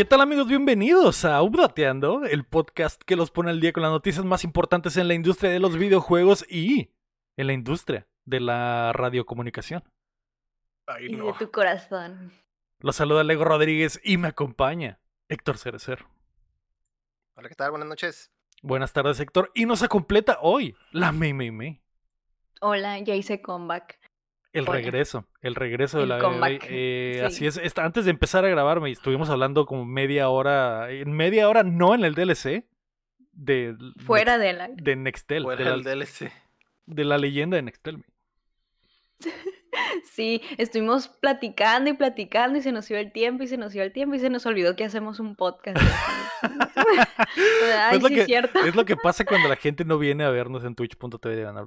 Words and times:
¿Qué 0.00 0.06
tal 0.06 0.22
amigos? 0.22 0.46
Bienvenidos 0.46 1.26
a 1.26 1.42
Updateando, 1.42 2.24
el 2.24 2.44
podcast 2.44 3.02
que 3.02 3.16
los 3.16 3.30
pone 3.30 3.50
al 3.50 3.60
día 3.60 3.74
con 3.74 3.82
las 3.82 3.92
noticias 3.92 4.24
más 4.24 4.44
importantes 4.44 4.96
en 4.96 5.08
la 5.08 5.12
industria 5.12 5.50
de 5.50 5.58
los 5.58 5.76
videojuegos 5.76 6.46
y 6.48 6.94
en 7.36 7.46
la 7.46 7.52
industria 7.52 8.08
de 8.24 8.40
la 8.40 8.94
radiocomunicación. 8.94 9.84
Ay, 10.86 11.08
y 11.08 11.16
de 11.16 11.32
tu 11.38 11.50
corazón. 11.50 12.32
Los 12.78 12.96
saluda 12.96 13.24
Lego 13.24 13.44
Rodríguez 13.44 14.00
y 14.02 14.16
me 14.16 14.28
acompaña 14.28 15.00
Héctor 15.28 15.58
Cerecer. 15.58 16.06
Hola, 17.34 17.50
¿qué 17.50 17.54
tal? 17.54 17.70
Buenas 17.70 17.88
noches. 17.90 18.32
Buenas 18.62 18.94
tardes 18.94 19.20
Héctor 19.20 19.50
y 19.54 19.66
nos 19.66 19.86
completa 19.86 20.38
hoy 20.40 20.74
la 20.92 21.12
Mei 21.12 21.34
Mei 21.34 21.50
Mei. 21.50 21.82
Hola, 22.62 22.98
ya 23.00 23.14
hice 23.14 23.42
comeback. 23.42 23.99
El 24.52 24.66
regreso, 24.66 25.26
el 25.42 25.54
regreso 25.54 25.98
de 25.98 26.02
El 26.04 26.08
la 26.08 26.18
comeback, 26.18 26.66
Eh, 26.68 27.16
sí. 27.30 27.46
Así 27.46 27.46
es, 27.46 27.78
antes 27.78 28.04
de 28.04 28.10
empezar 28.10 28.44
a 28.44 28.48
grabarme 28.48 28.90
estuvimos 28.90 29.30
hablando 29.30 29.64
como 29.64 29.84
media 29.84 30.28
hora, 30.28 30.90
en 30.90 31.12
media 31.12 31.48
hora 31.48 31.62
no 31.62 31.94
en 31.94 32.04
el 32.04 32.14
DLC 32.14 32.64
de, 33.32 33.76
Fuera 34.04 34.38
de 34.38 34.52
la. 34.52 34.68
de 34.68 34.96
Nextel, 34.96 35.44
Fuera 35.44 35.64
de 35.64 35.70
la, 35.70 35.74
el 35.76 35.82
DLC. 35.84 36.32
de 36.86 37.04
la 37.04 37.16
leyenda 37.18 37.56
de 37.56 37.62
Nextel. 37.62 38.04
Sí, 40.12 40.42
estuvimos 40.58 41.08
platicando 41.08 41.90
y 41.90 41.92
platicando 41.92 42.58
y 42.58 42.62
se 42.62 42.72
nos 42.72 42.90
iba 42.90 42.98
el 43.00 43.12
tiempo 43.12 43.44
y 43.44 43.46
se 43.48 43.56
nos 43.56 43.74
iba 43.74 43.84
el 43.84 43.92
tiempo 43.92 44.14
y 44.16 44.18
se 44.18 44.28
nos 44.30 44.44
olvidó 44.46 44.74
que 44.76 44.84
hacemos 44.84 45.20
un 45.20 45.36
podcast. 45.36 45.78
Ay, 47.78 47.96
Es 47.96 48.02
lo 48.02 48.08
sí, 48.08 48.14
que- 48.16 48.24
cierto. 48.26 48.58
Es 48.60 48.74
lo 48.74 48.84
que 48.84 48.96
pasa 48.96 49.24
cuando 49.24 49.48
la 49.48 49.56
gente 49.56 49.84
no 49.84 49.98
viene 49.98 50.24
a 50.24 50.30
vernos 50.30 50.64
en 50.64 50.74
twitch.tv 50.74 51.36
diagonal. 51.36 51.64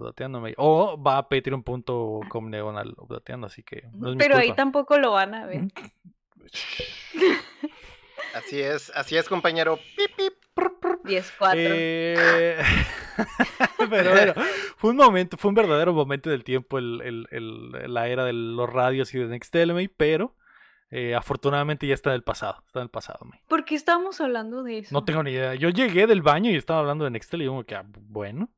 O 0.58 1.02
va 1.02 1.18
a 1.18 1.30
patreon.com 1.30 2.52
diagonal 2.52 2.94
updateando, 2.98 3.48
así 3.48 3.64
que 3.64 3.84
no 3.94 4.10
es 4.10 4.16
mi 4.16 4.20
Pero 4.20 4.38
ahí 4.38 4.54
tampoco 4.54 4.98
lo 4.98 5.12
van 5.12 5.34
a 5.36 5.46
ver. 5.46 5.62
Así 8.36 8.60
es, 8.60 8.92
así 8.96 9.16
es, 9.16 9.30
compañero. 9.30 9.78
Pip, 9.96 10.16
pip. 10.18 10.34
10-4. 11.04 11.54
Eh, 11.56 12.58
Pero 13.90 14.12
bueno, 14.12 14.34
fue 14.78 14.90
un 14.92 14.98
momento, 14.98 15.38
fue 15.38 15.50
un 15.50 15.56
verdadero 15.56 15.94
momento 15.94 16.30
del 16.30 16.44
tiempo 16.44 16.78
el, 16.78 17.02
el- 17.04 17.28
el- 17.32 17.94
la 17.94 18.08
era 18.08 18.26
de 18.26 18.34
los 18.34 18.70
radios 18.72 19.14
y 19.14 19.20
de 19.20 19.28
Nextel, 19.28 19.74
mei, 19.74 19.88
pero 19.88 20.36
eh, 20.90 21.14
afortunadamente 21.16 21.86
ya 21.88 21.94
está 21.94 22.10
en 22.12 22.16
el 22.16 22.24
pasado, 22.24 22.64
está 22.66 22.80
en 22.80 22.84
el 22.84 22.90
pasado. 22.90 23.20
¿Por 23.48 23.66
qué 23.66 23.76
estábamos 23.76 24.20
hablando 24.22 24.64
de 24.64 24.80
eso? 24.80 24.90
No 24.94 25.04
tengo 25.04 25.22
ni 25.24 25.32
idea. 25.32 25.56
Yo 25.56 25.70
llegué 25.70 26.08
del 26.08 26.22
baño 26.22 26.50
y 26.52 26.56
estaba 26.56 26.80
hablando 26.80 27.04
de 27.06 27.12
Nextel 27.12 27.42
y 27.44 27.48
como 27.48 27.64
que, 27.64 27.76
ah, 27.76 27.86
bueno, 27.88 28.50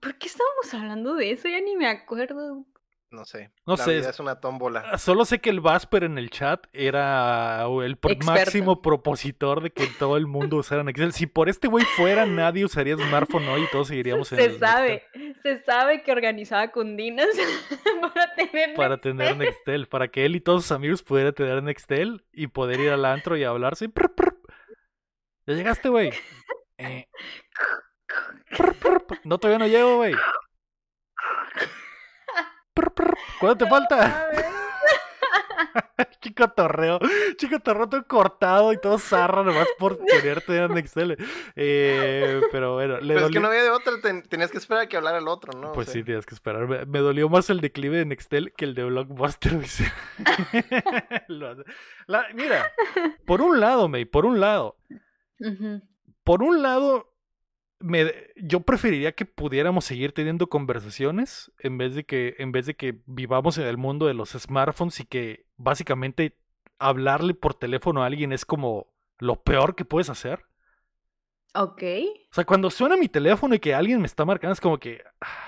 ¿Por 0.00 0.16
qué 0.16 0.28
estábamos 0.28 0.72
hablando 0.74 1.14
de 1.14 1.32
eso? 1.32 1.48
Ya 1.48 1.60
ni 1.60 1.74
me 1.76 1.88
acuerdo. 1.88 2.64
No 3.10 3.24
sé. 3.24 3.50
No 3.66 3.76
la 3.76 3.84
sé, 3.84 3.96
vida 4.00 4.10
es- 4.10 4.20
una 4.20 4.38
tómbola. 4.38 4.98
Solo 4.98 5.24
sé 5.24 5.38
que 5.40 5.48
el 5.48 5.60
Vasper 5.60 6.04
en 6.04 6.18
el 6.18 6.28
chat 6.28 6.66
era 6.74 7.64
el 7.82 7.96
pro- 7.96 8.10
Experto. 8.12 8.32
máximo 8.40 8.82
propositor 8.82 9.62
de 9.62 9.70
que 9.70 9.86
todo 9.98 10.18
el 10.18 10.26
mundo 10.26 10.56
usara 10.58 10.84
Nextel. 10.84 11.12
Si 11.14 11.26
por 11.26 11.48
este 11.48 11.68
güey 11.68 11.86
fuera, 11.96 12.26
nadie 12.26 12.66
usaría 12.66 12.96
smartphone 12.96 13.48
hoy 13.48 13.62
y 13.62 13.70
todos 13.70 13.88
seguiríamos 13.88 14.30
en 14.32 14.38
Se 14.38 14.44
el 14.44 14.58
sabe, 14.58 15.04
se 15.42 15.56
sabe 15.64 16.02
que 16.02 16.12
organizaba 16.12 16.68
cundinas 16.68 17.28
para 18.14 18.34
tener 18.34 18.74
para 18.74 18.98
tener 18.98 19.36
Nextel. 19.36 19.38
Nextel, 19.38 19.86
para 19.88 20.08
que 20.08 20.26
él 20.26 20.36
y 20.36 20.40
todos 20.42 20.64
sus 20.64 20.72
amigos 20.72 21.02
pudieran 21.02 21.32
tener 21.32 21.62
Nextel 21.62 22.26
y 22.32 22.48
poder 22.48 22.78
ir 22.80 22.90
al 22.90 23.06
antro 23.06 23.36
y 23.38 23.44
hablarse. 23.44 23.88
Prr, 23.88 24.14
prr. 24.14 24.36
¿Ya 25.46 25.54
llegaste, 25.54 25.88
güey? 25.88 26.12
Eh. 26.76 27.08
No, 29.24 29.38
todavía 29.38 29.58
no 29.58 29.66
llego, 29.66 29.96
güey. 29.96 30.14
¿Cuánto 33.40 33.64
te 33.64 33.70
falta? 33.70 34.28
Chico 36.20 36.48
torreo, 36.56 36.98
chico 37.36 37.58
torreo 37.60 37.88
todo 37.88 38.06
cortado 38.06 38.72
y 38.72 38.78
todo 38.80 38.98
zarra 38.98 39.42
nomás 39.42 39.66
por 39.78 39.98
querer 40.06 40.40
tener 40.42 40.70
Nextel. 40.70 41.16
Eh, 41.56 42.40
pero 42.52 42.74
bueno, 42.74 42.98
le 43.00 43.14
Pero 43.14 43.26
es 43.26 43.32
que 43.32 43.40
no 43.40 43.48
había 43.48 43.62
de 43.64 43.70
otra, 43.70 43.94
ten- 44.00 44.22
tenías 44.22 44.50
que 44.50 44.58
esperar 44.58 44.84
a 44.84 44.86
que 44.88 44.96
hablara 44.96 45.18
el 45.18 45.26
otro, 45.28 45.52
¿no? 45.58 45.70
O 45.70 45.72
Pues 45.72 45.86
sea, 45.86 45.94
sí, 45.94 46.04
tienes 46.04 46.26
que 46.26 46.34
esperar. 46.34 46.66
Me, 46.68 46.84
me 46.86 46.98
dolió 47.00 47.28
más 47.28 47.50
el 47.50 47.60
declive 47.60 47.98
de 47.98 48.04
Nextel 48.06 48.52
que 48.56 48.64
el 48.64 48.74
de 48.74 48.84
Blockbuster. 48.84 49.52
La- 52.06 52.26
mira, 52.34 52.70
por 53.26 53.40
un 53.40 53.60
lado, 53.60 53.88
May, 53.88 54.04
por 54.04 54.26
un 54.26 54.40
lado, 54.40 54.76
por 56.24 56.42
un 56.42 56.62
lado, 56.62 57.12
me, 57.80 58.12
yo 58.36 58.60
preferiría 58.60 59.12
que 59.12 59.24
pudiéramos 59.24 59.84
seguir 59.84 60.12
teniendo 60.12 60.48
conversaciones 60.48 61.52
en 61.58 61.78
vez 61.78 61.94
de 61.94 62.04
que, 62.04 62.34
en 62.38 62.52
vez 62.52 62.66
de 62.66 62.74
que 62.74 63.00
vivamos 63.06 63.58
en 63.58 63.66
el 63.66 63.76
mundo 63.76 64.06
de 64.06 64.14
los 64.14 64.30
smartphones 64.30 65.00
y 65.00 65.04
que 65.04 65.46
básicamente 65.56 66.36
hablarle 66.78 67.34
por 67.34 67.54
teléfono 67.54 68.02
a 68.02 68.06
alguien 68.06 68.32
es 68.32 68.44
como 68.44 68.92
lo 69.18 69.42
peor 69.42 69.74
que 69.74 69.84
puedes 69.84 70.10
hacer. 70.10 70.44
Ok. 71.54 71.82
O 72.30 72.34
sea, 72.34 72.44
cuando 72.44 72.70
suena 72.70 72.96
mi 72.96 73.08
teléfono 73.08 73.54
y 73.54 73.58
que 73.58 73.74
alguien 73.74 74.00
me 74.00 74.06
está 74.06 74.24
marcando, 74.24 74.52
es 74.52 74.60
como 74.60 74.78
que. 74.78 75.02
ah. 75.20 75.47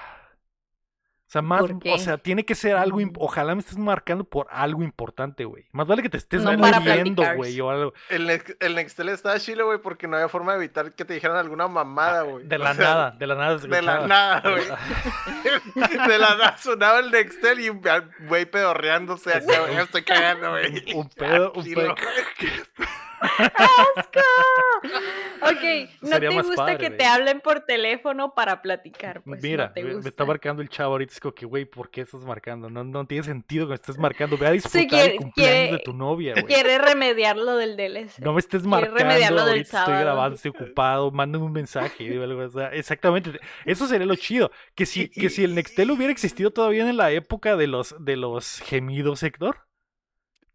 O 1.30 1.32
sea, 1.32 1.42
más. 1.42 1.60
¿Por 1.60 1.78
O 1.86 1.98
sea, 1.98 2.18
tiene 2.18 2.44
que 2.44 2.56
ser 2.56 2.74
algo. 2.74 2.98
Mm. 2.98 3.12
Ojalá 3.16 3.54
me 3.54 3.60
estés 3.60 3.78
marcando 3.78 4.24
por 4.24 4.48
algo 4.50 4.82
importante, 4.82 5.44
güey. 5.44 5.64
Más 5.70 5.86
vale 5.86 6.02
que 6.02 6.08
te 6.08 6.16
estés 6.16 6.42
No 6.42 6.52
muriendo, 6.58 7.22
güey. 7.36 7.60
O 7.60 7.70
algo. 7.70 7.92
El, 8.08 8.28
el 8.58 8.74
Nextel 8.74 9.10
estaba 9.10 9.38
chile, 9.38 9.62
güey, 9.62 9.78
porque 9.78 10.08
no 10.08 10.16
había 10.16 10.28
forma 10.28 10.50
de 10.50 10.58
evitar 10.58 10.92
que 10.92 11.04
te 11.04 11.14
dijeran 11.14 11.36
alguna 11.36 11.68
mamada, 11.68 12.22
güey. 12.22 12.44
Ah, 12.46 12.48
De 12.48 12.56
O 12.56 12.58
la 12.58 12.74
sea, 12.74 12.84
nada, 12.84 13.10
de 13.12 13.26
la 13.28 13.34
nada. 13.36 13.58
se 13.60 13.68
De 13.68 13.80
la 13.80 14.06
nada, 14.08 14.42
güey. 14.42 14.64
De 16.08 16.18
la 16.18 16.34
nada 16.34 16.58
sonaba 16.58 16.98
el 16.98 17.12
Nextel 17.12 17.60
y 17.60 17.70
un 17.70 17.80
güey 18.26 18.46
pedorreándose 18.46 19.32
acá, 19.32 19.60
güey. 19.60 19.74
Ya 19.74 19.82
estoy 19.82 20.02
cagando, 20.02 20.50
güey. 20.50 20.94
Un 20.96 21.08
pedo, 21.16 21.52
un 21.52 21.64
pedo. 21.64 21.94
¡Asco! 23.20 24.20
Ok, 25.42 25.90
no 26.02 26.08
Sería 26.08 26.28
te 26.30 26.34
gusta 26.36 26.54
padre, 26.56 26.78
que 26.78 26.86
güey. 26.88 26.98
te 26.98 27.04
hablen 27.04 27.40
por 27.40 27.60
teléfono 27.60 28.34
para 28.34 28.60
platicar. 28.62 29.22
Pues, 29.22 29.42
Mira, 29.42 29.68
no 29.68 29.72
te 29.72 29.82
me- 29.84 30.08
está 30.08 30.24
marcando 30.24 30.62
el 30.62 30.68
chavo 30.68 30.92
ahorita. 30.92 31.12
Es 31.14 31.20
como 31.20 31.34
que, 31.34 31.46
güey, 31.46 31.64
¿por 31.64 31.90
qué 31.90 32.02
estás 32.02 32.24
marcando? 32.24 32.68
No, 32.70 32.84
no 32.84 33.06
tiene 33.06 33.24
sentido 33.24 33.66
que 33.66 33.70
me 33.70 33.74
estés 33.76 33.98
marcando. 33.98 34.36
Ve 34.38 34.46
a 34.46 34.50
disfrutar 34.52 34.82
el 34.82 34.88
quiere- 34.88 35.16
cumpleaños 35.16 35.72
de 35.72 35.78
tu 35.78 35.92
novia, 35.92 36.32
güey. 36.34 36.44
Quiere 36.44 36.78
remediar 36.78 37.36
lo 37.36 37.56
del 37.56 37.76
DLC. 37.76 38.18
No 38.20 38.32
me 38.32 38.40
estés 38.40 38.64
marcando, 38.64 38.96
remediarlo 38.98 39.40
del 39.40 39.48
ahorita 39.50 39.64
estoy 39.64 39.80
sábado. 39.86 40.04
grabando, 40.04 40.36
estoy 40.36 40.50
ocupado, 40.50 41.10
mándame 41.10 41.44
un 41.44 41.52
mensaje. 41.52 42.04
digo 42.04 42.22
algo, 42.24 42.42
o 42.42 42.48
sea, 42.50 42.68
exactamente, 42.68 43.38
eso 43.64 43.86
sería 43.86 44.06
lo 44.06 44.16
chido. 44.16 44.50
Que 44.74 44.86
si, 44.86 45.08
que 45.08 45.30
si 45.30 45.44
el 45.44 45.54
Nextel 45.54 45.90
hubiera 45.90 46.12
existido 46.12 46.50
todavía 46.50 46.88
en 46.88 46.96
la 46.96 47.10
época 47.12 47.56
de 47.56 47.66
los, 47.66 47.94
de 47.98 48.16
los 48.16 48.60
gemidos, 48.60 49.22
Héctor, 49.22 49.66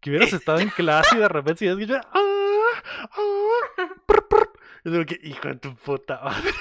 que 0.00 0.10
hubieras 0.10 0.32
estado 0.32 0.58
en 0.60 0.68
clase 0.70 1.16
y 1.16 1.18
de 1.20 1.28
repente 1.28 1.58
se 1.60 1.70
escuchado, 1.70 2.00
ah, 2.12 2.22
ah, 3.12 3.94
prr, 4.06 4.28
prr". 4.28 4.50
Yo 4.84 4.92
digo 4.92 5.04
que, 5.04 5.18
hijo 5.22 5.48
de 5.48 5.56
tu 5.56 5.74
puta 5.76 6.20
madre. 6.22 6.52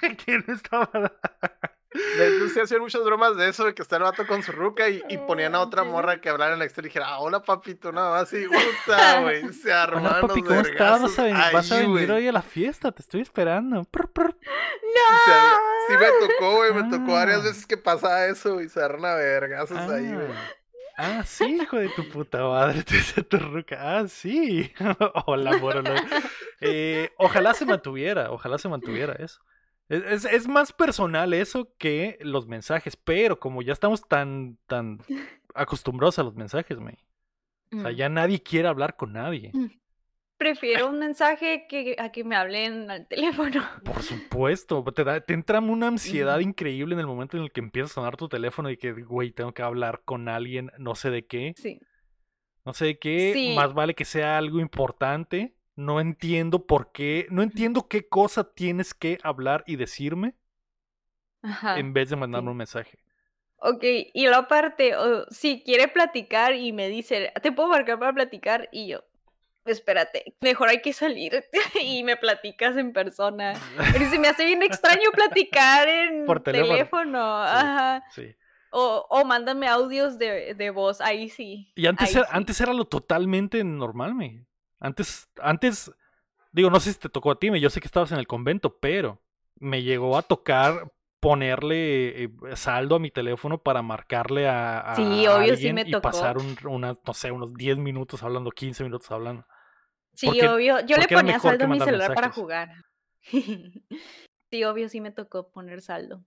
¿Quién 0.24 0.44
estaba? 0.48 0.90
De 2.16 2.26
hecho, 2.28 2.48
sí 2.48 2.58
hacían 2.60 2.80
muchas 2.80 3.04
bromas 3.04 3.36
de 3.36 3.48
eso, 3.50 3.64
de 3.66 3.74
que 3.74 3.82
está 3.82 3.96
el 3.96 4.02
vato 4.02 4.26
con 4.26 4.42
su 4.42 4.50
ruca 4.52 4.88
y, 4.88 5.02
y 5.10 5.18
ponían 5.18 5.54
a 5.54 5.60
otra 5.60 5.84
morra 5.84 6.20
que 6.22 6.30
hablara 6.30 6.54
en 6.54 6.60
el 6.60 6.64
exterior 6.64 6.86
y 6.86 6.88
dijera, 6.88 7.08
ah, 7.08 7.18
hola 7.20 7.42
papito, 7.42 7.92
nada 7.92 8.10
más 8.12 8.22
así, 8.22 8.46
puta, 8.46 9.20
güey, 9.20 9.52
se 9.52 9.68
Hola 9.70 9.82
armaban 9.82 10.20
papi, 10.22 10.40
los 10.40 10.48
¿cómo 10.48 10.60
estás? 10.60 11.02
¿Vas 11.02 11.18
a, 11.18 11.22
ven- 11.24 11.32
vergazos 11.34 11.52
vas 11.52 11.72
a 11.72 11.76
ahí, 11.76 11.86
venir 11.92 12.12
hoy 12.12 12.28
a 12.28 12.32
la 12.32 12.42
fiesta? 12.42 12.92
Te 12.92 13.02
estoy 13.02 13.20
esperando. 13.20 13.84
Prr, 13.84 14.08
prr. 14.10 14.30
O 14.34 15.24
sea, 15.26 15.56
sí 15.88 15.94
me 15.98 16.26
tocó, 16.26 16.56
güey, 16.56 16.72
me 16.72 16.84
tocó 16.90 17.12
varias 17.12 17.40
Ah. 17.40 17.44
veces 17.44 17.66
que 17.66 17.76
pasaba 17.76 18.26
eso 18.26 18.60
y 18.60 18.68
se 18.70 18.78
agarran 18.80 19.04
a 19.04 19.14
vergazos 19.14 19.78
ahí, 19.78 20.12
güey. 20.14 20.28
Ah, 21.04 21.24
sí, 21.24 21.58
hijo 21.60 21.78
de 21.78 21.88
tu 21.88 22.08
puta 22.08 22.42
madre, 22.44 22.82
te 22.84 22.94
dice 22.94 23.22
tu 23.22 23.36
ruca. 23.38 23.76
Ah, 23.98 24.06
sí. 24.08 24.70
Hola, 25.26 25.58
moro. 25.58 25.82
no. 25.82 25.94
Eh, 26.60 27.10
ojalá 27.18 27.54
se 27.54 27.66
mantuviera, 27.66 28.30
ojalá 28.30 28.56
se 28.58 28.68
mantuviera 28.68 29.14
eso. 29.14 29.40
Es, 29.88 30.02
es- 30.04 30.24
es 30.32 30.48
más 30.48 30.72
personal 30.72 31.34
eso 31.34 31.74
que 31.76 32.18
los 32.20 32.46
mensajes, 32.46 32.94
pero 32.96 33.40
como 33.40 33.62
ya 33.62 33.72
estamos 33.72 34.06
tan, 34.06 34.58
tan 34.66 34.98
acostumbrados 35.54 36.18
a 36.18 36.22
los 36.22 36.34
mensajes, 36.36 36.78
me. 36.78 36.98
O 37.72 37.80
sea, 37.80 37.90
Mm. 37.90 37.96
ya 37.96 38.08
nadie 38.10 38.42
quiere 38.42 38.68
hablar 38.68 38.96
con 38.96 39.12
nadie. 39.14 39.50
Prefiero 40.42 40.88
un 40.88 40.98
mensaje 40.98 41.66
que 41.68 41.94
a 41.98 42.10
que 42.10 42.24
me 42.24 42.34
hablen 42.34 42.90
al 42.90 43.06
teléfono. 43.06 43.62
Por 43.84 44.02
supuesto, 44.02 44.82
te, 44.92 45.04
da- 45.04 45.20
te 45.20 45.34
entra 45.34 45.60
una 45.60 45.86
ansiedad 45.86 46.40
increíble 46.40 46.94
en 46.94 47.00
el 47.00 47.06
momento 47.06 47.36
en 47.36 47.44
el 47.44 47.52
que 47.52 47.60
empieza 47.60 47.86
a 47.86 47.94
sonar 47.94 48.16
tu 48.16 48.28
teléfono 48.28 48.68
y 48.68 48.76
que, 48.76 48.90
güey, 48.92 49.30
tengo 49.30 49.54
que 49.54 49.62
hablar 49.62 50.02
con 50.04 50.28
alguien, 50.28 50.72
no 50.78 50.96
sé 50.96 51.10
de 51.10 51.26
qué. 51.26 51.54
Sí. 51.56 51.78
No 52.64 52.74
sé 52.74 52.86
de 52.86 52.98
qué, 52.98 53.30
Sí. 53.34 53.54
más 53.54 53.72
vale 53.72 53.94
que 53.94 54.04
sea 54.04 54.36
algo 54.36 54.58
importante. 54.58 55.54
No 55.76 56.00
entiendo 56.00 56.66
por 56.66 56.90
qué, 56.90 57.28
no 57.30 57.42
entiendo 57.42 57.86
qué 57.88 58.08
cosa 58.08 58.52
tienes 58.52 58.94
que 58.94 59.18
hablar 59.22 59.62
y 59.66 59.76
decirme 59.76 60.34
Ajá. 61.42 61.78
en 61.78 61.92
vez 61.92 62.10
de 62.10 62.16
mandarme 62.16 62.48
sí. 62.48 62.50
un 62.50 62.56
mensaje. 62.56 62.98
Ok, 63.56 63.84
y 64.12 64.24
luego 64.24 64.40
aparte, 64.40 64.96
o, 64.96 65.24
si 65.30 65.62
quiere 65.62 65.86
platicar 65.86 66.56
y 66.56 66.72
me 66.72 66.88
dice, 66.88 67.32
te 67.40 67.52
puedo 67.52 67.68
marcar 67.68 67.98
para 68.00 68.12
platicar, 68.12 68.68
y 68.72 68.88
yo, 68.88 69.04
espérate, 69.64 70.34
mejor 70.40 70.68
hay 70.68 70.80
que 70.82 70.92
salir 70.92 71.44
y 71.82 72.02
me 72.04 72.16
platicas 72.16 72.76
en 72.76 72.92
persona. 72.92 73.54
Pero 73.92 74.10
se 74.10 74.18
me 74.18 74.28
hace 74.28 74.44
bien 74.46 74.62
extraño 74.62 75.10
platicar 75.14 75.88
en 75.88 76.24
Por 76.26 76.40
teléfono. 76.40 76.72
teléfono. 76.72 77.44
Sí. 77.44 77.50
Ajá. 77.54 78.04
Sí. 78.14 78.36
O, 78.74 79.06
o 79.10 79.24
mándame 79.24 79.68
audios 79.68 80.18
de, 80.18 80.54
de 80.54 80.70
voz, 80.70 81.00
ahí 81.02 81.28
sí. 81.28 81.70
Y 81.74 81.86
antes 81.86 82.14
era, 82.16 82.24
sí. 82.24 82.30
antes 82.32 82.60
era 82.60 82.72
lo 82.72 82.86
totalmente 82.86 83.62
normal, 83.64 84.14
me. 84.14 84.46
Antes, 84.80 85.28
antes, 85.40 85.92
digo, 86.52 86.70
no 86.70 86.80
sé 86.80 86.92
si 86.94 86.98
te 86.98 87.08
tocó 87.10 87.30
a 87.32 87.38
ti, 87.38 87.50
me- 87.50 87.60
yo 87.60 87.68
sé 87.70 87.80
que 87.80 87.86
estabas 87.86 88.12
en 88.12 88.18
el 88.18 88.26
convento, 88.26 88.78
pero 88.78 89.20
me 89.56 89.82
llegó 89.82 90.16
a 90.16 90.22
tocar 90.22 90.90
ponerle 91.20 92.24
eh, 92.24 92.30
saldo 92.54 92.96
a 92.96 92.98
mi 92.98 93.10
teléfono 93.10 93.58
para 93.58 93.80
marcarle 93.82 94.48
a, 94.48 94.80
a 94.80 94.96
Sí, 94.96 95.02
obvio, 95.02 95.54
sí 95.56 95.68
alguien 95.68 95.86
y 95.86 95.94
pasar 96.00 96.36
un, 96.38 96.56
una, 96.64 96.96
no 97.06 97.14
sé, 97.14 97.30
unos 97.30 97.54
10 97.54 97.76
minutos 97.78 98.22
hablando, 98.22 98.50
15 98.50 98.82
minutos 98.82 99.10
hablando. 99.10 99.46
Sí, 100.14 100.26
Porque- 100.26 100.48
obvio. 100.48 100.80
Yo 100.86 100.96
le 100.96 101.08
ponía 101.08 101.38
saldo 101.38 101.64
a 101.64 101.68
mi 101.68 101.80
celular 101.80 102.14
para 102.14 102.30
jugar. 102.30 102.70
sí, 104.50 104.64
obvio, 104.64 104.88
sí 104.88 105.00
me 105.00 105.10
tocó 105.10 105.50
poner 105.50 105.80
saldo. 105.80 106.22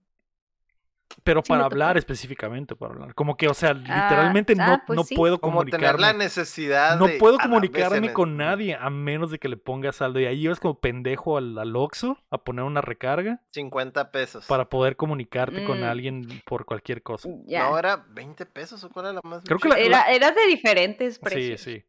Pero 1.22 1.40
Sí 1.42 1.48
para 1.48 1.62
tocó. 1.62 1.72
hablar 1.74 1.96
específicamente, 1.96 2.74
para 2.74 2.92
hablar. 2.92 3.14
Como 3.14 3.36
que, 3.36 3.48
o 3.48 3.54
sea, 3.54 3.72
literalmente 3.72 4.54
no, 4.56 4.64
ah, 4.64 4.82
pues 4.86 4.96
no 4.96 5.04
sí. 5.04 5.14
puedo 5.14 5.40
Como 5.40 5.64
tener 5.64 5.80
la 5.80 5.92
comunicarme. 5.92 6.24
necesidad 6.24 6.98
No 6.98 7.06
de, 7.06 7.18
puedo 7.18 7.38
comunicarme 7.38 8.12
con 8.12 8.30
el- 8.32 8.36
nadie 8.36 8.74
a 8.78 8.90
menos 8.90 9.30
de 9.30 9.38
que 9.38 9.48
le 9.48 9.56
ponga 9.56 9.92
saldo. 9.92 10.18
Y 10.20 10.26
ahí 10.26 10.42
ibas 10.42 10.58
como 10.60 10.80
pendejo 10.80 11.38
al, 11.38 11.56
al 11.58 11.74
Oxxo 11.76 12.18
a 12.30 12.38
poner 12.38 12.64
una 12.64 12.80
recarga 12.80 13.40
50 13.52 14.10
pesos. 14.10 14.46
para 14.46 14.68
poder 14.68 14.96
comunicarte 14.96 15.64
con 15.64 15.80
Mm. 15.80 15.84
alguien 15.84 16.42
por 16.44 16.66
cualquier 16.66 17.02
cosa. 17.02 17.28
Ya. 17.46 17.68
No, 17.70 17.78
era 17.78 18.04
20 18.10 18.44
pesos 18.44 18.82
o 18.84 18.90
cuál 18.90 19.06
era 19.06 19.12
la 19.14 19.20
más. 19.22 19.42
Creo 19.44 19.58
que 19.58 19.68
la- 19.68 19.78
Era, 19.78 20.02
era 20.12 20.32
de 20.32 20.46
diferentes 20.48 21.14
Sí, 21.14 21.20
precios. 21.22 21.60
sí. 21.60 21.84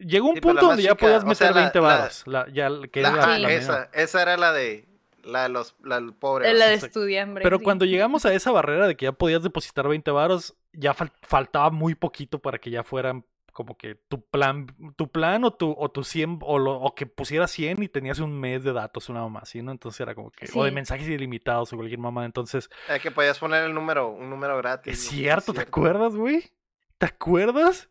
Llegó 0.00 0.28
un 0.28 0.34
Sí, 0.34 0.40
la 0.40 0.42
punto 0.42 0.66
donde 0.66 0.82
ya 0.82 0.90
chica, 0.90 1.00
podías 1.00 1.22
o 1.22 1.26
meter 1.26 1.36
sea, 1.36 1.50
la- 1.52 1.60
20 1.60 1.80
la- 1.80 1.86
varos. 1.86 2.22
La, 2.26 2.48
ya, 2.52 2.68
que 2.90 3.02
La- 3.02 3.08
era 3.10 3.16
la- 3.26 3.34
ah, 3.34 3.38
la 3.38 3.52
esa, 3.52 3.90
esa 3.92 4.22
era 4.22 4.36
la 4.36 4.52
de 4.52 4.86
la 5.22 5.42
de 5.44 5.48
los 5.50 5.76
la 5.84 6.00
del 6.00 6.14
pobre. 6.14 6.50
Es 6.50 6.58
la 6.58 6.66
de 6.68 6.74
estudiambre. 6.74 7.42
Pero 7.44 7.58
sí. 7.58 7.64
cuando 7.64 7.84
llegamos 7.84 8.24
a 8.24 8.32
esa 8.32 8.50
barrera 8.50 8.88
de 8.88 8.96
que 8.96 9.04
ya 9.04 9.12
podías 9.12 9.42
depositar 9.42 9.86
20 9.86 10.10
varos, 10.10 10.54
ya 10.72 10.94
fal- 10.94 11.12
faltaba 11.22 11.70
muy 11.70 11.94
poquito 11.94 12.38
para 12.38 12.58
que 12.58 12.70
ya 12.70 12.82
fueran 12.82 13.24
como 13.52 13.76
que 13.76 13.96
tu 14.08 14.22
plan, 14.24 14.68
tu 14.96 15.08
plan 15.10 15.44
o 15.44 15.52
tu, 15.52 15.74
o 15.76 15.90
tu 15.90 16.02
100, 16.04 16.38
o, 16.42 16.58
lo- 16.58 16.80
o 16.80 16.94
que 16.94 17.04
pusieras 17.04 17.50
100 17.50 17.82
y 17.82 17.88
tenías 17.88 18.18
un 18.20 18.32
mes 18.40 18.64
de 18.64 18.72
datos, 18.72 19.10
una 19.10 19.20
mamá 19.20 19.40
así, 19.42 19.60
¿no? 19.60 19.72
Entonces 19.72 20.00
era 20.00 20.14
como 20.14 20.30
que, 20.30 20.46
o 20.54 20.64
de 20.64 20.70
Sí. 20.70 20.74
mensajes 20.74 21.06
ilimitados 21.08 21.70
o 21.72 21.76
cualquier 21.76 21.98
mamá. 21.98 22.24
Entonces, 22.24 22.70
Eh, 22.88 22.98
que 23.02 23.10
podías 23.10 23.38
poner 23.38 23.64
el 23.64 23.74
número, 23.74 24.08
un 24.08 24.30
número 24.30 24.56
gratis. 24.56 24.94
es 24.94 25.00
cierto, 25.08 25.52
¿te 25.52 25.60
acuerdas, 25.62 26.14
güey? 26.16 26.50
¿Te 26.96 27.06
acuerdas? 27.06 27.90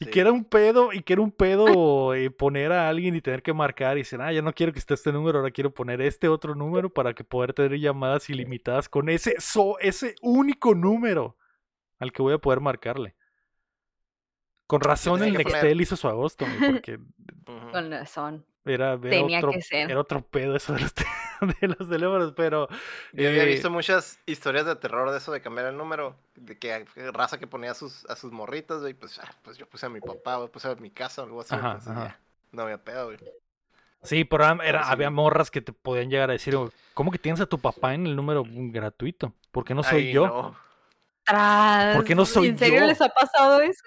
Y 0.00 0.06
que 0.06 0.20
era 0.20 0.32
un 0.32 0.44
pedo, 0.44 0.92
y 0.92 1.02
que 1.02 1.12
era 1.12 1.22
un 1.22 1.30
pedo 1.30 2.14
eh, 2.14 2.30
poner 2.30 2.72
a 2.72 2.88
alguien 2.88 3.14
y 3.14 3.20
tener 3.20 3.42
que 3.42 3.52
marcar 3.52 3.96
y 3.96 4.00
decir, 4.00 4.20
ah, 4.20 4.32
ya 4.32 4.42
no 4.42 4.52
quiero 4.52 4.72
que 4.72 4.78
esté 4.80 4.94
este 4.94 5.12
número, 5.12 5.38
ahora 5.38 5.50
quiero 5.52 5.72
poner 5.72 6.00
este 6.02 6.28
otro 6.28 6.54
número 6.54 6.90
para 6.92 7.14
que 7.14 7.22
poder 7.24 7.52
tener 7.54 7.78
llamadas 7.78 8.28
ilimitadas 8.28 8.88
con 8.88 9.08
ese, 9.08 9.36
so- 9.38 9.78
ese 9.78 10.14
único 10.20 10.74
número 10.74 11.36
al 11.98 12.12
que 12.12 12.22
voy 12.22 12.32
a 12.34 12.38
poder 12.38 12.60
marcarle. 12.60 13.14
Con 14.66 14.80
razón 14.80 15.22
el 15.22 15.36
que 15.36 15.42
poner- 15.44 15.52
Nextel 15.62 15.80
hizo 15.80 15.96
su 15.96 16.08
agosto, 16.08 16.44
porque. 16.66 16.98
Con 17.72 17.90
razón. 17.90 18.46
Era, 18.64 18.92
era 18.92 19.00
Tenía 19.00 19.38
otro, 19.38 19.52
que 19.52 19.62
ser. 19.62 19.90
era 19.90 20.00
otro 20.00 20.22
pedo 20.22 20.56
eso 20.56 20.72
de 20.74 20.80
los, 20.80 20.94
te- 20.94 21.04
de 21.60 21.68
los 21.68 21.88
teléfonos, 21.88 22.32
pero... 22.36 22.68
Yo 23.12 23.28
había 23.28 23.42
eh, 23.44 23.46
visto 23.46 23.70
muchas 23.70 24.18
historias 24.26 24.66
de 24.66 24.76
terror 24.76 25.10
de 25.10 25.18
eso 25.18 25.32
de 25.32 25.40
cambiar 25.42 25.66
el 25.66 25.76
número, 25.76 26.16
de 26.36 26.58
que 26.58 26.86
que 26.94 27.10
raza 27.12 27.38
que 27.38 27.46
ponía 27.46 27.72
a 27.72 27.74
sus, 27.74 28.04
a 28.06 28.16
sus 28.16 28.32
morritas, 28.32 28.80
güey, 28.80 28.94
pues, 28.94 29.18
ah, 29.18 29.30
pues 29.42 29.56
yo 29.58 29.66
puse 29.68 29.86
a 29.86 29.88
mi 29.88 30.00
papá, 30.00 30.36
güey, 30.36 30.48
puse 30.48 30.68
a 30.68 30.74
mi 30.76 30.90
casa 30.90 31.22
o 31.22 31.26
algo 31.26 31.40
así, 31.40 31.54
Ajá, 31.54 31.66
entonces 31.68 31.90
ajá. 31.92 32.04
ya, 32.08 32.18
no 32.52 32.62
había 32.62 32.78
pedo, 32.82 33.06
güey. 33.06 33.18
Sí, 34.02 34.24
pero 34.24 34.44
era- 34.44 34.64
era- 34.64 34.84
sí. 34.84 34.92
había 34.92 35.10
morras 35.10 35.50
que 35.50 35.60
te 35.60 35.72
podían 35.72 36.10
llegar 36.10 36.30
a 36.30 36.34
decir, 36.34 36.56
¿cómo 36.94 37.10
que 37.10 37.18
tienes 37.18 37.40
a 37.40 37.46
tu 37.46 37.58
papá 37.58 37.94
en 37.94 38.06
el 38.06 38.16
número 38.16 38.44
gratuito? 38.46 39.34
¿Por 39.50 39.64
qué 39.64 39.74
no 39.74 39.82
soy 39.82 40.06
Ay, 40.08 40.12
yo? 40.12 40.26
no. 40.26 40.64
¿Por 41.94 42.04
qué 42.04 42.14
no 42.14 42.24
soy 42.26 42.48
¿En 42.48 42.58
serio 42.58 42.80
yo? 42.80 42.86
les 42.86 43.00
ha 43.00 43.08
pasado 43.08 43.60
eso? 43.60 43.82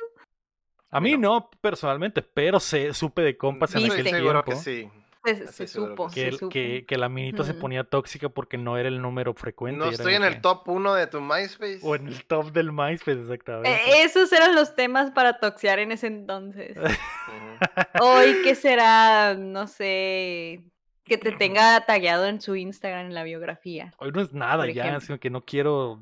A 0.89 0.99
mí 0.99 1.17
no, 1.17 1.49
personalmente, 1.61 2.21
pero 2.21 2.59
sé, 2.59 2.93
supe 2.93 3.21
de 3.21 3.37
compas 3.37 3.75
en 3.75 3.91
aquel 3.91 4.07
seguro 4.07 4.43
tiempo 4.43 4.43
que 4.43 4.55
sí. 4.55 4.89
Se, 5.25 5.47
se 5.47 5.67
supo, 5.67 6.07
que 6.07 6.13
se 6.21 6.27
el- 6.29 6.37
supo. 6.37 6.49
que, 6.49 6.85
que 6.87 6.97
la 6.97 7.09
minita 7.09 7.43
se 7.43 7.53
ponía 7.53 7.83
tóxica 7.83 8.29
porque 8.29 8.57
no 8.57 8.77
era 8.77 8.87
el 8.87 9.01
número 9.01 9.33
frecuente. 9.33 9.77
No 9.79 9.91
estoy 9.91 10.13
en 10.13 10.23
el 10.23 10.35
que- 10.35 10.39
top 10.39 10.69
1 10.69 10.93
de 10.93 11.07
tu 11.07 11.19
MySpace. 11.19 11.79
O 11.83 11.95
en 11.95 12.07
el 12.07 12.23
top 12.23 12.53
del 12.53 12.71
MySpace, 12.71 13.19
exactamente. 13.23 13.69
Eh, 13.69 14.03
esos 14.03 14.31
eran 14.31 14.55
los 14.55 14.73
temas 14.75 15.11
para 15.11 15.39
toxear 15.39 15.79
en 15.79 15.91
ese 15.91 16.07
entonces. 16.07 16.77
Hoy, 18.01 18.37
¿qué 18.43 18.55
será? 18.55 19.33
No 19.33 19.67
sé. 19.67 20.61
Que 21.03 21.17
te 21.17 21.31
tenga 21.33 21.85
tagueado 21.85 22.25
en 22.27 22.39
su 22.41 22.55
Instagram 22.55 23.07
en 23.07 23.13
la 23.13 23.23
biografía. 23.23 23.93
Hoy 23.97 24.11
no 24.13 24.21
es 24.21 24.33
nada 24.33 24.65
ya, 24.69 24.83
ejemplo. 24.83 25.01
sino 25.01 25.19
que 25.19 25.29
no 25.29 25.41
quiero 25.43 25.99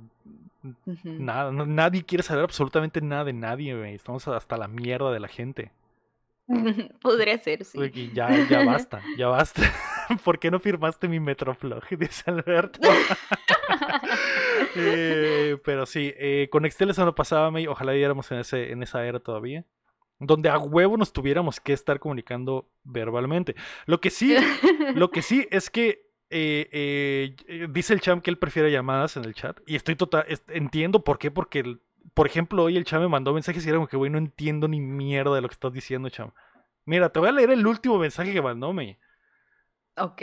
Nada. 1.04 1.52
no- 1.52 1.66
nadie 1.66 2.04
quiere 2.04 2.24
saber 2.24 2.44
absolutamente 2.44 3.02
nada 3.02 3.26
de 3.26 3.34
nadie, 3.34 3.76
güey. 3.76 3.96
Estamos 3.96 4.28
hasta 4.28 4.58
la 4.58 4.68
mierda 4.68 5.12
de 5.12 5.20
la 5.20 5.28
gente. 5.28 5.72
Podría 7.02 7.38
ser, 7.40 7.66
sí. 7.66 8.12
Ya, 8.14 8.30
ya 8.48 8.64
basta, 8.64 9.02
ya 9.18 9.28
basta. 9.28 9.62
¿Por 10.24 10.38
qué 10.40 10.52
no 10.52 10.60
firmaste 10.60 11.08
mi 11.08 11.20
Metroflog? 11.20 11.84
Dice 11.98 12.30
Alberto. 12.30 12.80
Eh, 14.76 15.58
pero 15.64 15.86
sí, 15.86 16.14
eh, 16.18 16.48
con 16.52 16.66
Excel 16.66 16.90
eso 16.90 17.06
no 17.06 17.16
pasaba, 17.16 17.52
May. 17.52 17.68
Ojalá 17.68 17.94
viéramos 17.94 18.32
en, 18.32 18.40
ese, 18.40 18.72
en 18.72 18.84
esa 18.84 19.06
era 19.06 19.20
todavía. 19.20 19.66
Donde 20.20 20.50
a 20.50 20.58
huevo 20.58 20.96
nos 20.98 21.12
tuviéramos 21.12 21.60
que 21.60 21.74
estar 21.74 22.00
comunicando 22.00 22.70
verbalmente. 22.84 23.56
Lo 23.86 24.00
que 24.00 24.10
sí, 24.10 24.36
lo 24.96 25.12
que 25.12 25.22
sí 25.22 25.48
es 25.52 25.70
que 25.70 26.05
eh, 26.30 26.68
eh, 26.72 27.36
eh, 27.48 27.68
dice 27.70 27.94
el 27.94 28.02
champ 28.02 28.24
que 28.24 28.30
él 28.32 28.38
prefiere 28.38 28.72
llamadas 28.72 29.18
en 29.18 29.26
el 29.26 29.34
chat. 29.34 29.60
Y 29.66 29.76
estoy 29.76 29.96
total, 29.96 30.26
entiendo 30.50 31.04
por 31.04 31.18
qué, 31.20 31.32
porque, 31.32 31.60
el- 31.60 31.82
por 32.14 32.28
ejemplo, 32.28 32.64
hoy 32.64 32.78
el 32.78 32.86
champ 32.86 33.02
me 33.04 33.10
mandó 33.10 33.34
mensajes 33.34 33.66
y 33.66 33.70
era 33.70 33.78
como 33.78 33.88
que, 33.88 33.98
güey, 33.98 34.12
no 34.12 34.18
entiendo 34.18 34.68
ni 34.68 34.80
mierda 34.80 35.36
de 35.36 35.42
lo 35.42 35.48
que 35.48 35.54
estás 35.54 35.74
diciendo, 35.74 36.10
champ. 36.10 36.34
Mira, 36.86 37.10
te 37.10 37.20
voy 37.20 37.30
a 37.30 37.32
leer 37.32 37.50
el 37.52 37.66
último 37.66 37.98
mensaje 37.98 38.32
que 38.34 38.42
mandó, 38.42 38.72
May. 38.74 38.98
ok. 39.98 40.22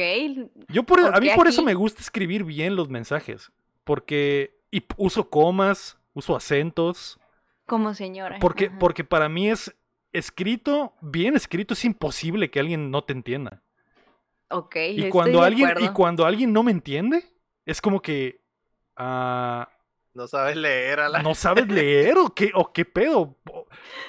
Yo 0.68 0.82
por, 0.84 1.00
a 1.14 1.18
mí 1.20 1.28
por 1.34 1.48
eso 1.48 1.62
me 1.62 1.74
gusta 1.74 2.00
escribir 2.00 2.44
bien 2.44 2.76
los 2.76 2.88
mensajes. 2.88 3.50
Porque 3.84 4.54
y 4.70 4.84
uso 4.96 5.28
comas, 5.28 5.98
uso 6.14 6.36
acentos. 6.36 7.18
Como 7.66 7.94
señora. 7.94 8.38
Porque, 8.40 8.66
ajá. 8.66 8.78
porque 8.78 9.02
para 9.04 9.28
mí 9.28 9.50
es 9.50 9.74
escrito, 10.12 10.94
bien 11.00 11.34
escrito, 11.34 11.74
es 11.74 11.84
imposible 11.84 12.50
que 12.50 12.60
alguien 12.60 12.90
no 12.90 13.02
te 13.02 13.12
entienda. 13.12 13.62
Ok. 14.52 14.76
Y 14.90 15.08
cuando 15.08 15.42
alguien, 15.42 15.68
y 15.68 15.72
acuerdo. 15.72 15.94
cuando 15.94 16.26
alguien 16.26 16.52
no 16.52 16.62
me 16.62 16.70
entiende, 16.72 17.24
es 17.66 17.80
como 17.80 18.00
que 18.00 18.40
ah, 18.96 19.68
No 20.14 20.26
sabes 20.28 20.56
leer 20.56 21.00
a 21.00 21.08
la 21.08 21.22
no 21.22 21.34
sabes 21.34 21.68
leer 21.68 22.18
o 22.18 22.34
qué, 22.34 22.50
o 22.54 22.72
qué 22.72 22.84
pedo. 22.84 23.38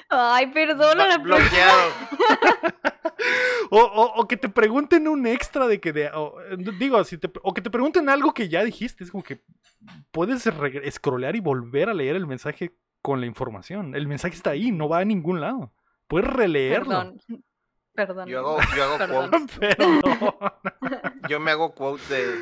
Ay, 0.08 0.48
perdona 0.48 1.06
la 1.06 1.16
Blo- 1.18 1.22
bloqueado. 1.38 1.90
o- 3.70 3.78
o- 3.80 4.20
o 4.20 4.28
que 4.28 4.36
te 4.36 4.48
pregunten 4.48 5.08
un 5.08 5.26
extra 5.26 5.66
de 5.66 5.80
que 5.80 5.92
de, 5.92 6.08
o, 6.14 6.40
eh, 6.42 6.56
digo, 6.78 7.02
si 7.04 7.18
te, 7.18 7.30
o 7.42 7.54
que 7.54 7.62
te 7.62 7.70
pregunten 7.70 8.08
algo 8.08 8.32
que 8.34 8.48
ya 8.48 8.62
dijiste, 8.64 9.04
es 9.04 9.10
como 9.10 9.22
que 9.24 9.42
puedes 10.10 10.48
scrollear 10.90 11.36
y 11.36 11.40
volver 11.40 11.88
a 11.88 11.94
leer 11.94 12.16
el 12.16 12.26
mensaje 12.26 12.76
con 13.02 13.20
la 13.20 13.26
información. 13.26 13.94
El 13.94 14.06
mensaje 14.06 14.34
está 14.34 14.50
ahí, 14.50 14.70
no 14.70 14.88
va 14.88 14.98
a 15.00 15.04
ningún 15.04 15.40
lado. 15.40 15.72
Puedes 16.06 16.28
releerlo. 16.28 16.86
Perdón. 16.88 17.20
Perdón. 17.94 18.28
Yo 18.28 18.38
hago, 18.40 18.58
yo 18.76 18.84
hago 18.84 18.98
Perdón. 18.98 19.30
quotes. 19.30 19.58
Perdón. 19.58 20.00
Yo 21.28 21.40
me 21.40 21.50
hago 21.50 21.74
quotes 21.74 22.08
de. 22.08 22.34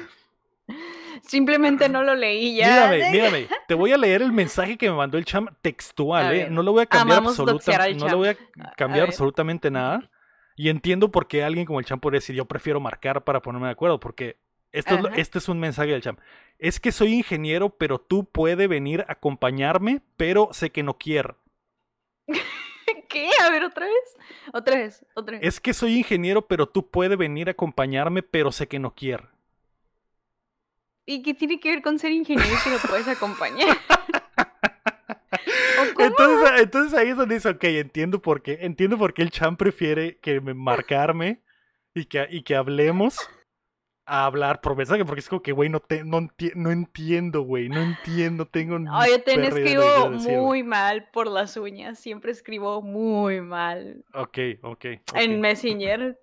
Simplemente 1.23 1.89
no 1.89 2.03
lo 2.03 2.15
leí 2.15 2.57
ya. 2.57 2.89
Mírame, 2.89 3.11
mírame. 3.11 3.49
Te 3.69 3.75
voy 3.75 3.93
a 3.93 3.99
leer 3.99 4.23
el 4.23 4.33
mensaje 4.33 4.77
que 4.79 4.89
me 4.91 4.97
mandó 4.97 5.19
el 5.19 5.25
cham 5.25 5.49
textual, 5.61 6.35
¿eh? 6.35 6.49
No 6.51 6.63
lo 6.63 6.73
voy 6.73 6.83
a 6.83 6.87
cambiar 6.87 7.19
Amamos 7.19 7.37
doxear 7.37 7.81
absoluta, 7.83 7.85
al 7.85 7.97
no 7.99 8.09
le 8.09 8.15
voy 8.15 8.29
a 8.29 8.37
cambiar 8.77 9.05
a 9.07 9.09
absolutamente 9.09 9.71
nada. 9.71 10.11
Y 10.57 10.69
entiendo 10.69 11.11
por 11.11 11.29
qué 11.29 11.45
alguien 11.45 11.67
como 11.67 11.81
el 11.81 11.87
cham 11.87 12.01
podría 12.01 12.19
decir, 12.19 12.35
yo 12.37 12.45
prefiero 12.47 12.81
marcar 12.81 13.25
para 13.25 13.41
ponerme 13.41 13.67
de 13.69 13.73
acuerdo, 13.73 14.01
porque 14.01 14.37
esto 14.71 14.95
es 14.95 15.03
lo- 15.03 15.09
este 15.11 15.39
es 15.39 15.49
un 15.49 15.59
mensaje 15.61 15.91
del 15.91 16.03
cham. 16.03 16.17
Es 16.59 16.79
que 16.81 16.93
soy 16.93 17.15
ingeniero, 17.15 17.71
pero 17.71 17.99
tú 17.99 18.25
puedes 18.25 18.69
venir 18.69 19.05
a 19.09 19.13
acompañarme, 19.13 20.03
pero 20.17 20.49
sé 20.53 20.71
que 20.71 20.83
no 20.83 20.99
quiero. 20.99 21.37
¿Qué? 23.09 23.29
A 23.41 23.51
ver, 23.51 23.65
otra 23.65 23.87
vez. 23.87 24.17
Otra 24.53 24.77
vez, 24.77 25.05
otra 25.15 25.39
vez. 25.39 25.47
Es 25.47 25.61
que 25.61 25.75
soy 25.75 25.99
ingeniero, 25.99 26.47
pero 26.47 26.67
tú 26.69 26.89
puedes 26.91 27.17
venir 27.17 27.49
a 27.49 27.53
acompañarme, 27.53 28.23
pero 28.23 28.53
sé 28.53 28.69
que 28.69 28.79
no 28.79 28.95
quiero. 28.95 29.29
¿Y 31.05 31.23
qué 31.23 31.35
tiene 31.35 31.59
que 31.59 31.71
ver 31.71 31.83
con 31.83 31.99
ser 31.99 32.13
ingeniero 32.13 32.57
que 32.63 32.71
lo 32.71 32.79
puedes 32.79 33.09
acompañar? 33.09 33.77
Entonces, 35.99 36.51
entonces 36.61 36.99
ahí 36.99 37.09
es 37.09 37.17
donde 37.17 37.37
dice, 37.37 37.49
ok, 37.49 37.65
entiendo 37.65 38.21
por 38.21 38.43
qué, 38.43 38.59
entiendo 38.63 38.99
por 38.99 39.15
qué 39.15 39.23
el 39.23 39.31
champ 39.31 39.59
prefiere 39.59 40.19
que 40.19 40.41
me 40.41 40.55
marcarme 40.55 41.43
y 41.95 42.05
que, 42.07 42.27
y 42.31 42.43
que 42.43 42.57
hablemos 42.57 43.19
a 44.05 44.27
hablar 44.27 44.61
por 44.61 44.77
mensaje, 44.77 45.05
porque 45.05 45.21
es 45.21 45.29
como 45.29 45.43
que, 45.43 45.53
güey, 45.53 45.69
no, 45.69 45.81
te, 45.81 46.05
no, 46.05 46.19
enti- 46.19 46.55
no 46.55 46.71
entiendo, 46.71 47.43
güey, 47.43 47.69
no 47.69 47.81
entiendo, 47.81 48.47
tengo 48.47 48.79
No, 48.79 49.07
yo 49.07 49.15
de 49.15 49.23
que 49.23 49.47
escribo 49.47 50.11
decir, 50.11 50.39
muy 50.39 50.63
mal 50.63 51.09
por 51.13 51.27
las 51.29 51.57
uñas. 51.57 51.99
Siempre 51.99 52.33
escribo 52.33 52.83
muy 52.83 53.41
mal. 53.41 54.05
Ok, 54.15 54.39
ok. 54.63 54.85
ok. 55.13 55.17
En 55.17 55.41
Messenger. 55.41 56.19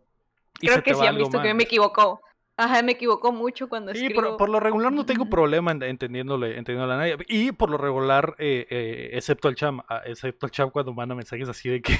Y 0.61 0.67
Creo 0.67 0.83
que 0.83 0.91
te 0.91 0.97
sí 0.99 1.05
han 1.05 1.17
visto 1.17 1.41
que 1.41 1.53
me 1.53 1.63
equivoco. 1.63 2.21
Ajá, 2.57 2.81
me 2.83 2.91
equivoco 2.91 3.31
mucho 3.31 3.69
cuando 3.69 3.93
Sí, 3.93 4.01
escribo. 4.07 4.21
por, 4.31 4.37
por 4.37 4.49
lo 4.49 4.59
regular 4.59 4.91
no 4.91 5.05
tengo 5.05 5.29
problema 5.29 5.71
en- 5.71 5.81
entendiéndole, 5.81 6.57
entendiéndole 6.57 6.93
a 6.93 6.97
nadie. 6.97 7.17
Y 7.29 7.53
por 7.53 7.69
lo 7.69 7.77
regular, 7.77 8.35
eh, 8.37 8.67
eh, 8.69 9.09
excepto 9.13 9.47
el 9.47 9.55
cham, 9.55 9.79
ah, 9.87 10.01
excepto 10.05 10.45
el 10.45 10.51
cham 10.51 10.69
cuando 10.69 10.93
manda 10.93 11.15
mensajes 11.15 11.47
así 11.47 11.69
de 11.69 11.81
que 11.81 11.93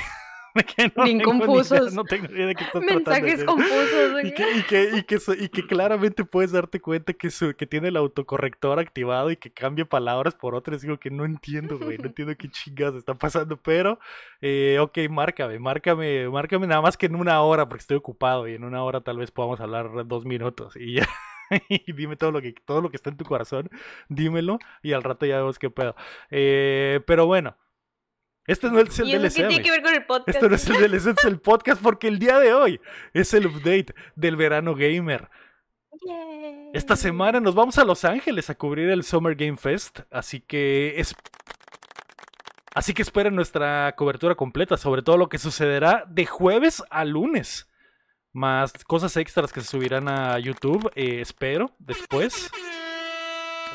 que 0.75 0.91
no 0.95 1.03
Bien 1.03 1.21
ni 1.21 1.25
idea, 1.25 1.63
confusos. 1.65 1.91
no 1.91 2.05
tengo 2.05 2.31
idea 2.31 2.47
de 2.47 2.55
qué 2.55 2.63
estás 2.65 2.85
tratando 2.85 3.27
de 3.27 3.35
Mensajes 3.35 3.43
confusos. 3.43 4.13
Y 4.23 4.33
que, 4.33 4.51
y, 4.51 4.63
que, 4.63 4.89
y, 4.93 5.03
que, 5.03 5.17
y 5.39 5.49
que 5.49 5.65
claramente 5.67 6.25
puedes 6.25 6.51
darte 6.51 6.81
cuenta 6.81 7.13
que, 7.13 7.29
su, 7.31 7.55
que 7.55 7.67
tiene 7.67 7.89
el 7.89 7.97
autocorrector 7.97 8.79
activado 8.79 9.31
y 9.31 9.37
que 9.37 9.51
cambia 9.51 9.85
palabras 9.85 10.35
por 10.35 10.55
otras. 10.55 10.81
Digo 10.81 10.99
que 10.99 11.11
no 11.11 11.25
entiendo, 11.25 11.79
güey. 11.79 11.97
No 11.97 12.07
entiendo 12.07 12.35
qué 12.37 12.49
chingados 12.49 12.95
está 12.97 13.15
pasando. 13.15 13.57
Pero, 13.57 13.99
eh, 14.41 14.77
ok, 14.81 14.97
márcame, 15.09 15.59
márcame, 15.59 16.29
márcame 16.29 16.67
nada 16.67 16.81
más 16.81 16.97
que 16.97 17.05
en 17.07 17.15
una 17.15 17.41
hora 17.41 17.67
porque 17.67 17.81
estoy 17.81 17.97
ocupado 17.97 18.47
y 18.47 18.55
en 18.55 18.63
una 18.63 18.83
hora 18.83 19.01
tal 19.01 19.17
vez 19.17 19.31
podamos 19.31 19.59
hablar 19.61 20.07
dos 20.07 20.25
minutos 20.25 20.75
y 20.75 20.95
ya. 20.95 21.07
Y 21.69 21.93
dime 21.93 22.15
todo 22.15 22.31
lo 22.31 22.41
que 22.41 22.53
todo 22.53 22.81
lo 22.81 22.89
que 22.91 22.97
está 22.97 23.09
en 23.09 23.17
tu 23.17 23.25
corazón, 23.25 23.69
dímelo 24.07 24.59
y 24.83 24.93
al 24.93 25.03
rato 25.03 25.25
ya 25.25 25.37
vemos 25.37 25.57
qué 25.59 25.69
pedo. 25.71 25.95
Eh, 26.31 27.01
pero 27.07 27.25
bueno, 27.25 27.57
este 28.47 28.69
no 28.69 28.79
es 28.79 28.97
el 28.99 29.07
¿Y 29.07 29.11
eso 29.13 29.21
DLC. 29.21 29.33
qué 29.35 29.43
tiene 29.47 29.53
güey. 29.55 29.63
que 29.63 29.71
ver 29.71 29.81
con 29.83 29.93
el 29.93 30.05
podcast? 30.05 30.29
Esto 30.29 30.49
no 30.49 30.55
es 30.55 30.67
el 30.67 30.77
DLC, 30.77 30.95
este 30.95 31.11
es 31.11 31.25
el 31.25 31.39
podcast 31.41 31.81
porque 31.81 32.07
el 32.07 32.19
día 32.19 32.39
de 32.39 32.53
hoy 32.53 32.79
es 33.13 33.33
el 33.33 33.47
update 33.47 33.93
del 34.15 34.35
verano 34.35 34.75
gamer. 34.75 35.29
Yay. 36.05 36.69
Esta 36.73 36.95
semana 36.95 37.39
nos 37.39 37.55
vamos 37.55 37.77
a 37.77 37.83
Los 37.85 38.05
Ángeles 38.05 38.49
a 38.49 38.55
cubrir 38.55 38.89
el 38.89 39.03
Summer 39.03 39.35
Game 39.35 39.57
Fest, 39.57 40.01
así 40.11 40.39
que 40.39 40.99
es 40.99 41.15
así 42.73 42.93
que 42.93 43.01
esperen 43.01 43.35
nuestra 43.35 43.93
cobertura 43.95 44.35
completa 44.35 44.77
sobre 44.77 45.01
todo 45.01 45.17
lo 45.17 45.29
que 45.29 45.37
sucederá 45.37 46.05
de 46.07 46.25
jueves 46.25 46.83
a 46.89 47.05
lunes. 47.05 47.67
Más 48.31 48.71
cosas 48.85 49.17
extras 49.17 49.51
que 49.51 49.61
se 49.61 49.67
subirán 49.67 50.07
a 50.07 50.37
YouTube, 50.37 50.91
eh, 50.95 51.19
espero, 51.21 51.71
después. 51.79 52.49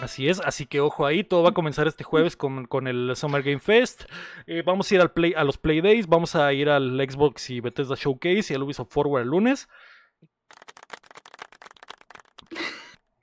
Así 0.00 0.28
es, 0.28 0.40
así 0.40 0.66
que 0.66 0.80
ojo 0.80 1.06
ahí, 1.06 1.24
todo 1.24 1.42
va 1.42 1.50
a 1.50 1.54
comenzar 1.54 1.86
este 1.86 2.04
jueves 2.04 2.36
con, 2.36 2.66
con 2.66 2.86
el 2.88 3.12
Summer 3.16 3.42
Game 3.42 3.58
Fest. 3.60 4.04
Eh, 4.46 4.62
vamos 4.64 4.90
a 4.90 4.94
ir 4.94 5.00
al 5.00 5.12
play, 5.12 5.32
a 5.34 5.44
los 5.44 5.56
Play 5.56 5.80
Days, 5.80 6.06
vamos 6.06 6.34
a 6.36 6.52
ir 6.52 6.68
al 6.68 6.98
Xbox 7.08 7.48
y 7.50 7.60
Bethesda 7.60 7.94
Showcase 7.96 8.52
y 8.52 8.54
al 8.56 8.62
Ubisoft 8.64 8.92
Forward 8.92 9.22
el 9.22 9.28
lunes. 9.28 9.68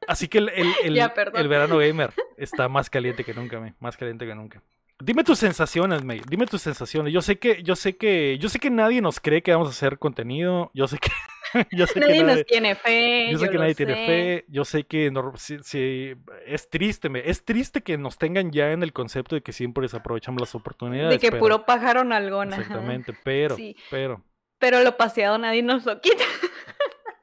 Así 0.08 0.28
que 0.28 0.40
el, 0.40 0.50
el- 0.50 0.74
el- 0.84 0.96
Ya, 0.96 1.14
perdón. 1.14 1.40
el 1.42 1.48
verano 1.48 1.78
gamer 1.78 2.14
está 2.38 2.68
más 2.68 2.90
caliente 2.90 3.24
que 3.24 3.34
nunca, 3.34 3.60
me, 3.60 3.76
más 3.80 3.96
caliente 3.98 4.26
que 4.26 4.34
nunca. 4.34 4.64
Dime 5.00 5.24
tus 5.24 5.40
sensaciones, 5.40 6.04
May. 6.04 6.22
Dime 6.28 6.46
tus 6.46 6.62
sensaciones. 6.62 7.12
Yo 7.14 7.22
sé 7.22 7.38
que, 7.40 7.64
yo 7.64 7.76
sé 7.76 7.98
que, 7.98 8.38
yo 8.40 8.50
sé 8.50 8.60
que 8.60 8.70
nadie 8.70 9.02
nos 9.02 9.20
cree 9.20 9.42
que 9.42 9.52
vamos 9.52 9.68
a 9.68 9.72
hacer 9.72 9.98
contenido. 10.00 10.70
Yo 10.74 10.88
sé 10.88 10.98
que, 11.00 11.10
yo 11.72 11.88
sé 11.88 11.94
que 11.96 12.00
Nadie 12.02 12.24
nadie- 12.24 12.36
nos 12.38 12.46
tiene 12.46 12.76
fe. 12.76 13.32
yo 13.32 13.38
sé 13.40 13.50
que 13.50 13.58
nadie 13.58 13.76
tiene 13.76 13.96
fe, 13.96 14.46
yo 14.48 14.66
sé 14.66 14.84
que 14.86 15.12
sí- 15.36 15.58
sí, 15.64 16.14
es 16.46 16.70
triste, 16.70 17.10
me- 17.10 17.30
es 17.30 17.44
triste 17.46 17.82
que 17.82 17.98
nos 17.98 18.18
tengan 18.18 18.52
ya 18.52 18.72
en 18.72 18.84
el 18.84 18.94
concepto 18.94 19.36
de 19.36 19.42
que 19.42 19.54
siempre 19.54 19.84
desaprovechamos 19.84 20.42
las 20.42 20.56
oportunidades. 20.56 21.12
De 21.12 21.20
que 21.20 21.32
pero- 21.32 21.40
puro 21.42 21.66
pájaro 21.66 22.04
nalgón. 22.04 22.54
ajá. 22.54 22.62
Exactamente, 22.62 23.14
pero, 23.24 23.56
Sí. 23.56 23.76
pero, 23.90 24.24
Pero 24.60 24.82
lo 24.84 24.96
paseado 24.98 25.38
nadie 25.38 25.64
nos 25.64 25.86
lo 25.86 26.00
quita. 26.02 26.24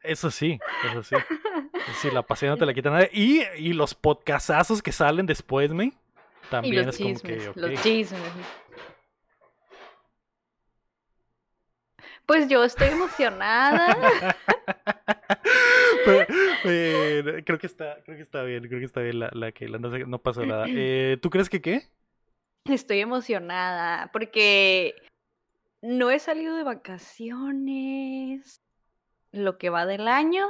eso 0.03 0.31
sí, 0.31 0.59
eso 0.91 1.03
sí. 1.03 1.15
Sí, 2.03 2.11
la 2.13 2.23
pasión 2.23 2.51
no 2.51 2.57
te 2.59 2.67
la 2.67 2.75
quita 2.75 2.91
nadie. 2.91 3.09
Y, 3.15 3.41
y 3.57 3.73
los 3.73 3.95
podcastazos 3.95 4.83
que 4.83 4.93
salen 4.93 5.25
después, 5.27 5.73
me 5.73 5.85
Y 5.87 5.93
también 6.51 6.87
los 6.87 7.01
es 7.01 7.03
como 7.03 7.21
que, 7.21 7.49
ok. 7.49 7.57
Los 7.57 7.83
chismes. 7.83 8.21
Pues 12.29 12.47
yo 12.47 12.63
estoy 12.63 12.89
emocionada. 12.89 13.97
Pero, 16.05 16.27
eh, 16.65 17.43
creo 17.47 17.59
que 17.59 17.67
está, 17.67 18.03
creo 18.05 18.19
que 18.19 18.23
está 18.23 18.43
bien, 18.43 18.69
creo 18.69 18.81
que 18.81 18.85
está 18.85 19.01
bien 19.01 19.21
la, 19.21 19.31
la 19.33 19.51
que 19.53 19.67
no, 19.67 19.91
sé- 19.91 20.05
no 20.05 20.19
pasó 20.19 20.45
nada. 20.45 20.67
Eh, 20.69 21.17
¿Tú 21.23 21.31
crees 21.31 21.49
que 21.49 21.63
qué? 21.63 21.89
Estoy 22.67 23.01
emocionada 23.01 24.11
porque 24.13 24.95
no 25.81 26.11
he 26.11 26.19
salido 26.19 26.55
de 26.55 26.65
vacaciones 26.65 28.61
lo 29.33 29.57
que 29.57 29.71
va 29.71 29.87
del 29.87 30.07
año. 30.07 30.49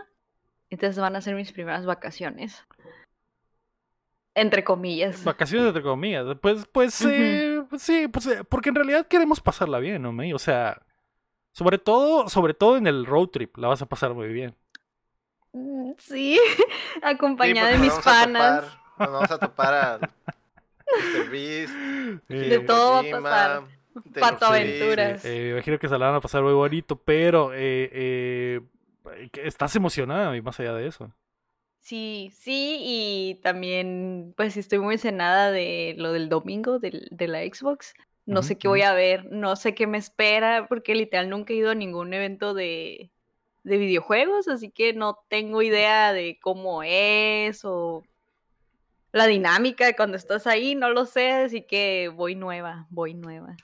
Entonces 0.70 0.98
van 0.98 1.14
a 1.14 1.20
ser 1.20 1.36
mis 1.36 1.52
primeras 1.52 1.86
vacaciones. 1.86 2.66
Entre 4.34 4.64
comillas. 4.64 5.22
Vacaciones 5.22 5.68
entre 5.68 5.84
comillas. 5.84 6.26
Pues, 6.42 6.66
pues, 6.72 7.00
eh, 7.02 7.62
pues 7.70 7.82
sí, 7.82 8.08
pues, 8.08 8.26
eh, 8.26 8.42
porque 8.42 8.70
en 8.70 8.74
realidad 8.74 9.06
queremos 9.06 9.40
pasarla 9.40 9.78
bien, 9.78 10.02
¿no? 10.02 10.12
O 10.34 10.38
sea, 10.40 10.82
sobre 11.58 11.78
todo, 11.78 12.28
sobre 12.28 12.54
todo 12.54 12.76
en 12.76 12.86
el 12.86 13.04
road 13.04 13.28
trip, 13.28 13.56
la 13.58 13.68
vas 13.68 13.82
a 13.82 13.86
pasar 13.86 14.14
muy 14.14 14.28
bien. 14.28 14.54
Mm, 15.52 15.92
Sí, 15.98 16.38
acompañada 17.02 17.70
de 17.70 17.78
mis 17.78 17.92
panas. 17.94 18.64
topar- 18.64 18.78
Nos 18.98 19.12
vamos 19.12 19.30
a 19.30 19.38
topar 19.38 19.74
a 19.74 19.98
Mr. 21.14 21.30
Beast, 21.30 21.74
De 22.28 22.60
todo 22.60 22.92
va 22.92 22.98
a 22.98 23.02
Kojima, 23.02 23.20
pasar. 23.22 23.62
Pato. 24.20 24.46
Aventuras. 24.46 25.24
eh, 25.24 25.50
imagino 25.52 25.78
que 25.78 25.88
se 25.88 25.98
la 25.98 26.06
van 26.06 26.14
a 26.14 26.20
pasar 26.20 26.42
muy 26.42 26.52
bonito, 26.52 26.96
pero 26.96 27.52
eh, 27.52 27.90
eh, 27.92 28.60
estás 29.42 29.74
emocionada 29.74 30.36
y 30.36 30.40
más 30.42 30.58
allá 30.60 30.72
de 30.74 30.86
eso. 30.86 31.10
Sí, 31.80 32.30
sí, 32.34 32.76
y 32.80 33.34
también 33.42 34.34
pues 34.36 34.56
estoy 34.56 34.78
muy 34.78 34.94
emocionada 34.94 35.50
de 35.50 35.94
lo 35.98 36.12
del 36.12 36.28
domingo 36.28 36.78
del- 36.78 37.08
de 37.10 37.26
la 37.28 37.40
Xbox. 37.40 37.94
No 38.28 38.42
sé 38.42 38.58
qué 38.58 38.68
voy 38.68 38.82
a 38.82 38.92
ver, 38.92 39.24
no 39.32 39.56
sé 39.56 39.74
qué 39.74 39.86
me 39.86 39.96
espera, 39.96 40.66
porque 40.68 40.94
literal 40.94 41.30
nunca 41.30 41.54
he 41.54 41.56
ido 41.56 41.70
a 41.70 41.74
ningún 41.74 42.12
evento 42.12 42.52
de, 42.52 43.10
de 43.64 43.78
videojuegos, 43.78 44.48
así 44.48 44.70
que 44.70 44.92
no 44.92 45.18
tengo 45.28 45.62
idea 45.62 46.12
de 46.12 46.38
cómo 46.38 46.82
es 46.82 47.64
o 47.64 48.04
la 49.12 49.26
dinámica 49.26 49.86
de 49.86 49.96
cuando 49.96 50.18
estás 50.18 50.46
ahí, 50.46 50.74
no 50.74 50.90
lo 50.90 51.06
sé, 51.06 51.30
así 51.32 51.62
que 51.62 52.08
voy 52.14 52.34
nueva, 52.34 52.86
voy 52.90 53.14
nueva. 53.14 53.56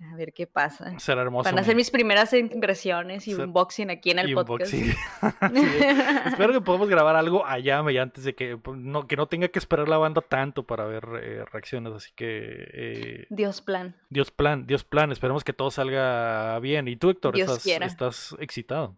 A 0.00 0.14
ver 0.14 0.32
qué 0.32 0.46
pasa. 0.46 0.96
Será 1.00 1.22
hermoso. 1.22 1.50
Van 1.50 1.58
a 1.58 1.64
ser 1.64 1.74
mis 1.74 1.90
primeras 1.90 2.32
impresiones 2.32 3.26
y 3.26 3.32
Ser- 3.34 3.46
unboxing 3.46 3.90
aquí 3.90 4.10
en 4.12 4.20
el 4.20 4.30
Y 4.30 4.34
podcast. 4.34 4.72
es. 4.72 4.96
Espero 6.26 6.52
que 6.52 6.60
podamos 6.60 6.88
grabar 6.88 7.16
algo 7.16 7.44
allá, 7.44 7.78
antes 7.80 8.22
de 8.22 8.34
que 8.36 8.56
pues, 8.56 8.78
no, 8.78 9.08
que 9.08 9.16
no 9.16 9.26
tenga 9.26 9.48
que 9.48 9.58
esperar 9.58 9.88
la 9.88 9.98
banda 9.98 10.20
tanto 10.20 10.64
para 10.64 10.84
ver 10.84 11.04
eh, 11.20 11.44
reacciones. 11.50 11.92
Así 11.92 12.12
que 12.14 12.28
eh, 12.72 13.26
Dios 13.30 13.60
plan. 13.60 13.96
Dios 14.08 14.30
plan, 14.30 14.66
Dios 14.68 14.84
plan. 14.84 15.10
Esperemos 15.10 15.42
que 15.42 15.52
todo 15.52 15.70
salga 15.72 16.58
bien. 16.60 16.86
¿Y 16.86 16.94
tú, 16.96 17.10
Héctor, 17.10 17.34
Dios 17.34 17.48
estás, 17.48 17.64
quiera. 17.64 17.86
estás 17.86 18.36
excitado? 18.38 18.96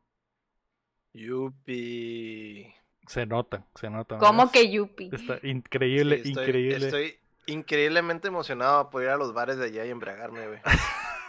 Yupi. 1.15 2.73
Se 3.07 3.27
nota, 3.27 3.67
se 3.75 3.91
nota. 3.91 4.19
¿Cómo 4.19 4.39
¿verdad? 4.47 4.53
que 4.53 4.71
Yupi? 4.71 5.11
Está 5.13 5.39
increíble, 5.43 6.23
Sí, 6.23 6.29
estoy, 6.29 6.45
increíble. 6.45 6.87
Estoy 6.87 7.15
increíblemente 7.51 8.29
emocionado 8.29 8.91
por 8.91 9.03
ir 9.03 9.09
a 9.09 9.17
los 9.17 9.33
bares 9.35 9.59
de 9.59 9.67
allá 9.67 9.85
y 9.85 9.91
embriagarme, 9.91 10.47
güey. 10.47 10.61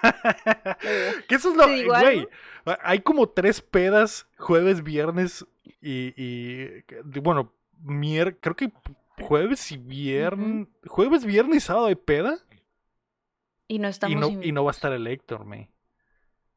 que 1.28 1.36
eso 1.36 1.52
es 1.52 1.56
lo. 1.58 1.66
¿Te 1.66 1.74
digo 1.74 1.94
Güey, 2.00 2.28
hay 2.82 3.00
como 3.02 3.30
tres 3.30 3.62
pedas 3.62 4.28
jueves, 4.38 4.84
viernes 4.84 5.46
y. 5.82 6.82
bueno, 7.22 7.54
mier 7.84 8.38
creo 8.40 8.56
que 8.56 8.72
jueves 9.20 9.72
y 9.72 9.78
viernes. 9.78 10.68
Jueves, 10.88 11.26
viernes 11.26 11.58
y 11.58 11.60
sábado 11.62 11.88
de 11.88 11.96
peda. 11.96 12.38
Y 13.68 13.80
no 13.80 13.88
estamos 13.88 14.16
Y 14.16 14.20
no, 14.20 14.44
y 14.44 14.52
no 14.52 14.64
va 14.64 14.72
a 14.72 14.74
estar 14.74 14.92
el 14.92 15.08
Héctor, 15.08 15.46
me. 15.46 15.70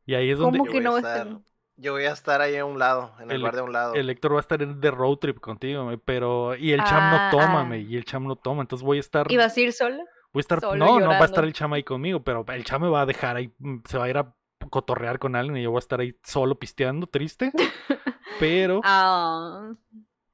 Y 0.07 0.15
ahí 0.15 0.31
es 0.31 0.39
donde 0.39 0.59
¿Cómo 0.59 0.71
que 0.71 0.81
no 0.81 0.93
va 0.93 0.99
a 0.99 1.01
estar- 1.01 1.27
estar? 1.29 1.41
Yo 1.77 1.93
voy 1.93 2.05
a 2.05 2.13
estar 2.13 2.41
ahí 2.41 2.57
a 2.57 2.65
un 2.65 2.79
lado, 2.79 3.13
en 3.19 3.31
el, 3.31 3.37
El- 3.39 3.43
bar 3.43 3.57
de 3.57 3.63
un 3.63 3.73
lado. 3.73 3.95
el 3.95 4.09
Héctor 4.09 4.33
va 4.35 4.37
a 4.39 4.41
estar 4.41 4.63
en 4.63 4.81
de 4.81 4.91
road 4.91 5.17
trip 5.17 5.41
contigo, 5.41 5.85
me, 5.85 5.99
pero. 5.99 6.55
Y 6.55 6.73
el 6.73 6.83
cham 6.85 7.03
Ah, 7.03 7.31
no 7.33 7.39
toma, 7.39 7.61
ah. 7.63 7.65
me. 7.65 7.81
Y 7.81 7.97
el 7.97 8.05
cham 8.05 8.25
no 8.27 8.37
toma. 8.37 8.63
Entonces 8.63 8.85
voy 8.85 8.99
a 8.99 9.01
estar. 9.01 9.31
¿Y 9.31 9.37
vas 9.37 9.57
a 9.57 9.61
ir 9.61 9.73
sola? 9.73 10.03
Voy 10.33 10.41
a 10.41 10.43
estar, 10.43 10.61
solo 10.61 10.77
no, 10.85 11.01
no 11.01 11.09
va 11.11 11.19
a 11.19 11.25
estar 11.25 11.45
el 11.45 11.53
chama 11.53 11.77
ahí 11.77 11.83
conmigo, 11.85 12.23
pero 12.23 12.45
el 12.49 12.65
chama 12.65 12.87
me 12.87 12.93
va 12.93 13.03
a 13.03 13.07
dejar 13.07 13.37
ahí, 13.37 13.53
mm, 13.59 13.79
se 13.89 13.99
va 13.99 14.05
a 14.05 14.09
ir 14.09 14.19
a 14.19 14.35
cotorrear 14.71 15.19
con 15.19 15.37
alguien 15.37 15.57
y 15.59 15.63
yo 15.63 15.71
voy 15.71 15.79
a 15.79 15.81
estar 15.81 16.01
ahí 16.01 16.17
solo 16.25 16.59
pisteando, 16.59 17.07
triste. 17.07 17.53
Pero 18.41 18.81
Ah, 18.83 19.75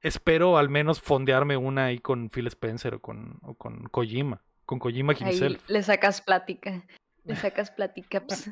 espero 0.00 0.56
al 0.56 0.68
menos 0.70 1.00
fondearme 1.02 1.56
una 1.58 1.86
ahí 1.86 1.98
con 1.98 2.30
Phil 2.30 2.46
Spencer 2.46 2.94
o 2.94 3.00
con, 3.00 3.38
o 3.42 3.54
con 3.54 3.88
Kojima, 3.88 4.42
con 4.64 4.78
Kojima 4.78 5.12
ahí 5.12 5.32
himself. 5.32 5.68
le 5.68 5.82
sacas 5.82 6.22
plática. 6.22 6.82
Le 7.24 7.34
sacas 7.36 7.70
plática. 7.70 8.24
ps. 8.26 8.50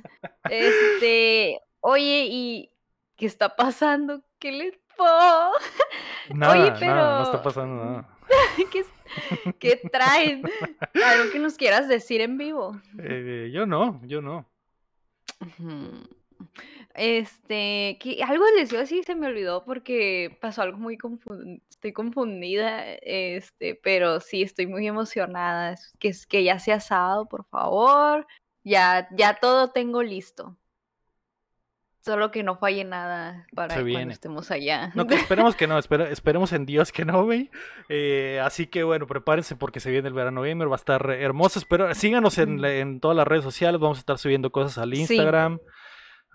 Este, 0.51 1.61
oye, 1.81 2.27
¿y 2.29 2.71
qué 3.19 3.27
está 3.27 3.55
pasando? 3.55 4.23
¿Qué 4.39 4.53
le 4.53 4.81
po? 4.97 5.05
Nada, 6.35 6.53
oye, 6.53 6.87
nada, 6.87 7.19
no 7.19 7.25
está 7.25 7.33
pero- 7.33 7.43
pasando 7.43 7.85
nada. 7.85 8.09
¿Qué, 8.73 8.85
qué 9.59 9.77
traen? 9.91 10.43
Algo 10.95 11.31
que 11.33 11.39
nos 11.39 11.57
quieras 11.57 11.89
decir 11.89 12.21
en 12.21 12.37
vivo. 12.37 12.79
Eh, 12.99 13.51
yo 13.53 13.65
no, 13.67 14.01
yo 14.05 14.21
no. 14.21 14.47
Este, 16.95 17.97
que 18.01 18.23
algo 18.23 18.45
les 18.57 18.71
iba 18.71 18.81
a 18.81 18.83
decir, 18.83 19.05
se 19.05 19.15
me 19.15 19.29
olvidó 19.29 19.65
porque 19.65 20.37
pasó 20.41 20.63
algo 20.63 20.79
muy 20.79 20.99
confundida, 20.99 21.63
estoy 21.71 21.93
confundida, 21.93 22.85
este, 23.03 23.75
pero 23.77 24.21
sí 24.21 24.43
estoy 24.43 24.67
muy 24.67 24.87
emocionada, 24.87 25.77
que, 25.99 26.09
es 26.09 26.27
que 26.27 26.45
ya 26.45 26.59
sea 26.59 26.81
sábado, 26.81 27.27
por 27.27 27.45
favor, 27.47 28.27
ya, 28.65 29.09
ya 29.13 29.39
todo 29.41 29.71
tengo 29.71 30.03
listo. 30.03 30.57
Solo 32.01 32.31
que 32.31 32.43
no 32.43 32.57
falle 32.57 32.85
nada 32.85 33.47
para 33.55 33.75
Se 33.75 33.83
cuando 33.83 34.13
estemos 34.13 34.51
allá. 34.51 34.93
No, 34.95 35.07
que 35.07 35.15
esperemos 35.17 35.57
que 35.57 35.67
no, 35.67 35.79
espera- 35.79 36.09
esperemos 36.11 36.53
en 36.53 36.65
Dios 36.65 36.93
que 36.93 37.05
no, 37.05 37.25
güey. 37.25 37.51
Eh, 37.89 38.41
así 38.43 38.67
que 38.67 38.83
bueno, 38.85 39.07
prepárense 39.07 39.57
porque 39.57 39.81
se 39.81 39.91
viene 39.91 40.09
el 40.09 40.15
verano 40.15 40.43
gamer, 40.43 40.71
va 40.71 40.75
a 40.75 40.77
estar 40.77 41.11
hermoso. 41.11 41.59
Espero, 41.59 41.93
síganos 41.95 42.39
en, 42.39 42.65
en 42.65 43.01
todas 43.01 43.17
las 43.17 43.27
redes 43.27 43.45
sociales, 43.45 43.81
vamos 43.81 43.99
a 43.99 44.01
estar 44.01 44.19
subiendo 44.19 44.51
cosas 44.51 44.79
al 44.79 44.95
Sí. 44.95 45.17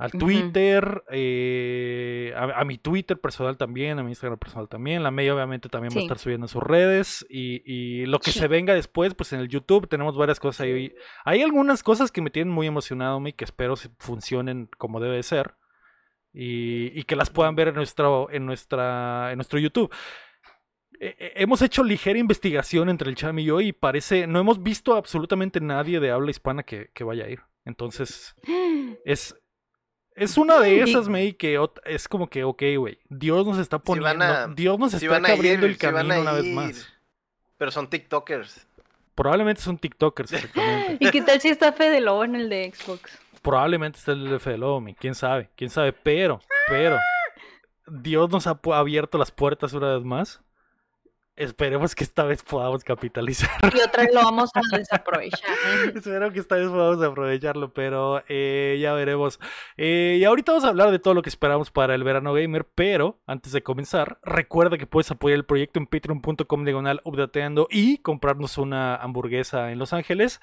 Al 0.04 0.10
Ujú. 0.10 0.18
Twitter, 0.20 1.04
eh, 1.12 2.34
a, 2.36 2.60
a 2.60 2.66
mi 2.66 2.78
Twitter 2.78 3.18
personal 3.22 3.56
también, 3.56 4.00
a 4.00 4.04
mi 4.04 4.10
Instagram 4.12 4.38
personal 4.38 4.68
también. 4.68 5.02
La 5.02 5.12
May 5.12 5.30
obviamente 5.30 5.70
también 5.70 5.92
va 5.94 5.98
a 5.98 6.00
Sí. 6.02 6.06
estar 6.08 6.20
subiendo 6.20 6.44
en 6.46 6.50
sus 6.50 6.62
redes. 6.62 7.26
Y, 7.30 7.62
y 7.66 8.06
lo 8.06 8.20
que 8.20 8.32
Sí. 8.32 8.40
se 8.40 8.50
venga 8.50 8.74
después, 8.74 9.14
pues 9.16 9.32
en 9.32 9.40
el 9.40 9.48
YouTube 9.48 9.88
tenemos 9.88 10.18
varias 10.18 10.42
cosas 10.42 10.62
ahí. 10.66 10.94
Hay 11.24 11.42
algunas 11.42 11.84
cosas 11.84 12.12
que 12.12 12.22
me 12.22 12.30
tienen 12.32 12.54
muy 12.54 12.68
emocionado, 12.68 13.20
May, 13.22 13.32
que 13.32 13.46
espero 13.46 13.78
se 13.78 13.90
funcionen 13.98 14.70
como 14.78 15.00
debe 15.00 15.16
de 15.16 15.24
ser 15.24 15.56
y, 16.34 16.92
y 17.00 17.04
que 17.04 17.16
las 17.16 17.30
puedan 17.30 17.56
ver 17.56 17.70
en 17.70 17.76
nuestro, 17.76 18.30
en 18.30 18.46
nuestra, 18.46 19.32
en 19.32 19.38
nuestro 19.38 19.58
YouTube. 19.58 19.90
Eh, 21.00 21.16
eh, 21.18 21.34
hemos 21.38 21.62
hecho 21.62 21.82
ligera 21.84 22.20
investigación 22.20 22.90
entre 22.90 23.10
el 23.10 23.16
Cham 23.16 23.40
y 23.40 23.46
yo 23.46 23.62
y 23.62 23.72
parece, 23.72 24.28
no 24.28 24.40
hemos 24.40 24.62
visto 24.62 24.96
absolutamente 24.96 25.62
nadie 25.62 26.00
de 26.02 26.12
habla 26.12 26.32
hispana 26.32 26.64
que, 26.64 26.90
que 26.94 27.04
vaya 27.06 27.24
a 27.26 27.30
ir. 27.30 27.40
Entonces, 27.66 28.36
es, 29.06 29.36
es 30.16 30.38
una 30.38 30.60
de 30.60 30.82
esas, 30.82 31.10
May, 31.10 31.34
que 31.34 31.60
es 31.86 32.08
como 32.08 32.30
que, 32.30 32.44
ok, 32.44 32.64
güey, 32.78 33.00
Dios 33.10 33.46
nos 33.46 33.58
está 33.58 33.80
poniendo, 33.80 34.24
a- 34.24 34.48
Dios 34.48 34.78
nos 34.80 34.94
está 34.94 35.16
abriendo 35.16 35.66
ir, 35.66 35.72
el 35.72 35.78
camino 35.78 36.22
una 36.22 36.34
vez 36.34 36.46
más. 36.46 36.88
Pero 37.58 37.72
son 37.72 37.90
TikTokers. 37.90 38.68
Probablemente 39.16 39.62
son 39.62 39.78
TikTokers, 39.78 40.34
exactamente. 40.34 40.98
¿Y 41.00 41.12
qué 41.12 41.22
tal 41.22 41.40
si 41.40 41.50
está 41.50 41.72
Fede 41.72 42.02
Lobo 42.02 42.24
en 42.24 42.36
el 42.36 42.50
de 42.50 42.72
Xbox? 42.74 43.20
Probablemente 43.42 44.00
está 44.00 44.14
el 44.14 44.38
de 44.40 44.58
Lomi, 44.58 44.96
quién 44.96 45.16
sabe, 45.16 45.50
quién 45.56 45.70
sabe, 45.70 45.92
pero, 45.94 46.40
pero, 46.68 46.98
Dios 47.88 48.30
nos 48.30 48.48
ha 48.48 48.60
abierto 48.74 49.18
las 49.18 49.32
puertas 49.32 49.74
una 49.74 49.96
vez 49.96 50.04
más. 50.04 50.42
Esperemos 51.36 51.96
que 51.96 52.04
esta 52.04 52.24
vez 52.26 52.44
podamos 52.44 52.84
capitalizar. 52.84 53.50
Y 53.76 53.82
otra 53.82 54.04
vez 54.04 54.14
lo 54.14 54.22
vamos 54.22 54.52
a 54.54 54.62
desaprovechar. 54.78 55.50
Espero 55.96 56.32
que 56.32 56.40
esta 56.40 56.56
vez 56.56 56.68
podamos 56.68 57.04
aprovecharlo, 57.04 57.74
pero 57.74 58.24
eh, 58.28 58.78
ya 58.80 58.94
veremos. 58.94 59.40
Eh, 59.76 60.18
y 60.20 60.24
ahorita 60.26 60.52
vamos 60.52 60.66
a 60.66 60.70
hablar 60.70 60.92
de 60.92 61.00
todo 61.00 61.16
lo 61.16 61.24
que 61.24 61.30
esperamos 61.30 61.72
para 61.72 61.96
el 61.96 62.04
verano 62.04 62.34
gamer, 62.34 62.68
pero 62.76 63.20
antes 63.26 63.52
de 63.52 63.64
comenzar, 63.64 64.20
recuerda 64.22 64.78
que 64.78 64.86
puedes 64.86 65.10
apoyar 65.10 65.40
el 65.40 65.46
proyecto 65.46 65.80
en 65.80 65.88
patreon.com 65.88 66.66
diagonal 66.66 67.02
updateando 67.04 67.68
y 67.72 67.98
comprarnos 67.98 68.60
una 68.60 68.96
hamburguesa 68.96 69.72
en 69.72 69.80
Los 69.80 69.94
Ángeles. 69.94 70.40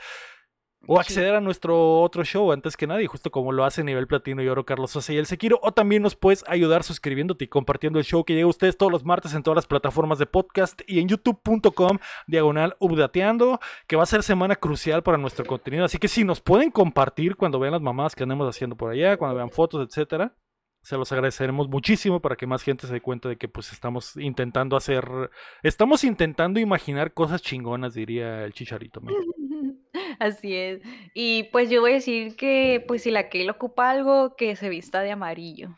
O 0.87 0.95
Sí. 0.97 1.01
acceder 1.01 1.35
a 1.35 1.41
nuestro 1.41 2.01
otro 2.01 2.25
show 2.25 2.51
antes 2.53 2.77
que 2.77 2.87
nadie, 2.87 3.07
justo 3.07 3.31
como 3.31 3.53
lo 3.53 3.65
hace 3.65 3.85
Nivel 3.85 4.07
Platino 4.07 4.43
y 4.43 4.49
Oro 4.49 4.65
Carlos 4.65 4.91
Sosa 4.91 5.13
y 5.13 5.19
el 5.19 5.27
Sekiro. 5.27 5.61
O 5.63 5.73
también 5.73 6.03
nos 6.03 6.17
puedes 6.17 6.43
ayudar 6.49 6.83
suscribiéndote 6.85 7.45
y 7.45 7.49
compartiendo 7.49 7.99
el 7.99 8.05
show 8.05 8.25
que 8.25 8.33
llega 8.35 8.47
a 8.47 8.51
ustedes 8.51 8.77
todos 8.79 8.91
los 8.91 9.05
martes 9.05 9.35
en 9.35 9.43
todas 9.43 9.57
las 9.57 9.67
plataformas 9.67 10.19
de 10.19 10.27
podcast 10.27 10.81
y 10.87 11.01
en 11.01 11.09
youtube.com 11.09 11.99
diagonal 12.27 12.77
updateando, 12.81 13.61
que 13.87 13.97
va 13.97 14.05
a 14.05 14.07
ser 14.07 14.23
semana 14.23 14.57
crucial 14.57 15.03
para 15.03 15.19
nuestro 15.19 15.45
contenido. 15.45 15.85
Así 15.85 15.99
que 15.99 16.09
si 16.09 16.25
nos 16.25 16.41
pueden 16.41 16.71
compartir 16.71 17.37
cuando 17.37 17.59
vean 17.61 17.73
las 17.73 17.83
mamadas 17.83 18.15
que 18.15 18.23
andemos 18.23 18.49
haciendo 18.49 18.77
por 18.77 18.91
allá, 18.91 19.17
cuando 19.19 19.37
vean 19.37 19.51
fotos, 19.51 19.87
etcétera. 19.87 20.35
Se 20.83 20.97
los 20.97 21.13
agradeceremos 21.13 21.69
muchísimo 21.69 22.21
para 22.21 22.37
que 22.37 22.47
más 22.47 22.63
gente 22.63 22.87
se 22.87 22.95
dé 22.95 23.03
cuenta 23.03 23.29
de 23.29 23.37
que 23.37 23.49
pues 23.49 23.71
estamos 23.71 24.17
intentando 24.17 24.77
hacer, 24.79 25.31
estamos 25.63 26.05
intentando 26.05 26.59
imaginar 26.59 27.13
cosas 27.13 27.43
chingonas, 27.43 27.93
diría 27.93 28.47
el 28.47 28.55
chicharito. 28.55 29.03
Así 30.19 30.55
es. 30.55 30.81
Y 31.15 31.45
pues 31.45 31.71
yo 31.71 31.81
voy 31.81 31.93
a 31.93 31.95
decir 31.95 32.37
que 32.37 32.85
pues 32.87 33.03
si 33.03 33.11
la 33.11 33.29
Kale 33.29 33.51
ocupa 33.51 33.91
algo, 33.91 34.37
que 34.37 34.57
se 34.57 34.69
vista 34.69 35.01
de 35.01 35.11
amarillo. 35.13 35.71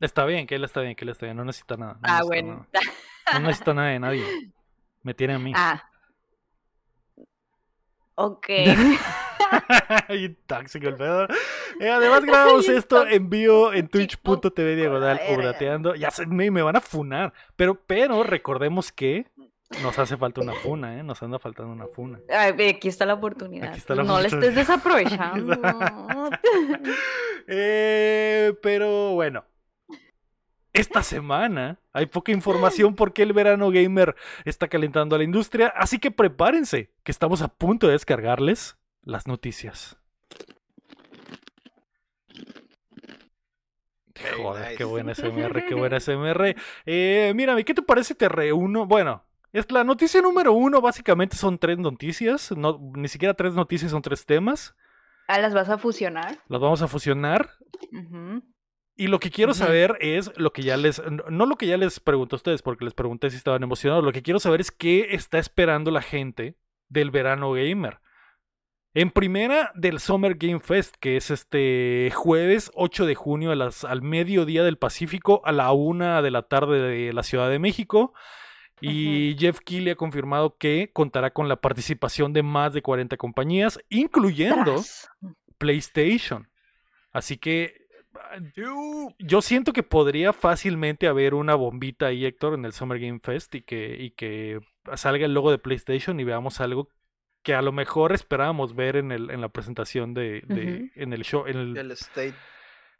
Está 0.00 0.24
bien, 0.24 0.46
que 0.46 0.54
él 0.54 0.64
está 0.64 0.80
bien, 0.80 0.94
que 0.96 1.04
él 1.04 1.10
está 1.10 1.26
bien, 1.26 1.36
no 1.36 1.44
necesita 1.44 1.76
nada. 1.76 1.94
no 1.94 1.98
Ah, 2.02 2.20
necesita 2.20 2.24
bueno. 2.26 2.66
nada. 2.72 2.84
No 3.34 3.40
necesita 3.46 3.74
nada 3.74 3.88
de 3.88 3.98
nadie. 3.98 4.24
Me 5.02 5.14
tiene 5.14 5.34
a 5.34 5.38
mí. 5.38 5.52
Ah. 5.54 5.82
Ok. 8.14 8.46
Tóxico 10.46 10.88
el 10.88 10.96
pedo. 10.96 11.26
Eh, 11.80 11.88
además 11.90 12.24
grabamos 12.24 12.68
esto 12.68 13.06
en 13.06 13.30
vivo 13.30 13.72
en 13.72 13.88
twitch.tv 13.88 14.76
diagonal 14.76 15.20
updateando. 15.30 15.94
Ya 15.94 16.10
se, 16.10 16.26
me, 16.26 16.50
me 16.50 16.62
van 16.62 16.76
a 16.76 16.80
funar. 16.80 17.32
Pero, 17.56 17.74
pero 17.86 18.22
recordemos 18.22 18.92
que 18.92 19.26
nos 19.82 19.98
hace 19.98 20.16
falta 20.16 20.40
una 20.40 20.54
funa, 20.54 20.98
¿eh? 20.98 21.02
Nos 21.02 21.22
anda 21.22 21.38
faltando 21.38 21.72
una 21.72 21.86
funa. 21.86 22.20
Ay, 22.28 22.54
aquí 22.68 22.88
está 22.88 23.06
la 23.06 23.14
oportunidad. 23.14 23.68
Aquí 23.68 23.78
está 23.78 23.94
la 23.94 24.02
no 24.02 24.20
la 24.20 24.26
estés 24.26 24.54
desaprovechando. 24.54 25.56
Eh, 27.46 28.52
pero 28.62 29.12
bueno. 29.12 29.44
Esta 30.72 31.02
semana 31.02 31.80
hay 31.92 32.06
poca 32.06 32.30
información 32.30 32.94
porque 32.94 33.22
el 33.22 33.32
verano 33.32 33.70
gamer 33.70 34.14
está 34.44 34.68
calentando 34.68 35.16
a 35.16 35.18
la 35.18 35.24
industria, 35.24 35.66
así 35.76 35.98
que 35.98 36.12
prepárense, 36.12 36.92
que 37.02 37.10
estamos 37.10 37.42
a 37.42 37.48
punto 37.48 37.88
de 37.88 37.94
descargarles 37.94 38.78
las 39.02 39.26
noticias. 39.26 39.96
Joder, 44.36 44.76
qué 44.76 44.84
buena 44.84 45.14
SMR, 45.14 45.66
qué 45.66 45.74
buena 45.74 45.98
SMR. 46.00 46.54
Eh, 46.86 47.32
mírame, 47.34 47.64
¿qué 47.64 47.74
te 47.74 47.82
parece? 47.82 48.14
Te 48.14 48.28
reúno. 48.28 48.86
Bueno, 48.86 49.24
es 49.52 49.70
la 49.70 49.84
noticia 49.84 50.20
número 50.22 50.52
uno, 50.52 50.80
básicamente 50.80 51.36
son 51.36 51.58
tres 51.58 51.78
noticias, 51.78 52.52
no, 52.56 52.78
ni 52.94 53.08
siquiera 53.08 53.34
tres 53.34 53.54
noticias, 53.54 53.90
son 53.90 54.02
tres 54.02 54.24
temas. 54.26 54.74
ah, 55.28 55.38
las 55.38 55.54
vas 55.54 55.68
a 55.68 55.78
fusionar. 55.78 56.38
Las 56.48 56.60
vamos 56.60 56.82
a 56.82 56.88
fusionar. 56.88 57.50
Y 58.96 59.06
lo 59.06 59.18
que 59.18 59.30
quiero 59.30 59.54
saber 59.54 59.96
es 60.00 60.30
lo 60.36 60.52
que 60.52 60.62
ya 60.62 60.76
les, 60.76 61.00
no- 61.30 61.46
lo 61.46 61.56
que 61.56 61.66
ya 61.66 61.76
les 61.76 62.00
pregunté 62.00 62.34
a 62.34 62.36
ustedes, 62.38 62.62
porque 62.62 62.84
les 62.84 62.94
pregunté 62.94 63.30
si 63.30 63.36
estaban 63.36 63.62
emocionados, 63.62 64.04
lo 64.04 64.12
que 64.12 64.22
quiero 64.22 64.40
saber 64.40 64.60
es 64.60 64.70
qué 64.70 65.08
está 65.14 65.38
esperando 65.38 65.90
la 65.90 66.02
gente 66.02 66.56
del 66.88 67.10
verano 67.10 67.52
gamer. 67.52 68.00
En 68.92 69.10
primera, 69.12 69.70
del 69.76 70.00
Summer 70.00 70.34
Game 70.34 70.58
Fest, 70.60 70.96
que 70.98 71.16
es 71.16 71.30
este 71.30 72.10
jueves 72.12 72.72
8 72.74 73.06
de 73.06 73.14
junio 73.14 73.52
a 73.52 73.54
las, 73.54 73.84
al 73.84 74.02
mediodía 74.02 74.64
del 74.64 74.78
Pacífico, 74.78 75.40
a 75.44 75.52
la 75.52 75.70
una 75.72 76.20
de 76.22 76.32
la 76.32 76.42
tarde 76.42 76.80
de 76.80 77.12
la 77.12 77.22
Ciudad 77.22 77.48
de 77.48 77.60
México. 77.60 78.12
Y 78.80 79.36
Jeff 79.38 79.60
Keighley 79.60 79.92
ha 79.92 79.96
confirmado 79.96 80.56
que 80.56 80.90
contará 80.92 81.30
con 81.30 81.48
la 81.48 81.56
participación 81.56 82.32
de 82.32 82.42
más 82.42 82.72
de 82.72 82.82
40 82.82 83.16
compañías, 83.16 83.78
incluyendo 83.88 84.74
Tras. 84.74 85.08
PlayStation. 85.58 86.48
Así 87.12 87.36
que 87.36 87.80
yo 89.18 89.42
siento 89.42 89.72
que 89.72 89.82
podría 89.82 90.32
fácilmente 90.32 91.06
haber 91.06 91.34
una 91.34 91.54
bombita 91.54 92.06
ahí, 92.06 92.24
Héctor, 92.24 92.54
en 92.54 92.64
el 92.64 92.72
Summer 92.72 92.98
Game 92.98 93.20
Fest 93.22 93.54
y 93.54 93.62
que, 93.62 93.96
y 93.98 94.10
que 94.10 94.60
salga 94.94 95.26
el 95.26 95.34
logo 95.34 95.50
de 95.50 95.58
PlayStation 95.58 96.18
y 96.20 96.24
veamos 96.24 96.60
algo 96.60 96.88
que 97.42 97.54
a 97.54 97.62
lo 97.62 97.72
mejor 97.72 98.12
esperábamos 98.12 98.74
ver 98.74 98.96
en, 98.96 99.12
el, 99.12 99.30
en 99.30 99.40
la 99.40 99.48
presentación 99.48 100.14
de, 100.14 100.44
en 100.94 101.12
el 101.12 101.24
show, 101.24 101.46
en 101.46 101.76
el, 101.76 101.90
State. 101.92 102.34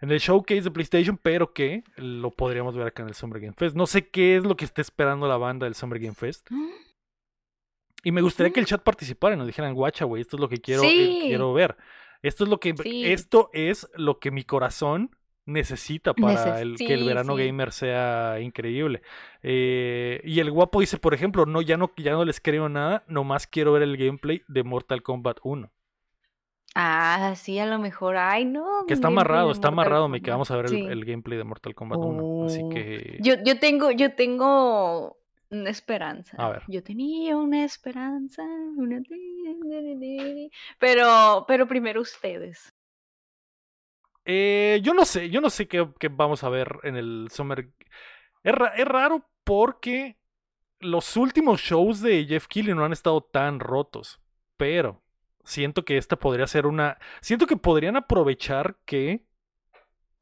En 0.01 0.11
el 0.11 0.19
showcase 0.19 0.63
de 0.63 0.71
PlayStation, 0.71 1.19
pero 1.19 1.53
que 1.53 1.85
lo 1.97 2.31
podríamos 2.31 2.75
ver 2.77 2.87
acá 2.87 3.03
en 3.03 3.09
el 3.09 3.15
Summer 3.15 3.41
Game 3.41 3.55
Fest. 3.57 3.77
No 3.77 3.87
sé 3.87 4.09
qué 4.09 4.37
es 4.37 4.45
lo 4.45 4.57
que 4.57 4.65
está 4.65 4.81
esperando 4.81 5.29
la 5.29 5.37
banda 5.37 5.65
del 5.65 5.75
Summer 5.75 5.99
Game 5.99 6.15
Fest. 6.15 6.49
Y 8.03 8.13
me 8.13 8.23
gustaría 8.23 8.53
que 8.53 8.61
el 8.61 8.67
chat 8.67 8.83
participara 8.83 9.35
y 9.35 9.39
nos 9.39 9.47
dijeran, 9.47 9.75
guacha, 9.75 10.07
güey, 10.07 10.23
esto 10.23 10.37
es 10.37 10.41
lo 10.41 10.49
que 10.49 10.59
quiero, 10.59 10.83
eh, 10.85 11.19
quiero 11.23 11.53
ver. 11.53 11.77
Esto 12.23 12.45
es 12.45 12.51
lo 12.51 12.59
que 12.61 12.75
Sí. 12.83 13.05
esto 13.13 13.51
es 13.53 13.89
lo 13.95 14.19
que 14.19 14.31
mi 14.31 14.45
corazón 14.45 15.15
necesita 15.47 16.15
para 16.15 16.61
el, 16.61 16.77
que 16.77 16.95
el 16.95 17.05
verano 17.05 17.37
sí. 17.37 17.45
gamer 17.45 17.73
sea 17.73 18.39
increíble. 18.41 19.03
Eh, 19.43 20.21
y 20.25 20.41
el 20.41 20.51
guapo 20.51 20.81
dice, 20.81 20.99
por 20.99 21.13
ejemplo, 21.13 21.45
no 21.45 21.61
ya 21.61 21.77
no 21.77 21.93
ya 21.97 22.13
no 22.13 22.25
les 22.25 22.41
creo 22.41 22.69
nada, 22.69 23.05
nomás 23.09 23.47
quiero 23.47 23.73
ver 23.73 23.83
el 23.83 23.97
gameplay 23.97 24.43
de 24.49 24.63
Mortal 24.63 25.03
Kombat 25.03 25.39
1. 25.43 25.71
Ah, 26.75 27.35
sí, 27.37 27.59
a 27.59 27.67
lo 27.67 27.79
mejor. 27.79 28.17
Ay, 28.17 28.45
no. 28.45 28.85
Que 28.87 28.95
está 28.95 29.09
amarrado, 29.09 29.51
está 29.51 29.69
amarrado, 29.69 30.09
mi 30.09 30.21
que 30.21 30.31
vamos 30.31 30.51
a 30.51 30.57
ver 30.57 30.67
el, 30.67 30.71
Sí. 30.71 30.81
el 30.87 31.05
gameplay 31.05 31.37
de 31.37 31.45
Mortal 31.45 31.75
Kombat 31.75 31.99
1. 31.99 32.45
Así 32.47 32.61
Oh. 32.63 32.69
que 32.69 33.19
Yo, 33.21 33.35
yo 33.45 33.59
tengo, 33.59 33.91
yo 33.91 34.15
tengo 34.15 35.19
una 35.51 35.71
esperanza. 35.71 36.37
A 36.39 36.49
ver. 36.51 36.63
Yo 36.69 36.83
tenía 36.83 37.37
una 37.37 37.65
esperanza. 37.65 38.43
Una... 38.77 39.03
Pero, 40.79 41.45
pero 41.49 41.67
primero 41.67 42.01
ustedes. 42.01 42.73
Eh, 44.25 44.81
yo 44.83 44.95
no 44.95 45.05
sé, 45.05 45.31
yo 45.31 45.41
no 45.41 45.51
sé 45.51 45.67
qué, 45.67 45.89
qué 45.99 46.09
vamos 46.09 46.45
a 46.45 46.49
ver 46.51 46.79
en 46.85 46.97
el 46.97 47.29
Summer. 47.33 47.69
Es, 48.45 48.55
ra- 48.55 48.75
es 48.77 48.85
raro 48.87 49.29
porque 49.45 50.19
los 50.79 51.17
últimos 51.17 51.61
shows 51.61 52.01
de 52.01 52.25
Jeff 52.27 52.47
Keighley 52.47 52.75
no 52.75 52.85
han 52.85 52.93
estado 52.93 53.23
tan 53.23 53.59
rotos, 53.61 54.21
pero 54.57 55.03
siento 55.45 55.85
que 55.85 55.97
esta 55.97 56.17
podría 56.17 56.47
ser 56.47 56.67
una. 56.67 56.99
Siento 57.21 57.47
que 57.47 57.57
podrían 57.57 57.97
aprovechar 57.97 58.77
que 58.85 59.25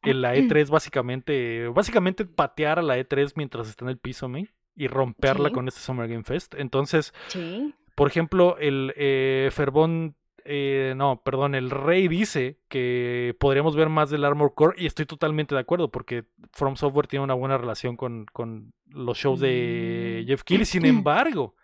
en 0.02 0.20
la 0.22 0.34
E3 0.36 0.70
básicamente, 0.70 1.68
básicamente 1.68 2.24
patear 2.24 2.78
a 2.78 2.82
la 2.82 2.96
E3 2.98 3.32
mientras 3.36 3.68
está 3.68 3.84
en 3.84 3.90
el 3.90 3.98
piso, 3.98 4.28
¿me? 4.28 4.48
Y 4.76 4.86
romperla 4.86 5.48
Sí. 5.48 5.54
con 5.54 5.66
este 5.68 5.80
Summer 5.80 6.08
Game 6.08 6.22
Fest. 6.24 6.54
Entonces, 6.56 7.12
Sí. 7.28 7.74
por 7.96 8.06
ejemplo, 8.08 8.56
el 8.58 8.92
eh, 8.96 9.48
Ferbón 9.52 10.14
eh, 10.50 10.94
no, 10.96 11.20
perdón, 11.22 11.54
el 11.54 11.68
Rey 11.68 12.08
dice 12.08 12.58
que 12.68 13.36
podríamos 13.38 13.76
ver 13.76 13.90
más 13.90 14.08
del 14.08 14.24
Armor 14.24 14.54
Core 14.54 14.76
y 14.82 14.86
estoy 14.86 15.04
totalmente 15.04 15.54
de 15.54 15.60
acuerdo 15.60 15.90
porque 15.90 16.24
From 16.52 16.76
Software 16.76 17.06
tiene 17.06 17.22
una 17.24 17.34
buena 17.34 17.58
relación 17.58 17.96
con, 17.98 18.24
con 18.32 18.72
los 18.86 19.18
shows 19.18 19.40
de 19.40 20.22
Mm. 20.22 20.26
Jeff 20.26 20.42
Keighley. 20.44 20.64
Sin 20.64 20.84
embargo, 20.86 21.54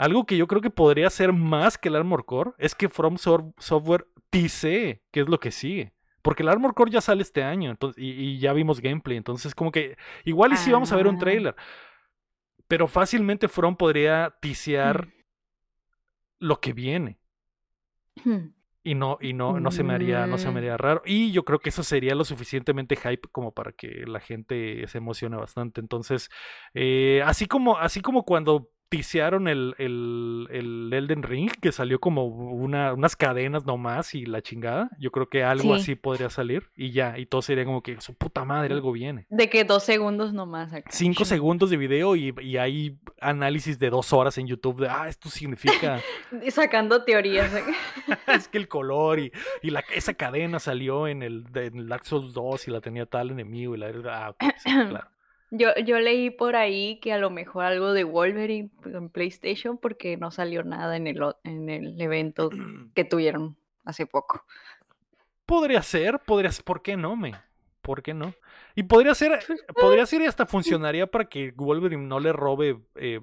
algo 0.00 0.24
que 0.26 0.36
yo 0.36 0.46
creo 0.46 0.60
que 0.60 0.70
podría 0.70 1.10
ser 1.10 1.32
más 1.32 1.78
que 1.78 1.88
el 1.88 1.96
Armor 1.96 2.24
Core 2.24 2.52
es 2.58 2.74
que 2.74 2.88
From 2.88 3.16
Software 3.18 4.06
tisee 4.30 5.02
qué 5.10 5.20
es 5.20 5.28
lo 5.28 5.38
que 5.40 5.50
sigue. 5.50 5.92
Porque 6.22 6.42
el 6.42 6.48
Armor 6.48 6.74
Core 6.74 6.90
ya 6.90 7.00
sale 7.00 7.22
este 7.22 7.42
año 7.42 7.70
entonces, 7.70 8.02
y, 8.02 8.10
y 8.10 8.38
ya 8.38 8.52
vimos 8.52 8.80
gameplay. 8.80 9.16
Entonces, 9.16 9.54
como 9.54 9.72
que 9.72 9.96
igual 10.24 10.52
y 10.52 10.56
sí 10.56 10.70
vamos 10.70 10.92
a 10.92 10.96
ver 10.96 11.06
un 11.06 11.16
Ah. 11.16 11.18
trailer. 11.18 11.56
Pero 12.68 12.86
fácilmente 12.88 13.48
From 13.48 13.76
podría 13.76 14.36
tisear 14.40 15.06
Mm. 15.06 15.10
lo 16.40 16.60
que 16.60 16.72
viene. 16.72 17.18
Hmm. 18.24 18.52
Y 18.82 18.94
no, 18.94 19.18
y 19.20 19.34
no, 19.34 19.60
no 19.60 19.70
se 19.70 19.82
me 19.82 19.92
haría, 19.92 20.26
no 20.26 20.38
se 20.38 20.46
me 20.46 20.52
Mm. 20.54 20.56
haría 20.56 20.76
raro. 20.78 21.02
Y 21.04 21.32
yo 21.32 21.44
creo 21.44 21.58
que 21.58 21.68
eso 21.68 21.82
sería 21.82 22.14
lo 22.14 22.24
suficientemente 22.24 22.96
hype 22.96 23.28
como 23.30 23.52
para 23.52 23.72
que 23.72 24.04
la 24.06 24.20
gente 24.20 24.86
se 24.88 24.98
emocione 24.98 25.36
bastante. 25.36 25.80
Entonces, 25.82 26.30
eh, 26.74 27.22
así 27.26 27.44
como, 27.46 27.76
así 27.78 28.00
como 28.00 28.24
cuando 28.24 28.70
tisearon 28.90 29.48
el, 29.48 29.74
el, 29.78 30.48
el 30.50 30.92
Elden 30.92 31.22
Ring, 31.22 31.50
que 31.62 31.70
salió 31.72 32.00
como 32.00 32.26
una, 32.26 32.92
unas 32.92 33.14
cadenas 33.16 33.64
nomás 33.64 34.14
y 34.14 34.26
la 34.26 34.42
chingada, 34.42 34.90
yo 34.98 35.10
creo 35.12 35.28
que 35.30 35.44
algo 35.44 35.76
Sí. 35.76 35.80
así 35.82 35.94
podría 35.94 36.28
salir 36.28 36.68
y 36.76 36.90
ya, 36.90 37.16
y 37.16 37.24
todo 37.26 37.40
sería 37.40 37.64
como 37.64 37.82
que 37.82 38.00
su 38.00 38.14
puta 38.14 38.44
madre, 38.44 38.74
algo 38.74 38.90
viene. 38.92 39.26
De 39.30 39.48
que 39.48 39.64
dos 39.64 39.84
segundos 39.84 40.32
nomás. 40.32 40.72
acá. 40.74 40.90
Cinco 40.92 41.24
segundos 41.24 41.70
de 41.70 41.76
video 41.76 42.16
y, 42.16 42.34
y 42.42 42.56
hay 42.56 42.98
análisis 43.20 43.78
de 43.78 43.90
dos 43.90 44.12
horas 44.12 44.36
en 44.38 44.48
YouTube 44.48 44.80
de, 44.80 44.88
ah, 44.88 45.08
esto 45.08 45.30
significa... 45.30 46.00
Y 46.44 46.50
Sacando 46.50 47.04
teorías. 47.04 47.52
es 48.26 48.48
que 48.48 48.58
el 48.58 48.66
color 48.68 49.20
y, 49.20 49.32
y 49.62 49.70
la, 49.70 49.84
esa 49.94 50.14
cadena 50.14 50.58
salió 50.58 51.06
en 51.06 51.22
el, 51.22 51.46
en 51.54 51.78
el 51.78 51.88
Dark 51.88 52.04
Souls 52.06 52.32
2 52.34 52.66
y 52.66 52.70
la 52.72 52.80
tenía 52.80 53.06
tal 53.06 53.30
enemigo 53.30 53.76
y 53.76 53.78
la 53.78 53.92
ah, 54.10 54.34
sí, 54.58 54.70
claro. 54.88 55.08
Yo, 55.50 55.68
yo 55.84 55.98
leí 55.98 56.30
por 56.30 56.54
ahí 56.56 57.00
que 57.00 57.12
a 57.12 57.18
lo 57.18 57.30
mejor 57.30 57.64
algo 57.64 57.92
de 57.92 58.04
Wolverine 58.04 58.70
en 58.84 59.08
PlayStation 59.08 59.78
porque 59.78 60.16
no 60.16 60.30
salió 60.30 60.62
nada 60.62 60.96
en 60.96 61.06
el, 61.06 61.20
en 61.44 61.68
el 61.68 62.00
evento 62.00 62.50
que 62.94 63.04
tuvieron 63.04 63.56
hace 63.84 64.06
poco. 64.06 64.44
Podría 65.46 65.82
ser, 65.82 66.20
podría 66.20 66.52
ser, 66.52 66.64
¿por 66.64 66.82
qué 66.82 66.96
no, 66.96 67.16
me? 67.16 67.34
¿Por 67.82 68.02
qué 68.02 68.14
no? 68.14 68.32
Y 68.76 68.84
podría 68.84 69.14
ser, 69.14 69.40
podría 69.74 70.06
ser 70.06 70.22
y 70.22 70.26
hasta 70.26 70.46
funcionaría 70.46 71.06
para 71.08 71.24
que 71.28 71.52
Wolverine 71.56 72.06
no 72.06 72.20
le 72.20 72.32
robe 72.32 72.78
eh, 72.94 73.20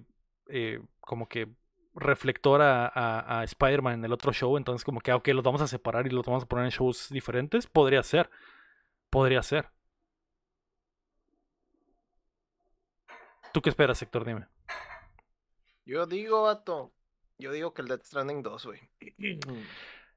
eh, 0.48 0.82
como 1.00 1.30
que 1.30 1.48
reflector 1.96 2.62
a, 2.62 2.86
a- 2.88 3.40
a 3.40 3.44
Spider-Man 3.46 3.94
en 3.96 4.06
el 4.06 4.14
otro 4.14 4.34
show, 4.34 4.58
entonces 4.58 4.84
como 4.84 5.00
que, 5.00 5.12
ah, 5.12 5.16
ok, 5.16 5.30
los 5.30 5.44
vamos 5.44 5.62
a 5.62 5.68
separar 5.68 6.06
y 6.06 6.10
los 6.10 6.26
vamos 6.26 6.44
a 6.44 6.48
poner 6.48 6.66
en 6.66 6.72
shows 6.72 7.08
diferentes, 7.10 7.66
podría 7.68 8.04
ser, 8.04 8.30
podría 9.10 9.44
ser. 9.44 9.70
¿Tú 13.54 13.62
qué 13.62 13.70
esperas, 13.70 14.02
Héctor? 14.02 14.26
Dime. 14.26 14.46
Yo 15.86 16.06
digo, 16.06 16.44
vato. 16.44 16.94
Yo 17.38 17.52
digo 17.52 17.74
que 17.74 17.82
el 17.82 17.88
Death 17.88 18.04
Stranding 18.04 18.42
2, 18.44 18.66
güey. 18.66 18.80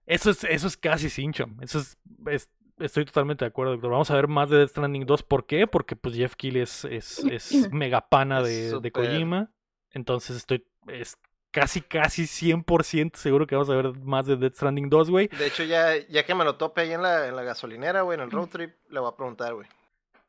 Eso 0.06 0.30
es, 0.30 0.42
eso 0.44 0.66
es 0.66 0.76
casi 0.76 1.08
Sinchom. 1.08 1.62
Eso 1.62 1.78
es, 1.78 1.96
es- 2.26 2.50
estoy 2.78 3.04
totalmente 3.04 3.44
de 3.44 3.48
acuerdo, 3.50 3.74
Héctor. 3.74 3.90
Vamos 3.92 4.10
a 4.10 4.14
ver 4.16 4.26
más 4.26 4.50
de 4.50 4.56
Death 4.58 4.70
Stranding 4.70 5.06
2. 5.06 5.22
¿Por 5.22 5.46
qué? 5.46 5.66
Porque 5.68 5.94
pues 5.94 6.16
Jeff 6.16 6.34
Keighley 6.34 6.62
es, 6.62 6.84
es, 6.86 7.18
es 7.24 7.52
mega 7.72 8.08
pana 8.08 8.40
Es 8.40 8.72
de, 8.72 8.80
de. 8.80 8.90
Kojima. 8.90 9.52
Entonces 9.92 10.36
estoy 10.36 10.66
es 10.88 11.16
casi, 11.52 11.80
casi 11.82 12.24
100% 12.24 13.14
seguro 13.16 13.46
que 13.46 13.54
vamos 13.54 13.70
a 13.70 13.76
ver 13.76 13.92
más 14.00 14.26
de 14.26 14.36
Death 14.36 14.54
Stranding 14.54 14.88
2, 14.88 15.10
güey. 15.10 15.28
De 15.28 15.46
hecho, 15.46 15.62
ya, 15.62 15.96
ya 16.08 16.24
que 16.24 16.34
me 16.34 16.44
lo 16.44 16.56
tope 16.56 16.80
ahí 16.80 16.92
en 16.92 17.02
la, 17.02 17.28
en 17.28 17.36
la 17.36 17.42
gasolinera, 17.42 18.02
güey, 18.02 18.16
en 18.16 18.22
el 18.24 18.30
road 18.32 18.48
trip, 18.48 18.74
le 18.88 18.98
voy 18.98 19.10
a 19.12 19.16
preguntar, 19.16 19.54
güey. 19.54 19.68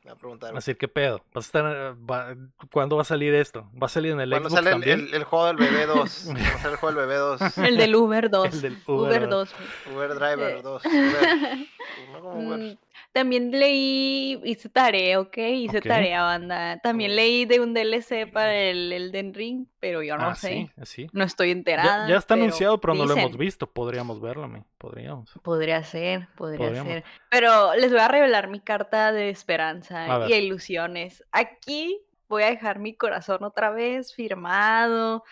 Le 0.03 0.09
voy 0.09 0.15
a 0.15 0.19
preguntar. 0.19 0.49
güey. 0.49 0.57
Así 0.57 0.73
que 0.75 0.87
pedo. 0.87 1.23
¿Vas 1.33 1.45
a 1.45 1.47
estar, 1.47 1.65
eh, 1.75 1.95
va- 2.09 2.35
¿Cuándo 2.71 2.95
va 2.95 3.03
a 3.03 3.05
salir 3.05 3.35
esto? 3.35 3.69
¿Va 3.81 3.85
a 3.85 3.89
salir 3.89 4.13
en 4.13 4.21
el 4.21 4.31
¿Cuándo 4.31 4.49
Xbox 4.49 4.57
sale 4.63 4.69
el, 4.69 4.73
también? 4.73 4.99
el- 5.09 5.13
el 5.13 5.23
juego 5.25 5.45
del 5.47 5.57
bebé 5.57 5.85
2? 5.85 6.21
¿Cuándo 6.25 6.41
sale 6.59 6.71
el 6.71 6.75
juego 6.77 6.87
del 6.99 7.07
bebé 7.07 7.19
2? 7.19 7.41
El 7.57 7.77
del 7.77 7.95
Uber 7.95 8.29
2. 8.31 8.53
El 8.53 8.61
del 8.61 8.77
Uber, 8.87 9.09
Uber 9.09 9.29
2. 9.29 9.55
Uber 9.93 10.15
Driver 10.15 10.57
Eh. 10.57 10.61
2. 10.63 10.85
Uber. 10.85 11.67
No 12.13 12.19
como 12.21 12.39
Uber. 12.47 12.77
También 13.11 13.51
leí, 13.51 14.39
hice 14.43 14.69
tarea, 14.69 15.19
¿ok? 15.19 15.37
Hice 15.37 15.81
tarea, 15.81 16.23
banda. 16.23 16.79
También 16.79 17.11
Mm. 17.11 17.15
leí 17.15 17.45
de 17.45 17.59
un 17.59 17.73
DLC 17.73 18.27
para 18.31 18.55
el 18.55 18.91
Elden 18.91 19.33
Ring, 19.33 19.65
pero 19.79 20.01
yo 20.03 20.17
no 20.17 20.29
ah, 20.29 20.35
sé. 20.35 20.71
sí, 20.77 20.85
sí. 20.85 21.07
No 21.13 21.23
estoy 21.23 21.51
enterada. 21.51 22.07
ya 22.07 22.17
está 22.17 22.35
pero 22.35 22.45
anunciado, 22.45 22.79
pero 22.79 22.93
no 22.93 23.05
lo 23.05 23.13
hemos 23.15 23.37
visto. 23.37 23.67
Podríamos 23.67 24.21
verlo, 24.21 24.47
me. 24.47 24.63
Podríamos. 24.77 25.31
Podría 25.43 25.83
ser, 25.83 26.27
podría 26.35 26.67
Podríamos. 26.67 26.93
ser. 26.93 27.03
Pero 27.29 27.73
les 27.75 27.91
voy 27.91 27.99
a 28.01 28.07
revelar 28.07 28.47
mi 28.47 28.59
carta 28.59 29.11
de 29.11 29.29
esperanza 29.29 30.27
y 30.29 30.33
ilusiones. 30.33 31.23
Aquí 31.31 31.99
voy 32.27 32.43
a 32.43 32.49
dejar 32.49 32.79
mi 32.79 32.95
corazón 32.95 33.43
otra 33.43 33.71
vez 33.71 34.13
firmado. 34.13 35.23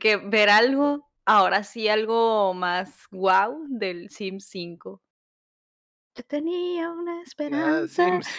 Que, 0.00 0.16
ver 0.16 0.50
algo, 0.50 1.08
ahora 1.24 1.62
sí, 1.62 1.88
algo 1.88 2.52
más 2.54 3.06
wow 3.10 3.64
del 3.68 4.10
Sims 4.10 4.44
5. 4.48 5.00
Yo 6.16 6.24
tenía 6.24 6.90
una 6.90 7.22
esperanza. 7.22 8.20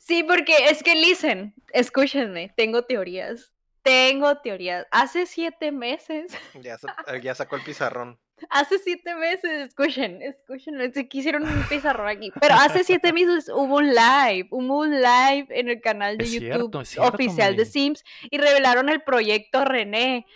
Sí, 0.00 0.22
porque 0.22 0.54
es 0.70 0.82
que, 0.82 0.94
listen, 0.94 1.54
escúchenme, 1.72 2.52
tengo 2.56 2.84
teorías. 2.84 3.52
Tengo 3.82 4.38
teorías. 4.38 4.86
Hace 4.90 5.26
siete 5.26 5.70
meses, 5.70 6.32
ya, 6.62 6.76
eh, 7.06 7.20
ya 7.22 7.34
sacó 7.34 7.56
el 7.56 7.62
pizarrón. 7.62 8.18
hace 8.50 8.78
siete 8.78 9.14
meses, 9.14 9.68
escuchen, 9.68 10.22
escuchen, 10.22 10.80
es 10.80 10.92
que 10.92 11.08
hicieron 11.12 11.44
un 11.44 11.62
pizarrón 11.68 12.08
aquí, 12.08 12.32
pero 12.40 12.54
hace 12.54 12.82
siete 12.82 13.12
meses 13.12 13.48
hubo 13.48 13.76
un 13.76 13.88
live, 13.88 14.48
hubo 14.50 14.80
un 14.80 14.90
live 14.90 15.46
en 15.50 15.68
el 15.68 15.80
canal 15.80 16.18
de 16.18 16.24
Es 16.24 16.32
YouTube 16.32 16.48
cierto, 16.48 16.80
es 16.80 16.88
cierto, 16.88 17.14
oficial 17.14 17.56
de. 17.56 17.64
Sims 17.64 18.04
y 18.30 18.38
revelaron 18.38 18.88
el 18.88 19.02
proyecto 19.02 19.64
René, 19.64 20.26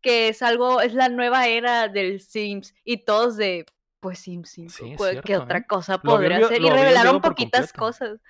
que 0.00 0.28
es 0.28 0.42
algo, 0.42 0.80
es 0.80 0.94
la 0.94 1.08
nueva 1.08 1.46
era 1.48 1.88
del 1.88 2.20
Sims 2.20 2.74
y 2.84 3.04
todos 3.04 3.36
de, 3.36 3.66
pues 4.04 4.18
Sims 4.18 4.50
5, 4.50 4.70
Sí, 4.70 4.90
es 4.90 4.98
pues, 4.98 5.22
¿qué 5.22 5.38
otra 5.38 5.60
¿eh? 5.60 5.66
cosa 5.66 5.96
podría 5.96 6.38
lo 6.38 6.52
Y 6.54 6.68
revelaron 6.68 7.22
poquitas 7.22 7.72
cosas. 7.72 8.20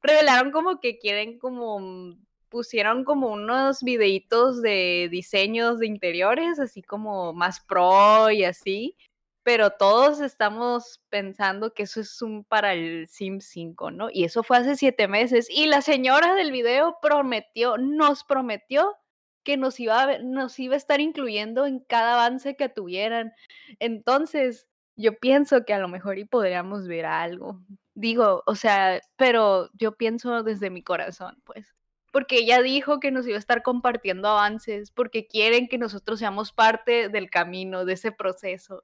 Revelaron 0.00 0.50
como 0.50 0.80
que 0.80 0.98
quieren 0.98 1.38
como 1.38 1.78
mm, 1.78 2.24
pusieron 2.48 3.04
como 3.04 3.28
unos 3.28 3.82
videitos 3.82 4.62
de 4.62 5.08
diseños 5.10 5.78
de 5.78 5.88
interiores, 5.88 6.58
así 6.58 6.80
como 6.80 7.34
más 7.34 7.60
pro 7.60 8.30
y 8.30 8.44
así, 8.44 8.96
pero 9.42 9.68
todos 9.68 10.22
estamos 10.22 11.02
pensando 11.10 11.74
que 11.74 11.82
eso 11.82 12.00
es 12.00 12.22
un 12.22 12.42
para 12.42 12.72
el 12.72 13.06
Sim 13.06 13.42
5, 13.42 13.90
¿no? 13.90 14.08
Y 14.10 14.24
eso 14.24 14.42
fue 14.42 14.56
hace 14.56 14.74
siete 14.74 15.06
meses. 15.06 15.48
Y 15.50 15.66
la 15.66 15.82
señora 15.82 16.34
del 16.34 16.50
video 16.50 16.96
prometió, 17.02 17.76
nos 17.76 18.24
prometió 18.24 18.96
que 19.44 19.58
nos 19.58 19.78
iba 19.80 20.02
a, 20.02 20.18
nos 20.20 20.58
iba 20.58 20.72
a 20.76 20.78
estar 20.78 20.98
incluyendo 21.02 21.66
en 21.66 21.80
cada 21.80 22.14
avance 22.14 22.56
que 22.56 22.70
tuvieran. 22.70 23.34
Entonces, 23.80 24.69
yo 25.00 25.18
pienso 25.18 25.64
que 25.64 25.74
a 25.74 25.78
lo 25.78 25.88
mejor 25.88 26.18
y 26.18 26.24
podríamos 26.24 26.86
ver 26.86 27.06
algo. 27.06 27.60
Digo, 27.94 28.42
o 28.46 28.54
sea, 28.54 29.00
pero 29.16 29.68
yo 29.74 29.96
pienso 29.96 30.42
desde 30.42 30.70
mi 30.70 30.82
corazón, 30.82 31.40
pues. 31.44 31.74
Porque 32.12 32.38
ella 32.38 32.60
dijo 32.62 32.98
que 32.98 33.10
nos 33.12 33.26
iba 33.26 33.36
a 33.36 33.38
estar 33.38 33.62
compartiendo 33.62 34.28
avances, 34.28 34.90
porque 34.90 35.26
quieren 35.26 35.68
que 35.68 35.78
nosotros 35.78 36.18
seamos 36.18 36.52
parte 36.52 37.08
del 37.08 37.30
camino, 37.30 37.84
de 37.84 37.92
ese 37.92 38.10
proceso. 38.12 38.82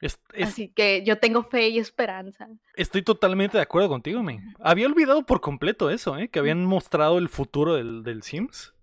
Es- 0.00 0.20
es- 0.34 0.48
Así 0.48 0.68
que 0.68 1.02
yo 1.04 1.18
tengo 1.18 1.42
fe 1.44 1.68
y 1.68 1.78
esperanza. 1.78 2.48
Estoy 2.76 3.02
totalmente 3.02 3.56
de 3.56 3.62
acuerdo 3.62 3.88
contigo, 3.88 4.22
men. 4.22 4.54
Había 4.60 4.86
olvidado 4.86 5.24
por 5.24 5.40
completo 5.40 5.90
eso, 5.90 6.16
¿eh? 6.18 6.28
Que 6.28 6.38
habían 6.40 6.64
mostrado 6.64 7.18
el 7.18 7.28
futuro 7.28 7.74
del, 7.74 8.02
del 8.02 8.22
Sims. 8.22 8.74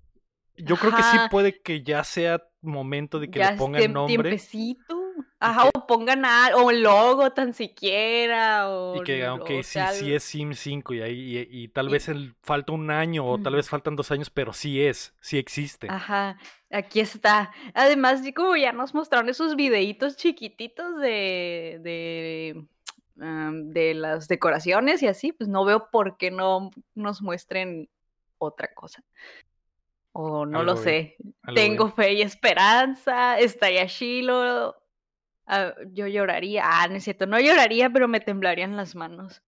Yo 0.57 0.75
creo 0.77 0.95
que 0.95 1.03
sí 1.03 1.17
puede 1.29 1.61
que 1.61 1.81
ya 1.83 2.03
sea 2.03 2.43
momento 2.61 3.19
de 3.19 3.29
que 3.31 3.39
ya 3.39 3.51
le 3.51 3.57
pongan 3.57 3.93
nombre 3.93 4.15
tiempecito. 4.29 5.00
Ajá, 5.39 5.69
o 5.73 5.87
pongan 5.87 6.23
a, 6.25 6.49
o 6.55 6.71
logo 6.71 7.31
tan 7.31 7.53
siquiera, 7.53 8.69
o, 8.69 8.97
y 8.97 9.03
que 9.03 9.15
digan, 9.15 9.39
ok, 9.41 9.49
sí, 9.63 9.79
sí 9.93 10.13
es 10.13 10.23
Sims 10.23 10.59
5 10.59 10.93
y, 10.93 11.01
ahí, 11.01 11.37
y, 11.37 11.63
y 11.63 11.67
tal 11.69 11.89
Y- 11.89 11.91
vez 11.93 12.09
el, 12.09 12.35
falta 12.41 12.73
un 12.73 12.91
año 12.91 13.25
o 13.25 13.37
tal 13.39 13.55
vez 13.55 13.69
faltan 13.69 13.95
dos 13.95 14.11
años, 14.11 14.29
pero 14.29 14.53
sí 14.53 14.81
es, 14.83 15.13
sí 15.21 15.37
existe. 15.37 15.87
Ajá, 15.89 16.37
aquí 16.69 16.99
está. 16.99 17.51
Además, 17.73 18.21
como 18.35 18.55
ya 18.55 18.71
nos 18.71 18.93
mostraron 18.93 19.29
esos 19.29 19.55
videitos 19.55 20.15
chiquititos 20.17 20.97
de, 20.99 21.79
de, 21.81 22.65
am, 23.19 23.69
de 23.71 23.93
las 23.93 24.27
decoraciones 24.27 25.01
y 25.03 25.07
así, 25.07 25.31
pues 25.31 25.49
no 25.49 25.65
veo 25.65 25.89
por 25.91 26.17
qué 26.17 26.31
no 26.31 26.71
nos 26.95 27.21
muestren 27.21 27.89
otra 28.37 28.73
cosa. 28.73 29.03
O 30.13 30.45
no 30.45 30.63
lo 30.63 30.71
Algo 30.71 30.83
sé. 30.83 31.15
Algo 31.43 31.55
Tengo 31.55 31.83
bien. 31.85 31.95
fe 31.95 32.13
y 32.15 32.21
esperanza. 32.21 33.39
Estaría 33.39 33.85
Shilo. 33.85 34.75
Ah, 35.47 35.73
yo 35.91 36.07
lloraría. 36.07 36.63
Ah, 36.65 36.87
no 36.87 36.95
es 36.95 37.03
cierto. 37.03 37.25
No 37.25 37.39
lloraría, 37.39 37.89
pero 37.89 38.07
me 38.07 38.19
temblarían 38.19 38.77
las 38.77 38.95
manos. 38.95 39.41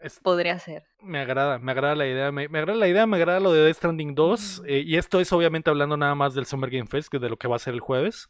Es- 0.00 0.20
podría 0.20 0.58
ser. 0.58 0.84
Me 1.02 1.18
agrada, 1.18 1.58
me 1.58 1.72
agrada 1.72 1.94
la 1.96 2.06
idea, 2.06 2.30
me, 2.30 2.48
me 2.48 2.58
agrada 2.58 2.78
la 2.78 2.88
idea, 2.88 3.06
me 3.06 3.16
agrada 3.16 3.40
lo 3.40 3.52
de 3.52 3.62
Death 3.64 3.76
Stranding 3.78 4.14
2, 4.14 4.62
eh, 4.66 4.82
y 4.86 4.96
esto 4.96 5.18
es 5.20 5.32
obviamente 5.32 5.70
hablando 5.70 5.96
nada 5.96 6.14
más 6.14 6.34
del 6.34 6.46
Summer 6.46 6.70
Game 6.70 6.86
Fest, 6.86 7.08
que 7.08 7.18
de 7.18 7.28
lo 7.28 7.36
que 7.36 7.48
va 7.48 7.56
a 7.56 7.60
ser 7.60 7.74
el 7.74 7.80
jueves. 7.80 8.28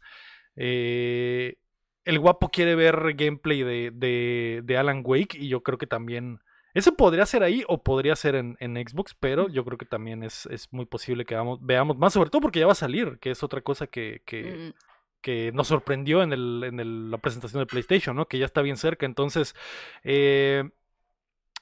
Eh, 0.55 1.57
el 2.05 2.19
guapo 2.19 2.49
quiere 2.49 2.75
ver 2.75 3.13
gameplay 3.15 3.61
de, 3.63 3.91
de, 3.93 4.61
de 4.63 4.77
Alan 4.77 5.03
Wake, 5.05 5.37
y 5.37 5.47
yo 5.47 5.61
creo 5.61 5.77
que 5.77 5.87
también... 5.87 6.39
Eso 6.73 6.95
podría 6.95 7.25
ser 7.25 7.43
ahí 7.43 7.63
o 7.67 7.83
podría 7.83 8.15
ser 8.15 8.35
en, 8.35 8.55
en 8.59 8.75
Xbox, 8.75 9.15
pero 9.19 9.47
yo 9.49 9.65
creo 9.65 9.77
que 9.77 9.85
también 9.85 10.23
es, 10.23 10.45
es 10.47 10.71
muy 10.71 10.85
posible 10.85 11.25
que 11.25 11.33
veamos, 11.33 11.59
veamos 11.61 11.97
más, 11.97 12.13
sobre 12.13 12.29
todo 12.29 12.41
porque 12.41 12.59
ya 12.59 12.67
va 12.67 12.73
a 12.73 12.75
salir, 12.75 13.17
que 13.19 13.31
es 13.31 13.41
otra 13.43 13.61
cosa 13.61 13.87
que, 13.87 14.21
que, 14.25 14.43
Mm, 14.43 14.73
que 15.21 15.51
nos 15.53 15.67
sorprendió 15.67 16.23
en, 16.23 16.31
el, 16.33 16.63
en 16.65 16.79
el- 16.79 17.11
la 17.11 17.17
presentación 17.17 17.61
de 17.61 17.65
PlayStation, 17.65 18.15
¿no? 18.15 18.27
Que 18.27 18.37
ya 18.39 18.45
está 18.45 18.61
bien 18.61 18.77
cerca. 18.77 19.05
Entonces, 19.05 19.55
eh, 20.03 20.63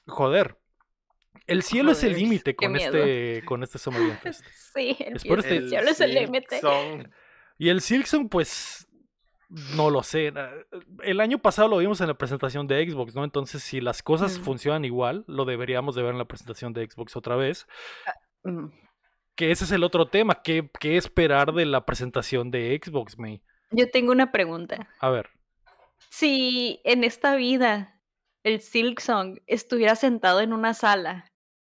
joder. 0.06 0.56
El 1.46 1.62
cielo 1.62 1.92
es 1.92 2.04
el 2.04 2.12
límite 2.14 2.54
con 2.54 2.72
miedo. 2.72 2.96
este, 2.98 3.44
con 3.46 3.62
este 3.62 3.78
Summer 3.78 4.00
Game 4.02 4.16
Fest. 4.16 4.44
Sí, 4.74 4.96
el 5.00 5.16
Espero 5.16 5.40
este- 5.40 5.56
el 5.56 5.68
cielo 5.70 5.88
es 5.90 6.00
el 6.00 6.14
límite. 6.14 6.60
Y 7.56 7.70
el 7.70 7.80
Silksong, 7.80 8.28
pues, 8.28 8.86
no 9.74 9.88
lo 9.90 10.02
sé. 10.02 10.32
El 11.02 11.20
año 11.20 11.38
pasado 11.38 11.68
lo 11.68 11.78
vimos 11.78 12.00
en 12.02 12.08
la 12.08 12.14
presentación 12.18 12.66
de 12.66 12.88
Xbox, 12.88 13.14
¿no? 13.14 13.24
Entonces, 13.24 13.62
si 13.62 13.80
las 13.80 14.02
cosas 14.02 14.38
Mm. 14.38 14.42
funcionan 14.42 14.84
igual, 14.84 15.24
lo 15.26 15.44
deberíamos 15.46 15.94
de 15.96 16.02
ver 16.02 16.12
en 16.12 16.18
la 16.18 16.26
presentación 16.26 16.72
de 16.74 16.86
Xbox 16.88 17.16
otra 17.16 17.34
vez. 17.36 17.66
Mm, 18.44 18.66
Que 19.34 19.50
ese 19.52 19.64
es 19.64 19.70
el 19.72 19.84
otro 19.84 20.08
tema. 20.08 20.42
¿Qué, 20.42 20.68
qué 20.80 20.96
esperar 20.96 21.52
de 21.54 21.64
la 21.64 21.86
presentación 21.86 22.50
de 22.50 22.78
Xbox, 22.84 23.18
May? 23.18 23.40
Yo 23.70 23.90
tengo 23.90 24.12
una 24.12 24.32
pregunta. 24.32 24.88
A 25.00 25.10
ver. 25.10 25.30
Si 26.10 26.80
en 26.84 27.04
esta 27.04 27.36
vida 27.36 28.00
el 28.44 28.60
Silksong 28.60 29.40
estuviera 29.46 29.94
sentado 29.94 30.40
en 30.40 30.52
una 30.52 30.74
sala, 30.74 31.26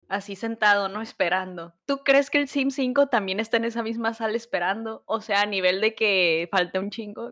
así 0.07 0.35
sentado, 0.35 0.89
¿no? 0.89 1.01
Esperando, 1.01 1.73
¿tú 1.85 1.99
crees 2.03 2.29
que 2.29 2.39
el 2.39 2.47
Sim 2.47 2.71
5 2.71 3.07
también 3.07 3.39
está 3.39 3.57
en 3.57 3.65
esa 3.65 3.83
misma 3.83 4.13
sala 4.13 4.35
esperando? 4.35 5.03
O 5.05 5.21
sea, 5.21 5.41
a 5.41 5.45
nivel 5.45 5.81
de 5.81 5.95
que 5.95 6.47
falta 6.51 6.79
un 6.79 6.89
chingo. 6.89 7.31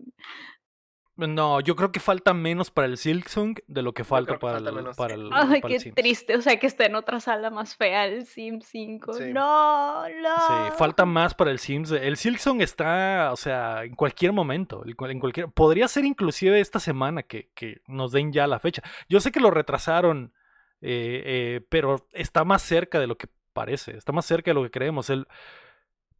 No, 1.18 1.60
yo 1.62 1.76
creo 1.76 1.92
que 1.92 2.00
falta 2.00 2.34
menos 2.34 2.70
para 2.70 2.86
el 2.86 2.98
Silksong 2.98 3.56
de 3.66 3.82
lo 3.82 3.94
que 3.94 4.04
falta 4.04 4.34
que 4.34 4.40
para, 4.40 4.56
falta 4.56 4.70
el, 4.70 4.76
menos, 4.76 4.96
para 4.96 5.16
el 5.16 5.30
Ay, 5.34 5.62
para 5.62 5.70
qué 5.70 5.76
el 5.76 5.82
Sims. 5.82 5.96
triste. 5.96 6.36
O 6.36 6.42
sea, 6.42 6.60
que 6.60 6.68
esté 6.68 6.86
en 6.86 6.96
otra 6.96 7.20
sala 7.20 7.50
más 7.50 7.76
fea 7.76 8.06
el 8.06 8.28
Sim 8.28 8.62
5. 8.62 9.14
Sí. 9.14 9.34
No, 9.34 10.08
no. 10.08 10.08
Sí, 10.08 10.78
falta 10.78 11.06
más 11.06 11.34
para 11.34 11.50
el 11.50 11.58
Sims. 11.58 11.90
El 11.92 12.18
Silksong 12.18 12.62
está, 12.62 13.32
o 13.34 13.36
sea, 13.36 13.84
en 13.84 13.96
cualquier 13.96 14.32
momento. 14.32 14.84
En 14.86 15.20
cualquier, 15.20 15.48
podría 15.50 15.88
ser 15.88 16.06
inclusive 16.06 16.60
esta 16.60 16.80
semana 16.80 17.24
que, 17.24 17.50
que 17.56 17.82
nos 17.88 18.12
den 18.12 18.32
ya 18.32 18.46
la 18.46 18.60
fecha. 18.60 18.84
Yo 19.10 19.20
sé 19.20 19.32
que 19.32 19.40
lo 19.40 19.50
retrasaron, 19.50 20.34
eh, 20.82 21.24
eh, 21.26 21.62
pero 21.70 22.08
está 22.14 22.44
más 22.44 22.62
cerca 22.62 23.00
de 23.00 23.08
lo 23.08 23.18
que 23.18 23.28
parece. 23.54 23.98
Está 23.98 24.12
más 24.12 24.26
cerca 24.28 24.52
de 24.52 24.56
lo 24.56 24.62
que 24.64 24.72
creemos. 24.72 25.10
El, 25.10 25.28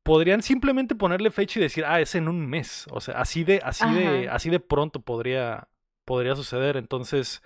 podrían 0.08 0.41
simplemente 0.41 0.96
ponerle 0.96 1.30
fecha 1.32 1.60
y 1.60 1.63
decir, 1.63 1.84
ah, 1.86 2.00
es 2.02 2.15
en 2.15 2.28
un 2.30 2.48
mes. 2.48 2.88
O 2.91 3.02
sea, 3.02 3.20
así 3.20 3.43
de, 3.43 3.60
así 3.63 3.84
de, 3.93 4.30
así 4.30 4.50
de 4.50 4.60
pronto 4.60 5.02
podría, 5.02 5.67
podría 6.06 6.36
suceder. 6.36 6.78
Entonces, 6.78 7.43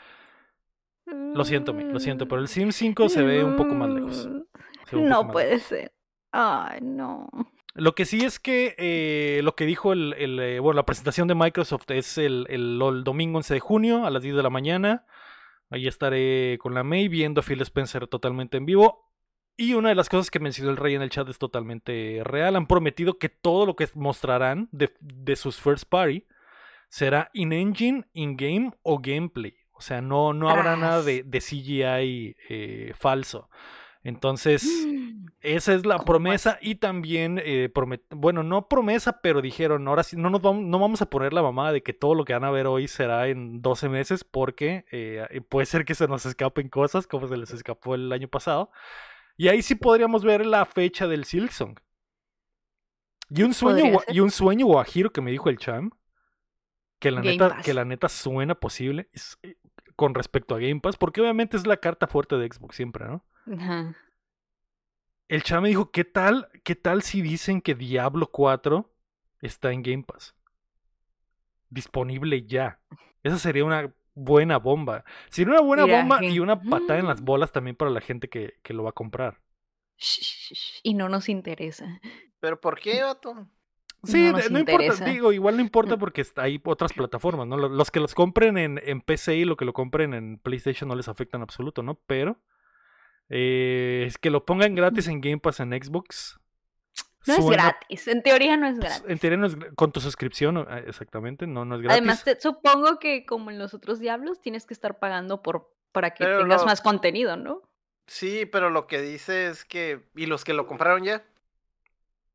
lo 1.05 1.43
siento, 1.43 1.73
lo 1.73 1.99
siento, 1.99 2.27
pero 2.27 2.41
el 2.41 2.47
Sims 2.47 2.75
5 2.75 3.09
se 3.09 3.23
ve 3.23 3.43
un 3.43 3.55
poco 3.57 3.73
más 3.73 3.89
lejos. 3.89 4.27
Mm, 4.91 5.09
No 5.09 5.23
más 5.23 5.31
puede 5.33 5.51
lejos. 5.55 5.63
ser. 5.67 5.91
Ay, 6.31 6.79
no. 6.81 7.29
Lo 7.73 7.95
que 7.95 8.05
sí 8.05 8.23
es 8.23 8.39
que 8.39 8.75
eh, 8.77 9.41
lo 9.43 9.55
que 9.55 9.65
dijo 9.65 9.93
el, 9.93 10.13
el, 10.17 10.39
eh, 10.39 10.59
bueno, 10.59 10.75
la 10.77 10.85
presentación 10.85 11.27
de 11.27 11.35
Microsoft 11.35 11.89
es 11.91 12.17
el, 12.17 12.45
el- 12.49 12.79
el 12.81 13.03
domingo 13.03 13.37
11 13.37 13.53
de 13.55 13.59
junio 13.59 14.05
a 14.05 14.09
las 14.11 14.21
10 14.23 14.35
de 14.35 14.43
la 14.43 14.49
mañana. 14.49 15.05
Ahí 15.69 15.87
estaré 15.87 16.57
con 16.59 16.73
la 16.73 16.83
May 16.83 17.07
viendo 17.07 17.39
a 17.41 17.43
Phil 17.43 17.61
Spencer 17.61 18.07
totalmente 18.07 18.57
en 18.57 18.65
vivo. 18.65 19.10
Y 19.57 19.73
una 19.73 19.89
de 19.89 19.95
las 19.95 20.09
cosas 20.09 20.31
que 20.31 20.39
mencionó 20.39 20.71
el 20.71 20.77
rey 20.77 20.95
en 20.95 21.01
el 21.01 21.09
chat 21.09 21.27
es 21.29 21.37
totalmente 21.37 22.21
real. 22.23 22.55
Han 22.55 22.67
prometido 22.67 23.19
que 23.19 23.29
todo 23.29 23.65
lo 23.65 23.75
que 23.75 23.87
mostrarán 23.93 24.69
de, 24.71 24.91
de 24.99 25.35
sus 25.35 25.59
first 25.59 25.85
party 25.87 26.25
será 26.89 27.29
in-engine, 27.33 28.05
in-game 28.13 28.71
o 28.81 28.99
gameplay. 28.99 29.55
O 29.73 29.81
sea, 29.81 30.01
no, 30.01 30.33
no 30.33 30.49
habrá 30.49 30.75
nada 30.75 31.03
de, 31.03 31.23
de 31.23 31.39
CGI 31.41 32.35
eh, 32.49 32.93
falso. 32.95 33.49
Entonces, 34.03 34.63
esa 35.41 35.73
es 35.73 35.85
la 35.85 35.95
¿Cómo 35.97 36.05
promesa 36.05 36.57
y 36.61 36.75
también, 36.75 37.39
eh, 37.43 37.69
promet- 37.73 38.01
bueno, 38.09 38.41
no 38.41 38.67
promesa, 38.67 39.21
pero 39.21 39.41
dijeron, 39.41 39.87
ahora 39.87 40.03
sí, 40.03 40.17
no 40.17 40.29
nos 40.31 40.41
vamos, 40.41 40.63
no 40.63 40.79
vamos 40.79 41.01
a 41.03 41.09
poner 41.09 41.33
la 41.33 41.43
mamada 41.43 41.71
de 41.71 41.83
que 41.83 41.93
todo 41.93 42.15
lo 42.15 42.25
que 42.25 42.33
van 42.33 42.43
a 42.43 42.51
ver 42.51 42.65
hoy 42.67 42.87
será 42.87 43.27
en 43.27 43.61
12 43.61 43.89
meses 43.89 44.23
porque 44.23 44.85
eh, 44.91 45.41
puede 45.49 45.65
ser 45.67 45.85
que 45.85 45.93
se 45.95 46.07
nos 46.07 46.25
escapen 46.25 46.69
cosas 46.69 47.05
como 47.05 47.27
se 47.27 47.37
les 47.37 47.51
escapó 47.51 47.93
el 47.95 48.11
año 48.11 48.27
pasado. 48.27 48.71
Y 49.41 49.47
ahí 49.47 49.63
sí 49.63 49.73
podríamos 49.73 50.23
ver 50.23 50.45
la 50.45 50.67
fecha 50.67 51.07
del 51.07 51.25
Silksong. 51.25 51.75
Y 53.31 53.41
un 53.41 53.55
sueño, 53.55 53.99
y 54.07 54.19
un 54.19 54.29
sueño 54.29 54.67
guajiro 54.67 55.11
que 55.11 55.21
me 55.21 55.31
dijo 55.31 55.49
el 55.49 55.57
Cham, 55.57 55.89
que 56.99 57.09
la 57.09 57.21
Game 57.21 57.31
neta, 57.31 57.49
Pass. 57.49 57.65
que 57.65 57.73
la 57.73 57.83
neta 57.83 58.07
suena 58.07 58.53
posible 58.53 59.09
eh, 59.41 59.55
con 59.95 60.13
respecto 60.13 60.53
a 60.53 60.59
Game 60.59 60.79
Pass, 60.79 60.95
porque 60.95 61.21
obviamente 61.21 61.57
es 61.57 61.65
la 61.65 61.77
carta 61.77 62.05
fuerte 62.05 62.37
de 62.37 62.47
Xbox 62.53 62.75
siempre, 62.75 63.05
¿no? 63.07 63.25
Ajá. 63.51 63.95
El 65.27 65.41
chame 65.41 65.69
dijo, 65.69 65.89
¿qué 65.89 66.03
tal, 66.05 66.47
qué 66.63 66.75
tal 66.75 67.01
si 67.01 67.23
dicen 67.23 67.61
que 67.61 67.73
Diablo 67.73 68.27
4 68.27 68.93
está 69.39 69.71
en 69.71 69.81
Game 69.81 70.03
Pass? 70.03 70.35
Disponible 71.71 72.45
ya. 72.45 72.79
Esa 73.23 73.39
sería 73.39 73.65
una 73.65 73.91
buena 74.13 74.57
bomba. 74.57 75.03
Sería 75.29 75.53
una 75.53 75.61
buena 75.61 75.85
Mira, 75.85 75.99
bomba 75.99 76.23
y 76.23 76.39
una 76.39 76.61
patada 76.61 76.99
en 76.99 77.07
las 77.07 77.21
Mm. 77.21 77.25
bolas 77.25 77.51
también 77.51 77.75
para 77.75 77.91
la 77.91 78.01
gente 78.01 78.27
que, 78.29 78.55
que 78.63 78.73
lo 78.73 78.83
va 78.83 78.89
a 78.89 78.93
comprar. 78.93 79.39
Y 80.83 80.93
no 80.95 81.09
nos 81.09 81.29
interesa. 81.29 81.99
¿Pero 82.39 82.59
por 82.59 82.79
qué, 82.79 83.01
vato? 83.03 83.47
Sí, 84.03 84.19
No 84.25 84.31
nos 84.31 84.43
de- 84.45 84.49
no 84.49 84.59
importa, 84.59 85.05
digo, 85.05 85.31
igual 85.31 85.55
no 85.57 85.61
importa 85.61 85.95
porque 85.99 86.21
está- 86.21 86.41
hay 86.43 86.59
otras 86.63 86.91
plataformas, 86.93 87.47
¿no? 87.47 87.55
Lo- 87.57 87.69
Los 87.69 87.91
que 87.91 87.99
los 87.99 88.15
compren 88.15 88.57
en, 88.57 88.81
en 88.83 89.01
PC 89.01 89.35
y 89.35 89.45
lo 89.45 89.55
que 89.57 89.65
lo 89.65 89.73
compren 89.73 90.13
en 90.15 90.39
PlayStation 90.39 90.89
no 90.89 90.95
les 90.95 91.07
afecta 91.07 91.37
en 91.37 91.43
absoluto, 91.43 91.83
¿no? 91.83 91.99
Pero 92.07 92.41
eh, 93.29 94.03
es 94.07 94.17
que 94.17 94.29
lo 94.31 94.43
pongan 94.45 94.75
gratis 94.75 95.07
en 95.07 95.21
Game 95.21 95.37
Pass 95.39 95.59
en 95.59 95.71
Xbox. 95.71 96.40
No 97.27 97.35
es 97.35 97.45
gratis. 97.45 98.07
En 98.07 98.23
teoría 98.23 98.57
no 98.57 98.67
es 98.67 98.77
pues, 98.79 98.89
gratis. 98.89 99.05
En 99.09 99.19
teoría 99.19 99.37
no 99.37 99.45
es 99.47 99.57
con 99.75 99.91
tu 99.91 99.99
suscripción, 100.01 100.57
eh, 100.57 100.85
exactamente, 100.87 101.45
no, 101.47 101.65
no 101.65 101.75
es 101.75 101.81
gratis. 101.81 101.97
Además, 101.99 102.23
te- 102.23 102.39
supongo 102.39 102.97
que 102.99 103.25
como 103.25 103.51
en 103.51 103.59
los 103.59 103.73
otros 103.73 103.99
diablos 103.99 104.41
tienes 104.41 104.65
que 104.65 104.73
estar 104.73 104.97
pagando 104.99 105.41
por 105.41 105.71
para 105.91 106.11
que 106.11 106.23
Pero 106.23 106.39
tengas 106.39 106.61
lo- 106.61 106.67
más 106.67 106.81
contenido, 106.81 107.35
¿no? 107.37 107.61
Sí, 108.07 108.45
pero 108.45 108.69
lo 108.69 108.87
que 108.87 109.01
dice 109.01 109.47
es 109.47 109.65
que. 109.65 110.07
¿Y 110.15 110.25
los 110.25 110.43
que 110.43 110.53
lo 110.53 110.65
compraron 110.67 111.03
ya? 111.03 111.23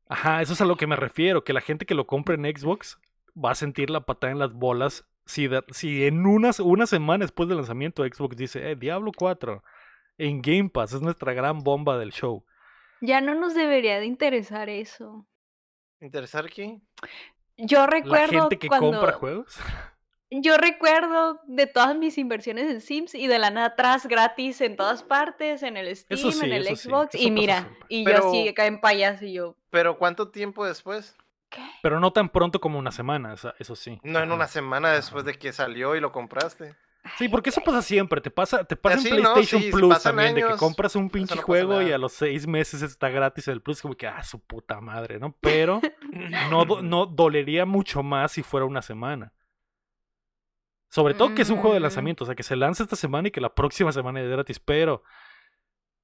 Ajá, 0.09 0.41
eso 0.41 0.53
es 0.53 0.61
a 0.61 0.65
lo 0.65 0.77
que 0.77 0.87
me 0.87 0.95
refiero, 0.95 1.43
que 1.43 1.53
la 1.53 1.61
gente 1.61 1.85
que 1.85 1.93
lo 1.95 2.07
compre 2.07 2.35
en 2.35 2.45
Xbox 2.45 2.97
va 3.35 3.51
a 3.51 3.55
sentir 3.55 3.89
la 3.89 4.01
patada 4.01 4.31
en 4.31 4.39
las 4.39 4.53
bolas 4.53 5.05
si, 5.25 5.47
de- 5.47 5.63
si 5.71 6.05
en 6.05 6.25
unas, 6.25 6.59
una 6.61 6.87
semana 6.87 7.25
después 7.25 7.49
del 7.49 7.57
lanzamiento 7.57 8.03
Xbox 8.05 8.37
dice, 8.37 8.71
eh, 8.71 8.75
Diablo 8.77 9.11
4 9.15 9.63
en 10.17 10.41
Game 10.41 10.69
Pass 10.69 10.93
es 10.93 11.01
nuestra 11.01 11.33
gran 11.33 11.59
bomba 11.63 11.97
del 11.97 12.11
show. 12.13 12.45
Ya 13.01 13.21
no 13.21 13.35
nos 13.35 13.53
debería 13.53 13.99
de 13.99 14.05
interesar 14.05 14.69
eso. 14.69 15.27
¿Interesar 15.99 16.45
aquí? 16.45 16.81
Yo 17.57 17.79
La 17.81 17.87
recuerdo 17.87 18.41
gente 18.41 18.59
que 18.59 18.67
cuando 18.67 18.91
compra 18.91 19.13
juegos. 19.13 19.57
yo 20.29 20.57
recuerdo 20.57 21.39
de 21.47 21.67
todas 21.67 21.95
mis 21.95 22.17
inversiones 22.17 22.69
en 22.69 22.81
Sims 22.81 23.15
y 23.15 23.27
de 23.27 23.39
la 23.39 23.49
nada 23.49 23.67
atrás 23.67 24.07
gratis 24.07 24.61
en 24.61 24.75
todas 24.75 25.03
partes, 25.03 25.63
en 25.63 25.77
el 25.77 25.95
Steam, 25.95 26.31
sí, 26.31 26.45
en 26.45 26.53
el 26.53 26.65
sí, 26.67 26.75
Xbox 26.75 27.15
y 27.15 27.31
mira, 27.31 27.61
siempre. 27.61 27.85
y 27.89 28.03
Pero- 28.03 28.19
yo 28.23 28.29
así 28.29 28.47
acá 28.49 28.65
en 28.67 28.79
payaso 28.79 29.25
y 29.25 29.33
yo, 29.33 29.55
¿Pero 29.69 29.97
cuánto 29.97 30.29
tiempo 30.29 30.65
después? 30.65 31.15
¿qué? 31.49 31.61
Pero 31.81 31.99
no 31.99 32.11
tan 32.11 32.29
pronto 32.29 32.59
como 32.59 32.77
una 32.77 32.91
semana, 32.91 33.33
eso 33.33 33.75
sí. 33.75 33.99
No 34.03 34.19
en 34.19 34.31
una 34.31 34.47
semana 34.47 34.91
después 34.91 35.23
de 35.25 35.33
que 35.37 35.53
salió 35.53 35.95
y 35.95 36.01
lo 36.01 36.11
compraste. 36.11 36.75
Sí, 37.17 37.29
porque 37.29 37.49
eso 37.49 37.61
pasa 37.65 37.81
siempre, 37.81 38.21
te 38.21 38.29
pasa, 38.29 38.63
te 38.63 38.75
pasa 38.75 38.97
en 39.09 39.21
no, 39.23 39.33
PlayStation 39.33 39.61
sí, 39.63 39.71
Plus 39.71 40.03
también, 40.03 40.35
de 40.35 40.43
que 40.43 40.55
compras 40.55 40.95
un 40.95 41.09
pinche 41.09 41.35
no 41.35 41.41
juego 41.41 41.81
y 41.81 41.91
a 41.91 41.97
los 41.97 42.13
seis 42.13 42.45
meses 42.45 42.81
está 42.83 43.09
gratis 43.09 43.47
en 43.47 43.53
el 43.55 43.61
Plus, 43.61 43.81
como 43.81 43.95
que, 43.95 44.05
ah, 44.07 44.23
su 44.23 44.39
puta 44.39 44.79
madre, 44.81 45.19
¿no? 45.19 45.35
Pero 45.41 45.81
no, 46.51 46.65
no 46.81 47.05
dolería 47.07 47.65
mucho 47.65 48.03
más 48.03 48.33
si 48.33 48.43
fuera 48.43 48.65
una 48.67 48.81
semana. 48.81 49.33
Sobre 50.89 51.15
todo 51.15 51.35
que 51.35 51.41
es 51.41 51.49
un 51.49 51.57
juego 51.57 51.73
de 51.73 51.79
lanzamiento, 51.81 52.23
o 52.23 52.27
sea, 52.27 52.35
que 52.35 52.43
se 52.43 52.55
lanza 52.55 52.83
esta 52.83 52.95
semana 52.95 53.27
y 53.27 53.31
que 53.31 53.41
la 53.41 53.53
próxima 53.53 53.91
semana 53.91 54.21
es 54.21 54.29
gratis, 54.29 54.59
pero 54.59 55.03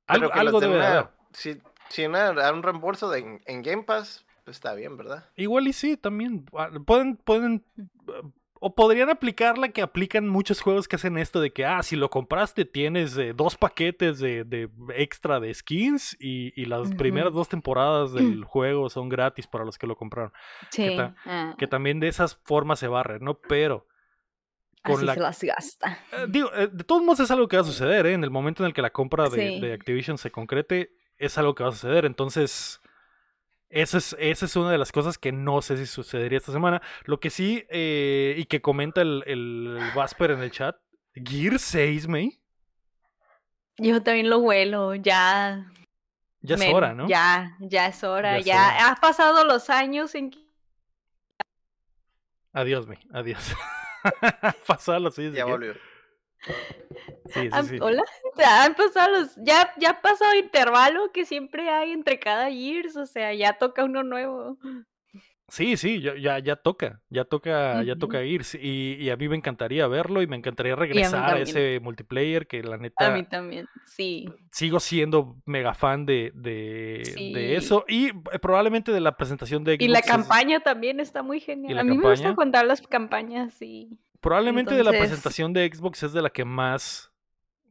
algo, 0.08 0.28
Pero 0.30 0.40
algo 0.40 0.60
debe 0.60 0.74
de 0.74 0.80
una- 0.80 0.92
haber. 0.92 1.10
Si, 1.32 1.62
si 1.90 2.06
una- 2.06 2.32
un 2.52 2.64
reembolso 2.64 3.10
de, 3.10 3.20
en, 3.20 3.42
en 3.46 3.62
Game 3.62 3.84
Pass, 3.84 4.26
pues 4.44 4.58
está 4.58 4.74
bien, 4.74 4.98
¿verdad? 4.98 5.30
Igual 5.38 5.68
y 5.68 5.74
sí, 5.74 5.96
también. 5.96 6.46
ah, 6.58 6.70
Pueden, 6.86 7.16
pueden. 7.18 7.64
O 8.66 8.76
podrían 8.76 9.10
aplicar 9.10 9.58
la 9.58 9.68
que 9.70 9.82
aplican 9.82 10.26
muchos 10.30 10.62
juegos 10.62 10.88
que 10.88 10.96
hacen 10.96 11.18
esto 11.18 11.42
de 11.42 11.52
que, 11.52 11.66
ah, 11.66 11.84
si 11.84 11.98
lo 11.98 12.10
compraste 12.10 12.64
tienes 12.64 13.18
eh, 13.18 13.34
dos 13.36 13.58
paquetes 13.58 14.20
de, 14.20 14.46
de 14.46 14.70
extra 14.96 15.42
de 15.42 15.54
skins 15.54 16.16
y, 16.18 16.54
y 16.56 16.64
las 16.66 16.94
primeras 16.96 17.34
dos 17.34 17.50
temporadas 17.50 18.14
del 18.14 18.44
juego 18.46 18.90
son 18.90 19.10
gratis 19.10 19.48
para 19.48 19.66
los 19.66 19.78
que 19.78 19.86
lo 19.86 19.98
compraron. 19.98 20.32
Sí. 20.72 20.96
ta- 20.96 21.14
ah. 21.26 21.56
Que 21.58 21.68
también 21.68 22.00
de 22.00 22.08
esas 22.08 22.36
formas 22.46 22.80
se 22.80 22.88
barre, 22.88 23.20
¿no? 23.20 23.34
Pero 23.50 23.86
con 24.82 24.96
Así 24.96 25.06
la 25.06 25.14
se 25.16 25.20
las 25.20 25.44
gasta. 25.44 26.00
Eh, 26.14 26.26
digo, 26.30 26.50
eh, 26.56 26.70
de 26.72 26.84
todos 26.86 27.02
modos 27.04 27.20
es 27.20 27.32
algo 27.32 27.50
que 27.50 27.58
va 27.58 27.64
a 27.64 27.66
suceder, 27.66 28.06
¿eh? 28.06 28.14
En 28.14 28.24
el 28.24 28.32
momento 28.32 28.64
en 28.64 28.68
el 28.68 28.74
que 28.74 28.82
la 28.82 28.92
compra 28.92 29.28
de, 29.30 29.56
Sí. 29.56 29.60
de 29.60 29.74
Activision 29.74 30.18
se 30.18 30.32
concrete, 30.32 30.92
es 31.18 31.38
algo 31.38 31.54
que 31.54 31.64
va 31.64 31.70
a 31.70 31.74
suceder. 31.74 32.06
Entonces, 32.06 32.80
esa 33.74 33.98
es, 33.98 34.16
esa 34.20 34.46
es 34.46 34.56
una 34.56 34.72
de 34.72 34.78
las 34.78 34.92
cosas 34.92 35.18
que 35.18 35.32
no 35.32 35.62
sé 35.62 35.78
si 35.78 35.86
sucedería 35.86 36.38
esta 36.38 36.52
semana. 36.52 36.82
Lo 37.06 37.20
que 37.20 37.30
sí, 37.30 37.66
eh, 37.70 38.36
y 38.38 38.46
que 38.46 38.62
comenta 38.62 39.02
el, 39.02 39.24
el 39.26 39.80
Vasper 39.96 40.32
en 40.32 40.42
el 40.42 40.52
chat, 40.52 40.76
Gear 41.16 41.60
6, 41.60 42.08
May. 42.08 42.40
Yo 43.78 44.02
también 44.04 44.30
lo 44.30 44.38
huelo, 44.40 44.94
ya. 44.96 45.72
Ya 46.42 46.56
es 46.56 46.60
men, 46.60 46.76
hora, 46.76 46.94
¿no? 46.94 47.08
Ya, 47.08 47.58
ya 47.60 47.88
es 47.88 48.04
hora. 48.04 48.34
Ya 48.34 48.38
es 48.40 48.46
Ya, 48.46 48.56
hora. 48.56 48.92
ha 48.92 48.96
pasado 48.98 49.46
los 49.46 49.70
años 49.70 50.14
en 50.16 50.30
que 50.32 50.44
Adiós, 52.52 52.86
May, 52.88 53.00
adiós. 53.12 53.56
Pasado 54.68 55.00
los 55.00 55.16
días 55.16 55.32
de 55.32 55.38
Ya 55.40 55.46
volvió. 55.46 55.74
Sí, 57.26 57.42
sí, 57.42 57.50
han- 57.52 57.68
sí. 57.68 57.78
Hola, 57.82 58.04
Ya 58.38 58.64
han 58.66 58.76
pasado 58.76 59.12
los, 59.20 59.36
ya, 59.38 59.72
ya 59.78 59.92
ha 59.92 60.02
pasado 60.02 60.36
intervalo 60.36 61.12
que 61.12 61.26
siempre 61.26 61.70
hay 61.70 61.92
entre 61.92 62.20
cada 62.20 62.50
years, 62.50 62.96
o 62.96 63.06
sea, 63.06 63.34
ya 63.34 63.54
toca 63.54 63.84
uno 63.84 64.04
nuevo. 64.04 64.58
Sí, 65.50 65.78
sí, 65.78 66.02
ya, 66.02 66.16
ya, 66.18 66.40
ya 66.40 66.56
toca, 66.56 67.02
ya 67.10 67.26
toca, 67.26 67.84
ya 67.84 67.94
Ujú. 67.94 68.00
toca 68.00 68.24
ir. 68.24 68.42
Y, 68.60 68.96
y 69.00 69.10
a 69.12 69.18
mí 69.18 69.28
me 69.30 69.36
encantaría 69.36 69.86
verlo 69.88 70.22
y 70.22 70.28
me 70.28 70.36
encantaría 70.36 70.76
regresar 70.76 71.36
a, 71.36 71.40
ese 71.40 71.80
multiplayer 71.82 72.48
que 72.48 72.64
la 72.64 72.76
A 72.76 72.80
neta 72.80 73.12
mí 73.12 73.24
también, 73.24 73.68
sí. 73.86 74.26
sigo 74.52 74.80
siendo 74.80 75.38
mega 75.46 75.74
fan 75.74 76.06
de, 76.06 76.32
de, 76.34 77.56
eso 77.56 77.86
y 77.88 78.08
eh, 78.08 78.40
probablemente 78.42 78.92
de 78.92 79.00
la 79.02 79.16
presentación 79.16 79.64
de 79.64 79.76
Y 79.76 79.88
la 79.90 80.00
Xbox 80.00 80.08
campaña 80.08 80.60
también 80.62 81.00
está 81.00 81.22
muy 81.22 81.40
genial. 81.40 81.78
A 81.80 81.84
mí 81.84 81.98
me 81.98 82.10
gusta 82.10 82.34
contar 82.36 82.66
las 82.66 82.82
campañas, 82.82 83.54
sí. 83.54 84.00
Probablemente 84.24 84.74
de 84.74 84.84
la 84.84 84.92
presentación 84.92 85.54
de 85.54 85.70
Xbox 85.72 86.02
es 86.02 86.14
de 86.14 86.22
la 86.24 86.32
que 86.32 86.46
más 86.46 87.12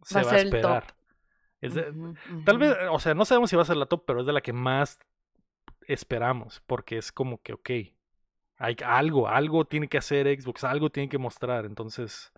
se 0.05 0.21
Va 0.21 0.23
va, 0.23 0.33
a 0.33 0.37
esperar. 0.37 0.95
Tal 2.45 2.59
vez, 2.59 2.77
o 2.91 3.01
sea, 3.01 3.15
no 3.15 3.25
sabemos 3.25 3.51
si 3.51 3.57
va 3.57 3.63
a 3.63 3.65
ser 3.65 3.77
la 3.77 3.87
top, 3.87 4.05
pero 4.07 4.21
es 4.21 4.27
de 4.27 4.33
la 4.33 4.41
que 4.41 4.53
más 4.53 5.01
esperamos, 5.87 6.63
porque 6.67 6.99
es 6.99 7.11
como 7.11 7.41
que, 7.41 7.55
ok, 7.55 7.71
hay 8.59 8.77
algo, 8.85 9.29
algo 9.29 9.65
tiene 9.65 9.89
que 9.89 9.99
hacer 9.99 10.29
Xbox, 10.41 10.65
algo 10.65 10.91
tiene 10.91 11.09
que 11.09 11.19
mostrar, 11.19 11.65
entonces, 11.65 12.33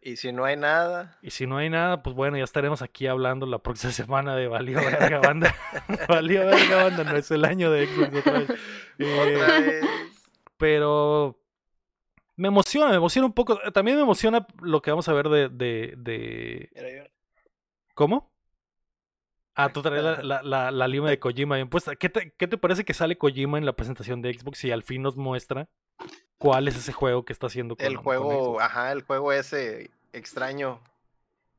Y 0.00 0.16
si 0.16 0.32
no 0.32 0.44
hay 0.44 0.56
nada, 0.56 1.18
y 1.22 1.30
si 1.30 1.46
no 1.46 1.56
hay 1.58 1.70
nada, 1.70 2.02
pues 2.02 2.16
bueno, 2.16 2.36
ya 2.36 2.44
estaremos 2.44 2.82
aquí 2.82 3.06
hablando 3.06 3.46
la 3.46 3.58
próxima 3.58 3.92
semana 3.92 4.34
de 4.34 4.48
Valió 4.48 4.78
Verga 4.78 5.20
Banda. 5.20 5.54
Valió 6.08 6.44
Verga 6.46 6.84
Banda, 6.84 7.04
no 7.04 7.16
es 7.16 7.30
el 7.30 7.44
año 7.44 7.70
de 7.70 7.86
Xbox 7.86 8.16
otra 8.16 8.38
vez. 8.40 8.50
Eh, 8.98 9.36
otra 9.36 9.60
vez. 9.60 9.84
pero 10.56 11.41
me 12.36 12.48
emociona, 12.48 12.88
me 12.88 12.96
emociona 12.96 13.26
un 13.26 13.32
poco, 13.32 13.58
también 13.72 13.96
me 13.96 14.02
emociona 14.02 14.46
lo 14.60 14.82
que 14.82 14.90
vamos 14.90 15.08
a 15.08 15.12
ver 15.12 15.28
de, 15.28 15.48
de, 15.48 15.94
de... 15.96 17.10
¿Cómo? 17.94 18.32
Ah, 19.54 19.70
tú 19.70 19.82
traes 19.82 20.02
la, 20.02 20.22
la, 20.22 20.42
la, 20.42 20.70
la 20.70 20.88
lima 20.88 21.10
de 21.10 21.18
Kojima 21.18 21.56
bien 21.56 21.68
puesta. 21.68 21.94
¿Qué 21.94 22.08
te, 22.08 22.32
¿Qué 22.32 22.48
te 22.48 22.56
parece 22.56 22.84
que 22.84 22.94
sale 22.94 23.18
Kojima 23.18 23.58
en 23.58 23.66
la 23.66 23.74
presentación 23.74 24.22
de 24.22 24.32
Xbox 24.32 24.64
y 24.64 24.70
al 24.70 24.82
fin 24.82 25.02
nos 25.02 25.16
muestra 25.16 25.68
cuál 26.38 26.68
es 26.68 26.76
ese 26.76 26.92
juego 26.92 27.24
que 27.24 27.34
está 27.34 27.48
haciendo 27.48 27.76
con 27.76 27.84
El 27.84 27.96
juego, 27.96 28.60
ajá, 28.60 28.92
el 28.92 29.02
juego 29.02 29.32
ese 29.32 29.90
extraño. 30.12 30.80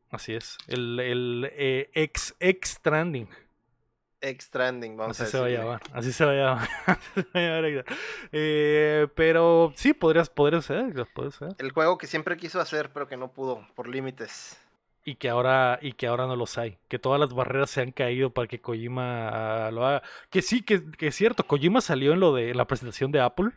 Así 0.09 0.33
es. 0.33 0.57
El, 0.67 0.99
el 0.99 1.51
eh, 1.53 1.91
X, 1.93 2.35
X 2.39 2.71
Stranding. 2.71 3.29
Extranding, 4.23 4.95
vamos 4.95 5.19
Así 5.19 5.27
a 5.27 5.31
se 5.31 5.39
va 5.39 5.47
a 5.47 5.49
llamar. 5.49 5.81
Así 5.91 6.13
se 6.13 6.25
va 6.25 6.31
a 6.31 6.35
llamar. 6.35 6.69
Así 6.85 7.21
se 7.21 7.21
va 7.23 7.39
a 7.39 7.45
llamar, 7.45 7.65
exacto. 7.65 7.93
Eh, 8.31 9.07
pero 9.15 9.73
sí, 9.75 9.93
podrías, 9.93 10.29
podría 10.29 10.61
ser. 10.61 10.93
podría 11.13 11.31
ser. 11.31 11.49
El 11.57 11.71
juego 11.71 11.97
que 11.97 12.07
siempre 12.07 12.37
quiso 12.37 12.61
hacer, 12.61 12.91
pero 12.93 13.07
que 13.07 13.17
no 13.17 13.31
pudo, 13.31 13.67
por 13.75 13.89
límites. 13.89 14.57
Y 15.03 15.15
que 15.15 15.29
ahora, 15.29 15.77
y 15.81 15.91
que 15.93 16.07
ahora 16.07 16.25
no 16.25 16.37
los 16.37 16.57
hay. 16.57 16.77
Que 16.87 16.99
todas 16.99 17.19
las 17.19 17.33
barreras 17.33 17.69
se 17.69 17.81
han 17.81 17.91
caído 17.91 18.29
para 18.29 18.47
que 18.47 18.61
Kojima 18.61 19.67
ah, 19.67 19.71
lo 19.71 19.85
haga. 19.85 20.03
Que 20.29 20.41
sí, 20.41 20.61
que, 20.61 20.89
que 20.91 21.07
es 21.07 21.15
cierto. 21.15 21.45
Kojima 21.45 21.81
salió 21.81 22.13
en 22.13 22.21
lo 22.21 22.33
de 22.33 22.51
en 22.51 22.57
la 22.57 22.65
presentación 22.65 23.11
de 23.11 23.19
Apple. 23.19 23.51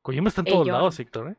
Kojima 0.00 0.30
está 0.30 0.40
en 0.40 0.46
todos 0.46 0.66
lados, 0.66 0.96
Víctor, 0.96 1.28
¿eh? 1.28 1.36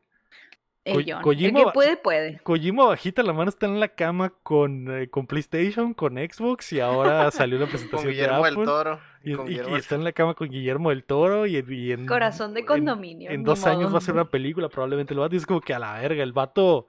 El 0.83 1.05
que 1.05 1.65
puede, 1.73 1.95
puede. 1.97 2.39
Kojima 2.39 2.85
bajita 2.85 3.21
la 3.21 3.33
mano 3.33 3.49
está 3.49 3.67
en 3.67 3.79
la 3.79 3.89
cama 3.89 4.33
con, 4.41 4.89
eh, 4.89 5.09
con 5.09 5.27
PlayStation, 5.27 5.93
con 5.93 6.15
Xbox 6.15 6.73
y 6.73 6.79
ahora 6.79 7.29
salió 7.31 7.59
la 7.59 7.65
Con 7.65 7.69
presentación 7.71 8.07
de 8.07 8.13
Guillermo 8.13 8.37
Apple. 8.37 8.55
del 8.55 8.65
Toro. 8.65 8.99
y, 9.23 9.35
con 9.35 9.75
está 9.75 9.95
en 9.95 10.03
la 10.03 10.11
cama 10.11 10.33
con 10.33 10.49
Guillermo 10.49 10.89
del 10.89 11.03
Toro 11.03 11.45
y, 11.45 11.57
en- 11.57 11.71
y 11.71 11.91
en 11.91 12.07
Corazón 12.07 12.55
de 12.55 12.65
condominio. 12.65 13.29
En, 13.29 13.43
dos 13.43 13.65
años 13.67 13.93
va 13.93 13.99
a 13.99 14.01
ser 14.01 14.15
una 14.15 14.29
película, 14.29 14.69
probablemente 14.69 15.13
lo 15.13 15.21
va 15.21 15.27
a 15.27 15.35
Es 15.35 15.45
como 15.45 15.61
que 15.61 15.75
a 15.75 15.79
la 15.79 15.99
verga, 15.99 16.23
el 16.23 16.33
vato 16.33 16.87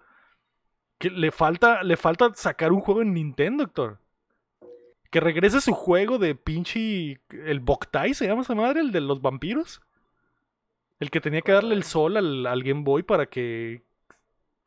que 0.99 1.11
le 1.11 1.31
falta, 1.31 1.83
le 1.83 1.97
falta 1.99 2.33
sacar 2.35 2.73
un 2.73 2.81
juego 2.81 3.03
en 3.03 3.13
Nintendo, 3.13 3.65
doctor. 3.65 3.99
Que 5.11 5.21
regrese 5.21 5.61
su 5.61 5.75
juego 5.75 6.17
de 6.17 6.35
pinche 6.35 7.21
el 7.45 7.61
Boktai, 7.61 8.15
se 8.15 8.27
llama 8.27 8.41
esa 8.41 8.55
madre, 8.55 8.81
el 8.81 8.93
de 8.93 9.03
los 9.03 9.21
vampiros. 9.21 9.83
El 11.03 11.11
que 11.11 11.21
tenía 11.21 11.41
que 11.41 11.51
darle 11.51 11.75
el 11.75 11.83
sol 11.83 12.17
al, 12.17 12.47
al 12.47 12.63
Game 12.63 12.85
Boy 12.85 13.03
para 13.03 13.27
que 13.27 13.83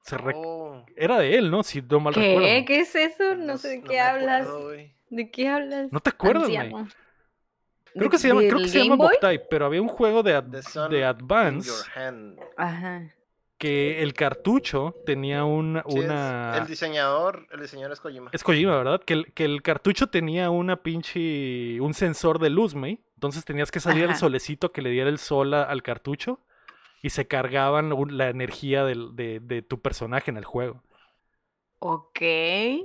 se 0.01 0.17
rec- 0.17 0.33
Oh, 0.35 0.85
era 0.97 1.17
de 1.19 1.37
él, 1.37 1.49
¿no? 1.49 1.63
Si 1.63 1.81
no 1.81 2.01
mal 2.01 2.13
recuerdo. 2.13 2.45
¿Qué? 2.45 2.65
¿Qué 2.65 2.79
es 2.81 2.93
eso? 2.93 3.35
No, 3.35 3.57
sé 3.57 3.69
de 3.69 3.81
qué 3.83 4.01
hablas. 4.01 4.45
acuerdo. 4.45 4.71
¿De 5.11 5.31
qué 5.31 5.47
hablas? 5.47 5.87
¿No 5.93 6.01
te 6.01 6.09
acuerdas, 6.09 6.49
güey? 6.49 6.69
Creo 7.93 8.03
¿De- 8.03 8.09
que 8.09 8.17
se 8.17 8.27
llama, 8.27 8.41
creo 8.41 8.57
que 8.57 8.67
se 8.67 8.83
llama 8.83 9.09
pero 9.49 9.65
había 9.65 9.81
un 9.81 9.87
juego 9.87 10.23
de, 10.23 10.33
ad- 10.35 10.89
de 10.89 11.05
Advance. 11.05 11.71
Ajá. 12.57 13.13
Que 13.65 14.03
el 14.03 14.13
cartucho 14.13 14.95
tenía 15.05 15.43
un- 15.43 15.81
Sí, 15.87 15.97
es- 15.99 16.05
una... 16.05 16.57
el 16.57 16.67
diseñador, 16.67 17.47
el 17.51 17.61
diseñador 17.61 17.93
es 17.93 17.99
Kojima. 17.99 18.29
Es 18.31 18.43
Kojima, 18.43 18.77
¿verdad? 18.77 19.01
Que 19.03 19.13
el, 19.13 19.33
que 19.33 19.45
el 19.45 19.61
cartucho 19.61 20.07
tenía 20.07 20.49
una 20.49 20.77
pinche... 20.83 21.79
un 21.81 21.93
sensor 21.93 22.39
de 22.39 22.49
luz, 22.49 22.75
¿me? 22.75 22.99
Entonces 23.15 23.45
tenías 23.45 23.71
que 23.71 23.79
salir 23.79 24.03
al 24.05 24.15
solecito 24.15 24.71
que 24.71 24.81
le 24.81 24.89
diera 24.89 25.09
el 25.09 25.17
sol 25.19 25.53
a- 25.53 25.63
al 25.63 25.81
cartucho 25.83 26.39
y 27.01 27.09
se 27.11 27.27
cargaban 27.27 27.93
la 28.17 28.29
energía 28.29 28.83
de, 28.83 29.39
de 29.41 29.61
tu 29.61 29.79
personaje 29.81 30.31
en 30.31 30.37
el 30.37 30.45
juego. 30.45 30.81
Ok, 31.79 32.19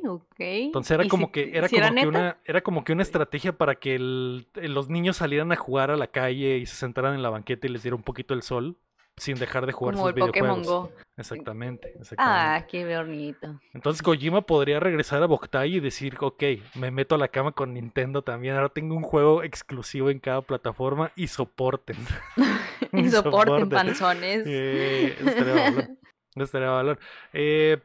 ok. 0.07 0.35
Entonces 0.39 0.91
era 0.91 1.05
¿Y 1.05 1.09
como 1.09 1.27
si- 1.27 1.33
que 1.33 1.57
era 1.57 1.69
si 1.69 1.77
como 1.81 1.95
que 1.95 2.07
una 2.07 2.37
era 2.45 2.61
como 2.61 2.85
que 2.85 2.93
una 2.93 3.03
estrategia 3.03 3.57
para 3.57 3.77
que 3.77 3.95
el- 3.95 4.47
los 4.55 4.89
niños 4.89 5.17
salieran 5.17 5.53
a 5.53 5.57
jugar 5.57 5.91
a 5.91 5.97
la 5.97 6.09
calle 6.09 6.59
y 6.59 6.67
se 6.67 6.77
sentaran 6.77 7.15
en 7.15 7.23
la 7.23 7.31
banqueta 7.31 7.67
y 7.67 7.71
les 7.71 7.83
diera 7.83 7.97
un 7.97 8.03
poquito 8.03 8.35
el 8.35 8.43
sol 8.43 8.77
sin 9.21 9.37
dejar 9.39 9.67
de 9.67 9.73
jugar 9.73 9.95
Como 9.95 10.07
sus 10.09 10.17
el 10.17 10.27
Pokémon 10.27 10.61
videojuegos. 10.63 10.91
Go. 10.91 11.01
Exactamente, 11.17 11.89
exactamente. 12.01 12.19
Ah, 12.19 12.67
qué 12.67 12.97
bonito. 12.97 13.61
Entonces 13.75 14.03
Kojima 14.03 14.41
podría 14.43 14.81
regresar 14.81 15.23
a 15.23 15.27
Boktai 15.27 15.77
y 15.77 15.81
decir, 15.81 16.17
ok, 16.19 16.43
me 16.75 16.91
meto 16.91 17.15
a 17.15 17.19
la 17.19 17.29
cama 17.29 17.53
con 17.53 17.75
Nintendo 17.75 18.23
también, 18.23 18.55
ahora 18.57 18.71
tengo 18.71 18.97
un 18.97 19.03
juego 19.03 19.43
exclusivo 19.43 20.09
en 20.11 20.19
cada 20.19 20.41
plataforma 20.43 21.13
y 21.17 21.29
soporten. 21.29 21.97
Y 22.93 23.09
soporten 23.11 23.11
soporten. 23.13 23.69
panzones. 23.69 24.43
Eh, 24.47 25.15
estaría 25.25 25.55
valor. 25.55 25.89
Estaría 26.35 26.71
valor. 26.71 26.99
Eh, 27.33 27.79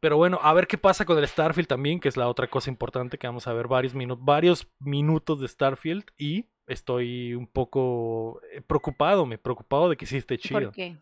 pero 0.00 0.16
bueno, 0.18 0.38
a 0.42 0.52
ver 0.52 0.66
qué 0.66 0.76
pasa 0.76 1.04
con 1.06 1.16
el 1.18 1.26
Starfield 1.26 1.66
también, 1.66 1.98
que 1.98 2.08
es 2.10 2.16
la 2.16 2.28
otra 2.28 2.46
cosa 2.46 2.68
importante 2.70 3.16
que 3.16 3.26
vamos 3.26 3.46
a 3.46 3.54
ver 3.54 3.66
varios, 3.68 3.94
minu- 3.94 4.18
varios 4.20 4.68
minutos 4.78 5.40
de 5.40 5.48
Starfield 5.48 6.04
y 6.18 6.46
estoy 6.66 7.34
un 7.34 7.46
poco 7.46 8.40
eh, 8.52 8.60
preocupado, 8.60 9.26
me 9.26 9.38
preocupado 9.38 9.88
de 9.88 9.96
que 9.96 10.06
sí 10.06 10.16
esté 10.16 10.38
chido. 10.38 10.60
¿Por 10.60 10.72
qué? 10.72 10.98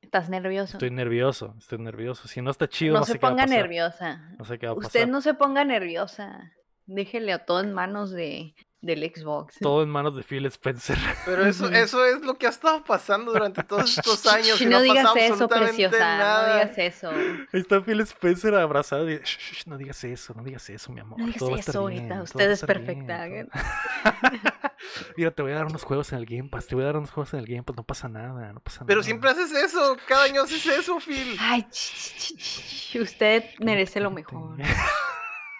¿Estás 0.00 0.28
nervioso? 0.28 0.76
Estoy 0.76 0.90
nervioso, 0.90 1.54
estoy 1.58 1.78
nervioso. 1.78 2.28
Si 2.28 2.42
no 2.42 2.50
está 2.50 2.68
chido, 2.68 2.94
no, 2.94 3.00
no, 3.00 3.06
se 3.06 3.12
sé 3.12 3.18
qué 3.18 3.26
va 3.26 3.28
a 3.28 3.32
ponga 3.32 3.44
pasar. 3.44 3.58
nerviosa. 3.58 4.30
No 4.38 4.44
sé 4.44 4.58
qué 4.58 4.66
va 4.66 4.72
a 4.72 4.76
Usted 4.76 5.06
no 5.08 5.20
se 5.20 5.34
ponga 5.34 5.64
nerviosa. 5.64 6.52
Déjele 6.86 7.38
todo 7.38 7.60
en 7.60 7.72
manos 7.72 8.10
de, 8.10 8.54
del 8.82 9.10
Xbox. 9.14 9.56
Todo 9.60 9.82
en 9.82 9.88
manos 9.88 10.14
de 10.14 10.22
Phil 10.22 10.44
Spencer. 10.46 10.98
Pero 11.24 11.46
eso, 11.46 11.70
eso 11.70 12.04
es 12.04 12.20
lo 12.20 12.34
que 12.36 12.46
ha 12.46 12.50
estado 12.50 12.84
pasando 12.84 13.32
durante 13.32 13.62
todos 13.62 13.96
estos 13.96 14.26
años. 14.32 14.58
Si 14.58 14.66
no 14.66 14.82
digas 14.82 15.08
eso, 15.16 15.48
preciosa. 15.48 15.98
nada. 15.98 16.46
No 16.48 16.54
digas 16.70 16.78
eso. 16.78 17.10
Ahí 17.10 17.60
está 17.60 17.80
Phil 17.80 18.00
Spencer 18.02 18.54
abrazado 18.54 19.10
y 19.10 19.16
"Shh, 19.16 19.22
shh, 19.62 19.66
no 19.66 19.78
digas 19.78 20.04
eso, 20.04 20.34
no 20.34 20.42
digas 20.44 20.68
eso, 20.68 20.92
mi 20.92 21.00
amor. 21.00 21.18
No 21.18 21.24
digas 21.26 21.38
todo 21.38 21.54
a 21.54 21.58
eso 21.58 21.86
bien, 21.86 22.12
ahorita, 22.12 22.22
usted 22.24 22.50
a 22.50 22.52
es 22.52 22.66
bien, 22.66 23.06
perfecta. 23.06 23.26
Mira, 25.16 25.30
te 25.30 25.40
voy 25.42 25.52
a 25.52 25.54
dar 25.54 25.64
unos 25.66 25.82
juegos 25.82 26.12
en 26.12 26.18
el 26.18 26.26
Game 26.26 26.50
Pass, 26.50 26.66
te 26.66 26.74
voy 26.74 26.82
a 26.84 26.88
dar 26.88 26.96
unos 26.98 27.10
juegos 27.10 27.32
en 27.32 27.40
el 27.40 27.46
Game 27.46 27.62
Pass, 27.62 27.76
no 27.76 27.84
pasa 27.84 28.08
nada, 28.08 28.52
no 28.52 28.60
pasa 28.60 28.84
Pero 28.84 28.98
nada. 29.00 29.04
siempre 29.06 29.30
haces 29.30 29.50
eso. 29.52 29.96
Cada 30.06 30.24
año 30.24 30.42
haces 30.42 30.66
eso, 30.66 31.00
Phil. 31.00 31.36
Ay, 31.40 31.62
ch, 31.70 31.94
ch, 31.94 32.36
ch, 32.36 32.92
ch, 32.92 32.96
usted 33.00 33.44
merece 33.60 34.00
lo 34.00 34.10
mejor. 34.10 34.56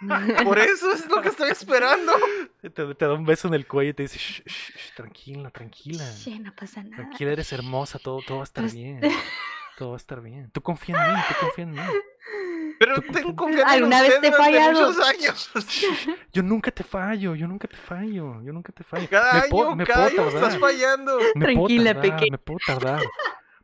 Por 0.45 0.59
eso 0.59 0.93
es 0.93 1.07
lo 1.09 1.21
que 1.23 1.29
estoy 1.29 1.51
esperando. 1.51 2.13
Te, 2.61 2.71
te 2.71 3.05
da 3.07 3.13
un 3.15 3.25
beso 3.25 3.49
en 3.49 3.55
el 3.55 3.67
cuello 3.67 3.91
y 3.91 3.95
te 3.95 4.03
dice, 4.05 4.19
"Shh, 4.19 4.43
shh, 4.47 4.77
shh, 4.77 4.95
tranquila, 4.97 5.51
tranquila. 5.51 6.05
Sí, 6.05 6.39
no 6.39 6.55
pasa 6.55 6.83
nada. 6.83 6.97
Tranquila, 6.97 7.33
eres 7.33 7.53
hermosa, 7.53 7.99
todo, 7.99 8.21
todo 8.27 8.39
va 8.39 8.43
a 8.43 8.45
estar 8.45 8.63
Pues- 8.65 8.75
bien. 8.75 9.01
Todo 9.77 9.89
va 9.91 9.97
a 9.97 9.99
estar 9.99 10.21
bien. 10.21 10.51
Tú 10.53 10.63
confía 10.63 10.95
en 11.05 11.15
mí, 11.15 11.21
tú 11.29 11.35
confía 11.41 11.65
en 11.65 11.71
mí. 11.73 11.81
Pero 12.79 12.95
Tú- 13.03 13.13
tengo 13.13 13.35
confianza 13.35 13.75
en 13.75 13.83
¿Alguna 13.83 14.03
vez 14.03 14.21
te 14.21 14.29
he 14.29 14.33
fallado? 14.33 14.71
muchos 14.89 15.05
años. 15.09 15.51
Yo 16.33 16.43
nunca 16.45 16.71
te 16.71 16.85
fallo, 16.85 17.35
yo 17.35 17.49
nunca 17.49 17.67
te 17.67 17.77
fallo, 17.77 18.41
yo 18.43 18.53
nunca 18.53 18.73
te 18.73 18.85
fallo. 18.85 19.09
Cada 19.11 19.33
Me 19.35 19.41
año, 19.41 19.75
me 19.77 19.85
cada 19.85 20.09
puedo 20.11 20.29
año 20.29 20.37
estás 20.37 20.59
fallando. 20.59 21.19
Me 21.35 21.45
Tranquila, 21.47 21.93
tardar, 21.95 22.17
peque. 22.17 22.31
Me 22.31 22.39
puedo 22.39 22.59
tardar. 22.65 23.03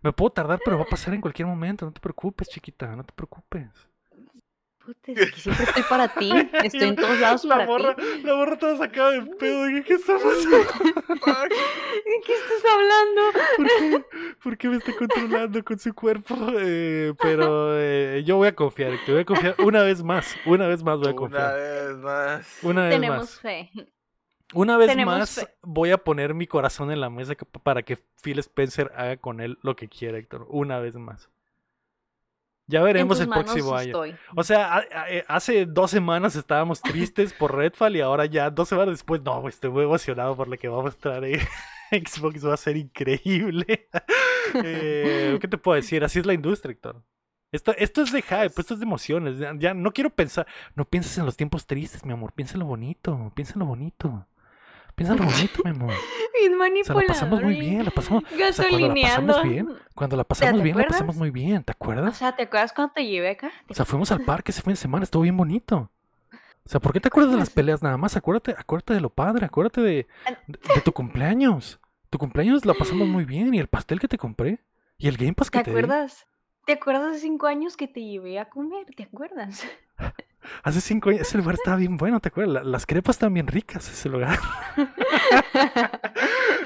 Me 0.02 0.12
puedo 0.12 0.30
tardar, 0.32 0.60
pero 0.64 0.78
va 0.78 0.82
a 0.82 0.88
pasar 0.88 1.14
en 1.14 1.20
cualquier 1.20 1.46
momento. 1.46 1.84
No 1.86 1.92
te 1.92 2.00
preocupes, 2.00 2.48
chiquita, 2.48 2.96
no 2.96 3.04
te 3.04 3.12
preocupes. 3.12 3.68
Puta, 4.84 5.12
es 5.12 5.32
que 5.32 5.40
siempre 5.40 5.64
estoy 5.64 5.82
para 5.84 6.08
ti. 6.14 6.32
Estoy 6.64 6.88
en 6.88 6.96
todos 6.96 7.18
lados 7.20 7.44
la 7.44 7.54
para 7.56 7.66
morra, 7.66 7.96
ti. 7.96 8.02
La 8.24 8.34
morra 8.34 8.58
toda 8.58 8.76
sacada 8.78 9.10
de 9.12 9.22
pedo. 9.36 9.64
¿qué 9.86 9.94
está 9.94 10.14
pasando? 10.14 10.56
¿De 10.58 12.20
qué 12.26 12.32
estás 12.32 12.64
hablando? 12.72 13.22
¿Por 13.56 13.66
qué, 13.66 14.04
por 14.42 14.58
qué 14.58 14.68
me 14.68 14.76
está 14.78 14.92
controlando 14.96 15.62
con 15.64 15.78
su 15.78 15.94
cuerpo? 15.94 16.34
Eh, 16.58 17.12
pero 17.20 17.78
eh, 17.78 18.22
yo 18.24 18.36
voy 18.36 18.48
a 18.48 18.54
confiar, 18.54 18.92
te 19.04 19.12
voy 19.12 19.20
a 19.22 19.24
confiar 19.24 19.54
una 19.58 19.82
vez 19.82 20.02
más. 20.02 20.34
Una 20.46 20.66
vez 20.66 20.82
más 20.82 20.98
voy 20.98 21.08
a 21.08 21.10
Una 21.10 21.16
confiar. 21.18 21.54
vez 21.54 21.96
más. 21.98 22.58
Una 22.62 22.82
vez 22.84 22.94
Tenemos 22.94 23.18
más. 23.18 23.40
fe. 23.40 23.70
Una 24.52 24.76
vez 24.76 24.88
tenemos 24.88 25.18
más 25.18 25.30
fe. 25.34 25.48
voy 25.62 25.90
a 25.92 25.98
poner 25.98 26.34
mi 26.34 26.46
corazón 26.48 26.90
en 26.90 27.00
la 27.00 27.08
mesa 27.08 27.34
para 27.62 27.82
que 27.82 27.98
Phil 28.22 28.38
Spencer 28.40 28.90
haga 28.96 29.16
con 29.18 29.40
él 29.40 29.58
lo 29.62 29.76
que 29.76 29.88
quiera, 29.88 30.18
Héctor. 30.18 30.46
Una 30.48 30.80
vez 30.80 30.96
más. 30.96 31.28
Ya 32.70 32.82
veremos 32.82 33.18
el 33.20 33.28
próximo 33.28 33.74
año. 33.74 33.88
estoy. 33.88 34.14
O 34.36 34.42
sea, 34.44 34.74
a- 34.76 34.78
a- 34.92 35.10
eh, 35.10 35.24
hace 35.28 35.66
dos 35.66 35.90
semanas 35.90 36.36
estábamos 36.36 36.80
tristes 37.14 37.32
por 37.32 37.54
Redfall 37.56 37.96
y 37.96 38.00
ahora 38.00 38.26
ya 38.26 38.48
dos 38.50 38.68
semanas 38.68 38.94
después, 38.94 39.20
no, 39.22 39.46
estoy 39.48 39.70
muy 39.70 39.84
emocionado 39.84 40.36
por 40.36 40.48
lo 40.48 40.56
que 40.56 40.68
va 40.68 40.78
a 40.78 40.82
mostrar 40.82 41.24
eh. 41.24 41.40
Xbox, 41.90 42.46
va 42.46 42.54
a 42.54 42.56
ser 42.56 42.76
increíble. 42.76 43.88
Eh, 44.64 45.38
¿Qué 45.40 45.46
te 45.46 45.58
puedo 45.58 45.76
decir? 45.76 46.02
Así 46.02 46.18
es 46.18 46.26
la 46.26 46.32
industria, 46.34 46.72
Héctor. 46.72 47.04
Esto, 47.52 47.72
esto 47.76 48.02
es 48.02 48.10
de 48.10 48.22
hype, 48.22 48.46
esto 48.58 48.74
es 48.74 48.80
de 48.80 48.84
emociones. 48.84 49.38
Ya, 49.38 49.52
ya 49.56 49.74
no 49.74 49.92
quiero 49.92 50.10
pensar, 50.10 50.46
no 50.74 50.84
pienses 50.84 51.18
en 51.18 51.26
los 51.26 51.36
tiempos 51.36 51.66
tristes, 51.66 52.04
mi 52.04 52.12
amor, 52.12 52.32
piensa 52.32 52.54
en 52.54 52.60
lo 52.60 52.66
bonito, 52.66 53.30
piensa 53.36 53.52
en 53.54 53.60
lo 53.60 53.66
bonito. 53.66 54.26
Piensa 55.00 55.14
en 55.14 55.20
lo 55.20 55.24
bonito, 55.24 55.62
mi 55.64 55.70
amor. 55.70 55.94
Bien 56.38 56.54
O 56.80 56.84
sea, 56.84 56.94
la 56.94 57.02
manipulador. 57.04 57.06
pasamos 57.06 57.42
muy 57.42 57.54
bien, 57.56 57.84
la 57.84 57.90
pasamos. 57.90 58.22
O 58.24 58.26
sea, 58.52 58.66
cuando 58.68 58.88
la 58.88 58.94
Gasolineando. 58.94 59.32
pasamos 59.32 59.42
bien, 59.42 59.68
cuando 59.94 60.16
la 60.16 60.24
pasamos 60.24 60.56
te 60.58 60.62
bien, 60.62 60.76
la 60.76 60.82
acuerdas? 60.82 60.92
pasamos 60.92 61.16
muy 61.16 61.30
bien, 61.30 61.64
¿te 61.64 61.72
O 61.72 61.74
acuerdas? 61.74 62.16
sea, 62.18 62.36
¿te 62.36 62.42
acuerdas 62.42 62.72
cuando 62.72 62.92
te 62.94 63.06
llevé 63.06 63.30
acá? 63.30 63.50
O 63.68 63.74
sea, 63.74 63.84
fuimos 63.86 64.12
al 64.12 64.20
parque 64.24 64.52
ese 64.52 64.62
fin 64.62 64.72
de 64.72 64.76
semana, 64.76 65.04
estuvo 65.04 65.22
bien 65.22 65.36
bonito. 65.36 65.90
O 66.32 66.68
sea, 66.68 66.80
¿por 66.80 66.92
qué 66.92 67.00
te 67.00 67.08
acuerdas 67.08 67.32
de 67.32 67.38
las 67.38 67.50
peleas 67.50 67.82
nada 67.82 67.96
más? 67.96 68.16
Acuérdate, 68.16 68.54
acuérdate 68.58 68.94
de 68.94 69.00
lo 69.00 69.10
padre, 69.10 69.46
acuérdate 69.46 69.80
de, 69.80 70.06
de, 70.46 70.58
de 70.74 70.80
tu 70.82 70.92
cumpleaños. 70.92 71.80
Tu 72.10 72.18
cumpleaños 72.18 72.64
la 72.66 72.74
pasamos 72.74 73.08
muy 73.08 73.24
bien 73.24 73.54
y 73.54 73.58
el 73.58 73.68
pastel 73.68 74.00
que 74.00 74.08
te 74.08 74.18
compré 74.18 74.60
y 74.98 75.08
el 75.08 75.16
Game 75.16 75.32
Pass 75.34 75.50
¿Te 75.50 75.58
que 75.58 75.64
te, 75.64 75.70
di. 75.70 75.76
acuerdas? 75.78 76.26
¿Te 76.66 76.72
acuerdas 76.74 77.12
de 77.12 77.18
cinco 77.20 77.46
años 77.46 77.76
que 77.76 77.88
te 77.88 78.04
llevé 78.04 78.38
a 78.38 78.48
comer? 78.50 78.86
¿Te 78.96 79.04
acuerdas? 79.04 79.64
Hace 80.62 80.80
cinco 80.80 81.10
años, 81.10 81.22
ese 81.22 81.38
lugar 81.38 81.54
estaba 81.54 81.76
bien 81.76 81.96
bueno, 81.96 82.20
¿te 82.20 82.28
acuerdas? 82.28 82.54
La- 82.54 82.64
las 82.64 82.86
crepas 82.86 83.16
estaban 83.16 83.34
bien 83.34 83.46
ricas, 83.46 83.88
ese 83.90 84.08
lugar. 84.08 84.38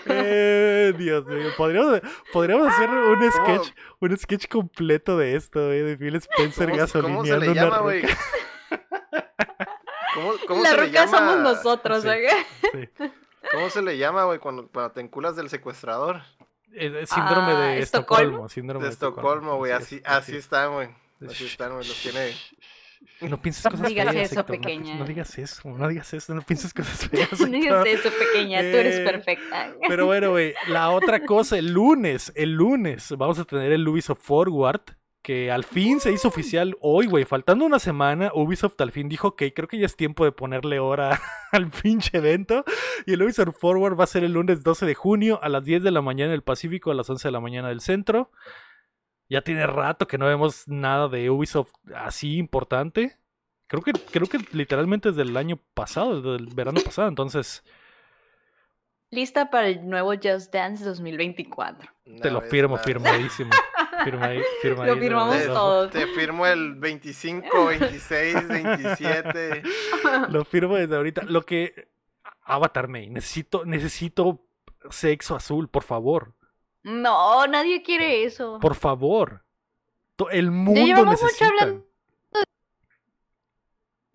Eh, 0.07 0.93
Dios 0.99 1.25
mío, 1.27 1.49
podríamos, 1.57 2.01
podríamos 2.33 2.69
hacer 2.69 2.89
un 2.91 3.19
¿Cómo? 3.19 3.31
sketch, 3.65 3.75
un 4.01 4.17
sketch 4.19 4.49
completo 4.49 5.17
de 5.17 5.35
esto, 5.37 5.73
eh, 5.73 5.83
de 5.83 5.97
Phil 5.97 6.15
Spencer 6.17 6.69
¿Cómo, 6.71 6.77
cómo 7.03 7.25
se 7.25 7.31
gasolineando 7.33 7.47
le 7.47 7.55
llama, 7.55 7.79
güey? 7.79 8.03
¿Cómo, 10.15 10.33
cómo 10.47 10.63
La 10.63 10.71
se 10.71 10.77
le 10.77 10.83
roca 10.87 10.93
llama? 11.07 11.19
somos 11.19 11.39
nosotros, 11.41 12.05
Sí. 12.05 12.89
¿Cómo 13.51 13.71
se 13.71 13.83
le 13.83 13.99
llama, 13.99 14.25
güey, 14.25 14.39
cuando, 14.39 14.69
cuando 14.69 14.93
te 14.93 15.01
enculas 15.01 15.37
del 15.37 15.49
secuestrador? 15.49 16.17
Eh, 16.73 16.93
eh, 17.03 17.07
síndrome 17.07 17.53
Ah, 17.53 17.59
de 17.61 17.79
¿Estocolmo? 17.81 18.25
Estocolmo. 18.25 18.49
Síndrome 18.49 18.85
De 18.87 18.91
Estocolmo, 18.93 19.57
güey. 19.57 19.73
Así, 19.73 20.03
así 20.05 20.37
están, 20.37 20.73
güey. 20.73 20.89
Así 21.27 21.47
están, 21.47 21.73
güey. 21.75 21.87
Los 21.87 22.01
tiene. 22.03 22.33
No 23.21 23.41
pienses 23.41 23.65
No 23.65 23.71
cosas 23.71 23.89
digas 23.89 24.13
feas, 24.13 24.31
eso, 24.31 24.41
Héctor, 24.41 24.61
pequeña. 24.61 24.97
No, 24.97 25.05
digas 25.05 25.39
eso, 25.39 25.69
no 25.69 25.89
digas 25.89 26.13
eso, 26.15 26.35
no 26.35 26.43
pienses 26.43 26.75
cosas 26.75 27.09
feas. 27.11 27.41
No 27.41 27.47
digas 27.47 27.87
eso, 27.87 28.11
pequeña, 28.19 28.61
tú 28.61 28.67
eres 28.67 28.97
Eh, 28.97 29.05
perfecta. 29.05 29.75
Pero 29.89 30.07
bueno, 30.07 30.31
güey, 30.31 30.55
la 30.69 30.91
otra 30.91 31.25
cosa, 31.25 31.59
el 31.59 31.73
lunes, 31.73 32.33
el 32.35 32.53
lunes 32.53 33.15
vamos 33.17 33.39
a 33.39 33.45
tener 33.45 33.73
el 33.73 33.87
Ubisoft 33.87 34.21
Forward, 34.21 34.83
que 35.23 35.51
al 35.51 35.65
fin 35.65 36.01
se 36.01 36.13
hizo 36.13 36.29
oficial 36.29 36.77
hoy, 36.83 37.07
güey. 37.07 37.25
Faltando 37.25 37.65
una 37.65 37.79
semana, 37.79 38.31
Ubisoft 38.35 38.79
al 38.83 38.93
fin 38.93 39.09
dijo 39.09 39.37
que 39.37 39.55
creo 39.55 39.69
que 39.69 39.79
ya 39.79 39.87
es 39.87 39.97
tiempo 39.97 40.27
de 40.27 40.33
ponerle 40.33 40.81
hora 40.81 41.19
al 41.53 41.71
pinche 41.71 42.19
evento. 42.19 42.63
Y 43.07 43.15
el 43.15 43.23
Ubisoft 43.23 43.57
Forward 43.59 43.99
va 43.99 44.05
a 44.05 44.07
ser 44.09 44.23
el 44.23 44.33
lunes 44.33 44.63
12 44.63 44.85
de 44.85 44.95
junio 44.95 45.41
a 45.43 45.49
las 45.49 45.65
10 45.65 45.83
de 45.83 45.91
la 45.93 46.03
mañana 46.03 46.33
del 46.33 46.43
Pacífico, 46.43 46.91
a 46.91 46.95
las 46.95 47.09
11 47.09 47.29
de 47.29 47.33
la 47.33 47.41
mañana 47.41 47.69
del 47.69 47.81
centro. 47.81 48.31
Ya 49.35 49.43
tiene 49.43 49.67
rato 49.67 50.07
que 50.07 50.17
no 50.17 50.27
vemos 50.27 50.69
nada 50.69 51.09
de 51.09 51.29
Ubisoft 51.29 51.73
así 51.93 52.37
importante. 52.37 53.17
Creo 53.67 53.83
que, 53.83 53.91
creo 53.93 54.29
que 54.29 54.39
literalmente 54.53 55.09
desde 55.09 55.23
el 55.23 55.37
año 55.37 55.59
pasado, 55.75 56.23
desde 56.23 56.37
el 56.37 56.55
verano 56.55 56.81
pasado. 56.85 57.09
Entonces, 57.09 57.65
Lista 59.11 59.51
para 59.51 59.67
el 59.67 59.89
nuevo 59.89 60.13
Just 60.15 60.53
Dance 60.53 60.85
2024. 60.85 61.89
te 62.23 62.31
lo 62.31 62.41
firmo, 62.43 62.77
firmadísimo. 62.79 63.51
Firma 64.05 64.27
ahí, 64.27 64.41
firma 64.63 64.87
Lo 64.87 64.93
ahí, 64.95 65.01
firmamos 65.01 65.47
lo- 65.47 65.53
todos. 65.55 65.91
te 65.91 66.07
firmo 66.07 66.47
el 66.47 66.75
25, 66.77 67.67
26, 67.67 68.49
27. 68.49 69.63
Lo 70.29 70.45
firmo 70.45 70.77
desde 70.77 70.95
ahorita. 70.95 71.23
Lo 71.25 71.43
que. 71.43 71.89
Avatar 72.47 72.87
May, 72.89 73.09
necesito, 73.09 73.65
necesito 73.65 74.47
sexo 74.91 75.35
azul, 75.35 75.69
por 75.69 75.83
favor. 75.83 76.35
No, 76.85 77.47
nadie 77.49 77.83
quiere 77.83 78.25
eso. 78.25 78.59
Por 78.61 78.75
favor. 78.77 79.43
To- 80.17 80.31
El 80.31 80.51
mundo 80.53 80.81
llevamos 80.85 81.15
mucho 81.15 81.25
necesita. 81.25 81.47
hablando. 81.49 81.87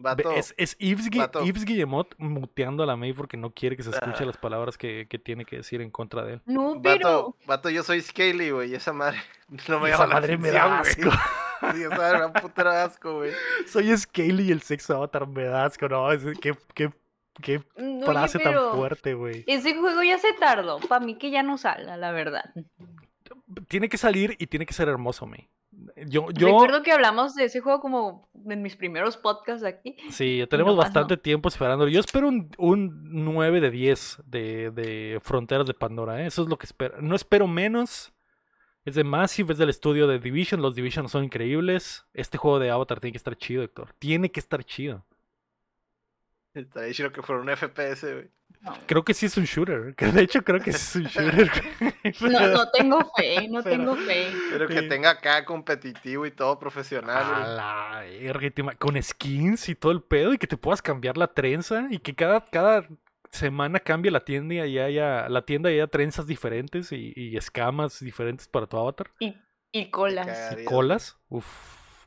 Vato, 0.01 0.31
Es, 0.31 0.53
es 0.55 0.77
Yves, 0.79 1.09
Gui- 1.11 1.19
Vato. 1.19 1.43
Yves 1.43 1.65
Guillemot 1.65 2.15
muteando 2.17 2.83
a 2.83 2.85
la 2.85 2.95
May 2.95 3.11
porque 3.11 3.35
no 3.35 3.49
quiere 3.51 3.75
que 3.75 3.83
se 3.83 3.89
escuche 3.89 4.23
Ah. 4.23 4.27
las 4.27 4.37
palabras 4.37 4.77
que, 4.77 5.07
que 5.09 5.19
tiene 5.19 5.43
que 5.43 5.57
decir 5.57 5.81
en 5.81 5.91
contra 5.91 6.23
de 6.23 6.33
él. 6.35 6.41
No, 6.45 6.79
pero. 6.81 7.05
vato, 7.05 7.35
vato, 7.45 7.69
yo 7.69 7.83
soy 7.83 7.99
Scaly, 8.01 8.51
güey. 8.51 8.73
Esa 8.73 8.93
madre 8.93 9.17
no 9.67 9.79
me 9.81 9.89
Esa 9.89 9.97
llama 9.97 10.07
la 10.07 10.13
madre 10.21 10.37
me 10.37 10.51
da 10.51 10.79
asco. 10.79 11.09
Sí, 11.73 11.81
esa 11.83 11.97
madre 11.97 12.19
me 12.55 12.63
da 12.63 12.83
asco, 12.85 13.15
güey. 13.17 13.33
Soy 13.67 13.97
Scaly 13.97 14.43
y 14.47 14.51
el 14.53 14.61
sexo 14.61 14.95
avatar 14.95 15.27
me 15.27 15.43
da 15.43 15.65
asco. 15.65 15.89
No, 15.89 16.09
es, 16.13 16.23
qué, 16.39 16.57
qué, 16.73 16.89
qué 17.41 17.61
Oye, 17.77 18.05
frase 18.05 18.39
tan 18.39 18.55
fuerte, 18.73 19.13
güey. 19.13 19.43
Ese 19.47 19.75
juego 19.75 20.03
ya 20.03 20.17
se 20.17 20.33
tardó. 20.33 20.79
Para 20.79 21.05
mí 21.05 21.15
que 21.15 21.31
ya 21.31 21.43
no 21.43 21.57
salga, 21.57 21.97
la 21.97 22.11
verdad. 22.11 22.53
Tiene 23.67 23.89
que 23.89 23.97
salir 23.97 24.35
y 24.39 24.47
tiene 24.47 24.65
que 24.65 24.73
ser 24.73 24.87
hermoso. 24.87 25.29
Yo, 26.07 26.29
yo, 26.31 26.47
Recuerdo 26.47 26.83
que 26.83 26.91
hablamos 26.91 27.35
de 27.35 27.45
ese 27.45 27.61
juego 27.61 27.79
como 27.79 28.29
en 28.47 28.61
mis 28.61 28.75
primeros 28.75 29.17
podcasts 29.17 29.63
aquí. 29.63 29.95
Sí, 30.09 30.37
ya 30.37 30.47
tenemos 30.47 30.75
bastante 30.75 31.17
tiempo 31.17 31.49
esperándolo. 31.49 31.89
Yo 31.89 31.99
espero 31.99 32.27
un, 32.27 32.51
un 32.57 33.23
9 33.23 33.61
de 33.61 33.71
10 33.71 34.23
de, 34.25 34.71
de 34.71 35.19
Fronteras 35.21 35.67
de 35.67 35.73
Pandora, 35.73 36.21
¿eh? 36.21 36.27
Eso 36.27 36.43
es 36.43 36.49
lo 36.49 36.57
que 36.57 36.65
espero. 36.65 37.01
No 37.01 37.15
espero 37.15 37.47
menos. 37.47 38.13
Es 38.85 38.95
de 38.95 39.03
Massive, 39.03 39.53
es 39.53 39.59
del 39.59 39.69
estudio 39.69 40.07
de 40.07 40.19
Division. 40.19 40.61
Los 40.61 40.73
Division 40.73 41.09
son 41.09 41.25
increíbles. 41.25 42.05
Este 42.13 42.37
juego 42.37 42.59
de 42.59 42.71
Avatar 42.71 42.99
tiene 42.99 43.11
que 43.11 43.17
estar 43.17 43.35
chido, 43.35 43.61
Héctor. 43.63 43.93
Tiene 43.99 44.31
que 44.31 44.39
estar 44.39 44.63
chido. 44.63 45.05
Estaría 46.61 46.93
chido 46.93 47.11
que 47.11 47.21
fuera 47.21 47.41
un 47.41 47.49
FPS, 47.49 48.13
güey. 48.13 48.29
No, 48.61 48.73
Creo 48.87 49.05
que 49.05 49.13
sí 49.13 49.27
es 49.27 49.37
un 49.37 49.45
shooter. 49.45 49.95
que 49.97 50.07
De 50.07 50.21
hecho, 50.21 50.43
creo 50.43 50.59
que 50.59 50.73
sí 50.73 50.79
es 50.79 50.95
un 50.95 51.03
shooter. 51.05 51.51
no, 52.21 52.47
no 52.49 52.69
tengo 52.71 53.11
fe, 53.15 53.47
no 53.47 53.63
Pero- 53.63 53.75
tengo 53.77 53.95
fe. 53.95 54.27
Pero 54.51 54.67
que 54.67 54.79
Sí. 54.81 54.87
tenga 54.89 55.11
acá 55.11 55.45
competitivo 55.45 56.25
y 56.25 56.31
todo 56.31 56.59
profesional, 56.59 57.23
A 57.33 57.47
la 57.47 58.75
con 58.77 59.01
skins 59.01 59.69
y 59.69 59.75
todo 59.75 59.91
el 59.91 60.01
pedo 60.01 60.33
y 60.33 60.37
que 60.37 60.47
te 60.47 60.57
puedas 60.57 60.81
cambiar 60.81 61.17
la 61.17 61.27
trenza 61.27 61.87
y 61.89 61.99
que 61.99 62.15
cada, 62.15 62.43
cada 62.45 62.85
semana 63.31 63.79
cambie 63.79 64.11
la 64.11 64.21
tienda 64.21 64.65
y 64.65 64.79
haya 64.79 65.29
la 65.29 65.45
tienda 65.45 65.69
y 65.71 65.75
haya 65.75 65.87
trenzas 65.87 66.25
diferentes 66.27 66.91
y, 66.91 67.13
y 67.15 67.37
escamas 67.37 67.99
diferentes 67.99 68.47
para 68.47 68.65
tu 68.67 68.77
avatar 68.77 69.11
Y, 69.19 69.35
y 69.71 69.89
colas. 69.91 70.57
Y 70.59 70.65
colas, 70.65 71.17
uf, 71.29 71.45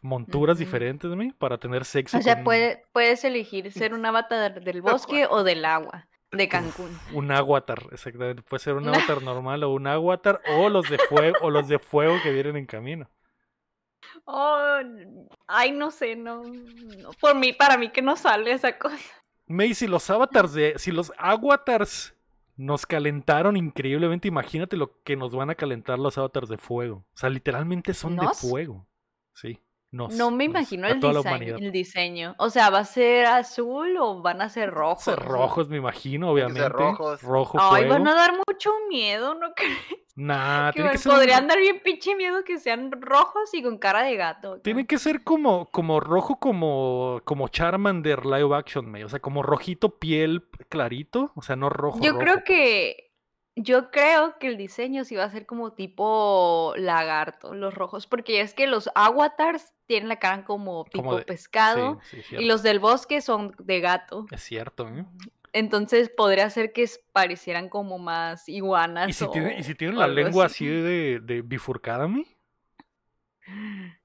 monturas 0.02 0.58
diferentes 0.58 1.10
¿me? 1.12 1.32
para 1.38 1.56
tener 1.58 1.84
sexo. 1.84 2.18
O 2.18 2.22
sea, 2.22 2.34
con 2.36 2.44
puede- 2.44 2.84
puedes 2.92 3.24
elegir 3.24 3.72
ser 3.72 3.94
un 3.94 4.04
avatar 4.04 4.60
del 4.62 4.82
bosque 4.82 5.26
o 5.30 5.42
del 5.44 5.64
agua, 5.64 6.08
de 6.30 6.48
Cancún. 6.48 6.90
Un 7.14 7.30
avatar, 7.30 7.82
exactamente. 7.92 8.42
Puede 8.42 8.62
ser 8.62 8.74
un 8.74 8.88
avatar 8.88 9.22
normal 9.22 9.62
o 9.64 9.70
un 9.72 9.86
avatar 9.86 10.40
o 10.58 10.68
los 10.68 10.90
de 10.90 10.98
fuego 11.08 11.36
o 11.40 11.50
los 11.50 11.68
de 11.68 11.78
fuego 11.78 12.16
que 12.22 12.32
vienen 12.32 12.56
en 12.56 12.66
camino. 12.66 13.08
Oh, 14.24 14.78
ay, 15.46 15.72
no 15.72 15.90
sé, 15.90 16.16
no, 16.16 16.42
no, 16.44 17.10
Por 17.20 17.34
mí, 17.36 17.52
para 17.52 17.76
mí 17.76 17.90
que 17.90 18.02
no 18.02 18.16
sale 18.16 18.52
esa 18.52 18.76
cosa. 18.78 18.98
May, 19.46 19.74
si 19.74 19.86
los 19.86 20.08
avatars 20.10 20.52
de. 20.52 20.74
Si 20.78 20.90
los 20.92 21.12
avatars 21.18 22.14
nos 22.56 22.86
calentaron 22.86 23.56
increíblemente, 23.56 24.28
imagínate 24.28 24.76
lo 24.76 25.02
que 25.02 25.16
nos 25.16 25.34
van 25.34 25.50
a 25.50 25.54
calentar 25.54 25.98
los 25.98 26.18
avatars 26.18 26.48
de 26.48 26.58
fuego. 26.58 27.04
O 27.14 27.16
sea, 27.16 27.30
literalmente 27.30 27.94
son 27.94 28.16
¿Nos? 28.16 28.40
de 28.42 28.48
fuego. 28.48 28.86
Sí. 29.34 29.58
Nos, 29.92 30.14
No 30.16 30.30
me 30.30 30.44
imagino 30.44 30.88
el 30.88 30.98
toda 31.00 31.12
la 31.12 31.18
diseño, 31.20 31.36
humanidad. 31.36 31.58
el 31.60 31.70
diseño. 31.72 32.34
O 32.38 32.48
sea, 32.50 32.70
¿va 32.70 32.78
a 32.78 32.84
ser 32.86 33.26
azul 33.26 33.94
o 33.98 34.22
van 34.22 34.40
a 34.40 34.48
ser 34.48 34.70
rojos? 34.70 35.04
Ser 35.04 35.18
rojos, 35.18 35.68
me 35.68 35.76
imagino, 35.76 36.30
obviamente. 36.30 36.60
ser 36.62 36.72
rojos. 36.72 37.22
Rojo 37.22 37.58
Ay, 37.60 37.82
fuego. 37.84 37.92
van 37.92 38.08
a 38.08 38.14
dar 38.14 38.32
mucho 38.48 38.70
miedo, 38.88 39.34
¿no 39.34 39.52
crees? 39.54 39.78
Nah, 40.16 40.68
Que 40.70 40.76
tiene 40.76 40.88
que 40.90 40.94
me- 40.94 40.98
ser. 40.98 41.12
podrían 41.12 41.46
dar 41.46 41.58
bien 41.58 41.80
pinche 41.84 42.14
miedo 42.14 42.42
que 42.44 42.58
sean 42.58 42.90
rojos 43.00 43.52
y 43.52 43.62
con 43.62 43.76
cara 43.78 44.02
de 44.02 44.16
gato. 44.16 44.52
acá. 44.54 44.62
Tiene 44.62 44.86
que 44.86 44.98
ser 44.98 45.24
como, 45.24 45.70
como 45.70 46.00
rojo, 46.00 46.38
como, 46.40 47.20
como 47.24 47.48
Charmander 47.48 48.24
live 48.24 48.54
action, 48.56 48.90
May. 48.90 49.04
O 49.04 49.08
sea, 49.10 49.20
como 49.20 49.42
rojito 49.42 49.98
piel 49.98 50.44
clarito. 50.70 51.32
O 51.34 51.42
sea, 51.42 51.56
no 51.56 51.68
rojo. 51.68 51.98
Yo 52.00 52.12
rojo. 52.12 52.20
creo 52.24 52.44
que 52.44 53.11
Yo 53.54 53.90
creo 53.90 54.38
que 54.38 54.46
el 54.46 54.56
diseño 54.56 55.04
sí 55.04 55.14
va 55.14 55.24
a 55.24 55.30
ser 55.30 55.44
como 55.44 55.72
tipo 55.74 56.72
lagarto, 56.76 57.54
los 57.54 57.74
rojos, 57.74 58.06
porque 58.06 58.40
es 58.40 58.54
que 58.54 58.66
los 58.66 58.88
avatars 58.94 59.74
tienen 59.86 60.08
la 60.08 60.18
cara 60.18 60.44
como 60.44 60.84
tipo 60.84 61.02
Como 61.04 61.16
de- 61.18 61.24
pescado 61.24 61.98
Sí, 62.02 62.22
sí, 62.22 62.36
y 62.36 62.46
los 62.46 62.62
del 62.62 62.78
bosque 62.78 63.20
son 63.20 63.54
de 63.58 63.80
gato. 63.80 64.26
Es 64.30 64.42
cierto, 64.42 64.88
¿eh? 64.88 65.04
Entonces 65.52 66.08
podría 66.08 66.48
ser 66.48 66.72
que 66.72 66.88
parecieran 67.12 67.68
como 67.68 67.98
más 67.98 68.48
iguanas. 68.48 69.10
¿Y 69.10 69.12
si, 69.12 69.24
o- 69.26 69.30
tiene, 69.30 69.58
y 69.58 69.64
si 69.64 69.74
tienen 69.74 69.98
la 69.98 70.06
lengua 70.08 70.46
así 70.46 70.66
de, 70.66 71.20
de 71.22 71.42
bifurcada, 71.42 72.08
mi? 72.08 72.24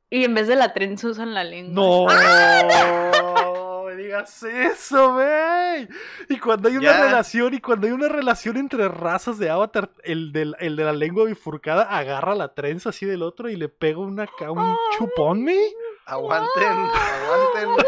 Y 0.10 0.26
en 0.26 0.34
vez 0.34 0.48
de 0.48 0.58
la 0.58 0.74
trenza 0.74 1.08
usan 1.08 1.34
la 1.34 1.46
lengua. 1.46 1.74
¡No! 1.74 2.06
¡Ah! 2.10 2.64
¡No 2.64 3.54
me 3.54 3.57
digas 3.98 4.42
eso, 4.44 5.16
wey! 5.16 5.88
Y 6.30 6.40
cuando 6.40 6.70
hay 6.70 6.78
una 6.78 6.92
Ya. 6.94 7.04
relación, 7.04 7.54
y 7.54 7.60
cuando 7.60 7.88
hay 7.88 7.94
una 7.94 8.08
relación 8.08 8.56
entre 8.58 8.88
razas 8.88 9.38
de 9.40 9.50
Avatar, 9.50 9.90
el, 10.04 10.32
del, 10.32 10.56
el 10.60 10.76
de 10.78 10.84
la 10.86 10.94
lengua 10.94 11.26
bifurcada 11.26 11.84
agarra 11.84 12.36
la 12.36 12.54
trenza 12.54 12.90
así 12.90 13.06
del 13.06 13.24
otro 13.24 13.50
y 13.50 13.56
le 13.58 13.68
pega 13.68 14.00
una, 14.00 14.26
ca- 14.28 14.52
un 14.52 14.78
chupón, 14.98 15.44
mi. 15.44 15.58
Aguanten, 16.06 16.68
aguanten. 16.72 17.70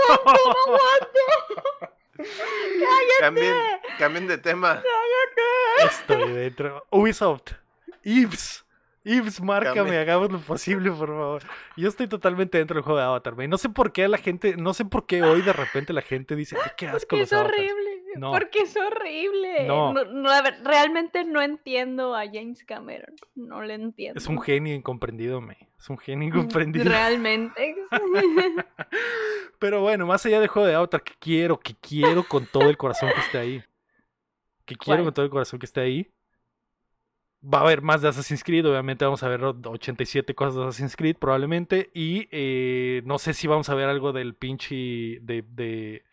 Cambien, 3.19 3.55
cambien 3.97 4.27
de 4.27 4.37
tema. 4.37 4.81
Estoy 5.85 6.31
dentro. 6.33 6.85
Ubisoft. 6.89 7.53
Ives. 8.03 8.65
Ives, 9.11 9.41
márcame, 9.41 9.97
hagamos 9.97 10.31
lo 10.31 10.39
posible, 10.39 10.91
por 10.91 11.07
favor. 11.07 11.43
Yo 11.75 11.89
estoy 11.89 12.07
totalmente 12.07 12.57
dentro 12.57 12.75
del 12.75 12.83
juego 12.83 12.99
de 12.99 13.05
Avatar, 13.05 13.33
wey. 13.33 13.47
No 13.47 13.57
sé 13.57 13.69
por 13.69 13.91
qué 13.91 14.07
la 14.07 14.17
gente, 14.17 14.55
no 14.57 14.73
sé 14.73 14.85
por 14.85 15.05
qué 15.05 15.23
hoy 15.23 15.41
de 15.41 15.53
repente 15.53 15.93
la 15.93 16.01
gente 16.01 16.35
dice, 16.35 16.55
"Ay, 16.63 16.71
qué 16.77 16.87
asco 16.87 16.99
Porque 16.99 17.17
los 17.17 17.27
es 17.31 17.33
Avatars". 17.33 17.57
horrible. 17.57 17.89
No. 18.15 18.31
Porque 18.31 18.59
es 18.59 18.75
horrible. 18.75 19.65
No. 19.67 19.93
No, 19.93 20.03
no, 20.03 20.29
a 20.29 20.41
ver, 20.41 20.59
realmente 20.63 21.23
no 21.25 21.41
entiendo 21.41 22.15
a 22.15 22.25
James 22.25 22.63
Cameron. 22.65 23.15
No 23.35 23.61
le 23.61 23.75
entiendo. 23.75 24.17
Es 24.17 24.27
un 24.27 24.41
genio 24.41 24.73
incomprendido, 24.73 25.41
me. 25.41 25.57
Es 25.77 25.89
un 25.89 25.97
genio 25.97 26.27
incomprendido. 26.27 26.85
Realmente. 26.85 27.75
Pero 29.59 29.81
bueno, 29.81 30.05
más 30.07 30.25
allá 30.25 30.39
del 30.39 30.49
juego 30.49 30.67
de 30.67 30.75
Avatar, 30.75 31.03
que 31.03 31.13
quiero, 31.19 31.59
que 31.59 31.75
quiero 31.75 32.23
con 32.23 32.45
todo 32.45 32.69
el 32.69 32.77
corazón 32.77 33.09
que 33.13 33.21
esté 33.21 33.37
ahí. 33.37 33.63
Que 34.65 34.75
quiero 34.75 34.97
¿Cuál? 34.99 35.03
con 35.05 35.13
todo 35.13 35.25
el 35.25 35.31
corazón 35.31 35.59
que 35.59 35.65
esté 35.65 35.81
ahí. 35.81 36.11
Va 37.41 37.59
a 37.59 37.61
haber 37.61 37.81
más 37.81 38.01
de 38.01 38.09
Assassin's 38.09 38.43
Creed, 38.43 38.65
obviamente 38.67 39.05
vamos 39.05 39.23
a 39.23 39.29
ver 39.29 39.41
87 39.43 40.35
cosas 40.35 40.55
de 40.55 40.63
Assassin's 40.63 40.95
Creed 40.97 41.15
probablemente. 41.17 41.89
Y 41.93 42.27
eh, 42.31 43.01
no 43.05 43.17
sé 43.17 43.33
si 43.33 43.47
vamos 43.47 43.69
a 43.69 43.75
ver 43.75 43.87
algo 43.87 44.11
del 44.11 44.35
pinche 44.35 44.75
de, 45.21 45.45
de 45.47 46.03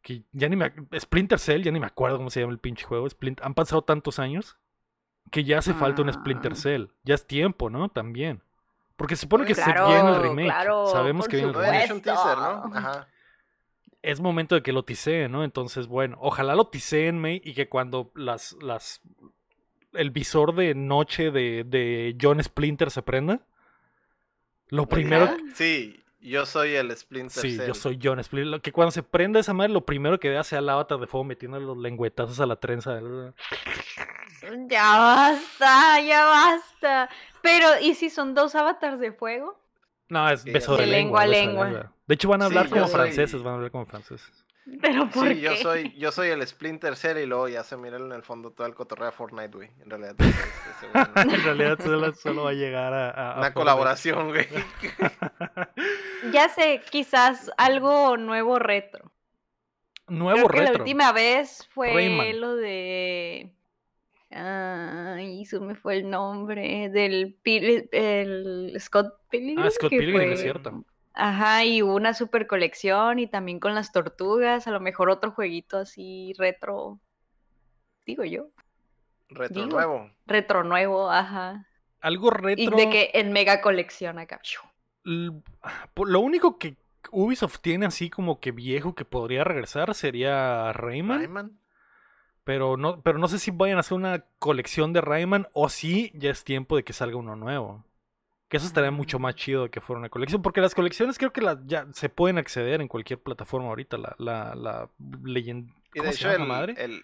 que 0.00 0.22
ya 0.32 0.48
ni 0.48 0.56
me 0.56 0.72
Splinter 0.98 1.38
Cell, 1.38 1.62
ya 1.62 1.72
ni 1.72 1.80
me 1.80 1.86
acuerdo 1.86 2.16
cómo 2.16 2.30
se 2.30 2.40
llama 2.40 2.52
el 2.54 2.58
pinche 2.58 2.84
juego. 2.86 3.06
Splint- 3.06 3.40
han 3.42 3.52
pasado 3.54 3.82
tantos 3.82 4.18
años 4.18 4.56
que 5.30 5.44
ya 5.44 5.58
hace 5.58 5.74
falta 5.74 6.00
un 6.02 6.12
Splinter 6.12 6.52
Ah. 6.52 6.56
Cell. 6.56 6.86
Ya 7.02 7.14
es 7.16 7.26
tiempo, 7.26 7.68
¿no? 7.68 7.90
También. 7.90 8.42
Porque 8.96 9.16
se 9.16 9.22
supone 9.22 9.44
que 9.44 9.54
se 9.54 9.64
viene 9.72 10.08
el 10.08 10.22
remake. 10.22 10.46
claro, 10.46 10.86
Sabemos 10.86 11.28
que 11.28 11.36
viene 11.36 11.50
el 11.50 11.54
remake. 11.58 11.92
un 11.92 12.00
teaser, 12.00 12.38
¿no? 12.38 12.70
Ajá. 12.74 13.08
es 14.02 14.20
momento 14.20 14.54
de 14.54 14.62
que 14.62 14.72
lo 14.72 14.84
tiseen, 14.84 15.32
¿no? 15.32 15.44
Entonces, 15.44 15.86
bueno, 15.86 16.16
ojalá 16.20 16.54
lo 16.54 16.68
tiseen, 16.68 17.18
May, 17.18 17.40
y 17.44 17.54
que 17.54 17.68
cuando 17.68 18.12
las, 18.14 18.52
las, 18.62 19.00
el 19.94 20.10
visor 20.10 20.54
de 20.54 20.74
noche 20.74 21.30
de, 21.30 21.64
de 21.64 22.16
John 22.20 22.42
Splinter 22.42 22.90
se 22.90 23.02
prenda, 23.02 23.40
lo 24.68 24.86
primero. 24.88 25.36
Sí, 25.54 26.02
yo 26.20 26.46
soy 26.46 26.74
el 26.74 26.96
Splinter 26.96 27.42
sí, 27.42 27.56
Cell. 27.56 27.66
yo 27.68 27.74
soy 27.74 27.98
John 28.02 28.22
Splinter, 28.22 28.50
lo- 28.50 28.62
que 28.62 28.72
cuando 28.72 28.90
se 28.90 29.02
prenda 29.02 29.40
esa 29.40 29.52
madre, 29.52 29.72
lo 29.72 29.84
primero 29.84 30.18
que 30.18 30.28
vea 30.30 30.42
sea 30.44 30.58
el 30.60 30.68
avatar 30.68 30.98
de 30.98 31.06
fuego 31.06 31.24
metiendo 31.24 31.58
los 31.60 31.76
lengüetazos 31.78 32.40
a 32.40 32.46
la 32.46 32.56
trenza. 32.56 32.98
Ya 34.68 34.98
basta, 34.98 36.00
ya 36.02 36.24
basta. 36.26 37.08
Pero, 37.40 37.66
¿y 37.80 37.94
si 37.94 38.10
son 38.10 38.34
dos 38.34 38.54
avatars 38.54 39.00
de 39.00 39.12
fuego? 39.12 39.58
No, 40.08 40.28
es 40.28 40.44
beso 40.44 40.76
de 40.76 40.82
de 40.84 40.86
lengua. 40.92 41.24
lengua 41.24 41.24
a 41.24 41.26
beso 41.26 41.40
de 41.40 41.46
lengua. 41.46 41.66
lengua. 41.66 41.92
De 42.06 42.14
hecho, 42.14 42.28
van 42.28 42.42
a 42.42 42.44
hablar 42.46 42.68
como 42.68 42.86
soy- 42.86 42.94
franceses, 42.94 43.42
van 43.42 43.52
a 43.52 43.56
hablar 43.56 43.70
como 43.70 43.86
franceses. 43.86 44.43
Pero 44.80 45.10
¿por 45.10 45.28
Sí, 45.28 45.34
qué? 45.34 45.40
yo 45.42 45.56
soy, 45.56 45.94
yo 45.98 46.10
soy 46.10 46.28
el 46.30 46.46
Splinter 46.46 46.96
Cell 46.96 47.18
y 47.18 47.26
luego 47.26 47.48
ya 47.48 47.62
se 47.64 47.76
mira 47.76 47.98
en 47.98 48.10
el 48.12 48.22
fondo 48.22 48.50
todo 48.50 48.66
el 48.66 48.74
cotorreo 48.74 49.06
de 49.06 49.12
Fortnite, 49.12 49.54
güey. 49.56 49.70
En 49.82 49.90
realidad. 49.90 50.14
es- 50.18 50.26
es- 50.26 50.36
es 51.16 51.34
en 51.34 51.44
realidad 51.44 51.78
solo, 51.82 52.14
solo 52.14 52.44
va 52.44 52.50
a 52.50 52.54
llegar 52.54 52.94
a... 52.94 53.34
una 53.38 53.52
colaboración, 53.52 54.28
güey. 54.28 54.46
Ya 56.32 56.48
sé, 56.48 56.80
quizás 56.90 57.50
algo 57.58 58.16
nuevo 58.16 58.58
retro. 58.58 59.12
Nuevo 60.08 60.48
Creo 60.48 60.50
que 60.50 60.58
la 60.60 60.66
retro. 60.70 60.82
última 60.84 61.12
vez 61.12 61.68
fue 61.72 61.92
Rayman. 61.92 62.40
lo 62.40 62.56
de. 62.56 63.50
Ay, 64.30 65.44
se 65.44 65.60
me 65.60 65.74
fue 65.74 65.98
el 65.98 66.10
nombre. 66.10 66.88
Del 66.88 67.36
Pil- 67.44 67.88
el 67.92 68.74
Scott 68.80 69.14
Pilgrim. 69.30 69.58
Ah, 69.58 69.70
Scott 69.70 69.90
Pilgrim, 69.90 70.32
es 70.32 70.40
cierto. 70.40 70.84
Ajá, 71.14 71.64
y 71.64 71.80
una 71.80 72.12
super 72.12 72.48
colección 72.48 73.20
y 73.20 73.28
también 73.28 73.60
con 73.60 73.74
las 73.74 73.92
tortugas. 73.92 74.66
A 74.66 74.72
lo 74.72 74.80
mejor 74.80 75.10
otro 75.10 75.30
jueguito 75.30 75.78
así 75.78 76.32
retro. 76.36 76.98
Digo 78.04 78.24
yo. 78.24 78.48
Retro 79.28 79.64
Digo. 79.64 79.76
nuevo. 79.76 80.10
Retro 80.26 80.64
nuevo, 80.64 81.10
ajá. 81.10 81.66
Algo 82.00 82.30
retro. 82.30 82.62
Y 82.62 82.68
de 82.68 82.90
que 82.90 83.10
en 83.14 83.32
mega 83.32 83.60
colección 83.60 84.18
acá. 84.18 84.40
Lo 85.04 86.20
único 86.20 86.58
que 86.58 86.76
Ubisoft 87.10 87.60
tiene 87.60 87.86
así 87.86 88.10
como 88.10 88.40
que 88.40 88.50
viejo 88.50 88.94
que 88.94 89.04
podría 89.04 89.44
regresar 89.44 89.94
sería 89.94 90.72
Rayman. 90.72 91.20
Rayman. 91.20 91.58
Pero 92.42 92.76
no, 92.76 93.00
pero 93.02 93.18
no 93.18 93.28
sé 93.28 93.38
si 93.38 93.50
vayan 93.52 93.78
a 93.78 93.80
hacer 93.80 93.96
una 93.96 94.24
colección 94.38 94.92
de 94.92 95.00
Rayman 95.00 95.48
o 95.52 95.68
si 95.68 96.12
ya 96.14 96.30
es 96.30 96.44
tiempo 96.44 96.76
de 96.76 96.84
que 96.84 96.92
salga 96.92 97.16
uno 97.16 97.36
nuevo. 97.36 97.84
Que 98.54 98.58
eso 98.58 98.68
estaría 98.68 98.92
mucho 98.92 99.18
más 99.18 99.34
chido 99.34 99.64
de 99.64 99.68
que 99.68 99.80
fuera 99.80 99.98
una 99.98 100.08
colección. 100.08 100.40
Porque 100.40 100.60
las 100.60 100.76
colecciones 100.76 101.18
creo 101.18 101.32
que 101.32 101.42
ya 101.66 101.88
se 101.92 102.08
pueden 102.08 102.38
acceder 102.38 102.80
en 102.80 102.86
cualquier 102.86 103.20
plataforma 103.20 103.66
ahorita. 103.66 103.98
La, 103.98 104.14
la, 104.16 104.54
la 104.54 104.88
leyenda. 105.24 105.72
Y 105.92 105.98
¿Cómo 105.98 106.04
de 106.08 106.14
hecho, 106.14 106.30
el, 106.30 106.46
madre? 106.46 106.74
el, 106.78 107.02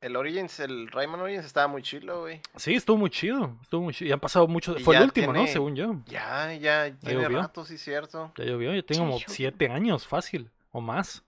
el 0.00 0.16
Origins, 0.16 0.58
el 0.58 0.88
Rayman 0.88 1.20
Origins 1.20 1.44
estaba 1.44 1.68
muy 1.68 1.82
chilo, 1.82 2.22
güey. 2.22 2.40
Sí, 2.56 2.74
estuvo 2.74 2.96
muy 2.96 3.10
chido. 3.10 3.58
Estuvo 3.62 3.82
muy 3.82 3.94
chido. 3.94 4.08
Y 4.08 4.12
han 4.12 4.18
pasado 4.18 4.48
mucho. 4.48 4.76
Y 4.76 4.82
Fue 4.82 4.96
el 4.96 5.02
ya 5.02 5.04
último, 5.04 5.32
¿no? 5.32 5.46
Según 5.46 5.76
yo. 5.76 6.00
Ya, 6.06 6.52
ya, 6.54 6.90
tiene 6.98 7.22
llovió. 7.22 7.42
rato, 7.42 7.64
sí, 7.64 7.78
cierto. 7.78 8.32
Ya 8.36 8.44
llovió. 8.44 8.74
Yo 8.74 8.84
tengo 8.84 9.04
Ya 9.04 9.06
como 9.06 9.20
siete 9.28 9.68
años, 9.70 10.04
fácil. 10.04 10.50
O 10.72 10.80
más. 10.80 11.22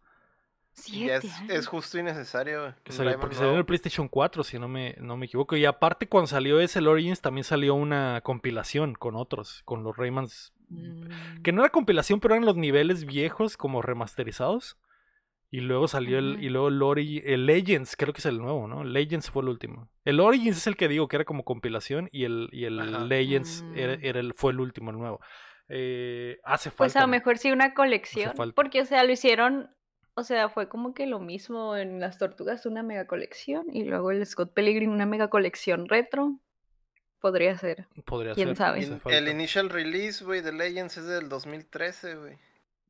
Y 0.87 1.09
es, 1.11 1.67
justo 1.67 1.99
y 1.99 2.03
necesario. 2.03 2.75
Que 2.83 2.93
un 2.93 2.97
salió, 2.97 3.21
porque 3.21 3.35
salió 3.37 3.53
en 3.53 3.59
el 3.59 3.65
PlayStation 3.67 4.09
4, 4.09 4.43
si 4.43 4.59
no 4.59 4.69
me, 4.69 4.97
no 5.01 5.17
me 5.17 5.27
equivoco. 5.27 5.57
Y 5.57 5.65
aparte, 5.65 6.09
cuando 6.09 6.27
salió 6.27 6.61
ese 6.61 6.79
el 6.79 6.89
Origins, 6.89 7.21
también 7.21 7.45
salió 7.45 7.75
una 7.75 8.21
compilación 8.23 8.95
con 8.95 9.15
otros, 9.17 9.63
con 9.65 9.85
los 9.85 9.97
Raymans. 9.97 10.53
Mm. 10.71 11.43
Que 11.43 11.53
no 11.53 11.63
era 11.63 11.71
compilación, 11.71 12.21
pero 12.21 12.35
eran 12.35 12.47
los 12.47 12.57
niveles 12.57 13.05
viejos, 13.05 13.57
como 13.57 13.83
remasterizados. 13.83 14.79
Y 15.51 15.61
luego 15.61 15.87
salió 15.87 16.19
el, 16.19 16.43
y 16.43 16.49
luego 16.49 16.69
el, 16.69 16.81
Ori- 16.81 17.21
el 17.27 17.45
Legends, 17.45 17.95
creo 17.95 18.15
que 18.15 18.21
es 18.21 18.27
el 18.27 18.39
nuevo, 18.39 18.67
¿no? 18.67 18.85
Legends 18.85 19.31
fue 19.31 19.43
el 19.43 19.51
último. 19.51 19.91
El 20.07 20.19
Origins 20.19 20.57
es 20.57 20.67
el 20.67 20.77
que 20.79 20.89
digo 20.89 21.09
que 21.09 21.17
era 21.17 21.27
como 21.27 21.45
compilación 21.45 22.09
y 22.11 22.25
el, 22.25 22.49
y 22.53 22.65
el 22.65 22.81
Ajá. 22.81 23.05
Legends 23.05 23.63
era, 23.77 23.97
Mm. 23.97 24.01
era 24.03 24.21
el, 24.21 24.33
fue 24.33 24.53
el 24.53 24.61
último, 24.61 24.91
el 24.91 24.97
nuevo. 24.97 25.21
Eh, 25.69 26.39
hace 26.45 26.71
falta. 26.71 26.79
Pues 26.79 26.97
a 26.97 27.03
lo 27.03 27.09
mejor 27.09 27.37
sí 27.37 27.53
una 27.53 27.75
colección. 27.75 28.33
Porque, 28.55 28.81
o 28.81 28.87
sea, 28.87 29.05
lo 29.05 29.13
hicieron. 29.13 29.71
O 30.15 30.25
sea, 30.25 30.49
fue 30.51 30.69
como 30.69 30.93
que 30.95 31.07
lo 31.07 31.21
mismo 31.21 31.77
en 31.77 31.99
las 32.01 32.19
tortugas, 32.19 32.67
una 32.67 32.83
mega 32.83 33.07
colección. 33.07 33.67
Y 33.73 33.85
luego 33.85 34.11
el 34.11 34.25
Scott 34.27 34.53
Pilgrim, 34.53 34.91
una 34.93 35.07
mega 35.07 35.29
colección 35.29 35.89
retro. 35.89 36.39
Podría 37.21 37.57
ser. 37.57 37.87
Podría 38.05 38.35
quién 38.35 38.49
ser. 38.49 38.57
sabe. 38.57 38.83
In- 38.83 39.01
el 39.07 39.29
initial 39.29 39.71
release, 39.71 40.25
güey, 40.25 40.41
de 40.43 40.53
Legends 40.53 40.97
es 40.99 41.07
del 41.07 41.29
2013, 41.29 42.17
güey. 42.17 42.35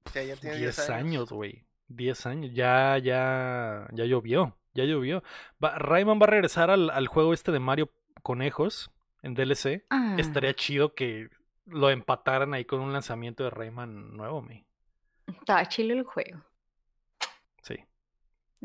O 0.05 0.11
sea, 0.11 0.25
ya 0.25 0.37
tiene 0.37 0.57
10 0.57 0.77
10 0.77 0.91
años. 0.91 1.31
güey. 1.31 1.65
10 1.89 2.27
años. 2.27 2.53
Ya, 2.55 2.99
ya, 2.99 3.87
ya 3.93 4.05
llovió. 4.05 4.57
Ya 4.75 4.85
llovió. 4.85 5.23
Va- 5.63 5.79
Rayman 5.79 6.19
va 6.19 6.25
a 6.25 6.31
regresar 6.31 6.71
al, 6.71 6.89
al 6.91 7.07
juego 7.07 7.35
este 7.35 7.53
de 7.53 7.61
Mario 7.61 7.91
Conejos 8.23 8.91
en 9.23 9.35
DLC. 9.35 9.85
Ah, 9.91 10.17
Estaría 10.19 10.55
chido 10.55 10.95
que 10.95 11.29
lo 11.67 11.91
empataran 11.91 12.55
ahí 12.55 12.65
con 12.65 12.81
un 12.81 12.93
lanzamiento 12.93 13.45
de 13.45 13.51
Rayman 13.51 14.17
nuevo, 14.17 14.41
me. 14.43 14.65
Estaba 15.27 15.69
chilo 15.69 15.93
el 15.95 16.03
juego. 16.05 16.41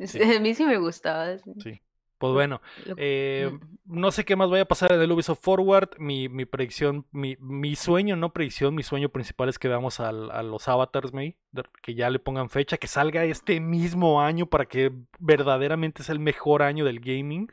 Sí. 0.05 0.21
A 0.21 0.39
mí 0.39 0.53
sí 0.53 0.65
me 0.65 0.77
gustaba. 0.77 1.37
sí. 1.37 1.51
sí. 1.63 1.81
Pues 2.19 2.33
bueno, 2.33 2.61
eh, 2.97 3.51
no 3.85 4.09
sé 4.09 4.25
qué 4.25 4.35
más 4.35 4.49
vaya 4.49 4.63
a 4.63 4.67
pasar 4.67 4.91
en 4.91 4.99
el 5.01 5.11
Ubisoft 5.11 5.39
Forward. 5.39 5.89
Mi, 5.99 6.29
mi 6.29 6.45
predicción, 6.45 7.05
mi, 7.11 7.37
mi 7.39 7.75
sueño, 7.75 8.15
no 8.15 8.33
predicción, 8.33 8.73
mi 8.73 8.81
sueño 8.81 9.09
principal 9.09 9.49
es 9.49 9.59
que 9.59 9.67
veamos 9.67 9.99
al- 9.99 10.31
a 10.31 10.41
los 10.41 10.67
avatars, 10.67 11.13
May, 11.13 11.37
que 11.83 11.93
ya 11.93 12.09
le 12.09 12.17
pongan 12.17 12.49
fecha, 12.49 12.77
que 12.77 12.87
salga 12.87 13.23
este 13.25 13.59
mismo 13.59 14.19
año 14.19 14.47
para 14.47 14.65
que 14.65 14.91
verdaderamente 15.19 16.01
sea 16.01 16.13
el 16.13 16.19
mejor 16.19 16.63
año 16.63 16.85
del 16.85 17.01
gaming. 17.01 17.51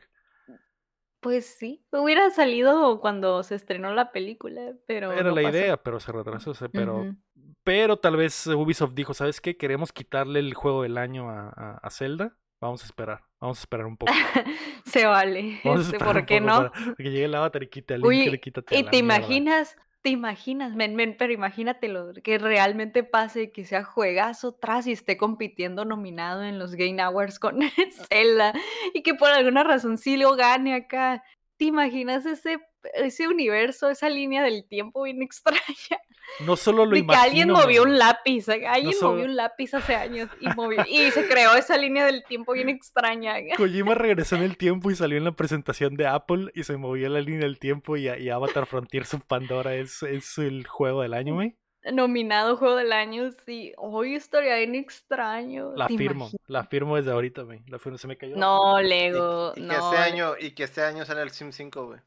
Pues 1.25 1.45
sí, 1.57 1.83
hubiera 1.91 2.29
salido 2.29 3.01
cuando 3.01 3.41
se 3.41 3.55
estrenó 3.55 3.91
la 3.95 4.11
película, 4.11 4.73
pero. 4.85 5.11
Era 5.11 5.23
no 5.23 5.35
la 5.35 5.41
pasó. 5.41 5.57
idea, 5.57 5.77
pero 5.77 5.99
se 5.99 6.11
retrasó. 6.11 6.53
se- 6.53 6.69
Pero, 6.69 6.97
Ujú. 6.97 7.15
pero 7.63 7.97
tal 7.97 8.15
vez 8.15 8.45
Ubisoft 8.45 8.93
dijo, 8.93 9.15
¿sabes 9.15 9.41
qué? 9.41 9.57
Queremos 9.57 9.91
quitarle 9.91 10.37
el 10.39 10.53
juego 10.53 10.83
del 10.83 10.99
año 10.99 11.31
a, 11.31 11.49
a- 11.49 11.79
a 11.81 11.89
Zelda 11.89 12.37
Vamos 12.61 12.83
a 12.83 12.85
esperar. 12.85 13.21
Vamos 13.41 13.57
a 13.57 13.61
esperar 13.61 13.85
un 13.87 13.97
poco. 13.97 14.13
Se 14.85 15.05
vale. 15.07 15.59
Vamos 15.63 15.79
a 15.79 15.83
Este, 15.83 15.95
esperar 15.97 16.13
¿Por 16.13 16.21
un 16.21 16.25
qué 16.27 16.39
poco 16.41 16.51
no? 16.63 16.71
para 16.71 16.95
que 16.95 17.03
llegue 17.03 17.25
el 17.25 17.35
avatar 17.35 17.63
y 17.63 17.67
quite 17.69 17.93
al 17.95 18.01
link 18.01 18.07
Oye, 18.09 18.23
que 18.25 18.31
le 18.31 18.39
quítate 18.39 18.75
a 18.75 18.79
Y 18.79 18.83
te 18.83 19.01
mierda. 19.03 19.17
imaginas, 19.17 19.75
te 20.05 20.11
imaginas, 20.11 20.75
men, 20.75 20.95
men, 20.95 21.15
pero 21.17 21.33
imagínatelo, 21.33 22.13
que 22.23 22.37
realmente 22.37 23.03
pase, 23.03 23.51
que 23.51 23.65
sea 23.65 23.83
juegazo 23.83 24.53
tras 24.53 24.85
y 24.85 24.91
esté 24.91 25.17
compitiendo 25.17 25.83
nominado 25.83 26.43
en 26.43 26.59
los 26.59 26.75
Game 26.75 27.01
Awards 27.01 27.39
con 27.39 27.57
Zelda 28.11 28.53
y 28.93 29.01
que 29.01 29.15
por 29.15 29.29
alguna 29.29 29.63
razón 29.63 29.97
sí 29.97 30.15
lo 30.15 30.35
gane 30.35 30.75
acá. 30.75 31.23
¿Te 31.57 31.65
imaginas 31.65 32.25
ese, 32.25 32.57
ese 32.95 33.27
universo, 33.27 33.89
esa 33.89 34.09
línea 34.09 34.43
del 34.43 34.67
tiempo 34.67 35.03
bien 35.03 35.21
extraña? 35.23 35.99
No 36.45 36.55
solo 36.57 36.85
lo 36.85 36.91
de 36.91 36.95
que 36.95 36.99
imagino. 37.03 37.23
alguien 37.23 37.51
movió 37.51 37.83
un 37.83 37.97
lápiz, 37.99 38.49
¿eh? 38.49 38.65
alguien 38.67 38.93
solo- 38.93 39.11
movió 39.11 39.25
un 39.25 39.35
lápiz 39.35 39.73
hace 39.75 39.95
años 39.95 40.27
y, 40.41 40.47
movió, 40.49 40.83
y 40.89 41.11
se 41.11 41.27
creó 41.27 41.53
esa 41.55 41.77
línea 41.77 42.05
del 42.05 42.23
tiempo 42.25 42.53
bien 42.53 42.67
extraña. 42.69 43.35
Kojima 43.57 43.93
regresó 43.95 44.35
en 44.35 44.41
el 44.43 44.57
tiempo 44.57 44.89
y 44.91 44.95
salió 44.95 45.17
en 45.17 45.23
la 45.23 45.31
presentación 45.35 45.95
de 45.95 46.07
Apple 46.07 46.51
y 46.55 46.63
se 46.63 46.77
movió 46.77 47.07
la 47.09 47.21
línea 47.21 47.41
del 47.41 47.59
tiempo 47.59 47.95
y, 47.95 48.09
y 48.09 48.29
Avatar 48.29 48.65
Frontier 48.65 49.03
of 49.03 49.21
Pandora 49.27 49.75
es, 49.75 50.01
es 50.03 50.37
el 50.39 50.67
juego 50.67 51.03
del 51.03 51.13
año, 51.13 51.35
güey. 51.35 51.55
Nominado 51.93 52.57
Juego 52.57 52.75
del 52.75 52.91
Año, 52.93 53.31
sí. 53.45 53.73
Hoy 53.77 54.15
estaría 54.15 54.55
bien 54.57 54.75
extraño. 54.75 55.73
La 55.75 55.87
¿te 55.87 55.97
firmo, 55.97 56.31
imaginas? 56.31 56.41
la 56.47 56.63
firmo 56.65 56.95
desde 56.97 57.11
ahorita, 57.11 57.43
güey. 57.43 57.61
La 57.67 57.79
firmo, 57.79 57.97
se 57.97 58.07
me 58.07 58.17
cayó. 58.17 58.35
No, 58.37 58.81
Lego, 58.81 59.53
y 59.55 59.67
que 59.67 59.77
no. 59.77 59.91
este 59.91 59.97
año, 59.97 60.35
y 60.39 60.51
que 60.51 60.63
este 60.63 60.83
año 60.83 61.05
sale 61.05 61.21
el 61.21 61.31
Sim 61.31 61.51
5, 61.51 61.85
güey. 61.87 61.99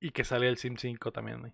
Y 0.00 0.10
que 0.12 0.24
sale 0.24 0.48
el 0.48 0.56
Sim 0.58 0.76
5 0.76 1.10
también, 1.12 1.40
güey. 1.40 1.52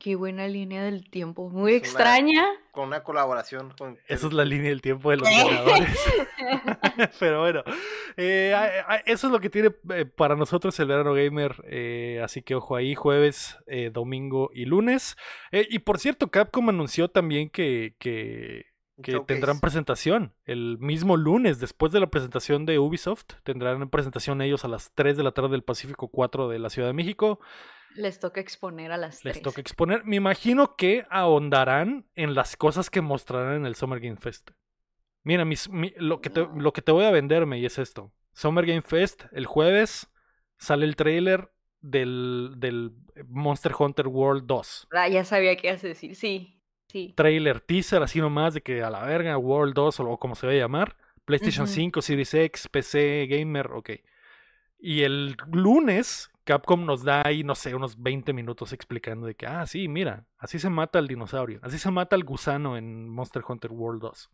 Qué 0.00 0.16
buena 0.16 0.46
línea 0.48 0.82
del 0.82 1.08
tiempo. 1.08 1.48
Muy 1.48 1.74
Es 1.74 1.78
una- 1.82 1.88
extraña. 1.88 2.44
Con 2.72 2.88
una 2.88 3.02
colaboración 3.02 3.72
con. 3.78 3.98
Esa 4.08 4.26
es 4.26 4.32
la 4.32 4.44
línea 4.44 4.68
del 4.70 4.82
tiempo 4.82 5.10
de 5.10 5.16
los 5.18 5.28
ganadores. 5.28 5.98
Pero 7.20 7.40
bueno, 7.40 7.62
eh, 8.16 8.54
eso 9.06 9.26
es 9.28 9.32
lo 9.32 9.40
que 9.40 9.48
tiene 9.50 9.70
eh, 9.94 10.04
para 10.04 10.36
nosotros 10.36 10.78
el 10.80 10.88
verano 10.88 11.14
gamer. 11.14 11.54
eh, 11.68 12.20
así 12.22 12.42
que 12.42 12.54
ojo 12.56 12.76
ahí, 12.76 12.94
jueves, 12.94 13.56
eh, 13.66 13.90
domingo 13.92 14.50
y 14.52 14.64
lunes. 14.64 15.16
Eh, 15.52 15.66
y 15.70 15.78
por 15.80 15.98
cierto, 15.98 16.30
Capcom 16.30 16.68
anunció 16.68 17.08
también 17.08 17.48
que, 17.48 17.94
que, 17.98 18.66
que 19.02 19.12
Showcase. 19.12 19.26
tendrán 19.34 19.60
presentación 19.60 20.34
el 20.44 20.78
mismo 20.78 21.16
lunes, 21.16 21.60
después 21.60 21.92
de 21.92 22.00
la 22.00 22.08
presentación 22.08 22.66
de 22.66 22.78
Ubisoft. 22.78 23.34
Tendrán 23.44 23.88
presentación 23.88 24.42
ellos 24.42 24.64
a 24.64 24.68
las 24.68 24.92
3 24.94 25.16
de 25.16 25.22
la 25.22 25.32
tarde 25.32 25.50
del 25.50 25.62
Pacífico 25.64 26.08
4 26.08 26.48
de 26.48 26.58
la 26.58 26.70
Ciudad 26.70 26.88
de 26.88 26.94
México. 26.94 27.40
Les 27.96 28.18
toca 28.20 28.40
exponer 28.40 28.92
a 28.92 28.96
las 28.96 29.24
Les 29.24 29.34
tres. 29.34 29.42
toca 29.42 29.60
exponer. 29.60 30.04
Me 30.04 30.16
imagino 30.16 30.76
que 30.76 31.06
ahondarán 31.10 32.06
en 32.14 32.34
las 32.34 32.56
cosas 32.56 32.90
que 32.90 33.00
mostrarán 33.00 33.56
en 33.56 33.66
el 33.66 33.74
Summer 33.74 34.00
Game 34.00 34.16
Fest. 34.16 34.50
Mira, 35.24 35.44
mis- 35.44 35.68
mi- 35.70 35.92
lo, 35.96 36.20
que 36.20 36.30
te, 36.30 36.46
lo 36.56 36.72
que 36.72 36.82
te 36.82 36.92
voy 36.92 37.04
a 37.04 37.10
venderme 37.10 37.58
y 37.58 37.66
es 37.66 37.78
esto. 37.78 38.12
Summer 38.32 38.64
Game 38.66 38.82
Fest, 38.82 39.24
el 39.32 39.46
jueves, 39.46 40.08
sale 40.58 40.84
el 40.84 40.94
trailer 40.94 41.50
del, 41.80 42.54
del 42.58 42.92
Monster 43.28 43.72
Hunter 43.78 44.06
World 44.08 44.44
2. 44.46 44.88
Ah, 44.92 45.08
ya 45.08 45.24
sabía 45.24 45.56
qué 45.56 45.68
ibas 45.68 45.82
a 45.84 45.88
decir. 45.88 46.14
Sí, 46.14 46.60
sí. 46.88 47.14
Trailer 47.16 47.60
teaser, 47.60 48.02
así 48.02 48.20
nomás, 48.20 48.54
de 48.54 48.60
que 48.60 48.82
a 48.82 48.90
la 48.90 49.04
verga, 49.04 49.36
World 49.38 49.74
2 49.74 50.00
o 50.00 50.18
como 50.18 50.34
se 50.34 50.46
va 50.46 50.52
a 50.52 50.56
llamar. 50.56 50.96
PlayStation 51.24 51.64
Ujú. 51.64 51.72
5, 51.74 52.02
Series 52.02 52.34
X, 52.34 52.68
PC, 52.68 53.26
Gamer, 53.28 53.72
ok. 53.72 53.90
Y 54.78 55.02
el 55.02 55.36
lunes, 55.50 56.30
Capcom 56.46 56.86
nos 56.86 57.02
da 57.02 57.22
ahí, 57.26 57.42
no 57.44 57.54
sé, 57.54 57.74
unos 57.74 58.00
20 58.00 58.32
minutos 58.32 58.72
explicando 58.72 59.26
de 59.26 59.34
que, 59.34 59.46
ah, 59.46 59.66
sí, 59.66 59.88
mira, 59.88 60.24
así 60.38 60.58
se 60.58 60.70
mata 60.70 60.98
al 60.98 61.08
dinosaurio, 61.08 61.58
así 61.62 61.76
se 61.78 61.90
mata 61.90 62.14
al 62.16 62.24
gusano 62.24 62.76
en 62.78 63.08
Monster 63.08 63.42
Hunter 63.46 63.72
World 63.72 64.00
2. 64.02 64.30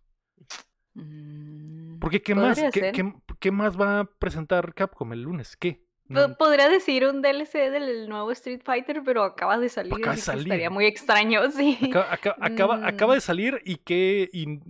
Mm, 0.94 1.98
Porque, 1.98 2.20
¿qué 2.22 2.34
más? 2.34 2.60
¿Qué, 2.72 2.92
qué- 2.92 3.14
qué 3.40 3.50
más 3.50 3.80
va 3.80 4.00
a 4.00 4.04
presentar 4.04 4.74
Capcom 4.74 5.12
el 5.12 5.22
lunes? 5.22 5.56
¿Qué? 5.56 5.82
No- 6.08 6.34
Podría 6.36 6.68
decir 6.68 7.06
un 7.06 7.22
DLC 7.22 7.70
del 7.70 8.08
nuevo 8.10 8.30
Street 8.32 8.60
Fighter, 8.62 9.00
pero 9.02 9.22
acaba 9.24 9.56
de 9.56 9.70
salir. 9.70 9.94
Acaba 9.94 10.14
de 10.14 10.20
salir. 10.20 10.42
Estaría 10.42 10.68
muy 10.68 10.84
extraño, 10.84 11.40
sí. 11.50 11.78
Acaba, 11.88 12.12
acaba- 12.12 12.36
acaba- 12.40 12.86
acaba 12.86 13.12
Mm. 13.12 13.16
de 13.16 13.20
salir 13.22 13.62
y 13.64 13.76
que 13.76 14.28
y 14.32 14.60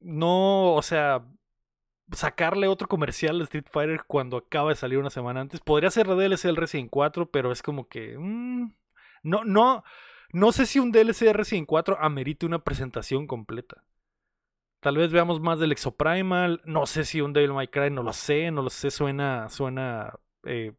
no, 0.00 0.74
o 0.74 0.82
sea, 0.82 1.24
sacarle 2.12 2.68
otro 2.68 2.88
comercial 2.88 3.38
de 3.38 3.44
Street 3.44 3.66
Fighter 3.70 4.02
cuando 4.06 4.36
acaba 4.38 4.70
de 4.70 4.76
salir 4.76 4.98
una 4.98 5.10
semana 5.10 5.40
antes. 5.40 5.60
Podría 5.60 5.90
ser 5.90 6.06
DLC 6.08 6.44
del 6.48 6.56
Resident 6.56 6.90
4, 6.90 7.30
pero 7.30 7.52
es 7.52 7.62
como 7.62 7.88
que 7.88 8.16
mm, 8.18 8.72
no, 9.24 9.44
no, 9.44 9.84
no 10.32 10.52
sé 10.52 10.66
si 10.66 10.78
un 10.78 10.92
DLC 10.92 11.26
de 11.26 11.32
Resident 11.32 11.66
4 11.66 11.98
amerite 12.00 12.46
una 12.46 12.60
presentación 12.60 13.26
completa. 13.26 13.84
Tal 14.80 14.96
vez 14.96 15.10
veamos 15.10 15.40
más 15.40 15.58
del 15.58 15.72
Exoprimal. 15.72 16.62
No 16.64 16.86
sé 16.86 17.04
si 17.04 17.20
un 17.20 17.32
Devil 17.32 17.52
May 17.52 17.68
Cry, 17.68 17.90
no 17.90 18.02
lo 18.04 18.12
sé, 18.12 18.50
no 18.52 18.62
lo 18.62 18.70
sé, 18.70 18.90
suena, 18.90 19.48
suena. 19.48 20.14
eh, 20.44 20.72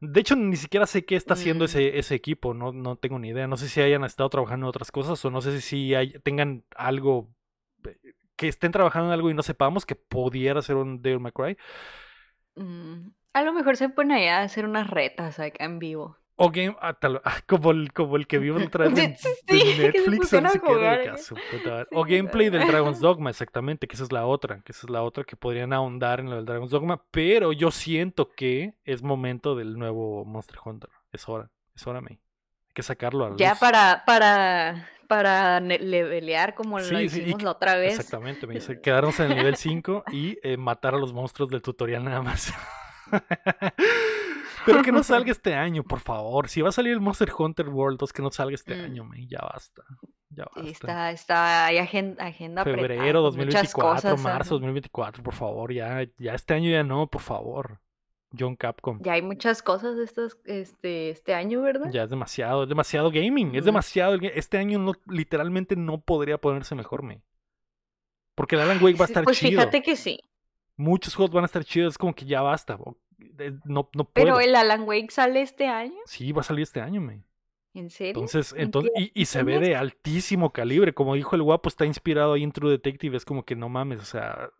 De 0.00 0.20
hecho, 0.20 0.34
ni 0.34 0.56
siquiera 0.56 0.84
sé 0.86 1.04
qué 1.04 1.14
está 1.14 1.34
haciendo 1.34 1.62
Mm. 1.64 1.66
ese, 1.66 1.98
ese 1.98 2.14
equipo, 2.16 2.54
no, 2.54 2.72
no 2.72 2.96
tengo 2.96 3.20
ni 3.20 3.28
idea. 3.28 3.46
No 3.46 3.56
sé 3.56 3.68
si 3.68 3.80
hayan 3.80 4.02
estado 4.04 4.28
trabajando 4.30 4.66
en 4.66 4.68
otras 4.70 4.90
cosas 4.90 5.24
o 5.24 5.30
no 5.30 5.40
sé 5.40 5.60
si 5.60 5.94
hay- 5.94 6.14
tengan 6.24 6.64
algo, 6.76 7.28
eh, 7.84 7.96
que 8.42 8.48
estén 8.48 8.72
trabajando 8.72 9.08
en 9.08 9.12
algo 9.14 9.30
y 9.30 9.34
no 9.34 9.42
sepamos 9.42 9.86
que 9.86 9.94
pudiera 9.96 10.62
ser 10.62 10.76
un 10.76 11.00
May 11.20 11.32
Cry. 11.32 11.56
Mm, 12.56 13.10
A 13.34 13.42
lo 13.42 13.52
mejor 13.52 13.76
se 13.76 13.88
pone 13.88 14.14
allá 14.14 14.40
a 14.40 14.42
hacer 14.44 14.64
unas 14.66 14.88
retas 14.90 15.38
acá 15.38 15.64
en 15.64 15.78
vivo. 15.78 16.18
O 16.36 16.50
game, 16.50 16.76
ah, 16.80 16.94
tal- 16.94 17.20
ah, 17.24 17.40
como, 17.46 17.70
el, 17.70 17.92
como 17.92 18.16
el 18.16 18.26
que 18.26 18.38
vimos 18.38 18.62
otra 18.64 18.88
vez 18.88 18.98
en, 18.98 19.16
Sí, 19.16 19.28
en 19.46 19.60
sí, 19.60 19.76
que 19.92 20.00
se 20.00 20.10
Netflix. 20.10 20.32
o 20.34 20.40
pusieron 20.40 20.44
no 20.44 20.48
a 20.48 20.52
sé 20.52 20.60
qué, 20.60 20.72
de 20.72 20.74
jugar, 20.74 21.00
que, 21.02 21.08
ah, 21.10 21.86
O 21.92 22.04
gameplay 22.04 22.50
del. 22.50 22.66
Dragon's 22.66 23.00
Dogma, 23.00 23.30
exactamente, 23.30 23.86
que 23.86 23.94
esa 23.94 24.04
es 24.04 24.12
la 24.12 24.26
otra, 24.26 24.60
que 24.62 24.72
esa 24.72 24.86
es 24.86 24.90
la 24.90 25.02
otra 25.02 25.24
que 25.24 25.36
podrían 25.36 25.72
ahondar 25.72 26.20
en 26.20 26.30
lo 26.30 26.36
del 26.36 26.44
Dragon's 26.46 26.70
Dogma, 26.70 27.04
pero 27.10 27.52
yo 27.52 27.70
siento 27.70 28.30
que 28.34 28.74
es 28.84 29.02
momento 29.02 29.54
del 29.54 29.78
nuevo 29.78 30.24
Monster 30.24 30.56
Hunter. 30.64 30.90
Es 31.12 31.28
hora, 31.28 31.50
es 31.74 31.86
hora, 31.86 32.00
me. 32.00 32.20
Hay 32.72 32.74
que 32.74 32.82
sacarlo 32.82 33.26
a 33.26 33.30
la 33.30 33.36
Ya 33.36 33.50
luz. 33.50 33.58
para, 33.60 34.02
para, 34.06 34.88
para 35.06 35.60
levelear 35.60 36.54
como 36.54 36.78
lo 36.78 36.84
Sí, 36.86 36.94
hicimos 36.96 37.42
la 37.42 37.50
otra 37.50 37.74
vez. 37.76 37.98
Exactamente, 37.98 38.46
me 38.46 38.54
dice, 38.54 38.80
quedarnos 38.80 39.20
en 39.20 39.30
el 39.30 39.36
nivel 39.36 39.56
5 39.56 40.04
y 40.10 40.38
eh, 40.42 40.56
matar 40.56 40.94
a 40.94 40.98
los 40.98 41.12
monstruos 41.12 41.50
del 41.50 41.60
tutorial 41.60 42.02
nada 42.02 42.22
más. 42.22 42.50
Pero 44.64 44.80
que 44.82 44.90
no 44.90 45.02
salga 45.02 45.30
este 45.32 45.54
año, 45.54 45.82
por 45.82 46.00
favor. 46.00 46.48
Si 46.48 46.62
va 46.62 46.70
a 46.70 46.72
salir 46.72 46.92
el 46.94 47.00
Monster 47.00 47.30
Hunter 47.36 47.68
World 47.68 47.98
2, 47.98 48.10
que 48.12 48.22
no 48.22 48.30
salga 48.30 48.54
este 48.54 48.74
Mm. 48.74 48.84
año, 48.84 49.04
me. 49.04 49.26
Ya 49.26 49.40
basta. 49.40 49.82
Ya 50.30 50.44
basta. 50.46 50.70
Está, 50.70 51.10
está, 51.10 51.66
hay 51.66 51.76
agenda, 51.76 52.24
agenda 52.24 52.62
apretada 52.62 52.88
Febrero 52.88 53.20
muchas 53.20 53.34
2024, 53.74 53.94
cosas, 54.12 54.20
marzo 54.20 54.54
¿no? 54.54 54.60
2024, 54.60 55.22
por 55.22 55.34
favor. 55.34 55.72
Ya, 55.74 56.06
ya 56.16 56.32
este 56.34 56.54
año 56.54 56.70
ya 56.70 56.84
no, 56.84 57.06
por 57.08 57.20
favor. 57.20 57.80
John 58.38 58.56
Capcom. 58.56 59.00
Ya 59.02 59.12
hay 59.12 59.22
muchas 59.22 59.62
cosas 59.62 59.98
estas, 59.98 60.36
este, 60.44 61.10
este 61.10 61.34
año, 61.34 61.62
¿verdad? 61.62 61.90
Ya 61.90 62.04
es 62.04 62.10
demasiado, 62.10 62.64
es 62.64 62.68
demasiado 62.68 63.10
gaming, 63.10 63.54
es 63.54 63.64
demasiado. 63.64 64.14
Este 64.14 64.58
año 64.58 64.78
no, 64.78 64.94
literalmente 65.06 65.76
no 65.76 66.00
podría 66.00 66.38
ponerse 66.38 66.74
mejor, 66.74 67.02
me. 67.02 67.22
Porque 68.34 68.54
el 68.56 68.62
Alan 68.62 68.82
Wake 68.82 68.98
va 68.98 69.04
a 69.04 69.08
estar 69.08 69.24
pues 69.24 69.38
chido. 69.38 69.60
fíjate 69.60 69.82
que 69.82 69.96
sí. 69.96 70.20
Muchos 70.76 71.14
juegos 71.14 71.34
van 71.34 71.44
a 71.44 71.46
estar 71.46 71.64
chidos, 71.64 71.94
es 71.94 71.98
como 71.98 72.14
que 72.14 72.24
ya 72.24 72.40
basta. 72.40 72.78
No, 73.64 73.90
no 73.94 74.04
puedo. 74.04 74.10
Pero 74.14 74.40
el 74.40 74.54
Alan 74.56 74.82
Wake 74.82 75.10
sale 75.10 75.42
este 75.42 75.66
año, 75.66 76.00
Sí, 76.06 76.32
va 76.32 76.40
a 76.40 76.44
salir 76.44 76.62
este 76.62 76.80
año, 76.80 77.00
me. 77.00 77.22
¿en 77.74 77.90
serio? 77.90 78.10
Entonces, 78.10 78.52
¿En 78.52 78.62
entonces, 78.62 78.92
y, 78.96 79.12
y 79.14 79.24
se 79.26 79.42
ve 79.42 79.58
de 79.58 79.76
altísimo 79.76 80.52
calibre. 80.52 80.92
Como 80.92 81.14
dijo 81.14 81.36
el 81.36 81.42
guapo, 81.42 81.68
está 81.68 81.86
inspirado 81.86 82.34
ahí 82.34 82.42
en 82.42 82.52
True 82.52 82.70
Detective. 82.70 83.16
Es 83.16 83.24
como 83.24 83.44
que 83.44 83.56
no 83.56 83.68
mames, 83.68 84.00
o 84.00 84.04
sea, 84.04 84.50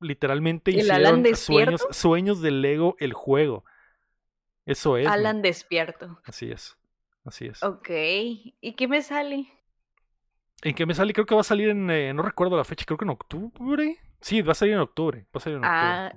literalmente 0.00 0.70
¿El 0.72 0.90
Alan 0.90 1.24
hicieron 1.26 1.78
sueños, 1.78 1.86
sueños 1.96 2.40
de 2.42 2.50
Lego 2.50 2.96
el 2.98 3.12
juego. 3.12 3.64
Eso 4.66 4.96
es. 4.96 5.06
Alan 5.06 5.42
despierto. 5.42 6.18
Así 6.24 6.50
es. 6.50 6.76
Así 7.24 7.46
es. 7.46 7.62
Ok. 7.62 7.88
¿Y 7.90 8.74
qué 8.76 8.88
me 8.88 9.02
sale? 9.02 9.46
¿En 10.62 10.74
qué 10.74 10.84
me 10.86 10.94
sale? 10.94 11.12
Creo 11.12 11.26
que 11.26 11.34
va 11.34 11.40
a 11.40 11.44
salir 11.44 11.70
en. 11.70 11.90
eh, 11.90 12.12
no 12.12 12.22
recuerdo 12.22 12.56
la 12.56 12.64
fecha, 12.64 12.84
creo 12.84 12.98
que 12.98 13.04
en 13.04 13.10
octubre. 13.10 13.98
Sí, 14.20 14.42
va 14.42 14.52
a 14.52 14.54
salir 14.54 14.74
en 14.74 14.80
octubre. 14.80 15.20
Va 15.34 15.38
a 15.38 15.40
salir 15.40 15.58
en 15.58 15.64
octubre. 15.64 15.78
Ah, 15.80 16.12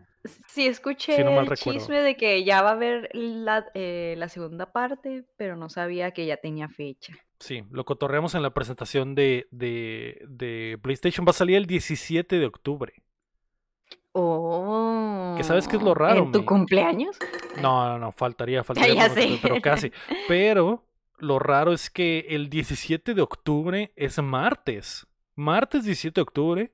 sí, 0.48 0.68
escuché 0.68 1.16
Si 1.16 1.24
no 1.24 1.32
mal 1.32 1.46
el 1.46 1.48
recuerdo. 1.48 1.80
chisme 1.80 2.02
de 2.02 2.18
que 2.18 2.44
ya 2.44 2.62
va 2.62 2.70
a 2.70 2.74
haber 2.74 3.10
la, 3.14 3.66
eh, 3.74 4.16
la 4.18 4.28
segunda 4.30 4.72
parte, 4.74 5.26
pero 5.38 5.56
no 5.56 5.70
sabía 5.70 6.12
que 6.12 6.26
ya 6.26 6.38
tenía 6.38 6.68
fecha. 6.68 7.14
Sí, 7.40 7.64
lo 7.72 7.86
cotorreamos 7.86 8.36
en 8.36 8.42
la 8.42 8.54
presentación 8.54 9.16
de, 9.16 9.48
de, 9.52 10.22
de 10.28 10.78
PlayStation. 10.82 11.26
Va 11.26 11.32
a 11.32 11.34
salir 11.34 11.56
el 11.58 11.66
17 11.66 12.38
de 12.40 12.46
octubre. 12.46 12.94
Oh. 14.14 15.36
sabes 15.44 15.68
qué 15.68 15.76
es 15.78 15.82
lo 15.84 15.94
raro, 15.94 16.24
¿En 16.24 16.32
tu 16.32 16.40
mi? 16.40 16.46
cumpleaños? 16.46 17.18
No, 17.62 17.88
no, 17.90 17.98
no, 18.00 18.12
faltaría, 18.12 18.64
faltaría. 18.64 19.08
ya 19.08 19.10
sé. 19.10 19.40
Pero 19.42 19.62
casi. 19.62 19.92
Pero 20.28 20.86
lo 21.18 21.40
raro 21.40 21.74
es 21.74 21.90
que 21.90 22.26
el 22.30 22.50
17 22.50 23.14
de 23.14 23.22
octubre 23.22 23.92
es 23.96 24.22
martes. 24.22 25.08
Martes 25.36 25.84
17 25.86 26.16
de 26.16 26.22
octubre. 26.22 26.74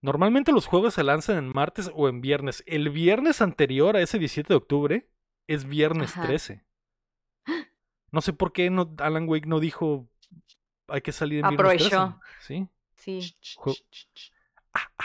Normalmente 0.00 0.50
los 0.50 0.66
juegos 0.66 0.94
se 0.94 1.04
lanzan 1.04 1.36
en 1.36 1.52
martes 1.54 1.90
o 1.94 2.08
en 2.08 2.20
viernes. 2.20 2.64
El 2.66 2.90
viernes 2.90 3.40
anterior 3.40 3.96
a 3.96 4.00
ese 4.02 4.18
17 4.18 4.48
de 4.48 4.56
octubre 4.56 5.08
es 5.46 5.64
viernes 5.66 6.12
Ajá. 6.16 6.26
13. 6.26 6.64
No 8.10 8.20
sé 8.20 8.32
por 8.32 8.52
qué 8.52 8.68
no, 8.70 8.94
Alan 8.98 9.28
Wake 9.28 9.46
no 9.46 9.60
dijo 9.60 10.08
hay 10.88 11.00
que 11.02 11.12
salir 11.12 11.44
en 11.44 11.50
viernes 11.50 11.78
13. 11.78 11.94
Aprovechó. 11.96 12.20
Sí. 12.40 12.66
Sí. 12.96 13.34
Jue- 13.56 13.82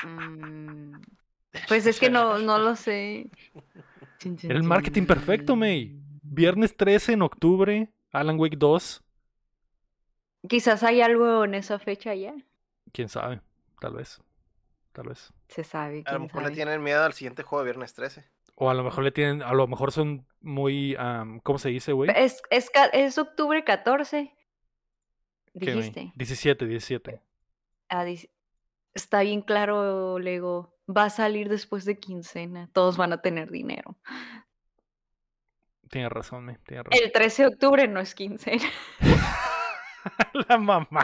Mm, 0.06 1.02
Pues 1.68 1.86
es 1.86 2.00
que 2.00 2.10
no, 2.10 2.38
no 2.40 2.58
lo 2.58 2.76
sé. 2.76 3.30
Era 4.44 4.56
el 4.56 4.64
marketing 4.64 5.06
perfecto, 5.06 5.56
May. 5.56 6.00
Viernes 6.22 6.76
13 6.76 7.14
en 7.14 7.22
octubre, 7.22 7.90
Alan 8.12 8.40
Wake 8.40 8.58
2. 8.58 9.04
Quizás 10.48 10.84
hay 10.84 11.02
algo 11.02 11.44
en 11.46 11.54
esa 11.56 11.80
fecha 11.80 12.14
ya. 12.16 12.34
Quién 12.92 13.10
sabe, 13.10 13.42
tal 13.80 13.94
vez. 13.96 14.22
Tal 14.92 15.10
vez. 15.10 15.32
Se 15.50 15.64
sabe. 15.64 16.04
A 16.06 16.14
lo 16.14 16.22
mejor 16.22 16.44
le 16.44 16.52
tienen 16.52 16.82
miedo 16.82 17.04
al 17.04 17.14
siguiente 17.14 17.44
juego 17.44 17.64
de 17.64 17.72
Viernes 17.72 17.94
13. 17.94 18.26
O 18.56 18.70
a 18.70 18.74
lo 18.74 18.84
mejor 18.84 19.04
le 19.04 19.12
tienen, 19.12 19.44
a 19.44 19.54
lo 19.54 19.68
mejor 19.68 19.92
son 19.92 20.26
muy, 20.42 20.98
¿cómo 21.44 21.60
se 21.60 21.70
dice, 21.70 21.92
güey? 21.94 22.10
Es, 22.16 22.42
es, 22.50 22.70
ca- 22.72 22.88
es 22.88 23.18
octubre 23.20 23.64
14. 23.64 24.34
¿Qué, 25.54 25.60
güey? 25.60 25.76
Dijiste. 25.76 26.12
17, 26.16 26.66
17. 26.66 27.22
Ah, 27.90 28.06
Está 28.96 29.22
bien 29.22 29.42
claro, 29.42 30.18
Lego. 30.18 30.74
Va 30.90 31.06
a 31.06 31.10
salir 31.10 31.50
después 31.50 31.84
de 31.86 31.98
quincena. 32.00 32.70
Todos 32.74 32.98
van 32.98 33.12
a 33.14 33.22
tener 33.22 33.52
dinero. 33.52 33.98
Tienes 35.90 36.12
razón, 36.12 36.46
me, 36.46 36.58
tienes 36.66 36.86
razón. 36.86 37.04
El 37.04 37.12
13 37.12 37.42
de 37.44 37.48
octubre 37.50 37.88
no 37.88 38.00
es 38.00 38.14
quincena. 38.16 38.64
La 40.50 40.58
mamá. 40.58 41.04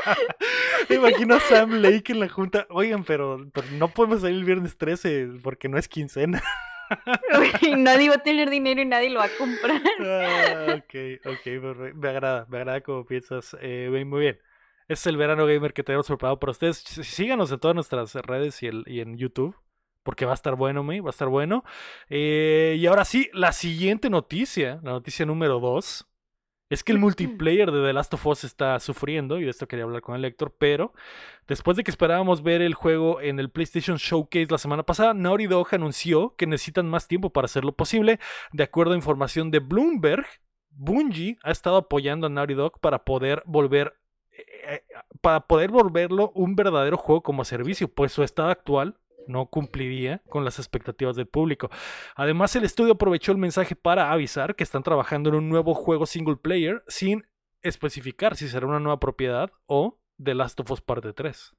Imagino 0.89 1.35
a 1.35 1.39
Sam 1.41 1.71
Lake 1.81 2.13
en 2.13 2.19
la 2.21 2.29
junta. 2.29 2.65
Oigan, 2.69 3.03
pero, 3.03 3.49
pero 3.53 3.67
no 3.71 3.89
podemos 3.89 4.21
salir 4.21 4.37
el 4.37 4.45
viernes 4.45 4.77
13 4.77 5.27
porque 5.41 5.67
no 5.69 5.77
es 5.77 5.87
quincena. 5.87 6.41
Y 7.61 7.75
nadie 7.75 8.09
va 8.09 8.15
a 8.15 8.23
tener 8.23 8.51
dinero 8.51 8.79
y 8.81 8.85
nadie 8.85 9.09
lo 9.09 9.19
va 9.19 9.25
a 9.25 9.37
comprar. 9.37 9.81
Ah, 10.05 10.75
ok, 10.77 11.21
ok, 11.25 11.93
me 11.95 12.09
agrada, 12.09 12.45
me 12.49 12.57
agrada 12.57 12.81
como 12.81 13.03
piensas. 13.05 13.55
Eh, 13.61 13.89
muy 14.05 14.19
bien. 14.19 14.39
Este 14.83 14.93
es 14.93 15.07
el 15.07 15.17
verano 15.17 15.47
gamer 15.47 15.73
que 15.73 15.81
tenemos 15.81 16.05
preparado 16.05 16.37
para 16.39 16.51
ustedes. 16.51 16.77
Sí- 16.77 17.03
Síganos 17.03 17.51
en 17.51 17.59
todas 17.59 17.73
nuestras 17.73 18.13
redes 18.13 18.61
y, 18.61 18.67
el- 18.67 18.83
y 18.85 18.99
en 18.99 19.17
YouTube. 19.17 19.55
Porque 20.03 20.25
va 20.25 20.31
a 20.31 20.35
estar 20.35 20.55
bueno, 20.55 20.83
me, 20.83 21.01
va 21.01 21.09
a 21.09 21.11
estar 21.11 21.29
bueno. 21.29 21.63
Eh, 22.09 22.75
y 22.77 22.85
ahora 22.87 23.05
sí, 23.05 23.29
la 23.33 23.51
siguiente 23.51 24.09
noticia, 24.09 24.79
la 24.83 24.91
noticia 24.91 25.25
número 25.25 25.59
2, 25.59 26.07
es 26.69 26.83
que 26.83 26.91
el 26.91 26.97
multiplayer 26.97 27.71
de 27.71 27.85
The 27.85 27.93
Last 27.93 28.13
of 28.15 28.25
Us 28.25 28.43
está 28.43 28.79
sufriendo, 28.79 29.39
y 29.39 29.43
de 29.43 29.51
esto 29.51 29.67
quería 29.67 29.85
hablar 29.85 30.01
con 30.01 30.15
el 30.15 30.25
Héctor, 30.25 30.55
pero 30.57 30.93
después 31.47 31.77
de 31.77 31.83
que 31.83 31.91
esperábamos 31.91 32.41
ver 32.41 32.61
el 32.61 32.73
juego 32.73 33.21
en 33.21 33.39
el 33.39 33.51
PlayStation 33.51 33.97
Showcase 33.97 34.47
la 34.49 34.57
semana 34.57 34.83
pasada, 34.83 35.13
Naughty 35.13 35.47
Dog 35.47 35.67
anunció 35.71 36.35
que 36.35 36.47
necesitan 36.47 36.89
más 36.89 37.07
tiempo 37.07 37.29
para 37.29 37.45
hacerlo 37.45 37.73
posible. 37.73 38.19
De 38.53 38.63
acuerdo 38.63 38.93
a 38.93 38.97
información 38.97 39.51
de 39.51 39.59
Bloomberg, 39.59 40.25
Bungie 40.71 41.37
ha 41.43 41.51
estado 41.51 41.77
apoyando 41.77 42.27
a 42.27 42.29
Naughty 42.29 42.55
Dog 42.55 42.79
para 42.79 43.05
poder 43.05 43.43
volver 43.45 43.95
eh, 44.31 44.83
para 45.21 45.41
poder 45.41 45.69
volverlo 45.69 46.31
un 46.33 46.55
verdadero 46.55 46.97
juego 46.97 47.21
como 47.21 47.45
servicio, 47.45 47.87
pues 47.87 48.11
su 48.11 48.23
estado 48.23 48.49
actual 48.49 48.97
no 49.27 49.47
cumpliría 49.47 50.21
con 50.29 50.45
las 50.45 50.59
expectativas 50.59 51.15
del 51.15 51.27
público. 51.27 51.69
Además, 52.15 52.55
el 52.55 52.63
estudio 52.63 52.93
aprovechó 52.93 53.31
el 53.31 53.37
mensaje 53.37 53.75
para 53.75 54.11
avisar 54.11 54.55
que 54.55 54.63
están 54.63 54.83
trabajando 54.83 55.29
en 55.29 55.35
un 55.35 55.49
nuevo 55.49 55.73
juego 55.73 56.05
single 56.05 56.37
player 56.37 56.83
sin 56.87 57.27
especificar 57.61 58.35
si 58.35 58.47
será 58.47 58.67
una 58.67 58.79
nueva 58.79 58.99
propiedad 58.99 59.51
o 59.65 59.99
The 60.21 60.35
Last 60.35 60.59
of 60.59 60.71
Us 60.71 60.81
Parte 60.81 61.13
3. 61.13 61.53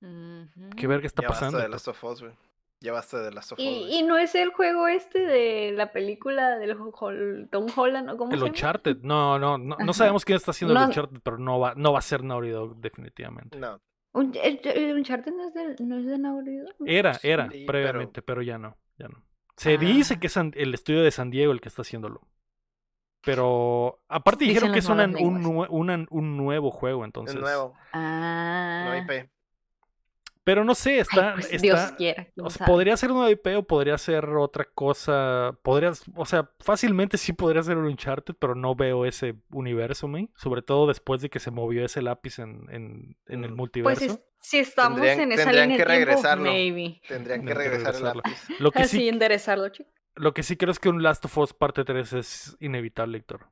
Ujú. 0.00 0.70
¿Qué 0.76 0.86
ver 0.86 1.00
qué 1.00 1.06
está 1.06 1.22
ya 1.22 1.28
pasando? 1.28 1.58
basta 1.58 1.62
de 1.62 1.68
Last 1.68 1.88
of 1.88 2.04
Us, 2.04 2.22
güey. 2.22 2.32
Ya 2.80 2.92
basta 2.92 3.20
de 3.20 3.32
Last 3.32 3.52
of 3.52 3.58
Us. 3.58 3.64
Y, 3.64 4.02
no 4.04 4.18
es 4.18 4.34
el 4.36 4.50
juego 4.50 4.86
este 4.86 5.18
de 5.20 5.72
la 5.72 5.90
película 5.90 6.58
del 6.58 6.76
Tom 7.50 7.66
Holland, 7.74 8.10
¿o 8.10 8.16
cómo 8.16 8.30
El 8.30 8.38
se 8.38 8.44
llama? 8.44 8.50
Uncharted. 8.50 8.98
No, 9.02 9.38
no, 9.38 9.58
no, 9.58 9.92
sabemos 9.92 10.24
quién 10.24 10.36
está 10.36 10.52
haciendo 10.52 10.74
el 10.74 10.80
No. 10.80 10.86
Uncharted, 10.86 11.20
pero 11.22 11.38
no 11.38 11.58
va, 11.58 11.74
no 11.74 11.92
va 11.92 11.98
a 11.98 12.02
ser 12.02 12.22
Naughty 12.22 12.50
Dog 12.50 12.76
definitivamente. 12.76 13.58
No, 13.58 13.80
Un- 14.18 14.32
el, 14.42 14.60
el 14.64 14.96
Uncharted 14.96 15.32
no 15.32 15.48
es 15.48 15.54
de, 15.54 15.84
no 15.84 15.98
es 15.98 16.06
de 16.06 16.18
Naughty. 16.18 16.58
Era, 16.86 17.18
era, 17.22 17.50
Sí, 17.50 17.64
previamente, 17.66 18.22
pero... 18.22 18.42
ya 18.42 18.58
no, 18.58 18.76
ya 18.98 19.08
no. 19.08 19.22
Se 19.56 19.76
dice 19.78 20.14
Ah. 20.14 20.20
que 20.20 20.26
es 20.28 20.36
el 20.36 20.74
estudio 20.74 21.02
de 21.02 21.10
San 21.10 21.30
Diego 21.30 21.52
el 21.52 21.60
que 21.60 21.68
está 21.68 21.82
haciéndolo. 21.82 22.20
Pero 23.24 24.00
aparte 24.08 24.44
dijeron 24.44 24.72
que 24.72 24.78
es 24.78 24.88
una- 24.88 25.04
un, 25.06 25.44
una- 25.68 26.06
un 26.10 26.36
nuevo 26.36 26.70
juego, 26.70 27.04
entonces. 27.04 27.34
es 27.34 27.40
nuevo. 27.40 27.74
Ah. 27.92 28.84
No 28.88 28.96
IP. 28.96 29.28
Pero 30.48 30.64
no 30.64 30.74
sé, 30.74 30.92
Ay, 30.92 30.98
está. 31.00 31.34
pues, 31.34 31.44
está- 31.52 31.60
Dios 31.62 31.92
quiera. 31.98 32.26
o 32.40 32.48
sea, 32.48 32.66
podría 32.66 32.96
ser 32.96 33.12
una 33.12 33.28
IP 33.30 33.54
o 33.58 33.62
podría 33.64 33.98
ser 33.98 34.24
otra 34.30 34.64
cosa. 34.64 35.52
Podrías, 35.62 36.04
o 36.16 36.24
sea, 36.24 36.50
fácilmente 36.60 37.18
sí 37.18 37.34
podría 37.34 37.62
ser 37.62 37.76
un 37.76 37.84
Uncharted, 37.84 38.34
pero 38.38 38.54
no 38.54 38.74
veo 38.74 39.04
ese 39.04 39.34
universo, 39.50 40.08
me. 40.08 40.30
Sobre 40.36 40.62
todo 40.62 40.86
después 40.86 41.20
de 41.20 41.28
que 41.28 41.38
se 41.38 41.50
movió 41.50 41.84
ese 41.84 42.00
lápiz 42.00 42.38
en, 42.38 42.64
en, 42.70 43.16
en 43.26 43.44
el 43.44 43.52
Mm. 43.52 43.56
multiverso. 43.56 44.00
Pues 44.00 44.10
es- 44.12 44.20
si 44.40 44.58
estamos 44.58 45.00
Tendrían- 45.02 45.20
en 45.20 45.32
esa 45.32 45.42
tendrían 45.42 45.68
línea 45.68 45.84
que 45.84 45.90
de 45.90 45.96
tiempo, 45.96 46.10
regresarlo. 46.12 46.44
maybe. 46.44 47.00
Tendrían 47.06 47.06
que 47.06 47.18
Tendrían 47.18 47.46
que 47.46 47.54
regresar 47.54 47.78
el 47.78 47.84
regresarlo. 48.00 48.22
lápiz. 48.24 48.60
Lo 48.60 48.70
que 48.72 48.82
Así 48.82 48.98
sí 49.00 49.08
enderezarlo, 49.10 49.68
chicos. 49.68 49.92
Lo 50.14 50.32
que 50.32 50.42
sí 50.42 50.56
creo 50.56 50.70
es 50.72 50.78
que 50.78 50.88
un 50.88 51.02
Last 51.02 51.24
of 51.26 51.36
Us 51.36 51.52
parte 51.52 51.84
3 51.84 52.12
es 52.14 52.56
inevitable, 52.58 53.18
Héctor. 53.18 53.48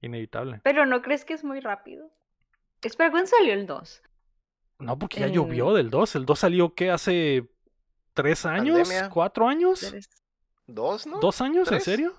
Inevitable. 0.00 0.60
Pero 0.64 0.86
no 0.86 1.02
crees 1.02 1.26
que 1.26 1.34
es 1.34 1.44
muy 1.44 1.60
rápido. 1.60 2.10
Espera, 2.82 3.10
¿cuándo 3.10 3.26
salió 3.28 3.52
el 3.52 3.66
2? 3.66 4.02
No, 4.80 4.98
porque 4.98 5.20
ya 5.20 5.26
llovió 5.28 5.72
del 5.74 5.90
2. 5.90 6.16
El 6.16 6.26
2 6.26 6.38
salió, 6.38 6.74
¿qué? 6.74 6.90
¿Hace 6.90 7.48
tres 8.14 8.44
años? 8.46 8.78
Pandemia. 8.80 9.10
¿Cuatro 9.10 9.48
años? 9.48 9.94
¿Dos, 10.66 11.06
no? 11.06 11.20
¿Dos 11.20 11.40
años? 11.40 11.70
¿En 11.70 11.80
serio? 11.80 12.14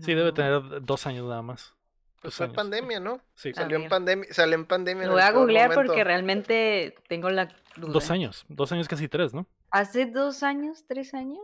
Sí, 0.00 0.14
debe 0.14 0.32
tener 0.32 0.82
dos 0.82 1.06
años 1.06 1.28
nada 1.28 1.42
más. 1.42 1.74
Pues 2.22 2.34
fue 2.34 2.46
años. 2.46 2.56
pandemia, 2.56 3.00
¿no? 3.00 3.20
Sí, 3.34 3.52
Salió 3.52 3.76
en 3.76 3.88
pandemia. 3.88 4.32
Salió 4.32 4.54
en 4.54 4.64
pandemia. 4.64 5.06
Lo 5.06 5.12
voy 5.12 5.22
a 5.22 5.30
googlear 5.30 5.68
momento. 5.70 5.86
porque 5.92 6.04
realmente 6.04 6.94
tengo 7.08 7.28
la 7.28 7.46
duda. 7.76 7.92
dos 7.92 8.10
años. 8.10 8.44
Dos 8.48 8.72
años, 8.72 8.88
casi 8.88 9.08
tres, 9.08 9.34
¿no? 9.34 9.46
¿Hace 9.70 10.06
dos 10.06 10.42
años? 10.42 10.84
¿Tres 10.88 11.12
años? 11.12 11.40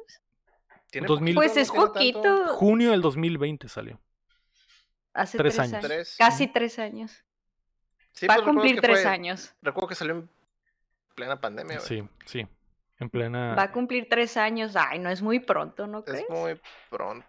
Tiene 0.90 1.06
2000. 1.06 1.34
poquito, 1.34 1.52
Pues 1.52 1.56
es 1.62 1.70
tiene 1.70 1.84
tanto. 1.84 1.92
poquito. 2.38 2.54
Junio 2.56 2.90
del 2.92 3.02
2020 3.02 3.68
salió. 3.68 4.00
Hace 5.12 5.36
Tres 5.38 5.54
tres, 5.56 5.64
años. 5.64 5.74
años. 5.74 5.86
Tres. 5.86 6.14
Casi 6.18 6.46
tres 6.48 6.78
años. 6.78 7.24
Sí, 8.12 8.26
Va 8.26 8.34
a 8.34 8.36
pues 8.38 8.48
cumplir 8.48 8.74
que 8.76 8.80
tres 8.82 9.02
fue- 9.02 9.10
años. 9.10 9.54
Recuerdo 9.62 9.88
que 9.88 9.94
salió 9.94 10.14
en 10.14 10.28
plena 11.14 11.40
pandemia. 11.40 11.80
Sí, 11.80 12.02
sí. 12.26 12.46
En 12.98 13.08
plena. 13.08 13.54
Va 13.54 13.62
a 13.64 13.72
cumplir 13.72 14.08
tres 14.10 14.36
años. 14.36 14.76
Ay, 14.76 14.98
no 14.98 15.08
es 15.10 15.22
muy 15.22 15.40
pronto, 15.40 15.86
¿no 15.86 16.04
crees? 16.04 16.24
Es 16.24 16.30
muy 16.30 16.60
pronto. 16.90 17.26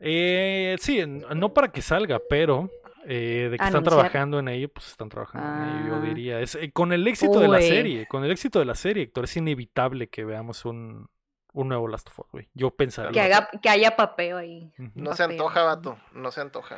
Eh, 0.00 0.76
sí, 0.80 1.02
no 1.06 1.54
para 1.54 1.68
que 1.72 1.80
salga, 1.80 2.20
pero 2.28 2.68
eh, 3.06 3.48
de 3.50 3.56
que 3.56 3.64
están 3.64 3.82
trabajando 3.84 4.38
en 4.38 4.48
ello, 4.48 4.68
pues 4.68 4.88
están 4.88 5.08
trabajando 5.08 5.48
en 5.64 5.78
ello, 5.78 5.88
yo 5.88 5.94
Ah. 5.96 6.00
diría. 6.06 6.40
Es, 6.40 6.54
eh, 6.56 6.70
con 6.72 6.92
el 6.92 7.06
éxito 7.08 7.40
de 7.40 7.48
la 7.48 7.60
serie, 7.60 8.06
con 8.06 8.24
el 8.24 8.30
éxito 8.30 8.58
de 8.58 8.64
la 8.66 8.74
serie, 8.74 9.04
Héctor, 9.04 9.24
es 9.24 9.36
inevitable 9.36 10.08
que 10.08 10.24
veamos 10.24 10.64
un, 10.66 11.08
un 11.52 11.68
nuevo 11.68 11.88
Last 11.88 12.08
of 12.08 12.18
Us, 12.18 12.26
güey. 12.32 12.48
Yo 12.52 12.70
pensaría. 12.70 13.12
Que, 13.12 13.20
haga, 13.20 13.48
que 13.62 13.68
haya 13.70 13.96
papeo 13.96 14.36
ahí. 14.36 14.70
No 14.94 15.14
se 15.14 15.22
antoja, 15.22 15.62
vato. 15.62 15.96
No 16.12 16.30
se 16.30 16.42
antoja. 16.42 16.76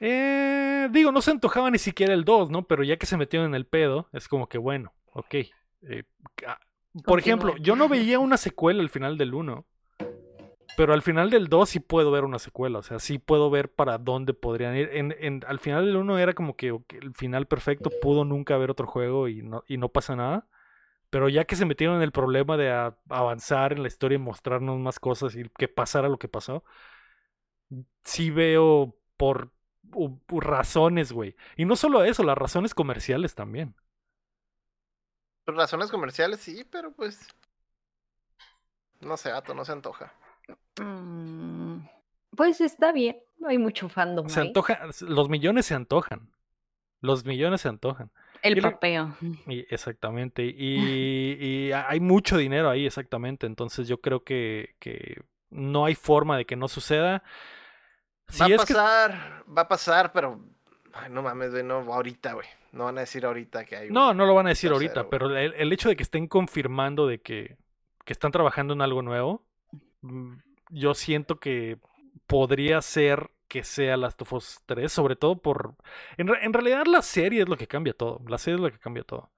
Eh, 0.00 0.88
digo, 0.90 1.12
no 1.12 1.20
se 1.20 1.30
antojaba 1.30 1.70
ni 1.70 1.78
siquiera 1.78 2.14
el 2.14 2.24
2, 2.24 2.50
¿no? 2.50 2.66
Pero 2.66 2.82
ya 2.82 2.96
que 2.96 3.06
se 3.06 3.16
metieron 3.16 3.48
en 3.48 3.54
el 3.54 3.66
pedo, 3.66 4.08
es 4.12 4.28
como 4.28 4.48
que 4.48 4.58
bueno, 4.58 4.94
ok. 5.12 5.34
eh, 5.34 6.04
ah, 6.46 6.58
por 7.04 7.18
ejemplo, 7.18 7.54
yo 7.58 7.76
no 7.76 7.88
veía 7.88 8.18
una 8.18 8.36
secuela 8.36 8.80
al 8.82 8.88
final 8.88 9.18
del 9.18 9.34
1, 9.34 9.66
pero 10.76 10.94
al 10.94 11.02
final 11.02 11.28
del 11.30 11.48
2 11.48 11.68
sí 11.70 11.80
puedo 11.80 12.10
ver 12.10 12.24
una 12.24 12.38
secuela, 12.38 12.78
o 12.78 12.82
sea, 12.82 12.98
sí 12.98 13.18
puedo 13.18 13.50
ver 13.50 13.70
para 13.72 13.98
dónde 13.98 14.32
podrían 14.32 14.76
ir. 14.76 14.88
En, 14.92 15.14
en- 15.18 15.44
al 15.46 15.58
final 15.58 15.84
del 15.84 15.96
1 15.96 16.18
era 16.18 16.32
como 16.34 16.56
que 16.56 16.68
el 16.68 17.14
final 17.14 17.46
perfecto, 17.46 17.90
pudo 17.90 18.24
nunca 18.24 18.54
haber 18.54 18.70
otro 18.70 18.86
juego 18.86 19.28
y 19.28 19.42
no, 19.42 19.64
y 19.68 19.76
no 19.76 19.90
pasa 19.90 20.16
nada. 20.16 20.46
Pero 21.10 21.28
ya 21.28 21.44
que 21.44 21.56
se 21.56 21.66
metieron 21.66 21.96
en 21.96 22.02
el 22.02 22.12
problema 22.12 22.56
de 22.56 22.70
a- 22.70 22.96
avanzar 23.10 23.72
en 23.72 23.82
la 23.82 23.88
historia 23.88 24.16
y 24.16 24.20
mostrarnos 24.20 24.78
más 24.80 25.00
cosas 25.00 25.36
y 25.36 25.44
que 25.58 25.68
pasara 25.68 26.08
lo 26.08 26.18
que 26.18 26.28
pasó, 26.28 26.64
sí 28.04 28.30
veo 28.30 28.96
por 29.16 29.52
razones, 30.28 31.12
güey. 31.12 31.36
Y 31.56 31.64
no 31.64 31.76
solo 31.76 32.04
eso, 32.04 32.22
las 32.22 32.38
razones 32.38 32.74
comerciales 32.74 33.34
también. 33.34 33.74
Por 35.44 35.54
razones 35.54 35.90
comerciales, 35.90 36.40
sí, 36.40 36.64
pero 36.70 36.92
pues. 36.92 37.28
No 39.00 39.16
sé, 39.18 39.30
vato, 39.32 39.52
no 39.54 39.64
se 39.66 39.72
antoja. 39.72 40.14
Mm, 40.76 41.86
Pues 42.36 42.60
está 42.60 42.92
bien. 42.92 43.18
No 43.38 43.48
hay 43.48 43.58
mucho 43.58 43.88
fandom 43.88 44.28
Se 44.28 44.40
ahí. 44.40 44.40
antoja, 44.40 44.78
los 45.00 45.28
millones 45.28 45.66
se 45.66 45.74
antojan. 45.74 46.30
Los 47.00 47.24
millones 47.24 47.62
se 47.62 47.68
antojan. 47.68 48.12
El 48.42 48.56
y 48.56 48.60
papeo. 48.60 49.16
Y, 49.46 49.60
exactamente. 49.74 50.44
Y, 50.56 51.68
y 51.68 51.72
hay 51.72 52.00
mucho 52.00 52.36
dinero 52.38 52.70
ahí, 52.70 52.86
exactamente. 52.86 53.46
Entonces 53.46 53.88
yo 53.88 54.00
creo 54.00 54.24
que, 54.24 54.76
que 54.80 55.22
no 55.50 55.84
hay 55.86 55.94
forma 55.96 56.36
de 56.38 56.46
que 56.46 56.56
no 56.56 56.68
suceda. 56.68 57.24
Si 58.30 58.38
va 58.40 58.46
a 58.46 58.48
que 58.48 58.56
pasar, 58.56 59.44
va 59.56 59.62
a 59.62 59.68
pasar, 59.68 60.12
pero. 60.12 60.40
Ay, 60.92 61.10
no 61.10 61.22
mames, 61.22 61.50
güey, 61.52 61.62
no, 61.62 61.76
ahorita, 61.92 62.32
güey. 62.34 62.46
No 62.72 62.84
van 62.84 62.98
a 62.98 63.02
decir 63.02 63.24
ahorita 63.24 63.64
que 63.64 63.76
hay. 63.76 63.88
un- 63.88 63.94
No, 63.94 64.14
no 64.14 64.26
lo 64.26 64.34
van 64.34 64.46
a 64.46 64.50
decir 64.50 64.70
tercero, 64.70 64.90
ahorita, 65.00 65.10
pero 65.10 65.36
el, 65.36 65.54
el 65.54 65.72
hecho 65.72 65.88
de 65.88 65.96
que 65.96 66.02
estén 66.02 66.26
confirmando 66.28 67.06
de 67.06 67.20
que, 67.20 67.56
que 68.04 68.12
están 68.12 68.32
trabajando 68.32 68.74
en 68.74 68.82
algo 68.82 69.02
nuevo, 69.02 69.44
mm, 70.02 70.34
yo 70.70 70.94
siento 70.94 71.38
que 71.40 71.78
podría 72.26 72.80
ser 72.82 73.30
que 73.48 73.64
sea 73.64 73.96
Last 73.96 74.22
of 74.22 74.32
Us 74.32 74.60
3, 74.66 74.92
sobre 74.92 75.16
todo 75.16 75.36
por... 75.42 75.74
En, 76.16 76.28
re- 76.28 76.44
en 76.44 76.52
realidad 76.52 76.86
la 76.86 77.02
serie 77.02 77.42
es 77.42 77.48
lo 77.48 77.56
que 77.56 77.66
cambia 77.66 77.92
todo, 77.92 78.20
la 78.28 78.38
serie 78.38 78.54
es 78.56 78.60
lo 78.60 78.70
que 78.70 78.78
cambia 78.78 79.02
todo. 79.02 79.30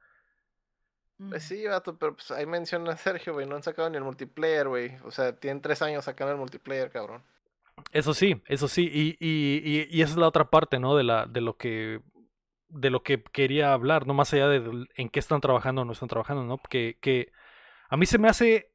Pues 1.29 1.45
sí, 1.45 1.67
vato, 1.67 1.97
pero 1.97 2.15
pues 2.17 2.31
ahí 2.33 2.45
menciona 2.47 2.97
Sergio, 2.97 3.33
güey, 3.35 3.47
no 3.47 3.57
han 3.57 3.63
sacado 3.63 3.89
ni 3.89 3.97
el 3.97 4.03
multiplayer, 4.05 4.69
güey. 4.69 4.97
O 5.05 5.11
sea, 5.11 5.35
tienen 5.35 5.63
tres 5.63 5.81
años 5.81 6.05
sacando 6.05 6.33
el 6.33 6.39
multiplayer, 6.39 6.91
cabrón. 6.91 7.23
Eso 7.93 8.15
sí, 8.15 8.41
eso 8.47 8.69
sí, 8.69 8.89
y, 8.93 9.17
y, 9.21 9.89
y, 9.91 10.03
esa 10.03 10.13
es 10.13 10.19
la 10.19 10.29
otra 10.29 10.51
parte, 10.51 10.79
¿no? 10.79 10.97
De 10.97 11.05
la, 11.05 11.27
de 11.27 11.41
lo 11.41 11.57
que 11.57 12.01
de 12.69 12.91
lo 12.91 13.03
que 13.03 13.23
quería 13.23 13.75
hablar, 13.75 14.07
no 14.07 14.15
más 14.15 14.33
allá 14.33 14.49
de 14.49 14.87
en 14.97 15.09
qué 15.11 15.21
están 15.21 15.43
trabajando 15.43 15.83
o 15.83 15.85
no 15.85 15.93
están 15.93 16.09
trabajando, 16.09 16.45
¿no? 16.45 16.59
Que, 16.71 16.97
que 17.01 17.31
a 17.91 17.97
mí 17.99 18.07
se 18.07 18.19
me 18.19 18.29
hace 18.29 18.73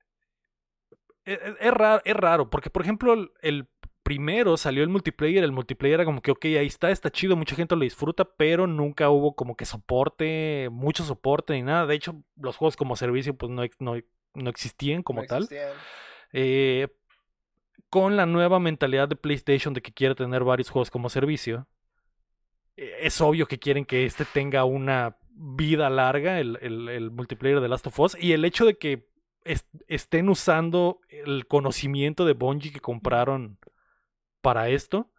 e, 1.25 1.33
e, 1.33 1.55
es, 1.59 1.73
raro, 1.73 2.01
es 2.05 2.15
raro, 2.15 2.49
porque 2.49 2.69
por 2.69 2.83
ejemplo 2.83 3.13
el, 3.13 3.31
el, 3.41 3.67
primero 4.07 4.55
salió 4.55 4.83
el 4.83 4.89
multiplayer, 4.89 5.43
el 5.43 5.51
multiplayer 5.51 5.95
era 5.95 6.05
como 6.05 6.21
que, 6.21 6.31
ok, 6.31 6.45
ahí 6.45 6.67
está, 6.67 6.91
está 6.91 7.11
chido, 7.11 7.35
mucha 7.35 7.57
gente 7.57 7.75
lo 7.75 7.81
disfruta, 7.81 8.23
pero 8.23 8.65
nunca 8.65 9.09
hubo 9.09 9.35
como 9.35 9.57
que 9.57 9.65
soporte, 9.65 10.69
mucho 10.71 11.03
soporte 11.03 11.51
ni 11.51 11.61
nada. 11.61 11.85
De 11.85 11.95
hecho, 11.95 12.15
los 12.37 12.55
juegos 12.55 12.77
como 12.77 12.95
servicio 12.95 13.35
pues 13.35 13.51
no, 13.51 13.63
no, 13.79 13.97
no 14.33 14.49
existían 14.49 15.03
como 15.03 15.19
no 15.19 15.23
existían. 15.25 15.71
tal. 15.71 15.77
Eh, 16.31 16.87
con 17.89 18.15
la 18.17 18.25
nueva 18.25 18.59
mentalidad 18.59 19.07
de 19.07 19.15
PlayStation 19.15 19.73
de 19.73 19.81
que 19.81 19.93
quiere 19.93 20.15
tener 20.15 20.43
varios 20.43 20.69
juegos 20.69 20.91
como 20.91 21.09
servicio, 21.09 21.67
eh, 22.75 22.97
es 23.01 23.21
obvio 23.21 23.47
que 23.47 23.59
quieren 23.59 23.85
que 23.85 24.05
este 24.05 24.25
tenga 24.25 24.65
una 24.65 25.17
vida 25.29 25.89
larga, 25.89 26.39
el, 26.39 26.57
el, 26.61 27.11
multiplayer 27.11 27.59
de 27.61 27.67
Last 27.67 27.87
of 27.87 27.99
Us, 27.99 28.17
y 28.19 28.33
el 28.33 28.43
hecho 28.43 28.65
de 28.65 28.77
que 28.77 29.07
est 29.43 29.67
estén 29.87 30.29
usando 30.29 30.99
el 31.09 31.47
conocimiento 31.47 32.25
de 32.25 32.33
Bungie 32.33 32.73
que 32.73 32.79
compraron 32.79 33.59
para 34.41 34.69
esto, 34.69 35.11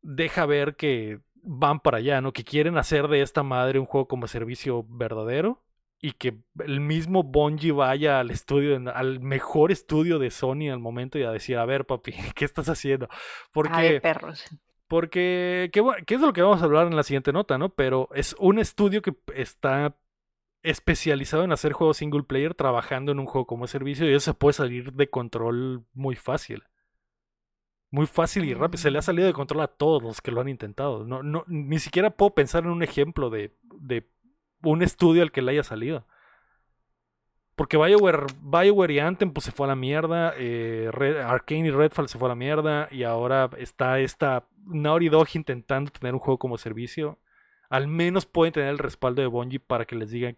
deja 0.00 0.46
ver 0.46 0.76
que 0.76 1.20
van 1.42 1.80
para 1.80 1.98
allá, 1.98 2.20
¿no? 2.20 2.32
Que 2.32 2.44
quieren 2.44 2.78
hacer 2.78 3.08
de 3.08 3.22
esta 3.22 3.42
madre 3.42 3.78
un 3.78 3.86
juego 3.86 4.08
como 4.08 4.28
servicio 4.28 4.84
verdadero 4.88 5.62
y 6.00 6.12
que 6.12 6.38
el 6.64 6.80
mismo 6.80 7.22
Bungie 7.22 7.72
vaya 7.72 8.20
al 8.20 8.30
estudio, 8.30 8.80
al 8.94 9.20
mejor 9.20 9.72
estudio 9.72 10.18
de 10.18 10.30
Sony 10.30 10.70
al 10.70 10.78
momento 10.78 11.18
y 11.18 11.24
a 11.24 11.32
decir, 11.32 11.56
a 11.58 11.64
ver, 11.64 11.86
papi, 11.86 12.12
¿qué 12.34 12.44
estás 12.44 12.68
haciendo? 12.68 13.08
Porque... 13.52 13.72
Ay, 13.74 14.00
perros. 14.00 14.44
Porque, 14.86 15.68
¿qué, 15.72 15.82
¿qué, 16.06 16.14
es 16.14 16.20
de 16.20 16.26
lo 16.26 16.32
que 16.32 16.40
vamos 16.40 16.62
a 16.62 16.64
hablar 16.64 16.86
en 16.86 16.96
la 16.96 17.02
siguiente 17.02 17.30
nota, 17.30 17.58
no? 17.58 17.68
Pero 17.74 18.08
es 18.14 18.34
un 18.38 18.58
estudio 18.58 19.02
que 19.02 19.14
está 19.34 19.94
especializado 20.62 21.44
en 21.44 21.52
hacer 21.52 21.72
juegos 21.72 21.98
single 21.98 22.22
player 22.22 22.54
trabajando 22.54 23.12
en 23.12 23.18
un 23.18 23.26
juego 23.26 23.46
como 23.46 23.66
servicio 23.66 24.08
y 24.08 24.14
eso 24.14 24.32
se 24.32 24.34
puede 24.34 24.54
salir 24.54 24.92
de 24.94 25.10
control 25.10 25.84
muy 25.92 26.16
fácil. 26.16 26.64
Muy 27.90 28.06
fácil 28.06 28.44
y 28.44 28.54
rápido. 28.54 28.80
Se 28.80 28.90
le 28.90 28.98
ha 28.98 29.02
salido 29.02 29.26
de 29.26 29.32
control 29.32 29.62
a 29.62 29.68
todos 29.68 30.02
los 30.02 30.20
que 30.20 30.30
lo 30.30 30.40
han 30.40 30.48
intentado. 30.48 31.04
No, 31.04 31.22
no, 31.22 31.44
ni 31.48 31.78
siquiera 31.78 32.10
puedo 32.10 32.34
pensar 32.34 32.64
en 32.64 32.70
un 32.70 32.82
ejemplo 32.82 33.30
de, 33.30 33.56
de 33.80 34.08
un 34.62 34.82
estudio 34.82 35.22
al 35.22 35.32
que 35.32 35.42
le 35.42 35.52
haya 35.52 35.62
salido. 35.62 36.06
Porque 37.56 37.76
BioWare, 37.76 38.26
BioWare 38.40 38.92
y 38.92 38.98
Anthem 39.00 39.32
pues 39.32 39.44
se 39.44 39.52
fue 39.52 39.66
a 39.66 39.68
la 39.68 39.74
mierda, 39.74 40.32
eh, 40.36 40.90
Red, 40.92 41.16
Arkane 41.16 41.66
y 41.66 41.70
Redfall 41.70 42.08
se 42.08 42.16
fue 42.16 42.28
a 42.28 42.30
la 42.30 42.36
mierda 42.36 42.86
y 42.92 43.02
ahora 43.02 43.50
está 43.58 43.98
esta 43.98 44.46
Naughty 44.64 45.08
Dog 45.08 45.26
intentando 45.34 45.90
tener 45.90 46.14
un 46.14 46.20
juego 46.20 46.38
como 46.38 46.56
servicio. 46.56 47.18
Al 47.68 47.88
menos 47.88 48.26
pueden 48.26 48.52
tener 48.52 48.68
el 48.68 48.78
respaldo 48.78 49.22
de 49.22 49.28
Bungie 49.28 49.58
para 49.58 49.86
que 49.86 49.96
les 49.96 50.10
digan 50.10 50.36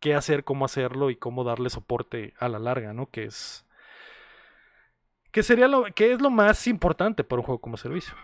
qué 0.00 0.14
hacer, 0.14 0.44
cómo 0.44 0.64
hacerlo 0.64 1.10
y 1.10 1.16
cómo 1.16 1.44
darle 1.44 1.68
soporte 1.68 2.32
a 2.38 2.48
la 2.48 2.58
larga, 2.58 2.94
¿no? 2.94 3.10
Que 3.10 3.24
es 3.24 3.66
que 5.30 5.42
sería 5.42 5.68
lo 5.68 5.84
que 5.94 6.12
es 6.12 6.22
lo 6.22 6.30
más 6.30 6.66
importante 6.66 7.22
para 7.22 7.40
un 7.40 7.46
juego 7.46 7.60
como 7.60 7.76
servicio. 7.76 8.14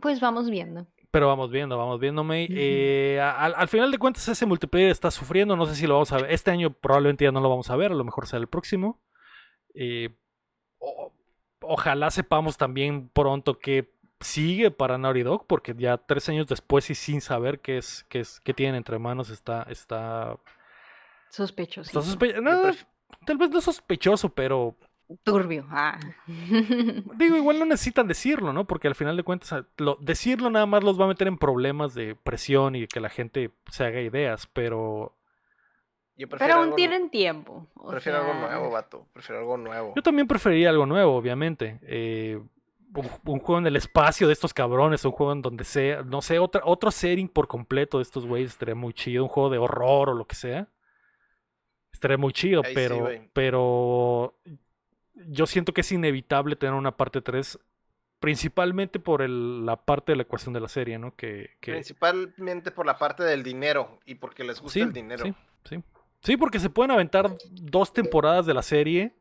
Pues 0.00 0.20
vamos 0.20 0.48
viendo. 0.48 0.86
Pero 1.14 1.28
vamos 1.28 1.48
viendo, 1.48 1.78
vamos 1.78 2.00
viendo, 2.00 2.24
May. 2.24 2.48
Eh, 2.50 3.20
al, 3.20 3.54
al, 3.54 3.68
final 3.68 3.88
de 3.92 3.98
cuentas, 3.98 4.26
ese 4.26 4.46
multiplayer 4.46 4.90
está 4.90 5.12
sufriendo. 5.12 5.54
No 5.54 5.64
sé 5.64 5.76
si 5.76 5.86
lo 5.86 5.94
vamos 5.94 6.10
a 6.10 6.16
ver. 6.16 6.32
Este 6.32 6.50
año 6.50 6.72
probablemente 6.72 7.22
ya 7.22 7.30
no 7.30 7.40
lo 7.40 7.48
vamos 7.48 7.70
a 7.70 7.76
ver. 7.76 7.92
A 7.92 7.94
lo 7.94 8.02
mejor 8.02 8.26
será 8.26 8.40
el 8.40 8.48
próximo. 8.48 9.00
Eh, 9.76 10.08
o, 10.80 11.12
ojalá 11.60 12.10
sepamos 12.10 12.56
también 12.56 13.10
pronto 13.10 13.60
que 13.60 13.94
sigue 14.18 14.72
para 14.72 14.98
Naughty 14.98 15.22
Dog. 15.22 15.46
Porque 15.46 15.72
ya 15.78 15.98
tres 15.98 16.28
años 16.30 16.48
después 16.48 16.90
y 16.90 16.96
sin 16.96 17.20
saber 17.20 17.60
qué 17.60 17.78
es, 17.78 18.04
qué 18.08 18.18
es, 18.18 18.40
qué 18.40 18.52
tienen 18.52 18.74
entre 18.74 18.98
manos, 18.98 19.30
está. 19.30 19.62
está 19.70 20.36
sospechoso. 21.30 21.82
Está 21.82 22.02
sospe 22.02 22.40
no, 22.40 22.72
tal 23.24 23.38
vez 23.38 23.50
no 23.50 23.60
sospechoso, 23.60 24.30
pero 24.30 24.76
Turbio. 25.22 25.66
Ah. 25.70 25.98
Digo, 26.26 27.36
igual 27.36 27.58
no 27.58 27.64
necesitan 27.64 28.08
decirlo, 28.08 28.52
¿no? 28.52 28.66
Porque 28.66 28.88
al 28.88 28.94
final 28.94 29.16
de 29.16 29.22
cuentas, 29.22 29.64
lo, 29.76 29.96
decirlo 30.00 30.50
nada 30.50 30.66
más 30.66 30.82
los 30.82 31.00
va 31.00 31.04
a 31.04 31.08
meter 31.08 31.28
en 31.28 31.38
problemas 31.38 31.94
de 31.94 32.14
presión 32.14 32.74
y 32.74 32.86
que 32.86 33.00
la 33.00 33.10
gente 33.10 33.50
se 33.70 33.84
haga 33.84 34.00
ideas, 34.00 34.46
pero. 34.52 35.16
pero 36.38 36.54
aún 36.54 36.74
tienen 36.74 37.10
tiempo. 37.10 37.66
prefiero 37.88 38.22
sea... 38.22 38.30
algo 38.30 38.46
nuevo, 38.46 38.70
vato. 38.70 39.06
Prefiero 39.12 39.40
algo 39.40 39.56
nuevo. 39.56 39.92
Yo 39.94 40.02
también 40.02 40.26
preferiría 40.26 40.70
algo 40.70 40.86
nuevo, 40.86 41.16
obviamente. 41.16 41.78
Eh, 41.82 42.40
un, 42.94 43.10
un, 43.24 43.40
juego 43.40 43.58
en 43.58 43.66
el 43.66 43.76
espacio 43.76 44.26
de 44.26 44.32
estos 44.32 44.54
cabrones, 44.54 45.04
un 45.04 45.12
juego 45.12 45.32
en 45.32 45.42
donde 45.42 45.64
sea, 45.64 46.02
no 46.02 46.22
sé, 46.22 46.38
otra, 46.38 46.62
otro 46.64 46.90
setting 46.90 47.28
por 47.28 47.48
completo 47.48 47.98
de 47.98 48.02
estos 48.02 48.26
güeyes 48.26 48.50
estaría 48.50 48.74
muy 48.74 48.92
chido, 48.92 49.24
un 49.24 49.28
juego 49.28 49.50
de 49.50 49.58
horror 49.58 50.10
o 50.10 50.14
lo 50.14 50.26
que 50.26 50.36
sea. 50.36 50.68
Estaría 51.94 52.18
muy 52.18 52.32
chido, 52.32 52.62
Ahí 52.64 52.74
pero, 52.74 53.08
sí, 53.08 53.28
pero 53.32 54.34
yo 55.14 55.46
siento 55.46 55.72
que 55.72 55.82
es 55.82 55.92
inevitable 55.92 56.56
tener 56.56 56.74
una 56.74 56.96
parte 56.96 57.20
3, 57.20 57.58
principalmente 58.20 58.98
por 58.98 59.22
el, 59.22 59.64
la 59.64 59.76
parte 59.76 60.12
de 60.12 60.16
la 60.16 60.22
ecuación 60.22 60.54
de 60.54 60.60
la 60.60 60.68
serie, 60.68 60.98
¿no? 60.98 61.14
Que, 61.14 61.56
que... 61.60 61.72
Principalmente 61.72 62.70
por 62.70 62.86
la 62.86 62.98
parte 62.98 63.22
del 63.22 63.42
dinero 63.42 64.00
y 64.04 64.16
porque 64.16 64.44
les 64.44 64.60
gusta 64.60 64.74
sí, 64.74 64.80
el 64.80 64.92
dinero. 64.92 65.24
Sí, 65.24 65.34
sí. 65.64 65.82
sí, 66.20 66.36
porque 66.36 66.58
se 66.58 66.70
pueden 66.70 66.90
aventar 66.90 67.30
dos 67.50 67.92
temporadas 67.92 68.46
de 68.46 68.54
la 68.54 68.62
serie 68.62 69.14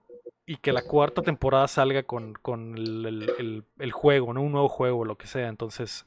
y 0.46 0.58
que 0.58 0.74
la 0.74 0.82
cuarta 0.82 1.22
temporada 1.22 1.68
salga 1.68 2.04
con, 2.04 2.34
con 2.34 2.78
el, 2.78 3.06
el, 3.06 3.30
el, 3.38 3.66
el, 3.80 3.92
juego, 3.92 4.34
¿no? 4.34 4.42
Un 4.42 4.52
nuevo 4.52 4.70
juego 4.70 5.00
o 5.00 5.06
lo 5.06 5.18
que 5.18 5.28
sea. 5.28 5.48
Entonces, 5.48 6.06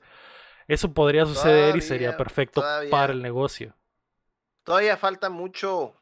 eso 0.68 0.92
podría 0.92 1.24
suceder 1.24 1.60
todavía, 1.60 1.78
y 1.78 1.80
sería 1.80 2.16
perfecto 2.16 2.60
todavía, 2.60 2.90
para 2.90 3.12
el 3.12 3.22
negocio. 3.22 3.74
Todavía 4.62 4.96
falta 4.96 5.30
mucho. 5.30 5.94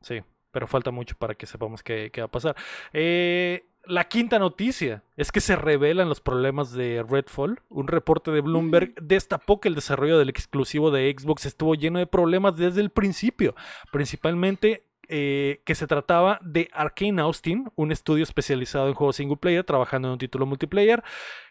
Sí 0.00 0.22
pero 0.52 0.66
falta 0.66 0.90
mucho 0.90 1.16
para 1.18 1.34
que 1.34 1.46
sepamos 1.46 1.82
qué, 1.82 2.10
qué 2.12 2.20
va 2.20 2.26
a 2.26 2.30
pasar. 2.30 2.56
Eh, 2.92 3.64
la 3.84 4.04
quinta 4.04 4.38
noticia 4.38 5.02
es 5.16 5.32
que 5.32 5.40
se 5.40 5.56
revelan 5.56 6.08
los 6.08 6.20
problemas 6.20 6.72
de 6.72 7.04
Redfall. 7.08 7.60
Un 7.68 7.88
reporte 7.88 8.30
de 8.30 8.40
Bloomberg 8.40 8.94
destapó 9.02 9.60
que 9.60 9.68
el 9.68 9.74
desarrollo 9.74 10.18
del 10.18 10.28
exclusivo 10.28 10.92
de 10.92 11.12
Xbox 11.18 11.46
estuvo 11.46 11.74
lleno 11.74 11.98
de 11.98 12.06
problemas 12.06 12.56
desde 12.56 12.80
el 12.80 12.90
principio, 12.90 13.56
principalmente 13.90 14.84
eh, 15.08 15.62
que 15.64 15.74
se 15.74 15.88
trataba 15.88 16.38
de 16.42 16.68
Arkane 16.72 17.20
Austin, 17.20 17.70
un 17.74 17.90
estudio 17.90 18.22
especializado 18.22 18.86
en 18.86 18.94
juegos 18.94 19.16
single 19.16 19.36
player, 19.36 19.64
trabajando 19.64 20.08
en 20.08 20.12
un 20.12 20.18
título 20.18 20.46
multiplayer. 20.46 21.02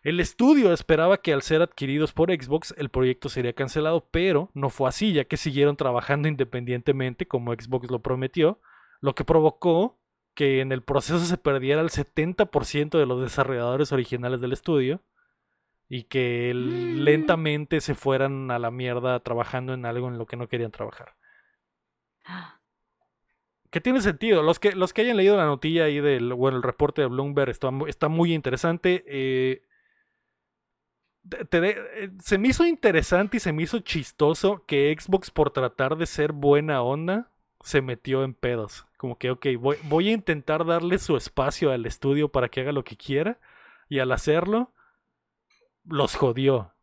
El 0.04 0.22
estudio 0.22 0.72
esperaba 0.72 1.18
que 1.18 1.34
al 1.34 1.42
ser 1.42 1.62
adquiridos 1.62 2.14
por 2.14 2.32
Xbox 2.32 2.74
el 2.78 2.90
proyecto 2.90 3.28
sería 3.28 3.52
cancelado, 3.52 4.08
pero 4.10 4.50
no 4.54 4.70
fue 4.70 4.88
así, 4.88 5.12
ya 5.12 5.26
que 5.26 5.36
siguieron 5.36 5.76
trabajando 5.76 6.30
independientemente 6.30 7.28
como 7.28 7.54
Xbox 7.54 7.92
lo 7.92 8.00
prometió 8.00 8.62
lo 9.02 9.16
que 9.16 9.26
provocó 9.26 10.00
que 10.34 10.62
en 10.62 10.72
el 10.72 10.84
proceso 10.84 11.20
se 11.20 11.38
perdiera 11.38 11.82
el 11.82 11.90
70% 11.90 12.98
de 12.98 13.06
los 13.06 13.22
desarrolladores 13.22 13.92
originales 13.92 14.40
del 14.40 14.54
estudio 14.54 15.02
y 15.90 16.04
que 16.04 16.54
mm. 16.56 17.00
lentamente 17.02 17.82
se 17.82 17.96
fueran 17.96 18.50
a 18.50 18.60
la 18.60 18.72
mierda 18.72 19.20
trabajando 19.20 19.74
en 19.74 19.86
algo 19.86 20.08
en 20.08 20.18
lo 20.18 20.26
que 20.26 20.38
no 20.38 20.48
querían 20.48 20.72
trabajar. 20.72 21.16
Que 23.70 23.82
tiene 23.82 24.02
sentido. 24.02 24.44
Los 24.44 24.60
que, 24.60 24.74
los 24.74 24.94
que 24.94 25.02
hayan 25.02 25.18
leído 25.18 25.36
la 25.36 25.46
notilla 25.46 25.86
ahí 25.86 26.00
del, 26.00 26.34
bueno, 26.34 26.58
el 26.58 26.64
reporte 26.64 27.02
de 27.02 27.08
Bloomberg 27.08 27.50
está, 27.50 27.72
está 27.88 28.08
muy 28.08 28.34
interesante. 28.34 29.04
Eh, 29.08 29.64
te 31.50 31.62
de, 31.62 31.70
eh, 31.70 32.12
se 32.22 32.38
me 32.38 32.50
hizo 32.50 32.66
interesante 32.66 33.38
y 33.38 33.40
se 33.40 33.54
me 33.54 33.64
hizo 33.64 33.80
chistoso 33.80 34.66
que 34.66 34.96
Xbox 34.98 35.32
por 35.32 35.52
tratar 35.52 35.98
de 35.98 36.06
ser 36.06 36.32
buena 36.32 36.82
onda 36.82 37.31
se 37.64 37.82
metió 37.82 38.24
en 38.24 38.34
pedos. 38.34 38.86
Como 38.98 39.18
que, 39.18 39.32
ok, 39.32 39.48
voy, 39.60 39.78
voy, 39.84 40.10
a 40.10 40.14
intentar 40.14 40.66
darle 40.66 40.98
su 40.98 41.18
espacio 41.18 41.72
al 41.72 41.86
estudio 41.86 42.30
para 42.30 42.50
que 42.50 42.62
haga 42.62 42.72
lo 42.72 42.84
que 42.84 42.98
quiera. 42.98 43.40
Y 43.90 44.00
al 44.00 44.12
hacerlo, 44.12 44.74
los 45.84 46.16
jodió. 46.16 46.74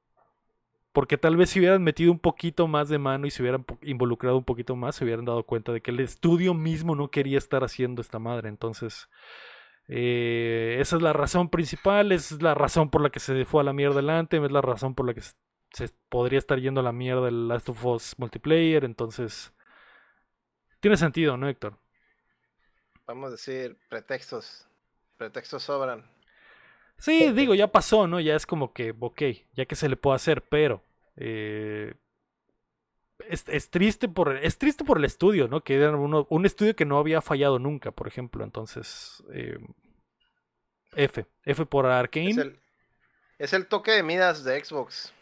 Porque 0.92 1.16
tal 1.16 1.36
vez 1.36 1.50
si 1.50 1.60
hubieran 1.60 1.82
metido 1.82 2.10
un 2.10 2.18
poquito 2.18 2.66
más 2.66 2.88
de 2.88 2.98
mano 2.98 3.26
y 3.26 3.30
se 3.30 3.42
hubieran 3.42 3.64
involucrado 3.82 4.36
un 4.38 4.44
poquito 4.44 4.74
más, 4.74 4.96
se 4.96 5.04
hubieran 5.04 5.24
dado 5.24 5.44
cuenta 5.44 5.72
de 5.72 5.80
que 5.80 5.90
el 5.90 6.00
estudio 6.00 6.54
mismo 6.54 6.96
no 6.96 7.10
quería 7.10 7.38
estar 7.38 7.62
haciendo 7.62 8.02
esta 8.02 8.18
madre. 8.18 8.48
Entonces, 8.48 9.08
eh, 9.86 10.78
esa 10.80 10.96
es 10.96 11.02
la 11.02 11.12
razón 11.12 11.50
principal, 11.50 12.10
es 12.12 12.42
la 12.42 12.54
razón 12.54 12.90
por 12.90 13.00
la 13.00 13.10
que 13.10 13.20
se 13.20 13.44
fue 13.44 13.60
a 13.60 13.64
la 13.64 13.72
mierda 13.72 13.96
delante, 13.96 14.44
es 14.44 14.50
la 14.50 14.60
razón 14.60 14.94
por 14.94 15.06
la 15.06 15.14
que 15.14 15.20
se, 15.20 15.34
se 15.72 15.90
podría 16.08 16.38
estar 16.38 16.58
yendo 16.58 16.80
a 16.80 16.84
la 16.84 16.92
mierda 16.92 17.28
el 17.28 17.48
Last 17.48 17.68
of 17.68 17.84
Us 17.84 18.14
multiplayer. 18.18 18.84
Entonces, 18.84 19.54
tiene 20.80 20.96
sentido, 20.96 21.36
¿no, 21.36 21.48
Héctor? 21.48 21.78
Vamos 23.06 23.28
a 23.28 23.30
decir, 23.32 23.76
pretextos. 23.88 24.66
Pretextos 25.16 25.62
sobran. 25.64 26.04
Sí, 26.98 27.32
digo, 27.32 27.54
ya 27.54 27.68
pasó, 27.70 28.06
¿no? 28.08 28.20
Ya 28.20 28.34
es 28.34 28.46
como 28.46 28.72
que, 28.72 28.94
ok, 28.98 29.22
ya 29.54 29.66
que 29.66 29.76
se 29.76 29.88
le 29.88 29.96
puede 29.96 30.16
hacer, 30.16 30.42
pero... 30.48 30.82
Eh, 31.16 31.94
es, 33.28 33.44
es 33.48 33.70
triste 33.70 34.08
por 34.08 34.36
es 34.36 34.58
triste 34.58 34.84
por 34.84 34.98
el 34.98 35.04
estudio, 35.04 35.48
¿no? 35.48 35.62
Que 35.62 35.74
era 35.74 35.90
uno- 35.96 36.26
un 36.30 36.46
estudio 36.46 36.76
que 36.76 36.84
no 36.84 36.98
había 36.98 37.20
fallado 37.20 37.58
nunca, 37.58 37.90
por 37.90 38.06
ejemplo. 38.06 38.44
Entonces, 38.44 39.22
eh, 39.32 39.58
F. 40.96 41.26
F 41.44 41.66
por 41.66 41.86
Arkane. 41.86 42.30
Es 42.30 42.36
el, 42.38 42.60
es 43.38 43.52
el 43.52 43.66
toque 43.66 43.92
de 43.92 44.02
Midas 44.02 44.44
de 44.44 44.62
Xbox. 44.64 45.12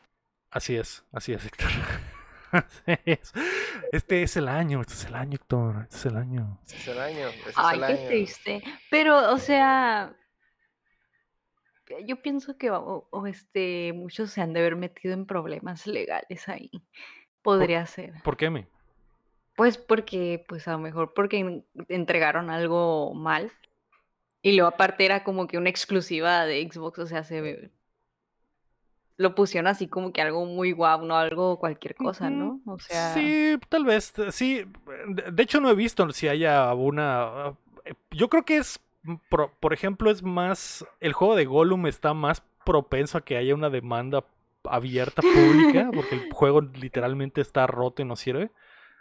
Así 0.50 0.76
es, 0.76 1.04
así 1.12 1.32
es, 1.32 1.44
Héctor. 1.44 1.68
Este 3.92 4.22
es 4.22 4.36
el 4.36 4.48
año, 4.48 4.80
este 4.80 4.94
es 4.94 5.04
el 5.06 5.14
año, 5.14 5.34
Héctor. 5.36 5.82
Este 5.84 5.96
es 5.96 6.06
el 6.06 6.16
año. 6.16 6.58
Ese 6.66 6.76
es 6.76 6.88
el 6.88 6.98
año. 7.00 7.28
Ese 7.28 7.52
Ay, 7.56 7.80
es 7.82 7.82
el 7.82 7.96
qué 7.96 8.00
año. 8.00 8.08
triste. 8.08 8.62
Pero, 8.90 9.32
o 9.32 9.38
sea, 9.38 10.14
yo 12.04 12.20
pienso 12.20 12.58
que 12.58 12.70
o, 12.70 13.08
o, 13.10 13.26
este, 13.26 13.92
muchos 13.94 14.30
se 14.30 14.40
han 14.40 14.52
de 14.52 14.60
haber 14.60 14.76
metido 14.76 15.14
en 15.14 15.26
problemas 15.26 15.86
legales 15.86 16.48
ahí. 16.48 16.70
Podría 17.42 17.86
ser. 17.86 18.14
¿Por 18.24 18.36
qué 18.36 18.50
me? 18.50 18.66
Pues 19.54 19.78
porque, 19.78 20.44
pues 20.48 20.66
a 20.68 20.72
lo 20.72 20.78
mejor 20.78 21.14
porque 21.14 21.38
en- 21.38 21.66
entregaron 21.88 22.50
algo 22.50 23.14
mal. 23.14 23.52
Y 24.42 24.52
luego 24.52 24.68
aparte 24.68 25.04
era 25.04 25.24
como 25.24 25.46
que 25.46 25.58
una 25.58 25.70
exclusiva 25.70 26.44
de 26.44 26.68
Xbox, 26.70 26.98
o 26.98 27.06
sea, 27.06 27.24
se 27.24 27.40
ve- 27.40 27.70
lo 29.18 29.34
pusieron 29.34 29.66
así 29.66 29.88
como 29.88 30.12
que 30.12 30.20
algo 30.22 30.44
muy 30.46 30.72
guau, 30.72 31.04
no 31.04 31.16
algo 31.16 31.58
cualquier 31.58 31.94
cosa, 31.94 32.28
¿no? 32.30 32.60
O 32.66 32.78
sea, 32.78 33.14
Sí, 33.14 33.56
tal 33.68 33.84
vez, 33.84 34.12
t- 34.12 34.30
sí. 34.32 34.64
De 35.08 35.30
de 35.32 35.42
hecho, 35.42 35.60
no 35.60 35.70
he 35.70 35.74
visto 35.74 36.08
si 36.12 36.28
haya 36.28 36.72
una. 36.74 37.54
eh, 37.84 37.94
Yo 38.10 38.28
creo 38.28 38.44
que 38.44 38.58
es, 38.58 38.80
mm, 39.04 39.14
por, 39.30 39.52
por 39.60 39.72
ejemplo, 39.72 40.10
es 40.10 40.22
más. 40.22 40.84
El 41.00 41.12
juego 41.14 41.34
de 41.36 41.46
Gollum 41.46 41.86
está 41.86 42.12
más 42.14 42.42
propenso 42.64 43.18
a 43.18 43.24
que 43.24 43.36
haya 43.36 43.54
una 43.54 43.70
demanda 43.70 44.24
abierta 44.64 45.22
pública, 45.22 45.90
porque 45.94 46.16
el 46.16 46.32
juego 46.32 46.60
literalmente 46.60 47.40
está 47.40 47.66
roto 47.66 48.02
y 48.02 48.04
no 48.04 48.16
sirve. 48.16 48.50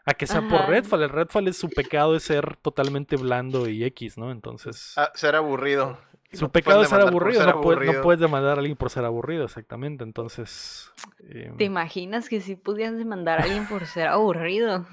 A 0.05 0.13
que 0.13 0.27
sea 0.27 0.41
por. 0.47 0.67
Redfall. 0.69 1.01
El 1.01 1.09
Redfall 1.09 1.47
es 1.47 1.57
su 1.57 1.69
pecado 1.69 2.15
es 2.15 2.23
ser 2.23 2.57
totalmente 2.57 3.17
blando 3.17 3.67
y 3.67 3.83
X, 3.85 4.17
¿no? 4.17 4.31
Entonces. 4.31 4.93
Ah, 4.97 5.11
ser 5.15 5.35
aburrido. 5.35 5.97
Su 6.35 6.45
no 6.45 6.51
pecado 6.51 6.81
es 6.83 6.89
ser 6.89 7.01
aburrido, 7.01 7.41
ser 7.43 7.55
no, 7.55 7.61
puedes, 7.61 7.77
no 7.79 7.83
aburrido. 7.85 8.03
puedes 8.03 8.19
demandar 8.19 8.57
a 8.57 8.59
alguien 8.59 8.75
por 8.77 8.89
ser 8.89 9.05
aburrido, 9.05 9.45
exactamente. 9.45 10.03
Entonces, 10.03 10.91
eh, 11.29 11.51
¿te 11.57 11.63
imaginas 11.63 12.29
que 12.29 12.41
si 12.41 12.55
pudieras 12.55 12.97
demandar 12.97 13.39
a 13.39 13.43
alguien 13.43 13.67
por 13.67 13.85
ser 13.85 14.07
aburrido? 14.07 14.85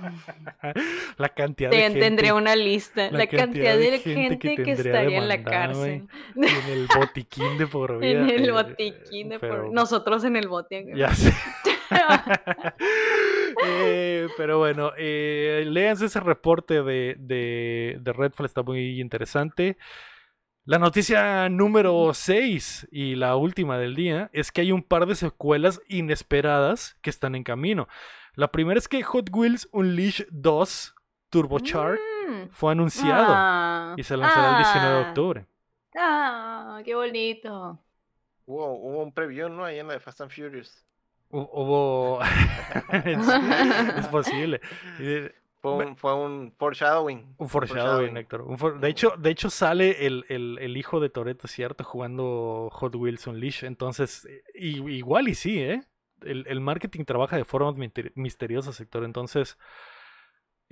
la 1.18 1.28
cantidad 1.30 1.70
de 1.70 1.76
Te- 1.76 1.82
gente 1.82 2.01
Tendría 2.01 2.34
una 2.34 2.57
lista, 2.57 3.11
la 3.11 3.18
la, 3.18 3.26
cantidad 3.26 3.45
cantidad 3.45 3.76
de 3.76 3.90
de 3.90 3.99
gente 3.99 4.38
que 4.38 4.72
estaría 4.72 5.18
en 5.18 5.28
la 5.28 5.43
cárcel. 5.43 6.07
en 6.36 6.45
el 6.70 6.86
botiquín 6.97 7.59
de 7.59 7.66
por 7.66 7.99
vida. 8.01 8.20
En 8.20 8.30
el 8.30 8.49
eh, 8.49 8.53
botiquín 8.53 9.28
de 9.28 9.38
por- 9.38 9.49
pero- 9.49 9.70
Nosotros 9.72 10.24
en 10.24 10.36
el 10.36 10.49
botiquín. 10.49 10.97
Ya 10.97 11.14
sé. 11.14 11.32
Eh, 13.64 14.28
pero 14.36 14.59
bueno, 14.59 14.93
eh, 14.97 15.64
léanse 15.68 16.07
ese 16.07 16.20
reporte 16.20 16.82
de, 16.82 17.16
de, 17.18 17.99
de 18.01 18.12
Redfall, 18.12 18.47
está 18.47 18.62
muy 18.62 19.01
interesante. 19.01 19.76
La 20.64 20.78
noticia 20.78 21.48
número 21.48 22.14
6 22.14 22.88
y 22.92 23.16
la 23.16 23.34
última 23.36 23.78
del 23.78 23.96
día 23.96 24.30
es 24.32 24.52
que 24.52 24.60
hay 24.60 24.70
un 24.72 24.82
par 24.82 25.06
de 25.06 25.16
secuelas 25.16 25.80
inesperadas 25.88 26.96
que 27.02 27.10
están 27.10 27.34
en 27.34 27.42
camino. 27.42 27.88
La 28.34 28.52
primera 28.52 28.78
es 28.78 28.86
que 28.88 29.02
Hot 29.02 29.28
Wheels 29.32 29.68
Unleashed 29.72 30.28
2 30.30 30.94
Turbocharged 31.30 32.00
Mm. 32.28 32.50
fue 32.52 32.70
anunciado 32.70 33.26
Ah, 33.36 33.94
y 33.96 34.04
se 34.04 34.16
lanzará 34.16 34.50
el 34.50 34.56
19 34.62 34.88
de 34.88 35.04
ah, 35.04 35.08
octubre. 35.08 35.46
Ah, 35.98 36.80
qué 36.84 36.94
bonito. 36.94 37.82
Hubo, 38.46 38.74
hubo 38.74 39.02
un 39.02 39.12
preview, 39.12 39.48
¿no? 39.48 39.64
Ahí 39.64 39.80
en 39.80 39.88
la 39.88 39.94
de 39.94 40.00
Fast 40.00 40.20
and 40.20 40.30
Furious. 40.30 40.86
Hu- 41.30 41.48
Hubo. 41.52 42.20
es, 42.92 43.28
es 43.98 44.06
posible. 44.06 44.60
Fue 45.62 45.72
Bueno. 45.74 45.90
un, 45.92 45.96
fue 45.96 46.14
un 46.14 46.52
foreshadowing. 46.58 47.34
Un 47.38 47.48
foreshadowing, 47.48 48.16
Héctor. 48.16 48.42
Un 48.42 48.58
for- 48.58 48.80
de, 48.80 48.88
hecho, 48.88 49.14
de 49.16 49.30
hecho, 49.30 49.48
sale 49.48 50.06
el, 50.06 50.24
el- 50.28 50.58
el 50.60 50.76
hijo 50.76 50.98
de 50.98 51.08
Toreto, 51.08 51.46
¿cierto? 51.46 51.84
Jugando 51.84 52.68
Hot 52.72 52.94
Wheels 52.96 53.26
Unleashed. 53.28 53.68
Entonces, 53.68 54.28
igual 54.54 55.28
y 55.28 55.34
sí, 55.36 55.60
¿eh? 55.60 55.82
El, 56.22 56.44
el 56.48 56.60
marketing 56.60 57.04
trabaja 57.04 57.36
de 57.36 57.44
formas 57.44 57.76
misteriosas, 58.16 58.80
Héctor. 58.80 59.04
Entonces, 59.04 59.56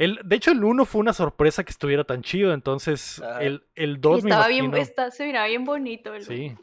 el, 0.01 0.19
de 0.25 0.37
hecho, 0.37 0.51
el 0.51 0.65
1 0.65 0.85
fue 0.87 1.01
una 1.01 1.13
sorpresa 1.13 1.63
que 1.63 1.71
estuviera 1.71 2.05
tan 2.05 2.23
chido. 2.23 2.53
Entonces, 2.55 3.23
el, 3.41 3.63
el 3.75 3.93
Y 3.93 3.99
2 3.99 4.25
me 4.25 4.31
estaba 4.31 4.49
bien, 4.49 4.65
imagino... 4.65 4.83
está, 4.83 5.11
se 5.11 5.27
miraba 5.27 5.47
bien 5.47 5.65
bonito. 5.65 6.15
el- 6.15 6.25
Sí. 6.25 6.57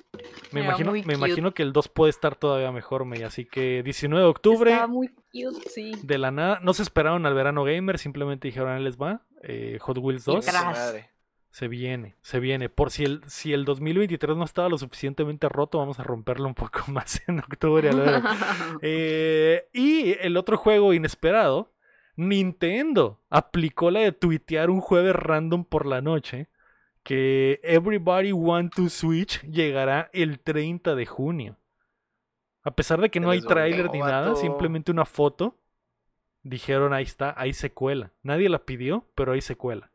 Me 0.52 0.62
imagino, 0.64 0.92
me 0.92 1.14
imagino 1.14 1.54
que 1.54 1.62
el 1.64 1.72
2 1.74 1.88
puede 1.90 2.10
estar 2.10 2.36
todavía 2.36 2.72
mejor, 2.72 3.06
May. 3.06 3.24
Así 3.24 3.46
que 3.46 3.84
19 3.84 4.24
de 4.24 4.30
octubre. 4.30 4.72
Estaba 4.72 4.88
muy 4.88 5.08
cute, 5.10 5.70
sí. 5.70 5.94
De 6.04 6.18
la 6.18 6.32
nada, 6.32 6.60
no 6.64 6.74
se 6.74 6.82
esperaron 6.84 7.26
al 7.26 7.34
verano 7.36 7.64
gamer, 7.64 7.98
simplemente 8.00 8.48
dijeron, 8.48 8.70
ahí 8.70 8.84
les 8.84 8.98
va, 8.98 9.22
eh, 9.44 9.78
Hot 9.82 9.98
Wheels 10.00 10.28
Y 10.28 10.32
2 10.32 10.46
tras. 10.46 10.66
Madre. 10.66 11.10
se 11.52 11.68
viene, 11.68 12.16
se 12.24 12.40
viene. 12.40 12.70
Por 12.70 12.90
si 12.92 13.04
el, 13.04 13.22
si 13.28 13.54
el 13.54 13.66
2023 13.66 14.36
no 14.36 14.46
estaba 14.46 14.70
lo 14.70 14.78
suficientemente 14.78 15.48
roto, 15.50 15.78
vamos 15.78 16.00
a 16.00 16.04
romperlo 16.04 16.48
un 16.48 16.56
poco 16.56 16.80
más 16.92 17.22
en 17.28 17.40
octubre. 17.40 17.90
a. 17.90 18.38
Eh, 18.82 19.68
y 19.74 20.14
el 20.20 20.38
otro 20.38 20.58
juego 20.58 20.94
inesperado, 20.94 21.72
Nintendo 22.18 23.22
aplicó 23.30 23.91
la 23.91 24.01
de 24.01 24.11
tuitear 24.11 24.70
un 24.70 24.82
jueves 24.82 25.15
random 25.15 25.63
por 25.63 25.86
la 25.86 26.01
noche 26.01 26.49
que 27.03 27.61
Everybody 27.63 28.34
Want 28.34 28.76
to 28.76 28.89
Switch 28.89 29.41
llegará 29.43 30.09
el 30.11 30.39
30 30.39 30.95
de 30.95 31.05
junio. 31.05 31.57
A 32.63 32.72
pesar 32.72 32.99
de 32.99 33.09
que 33.09 33.22
no 33.22 33.30
hay 33.30 33.41
tráiler 33.41 33.89
ni 33.91 33.99
nada, 33.99 34.36
simplemente 34.36 34.91
una 34.91 35.05
foto, 35.05 35.55
dijeron 36.43 36.91
ahí 36.91 37.03
está, 37.03 37.34
hay 37.38 37.53
secuela. 37.53 38.11
Nadie 38.24 38.49
la 38.49 38.65
pidió, 38.65 39.05
pero 39.15 39.32
hay 39.32 39.41
secuela. 39.41 39.89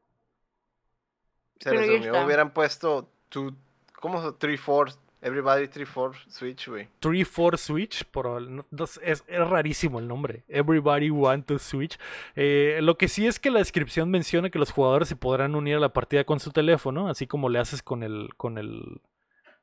Se 1.60 1.74
les 1.74 2.06
hubieran 2.24 2.54
puesto 2.54 3.10
two, 3.28 3.54
¿cómo 4.00 4.22
se 4.22 4.28
3-4? 4.28 4.96
Everybody 5.22 5.66
3-4 5.68 6.14
Switch, 6.28 6.68
güey. 6.68 6.88
3-4 7.00 7.56
Switch, 7.56 8.04
por, 8.06 8.42
no- 8.42 8.66
no 8.70 8.86
sé, 8.86 9.00
es, 9.04 9.22
es 9.28 9.48
rarísimo 9.48 10.00
el 10.00 10.08
nombre. 10.08 10.44
Everybody 10.48 11.10
Want 11.10 11.46
to 11.46 11.58
Switch. 11.60 11.96
Eh, 12.34 12.80
lo 12.82 12.98
que 12.98 13.06
sí 13.06 13.26
es 13.28 13.38
que 13.38 13.50
la 13.52 13.60
descripción 13.60 14.10
menciona 14.10 14.50
que 14.50 14.58
los 14.58 14.72
jugadores 14.72 15.08
se 15.08 15.14
podrán 15.16 15.54
unir 15.54 15.76
a 15.76 15.80
la 15.80 15.92
partida 15.92 16.24
con 16.24 16.40
su 16.40 16.50
teléfono, 16.50 17.08
así 17.08 17.26
como 17.28 17.48
le 17.48 17.60
haces 17.60 17.82
con 17.84 18.02
el, 18.02 18.30
con 18.36 18.58
el, 18.58 19.00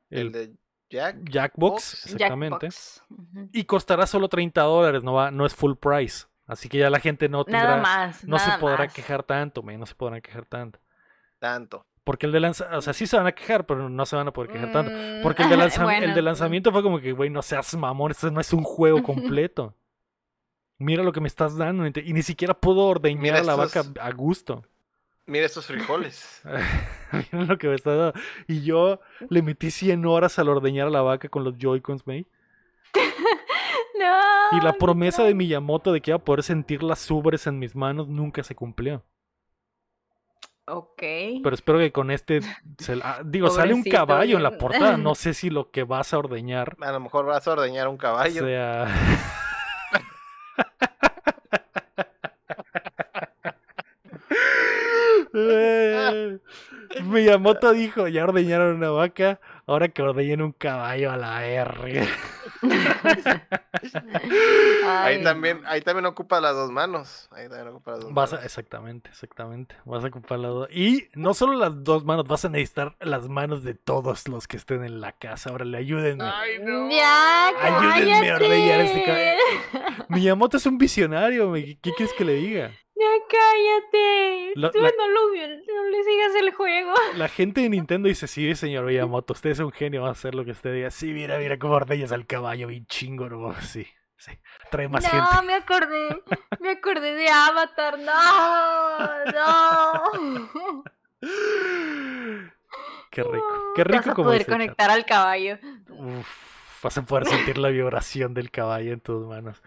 El, 0.08 0.18
el 0.28 0.32
de 0.32 0.52
Jack. 0.88 1.18
Jackbox, 1.30 1.58
Box. 1.74 2.06
exactamente. 2.06 2.68
Jackbox. 2.70 3.04
Y 3.52 3.64
costará 3.64 4.06
solo 4.06 4.28
30 4.28 4.62
dólares, 4.62 5.04
no, 5.04 5.12
va, 5.12 5.30
no 5.30 5.44
es 5.44 5.54
full 5.54 5.74
price. 5.74 6.24
Así 6.46 6.68
que 6.68 6.78
ya 6.78 6.88
la 6.90 6.98
gente 7.00 7.28
no 7.28 7.44
tendrá, 7.44 7.62
Nada 7.64 7.82
más. 7.82 8.24
no 8.24 8.38
se 8.38 8.50
podrá 8.58 8.78
más. 8.86 8.94
quejar 8.94 9.22
tanto, 9.22 9.62
me, 9.62 9.76
no 9.78 9.84
se 9.86 9.94
podrán 9.94 10.20
quejar 10.22 10.46
tanto. 10.46 10.80
Tanto. 11.38 11.86
Porque 12.04 12.26
el 12.26 12.32
de 12.32 12.40
lanzamiento, 12.40 12.78
o 12.78 12.82
sea, 12.82 12.92
sí 12.92 13.06
se 13.06 13.16
van 13.16 13.26
a 13.26 13.32
quejar, 13.32 13.66
pero 13.66 13.88
no 13.88 14.06
se 14.06 14.16
van 14.16 14.26
a 14.26 14.32
poder 14.32 14.50
quejar 14.50 14.72
tanto. 14.72 14.90
Mm, 14.90 15.22
Porque 15.22 15.42
el 15.42 15.50
de, 15.50 15.56
lanza- 15.58 15.84
bueno, 15.84 16.06
el 16.06 16.14
de 16.14 16.22
lanzamiento 16.22 16.72
fue 16.72 16.82
como 16.82 16.98
que, 17.00 17.12
güey, 17.12 17.28
no 17.30 17.42
seas 17.42 17.74
mamón, 17.76 18.10
esto 18.10 18.30
no 18.30 18.40
es 18.40 18.52
un 18.52 18.64
juego 18.64 19.02
completo. 19.02 19.74
Mira 20.78 21.02
lo 21.02 21.12
que 21.12 21.20
me 21.20 21.28
estás 21.28 21.56
dando. 21.58 21.86
Y 21.86 22.12
ni 22.14 22.22
siquiera 22.22 22.54
puedo 22.54 22.80
ordeñar 22.86 23.22
Mira 23.22 23.38
a 23.40 23.42
la 23.42 23.64
estos- 23.64 23.92
vaca 23.92 24.02
a 24.06 24.10
gusto. 24.12 24.64
Mira 25.26 25.44
estos 25.44 25.66
frijoles. 25.66 26.42
Mira 27.32 27.44
lo 27.44 27.58
que 27.58 27.68
me 27.68 27.74
está 27.74 27.94
dando. 27.94 28.18
Y 28.48 28.62
yo 28.62 28.98
le 29.28 29.42
metí 29.42 29.70
100 29.70 30.06
horas 30.06 30.38
al 30.38 30.48
ordeñar 30.48 30.86
a 30.86 30.90
la 30.90 31.02
vaca 31.02 31.28
con 31.28 31.44
los 31.44 31.54
Joy-Cons, 31.58 32.02
güey. 32.04 32.26
No, 33.98 34.58
Y 34.58 34.64
la 34.64 34.72
promesa 34.72 35.22
de 35.22 35.28
trauma. 35.28 35.38
Miyamoto 35.38 35.92
de 35.92 36.00
que 36.00 36.10
iba 36.10 36.16
a 36.16 36.24
poder 36.24 36.42
sentir 36.42 36.82
las 36.82 37.08
ubres 37.10 37.46
en 37.46 37.58
mis 37.58 37.76
manos 37.76 38.08
nunca 38.08 38.42
se 38.42 38.54
cumplió. 38.54 39.04
Ok. 40.72 41.02
Pero 41.42 41.54
espero 41.54 41.78
que 41.78 41.90
con 41.92 42.10
este. 42.10 42.40
se 42.78 42.96
la- 42.96 43.20
digo, 43.24 43.50
sale 43.50 43.74
un 43.74 43.82
caballo 43.82 44.36
en 44.36 44.42
la 44.42 44.56
portada. 44.56 44.96
No 44.96 45.14
sé 45.16 45.34
si 45.34 45.50
lo 45.50 45.70
que 45.70 45.82
vas 45.84 46.14
a 46.14 46.18
ordeñar 46.18 46.76
A 46.80 46.92
lo 46.92 47.00
mejor 47.00 47.26
vas 47.26 47.46
a 47.48 47.52
ordeñar 47.52 47.88
un 47.88 47.96
caballo. 47.96 48.44
sea. 48.44 48.86
Eh, 55.34 56.38
Miyamoto 57.04 57.72
dijo, 57.72 58.08
ya 58.08 58.24
ordeñaron 58.24 58.76
una 58.76 58.90
vaca, 58.90 59.40
ahora 59.66 59.88
que 59.88 60.02
ordeñen 60.02 60.42
un 60.42 60.52
caballo 60.52 61.10
a 61.12 61.16
la 61.16 61.46
R. 61.46 62.08
Ahí 64.86 65.22
también, 65.22 65.62
ahí 65.66 65.80
también 65.80 66.06
ocupa 66.06 66.40
las 66.40 66.54
dos 66.54 66.70
manos. 66.70 67.28
Ahí 67.32 67.48
también 67.48 67.68
ocupa 67.68 67.92
las 67.92 68.00
dos 68.00 68.14
Vas 68.14 68.32
a- 68.32 68.36
manos. 68.36 68.46
exactamente, 68.46 69.10
exactamente. 69.10 69.74
Vas 69.84 70.04
a 70.04 70.08
ocupar 70.08 70.38
las 70.38 70.50
dos. 70.50 70.68
Y 70.70 71.08
no 71.14 71.34
solo 71.34 71.54
las 71.54 71.82
dos 71.84 72.04
manos, 72.04 72.26
vas 72.26 72.44
a 72.44 72.48
necesitar 72.48 72.96
las 73.00 73.28
manos 73.28 73.62
de 73.64 73.74
todos 73.74 74.28
los 74.28 74.46
que 74.46 74.56
estén 74.56 74.84
en 74.84 75.00
la 75.00 75.12
casa. 75.12 75.50
Ahora 75.50 75.64
le 75.64 75.78
ayúdenme. 75.78 76.24
Ay, 76.24 76.58
no. 76.60 76.90
Ya, 76.90 77.48
Ayúdenme 77.48 78.30
a 78.30 78.34
ordeñar 78.36 78.80
este 78.80 79.02
cállate. 79.04 80.04
Miyamoto 80.08 80.56
es 80.56 80.66
un 80.66 80.78
visionario, 80.78 81.48
me- 81.50 81.78
¿qué 81.78 81.92
quieres 81.96 82.14
que 82.16 82.24
le 82.24 82.34
diga? 82.34 82.70
Ya 83.00 83.06
cállate. 83.30 84.52
La- 84.56 84.70
Tú 84.70 84.78
la- 84.78 84.92
no, 84.98 85.08
lo, 85.08 85.20
no 85.30 85.84
le 85.88 86.04
sigas 86.04 86.34
el 86.38 86.52
juego. 86.52 86.92
La 87.16 87.28
gente 87.28 87.62
de 87.62 87.70
Nintendo 87.70 88.08
dice, 88.08 88.26
sí, 88.26 88.54
señor 88.54 88.84
Miyamoto, 88.84 89.32
usted 89.32 89.50
es 89.50 89.58
un 89.60 89.72
genio, 89.72 90.02
va 90.02 90.08
a 90.08 90.12
hacer 90.12 90.34
lo 90.34 90.44
que 90.44 90.50
usted 90.50 90.74
diga. 90.74 90.90
Sí, 90.90 91.12
mira, 91.12 91.38
mira 91.38 91.58
cómo 91.58 91.74
ordeñas 91.74 92.12
al 92.12 92.26
caballo, 92.26 92.66
bien 92.66 92.84
chingo, 92.86 93.28
¿no? 93.30 93.54
Sí, 93.62 93.86
sí. 94.18 94.32
Trae 94.70 94.88
más 94.88 95.02
no, 95.04 95.10
gente. 95.10 95.46
me 95.46 95.54
acordé. 95.54 96.22
Me 96.60 96.70
acordé 96.72 97.14
de 97.14 97.28
Avatar. 97.30 97.98
No, 97.98 99.24
no. 99.32 100.84
Qué 103.10 103.22
rico. 103.22 103.72
Qué 103.74 103.84
vas 103.84 103.92
rico 103.98 104.10
a 104.10 104.14
como 104.14 104.28
poder 104.28 104.42
chat. 104.44 104.50
conectar 104.52 104.90
al 104.90 105.04
caballo. 105.04 105.58
Uf, 105.88 106.82
vas 106.82 106.98
a 106.98 107.02
poder 107.02 107.26
sentir 107.26 107.58
la 107.58 107.68
vibración 107.70 108.34
del 108.34 108.50
caballo 108.50 108.92
en 108.92 109.00
tus 109.00 109.26
manos. 109.26 109.60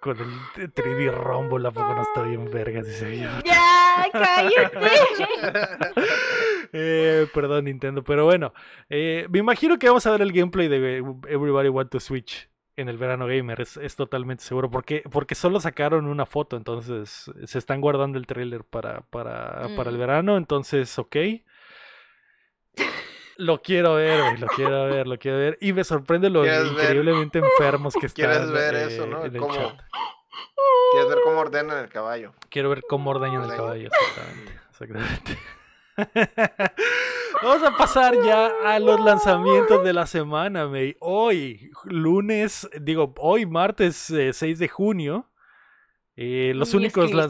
Con 0.00 0.18
el 0.18 0.72
3D 0.74 1.12
Rumble, 1.12 1.66
¿a 1.68 1.70
poco 1.70 1.94
no 1.94 2.02
está 2.02 2.22
bien 2.22 2.50
vergas? 2.50 2.86
Dice 2.86 3.18
yo. 3.18 3.28
Ya, 3.44 4.06
cállate. 4.12 4.78
Eh, 6.72 7.26
perdón, 7.32 7.64
Nintendo, 7.64 8.02
pero 8.04 8.24
bueno. 8.24 8.52
eh, 8.90 9.26
me 9.30 9.38
imagino 9.38 9.78
que 9.78 9.86
vamos 9.88 10.04
a 10.06 10.10
ver 10.10 10.20
el 10.22 10.32
gameplay 10.32 10.68
de 10.68 10.98
Everybody 11.28 11.68
Want 11.68 11.90
to 11.90 12.00
Switch 12.00 12.50
en 12.76 12.88
el 12.90 12.98
verano 12.98 13.26
gamer, 13.26 13.60
es, 13.62 13.76
es 13.78 13.96
totalmente 13.96 14.42
seguro. 14.44 14.70
Porque, 14.70 15.02
porque 15.10 15.34
solo 15.34 15.60
sacaron 15.60 16.06
una 16.06 16.26
foto, 16.26 16.56
entonces 16.56 17.30
se 17.44 17.58
están 17.58 17.80
guardando 17.80 18.18
el 18.18 18.26
trailer 18.26 18.64
para, 18.64 19.00
para, 19.02 19.68
para 19.76 19.90
el 19.90 19.96
Mm. 19.96 20.00
verano, 20.00 20.36
entonces, 20.36 20.98
ok. 20.98 21.16
Lo 23.38 23.60
quiero 23.60 23.94
ver, 23.94 24.20
güey, 24.20 24.38
lo 24.38 24.46
quiero 24.48 24.86
ver, 24.86 25.06
lo 25.06 25.18
quiero 25.18 25.38
ver. 25.38 25.58
Y 25.60 25.72
me 25.72 25.84
sorprende 25.84 26.30
lo 26.30 26.44
increíblemente 26.44 27.38
enfermos 27.38 27.94
que 27.94 28.06
están 28.06 28.30
¿Quieres 28.30 28.50
ver 28.50 28.74
eh, 28.74 28.84
eso, 28.86 29.06
no? 29.06 29.20
¿Cómo? 29.38 29.54
chat. 29.54 29.80
¿Quieres 30.92 31.08
ver 31.10 31.18
cómo 31.24 31.40
ordenan 31.40 31.78
el 31.78 31.88
caballo? 31.88 32.32
Quiero 32.48 32.70
ver 32.70 32.82
cómo 32.88 33.10
ordeñan 33.10 33.44
el 33.44 33.56
caballo, 33.56 33.88
exactamente. 33.88 34.60
exactamente. 34.70 35.38
Vamos 37.42 37.62
a 37.62 37.76
pasar 37.76 38.14
ya 38.24 38.50
a 38.64 38.78
los 38.78 39.00
lanzamientos 39.00 39.84
de 39.84 39.92
la 39.92 40.06
semana, 40.06 40.66
May. 40.66 40.96
Hoy, 41.00 41.70
lunes, 41.84 42.68
digo, 42.80 43.12
hoy 43.18 43.46
martes 43.46 44.10
eh, 44.10 44.32
6 44.32 44.58
de 44.58 44.68
junio. 44.68 45.28
Eh, 46.18 46.52
los, 46.54 46.72
Ni 46.72 46.78
únicos 46.78 47.10
lo- 47.12 47.28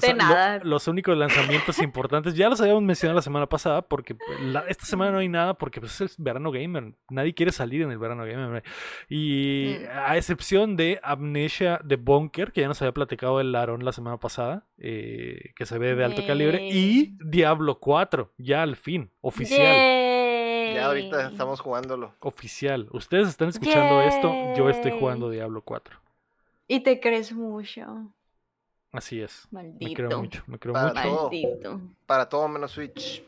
los 0.63 0.87
únicos 0.89 1.17
lanzamientos 1.19 1.81
importantes, 1.81 2.35
ya 2.35 2.49
los 2.49 2.61
habíamos 2.61 2.85
mencionado 2.85 3.17
la 3.17 3.23
semana 3.23 3.47
pasada, 3.49 3.83
porque 3.83 4.15
pues, 4.15 4.41
la- 4.41 4.65
esta 4.69 4.85
semana 4.87 5.11
no 5.11 5.19
hay 5.19 5.29
nada, 5.29 5.55
porque 5.55 5.81
pues, 5.81 6.01
es 6.01 6.17
el 6.19 6.25
verano 6.25 6.53
gamer. 6.53 6.95
Nadie 7.11 7.35
quiere 7.35 7.51
salir 7.51 7.83
en 7.83 7.91
el 7.91 7.99
verano 7.99 8.25
gamer. 8.25 8.63
Y 9.09 9.77
Mm. 9.81 9.87
a 10.07 10.17
excepción 10.17 10.77
de 10.77 11.01
Amnesia 11.03 11.81
de 11.83 11.97
Bunker, 11.97 12.53
que 12.53 12.61
ya 12.61 12.69
nos 12.69 12.81
había 12.81 12.93
platicado 12.93 13.41
el 13.41 13.55
Aaron 13.57 13.85
la 13.85 13.93
semana 13.93 14.19
pasada, 14.19 14.67
eh, 14.79 15.53
que 15.57 15.67
se 15.67 15.79
ve 15.79 15.95
de 15.97 16.05
alto 16.05 16.25
calibre, 16.27 16.69
y 16.69 17.17
Diablo 17.25 17.81
4, 17.81 18.33
ya 18.39 18.63
al 18.63 18.77
fin, 18.77 19.11
oficial. 19.21 19.59
Yay. 19.77 20.75
Ya 20.75 20.87
ahorita 20.87 21.29
estamos 21.31 21.61
jugándolo. 21.61 22.15
Oficial. 22.21 22.89
Ustedes 22.93 23.29
están 23.29 23.49
escuchando 23.49 24.03
esto, 24.03 24.33
yo 24.57 24.69
estoy 24.69 24.93
jugando 24.93 25.31
Diablo 25.31 25.63
4. 25.63 25.99
Y 26.69 26.81
te 26.81 27.01
crees 27.01 27.33
mucho. 27.33 28.13
Así 28.97 29.21
es. 29.21 29.47
Me 29.51 29.63
Maldito. 29.63 29.95
creo 29.95 30.21
mucho, 30.23 30.43
me 30.47 30.59
creo 30.59 30.73
Para 30.75 30.89
mucho. 30.89 31.03
todo. 31.03 31.23
Maldito. 31.25 31.81
Para 32.07 32.29
todo 32.29 32.49
menos 32.49 32.71
Switch. 32.73 33.23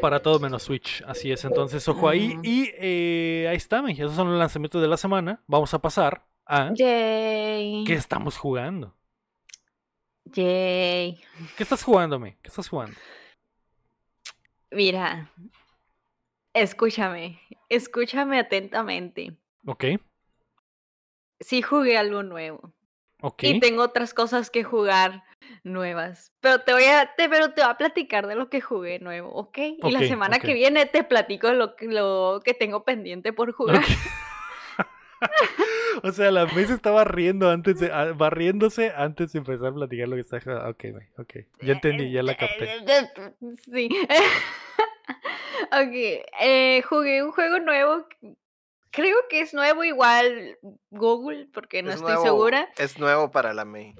Para 0.00 0.20
todo 0.22 0.38
menos 0.38 0.62
Switch, 0.62 1.02
así 1.06 1.30
es. 1.32 1.44
Entonces, 1.44 1.86
ojo 1.88 2.08
ahí. 2.08 2.38
Y 2.42 2.70
eh, 2.78 3.46
ahí 3.48 3.56
está, 3.56 3.82
mi. 3.82 3.92
Esos 3.92 4.14
son 4.14 4.30
los 4.30 4.38
lanzamientos 4.38 4.80
de 4.80 4.88
la 4.88 4.96
semana. 4.96 5.42
Vamos 5.46 5.72
a 5.74 5.80
pasar 5.80 6.24
a 6.46 6.72
Yay. 6.74 7.84
qué 7.84 7.94
estamos 7.94 8.36
jugando. 8.36 8.94
Yay. 10.24 11.20
¿Qué 11.56 11.62
estás 11.62 11.82
jugando, 11.82 12.18
mi? 12.18 12.32
¿Qué 12.42 12.48
estás 12.48 12.68
jugando? 12.68 12.96
Mira. 14.70 15.30
Escúchame. 16.54 17.40
Escúchame 17.68 18.38
atentamente. 18.38 19.36
Ok, 19.66 19.84
Sí 21.40 21.60
jugué 21.60 21.96
algo 21.98 22.22
nuevo. 22.22 22.72
Y 23.46 23.60
tengo 23.60 23.82
otras 23.82 24.14
cosas 24.14 24.50
que 24.50 24.64
jugar 24.64 25.22
nuevas. 25.64 26.32
Pero 26.40 26.60
te 26.60 26.72
voy 26.72 26.84
a, 26.84 27.14
te, 27.16 27.28
pero 27.28 27.52
te 27.52 27.62
voy 27.62 27.70
a 27.70 27.76
platicar 27.76 28.26
de 28.26 28.34
lo 28.34 28.48
que 28.50 28.60
jugué 28.60 28.98
nuevo, 28.98 29.30
¿ok? 29.32 29.58
Y 29.58 29.90
la 29.92 30.00
semana 30.08 30.36
que 30.46 30.54
viene 30.54 30.86
te 30.86 31.04
platico 31.04 31.52
lo, 31.52 31.76
que- 31.76 31.86
lo 31.86 32.40
que 32.44 32.54
tengo 32.54 32.84
pendiente 32.84 33.32
por 33.32 33.52
jugar. 33.52 33.80
O 36.02 36.10
sea, 36.10 36.32
la 36.32 36.46
mesa 36.46 36.74
estaba 36.74 37.04
riendo 37.04 37.48
antes 37.48 37.78
de, 37.78 37.92
ah, 37.92 38.12
barriéndose 38.12 38.92
antes 38.96 39.32
de 39.32 39.38
empezar 39.38 39.68
a 39.68 39.72
platicar 39.74 40.08
lo 40.08 40.16
que 40.16 40.22
está 40.22 40.40
jugando. 40.40 40.68
Ok, 40.68 40.84
ok. 41.18 41.34
Ya 41.60 41.74
entendí, 41.74 42.10
ya 42.10 42.22
la 42.24 42.36
capté. 42.36 42.80
Sí. 43.70 43.88
ok. 45.70 46.24
eh, 46.40 46.82
jugué 46.88 47.22
un 47.22 47.30
juego 47.30 47.60
nuevo. 47.60 48.04
Creo 48.92 49.16
que 49.28 49.40
es 49.40 49.54
nuevo 49.54 49.82
igual 49.84 50.58
Google, 50.90 51.48
porque 51.52 51.82
no 51.82 51.88
Es 51.90 51.96
estoy 51.96 52.12
nuevo- 52.12 52.24
segura. 52.24 52.68
Es 52.78 52.98
nuevo 52.98 53.30
para 53.30 53.52
la 53.54 53.64
May. 53.64 53.94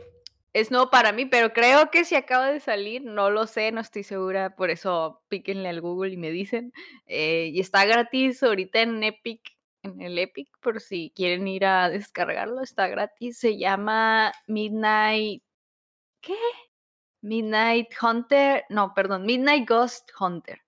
Es 0.52 0.70
nuevo 0.70 0.90
para 0.90 1.12
mí, 1.12 1.24
pero 1.24 1.54
creo 1.54 1.90
que 1.90 2.04
si 2.04 2.14
acaba 2.14 2.52
de 2.52 2.60
salir, 2.60 3.02
no 3.02 3.30
lo 3.30 3.46
sé, 3.46 3.72
no 3.72 3.80
estoy 3.80 4.02
segura, 4.02 4.54
por 4.54 4.68
eso 4.68 5.22
píquenle 5.28 5.70
al 5.70 5.80
Google 5.80 6.12
y 6.12 6.18
me 6.18 6.30
dicen. 6.30 6.74
Eh, 7.06 7.50
y 7.54 7.60
está 7.60 7.86
gratis 7.86 8.42
ahorita 8.42 8.82
en 8.82 9.02
Epic, 9.02 9.40
en 9.82 10.02
el 10.02 10.18
Epic, 10.18 10.48
por 10.60 10.82
si 10.82 11.10
quieren 11.16 11.48
ir 11.48 11.64
a 11.64 11.88
descargarlo, 11.88 12.60
está 12.60 12.86
gratis. 12.86 13.38
Se 13.38 13.56
llama 13.56 14.30
Midnight. 14.46 15.42
¿Qué? 16.20 16.36
Midnight 17.22 17.88
Hunter. 18.02 18.64
No, 18.68 18.92
perdón, 18.94 19.24
Midnight 19.24 19.66
Ghost 19.66 20.10
Hunter. 20.20 20.60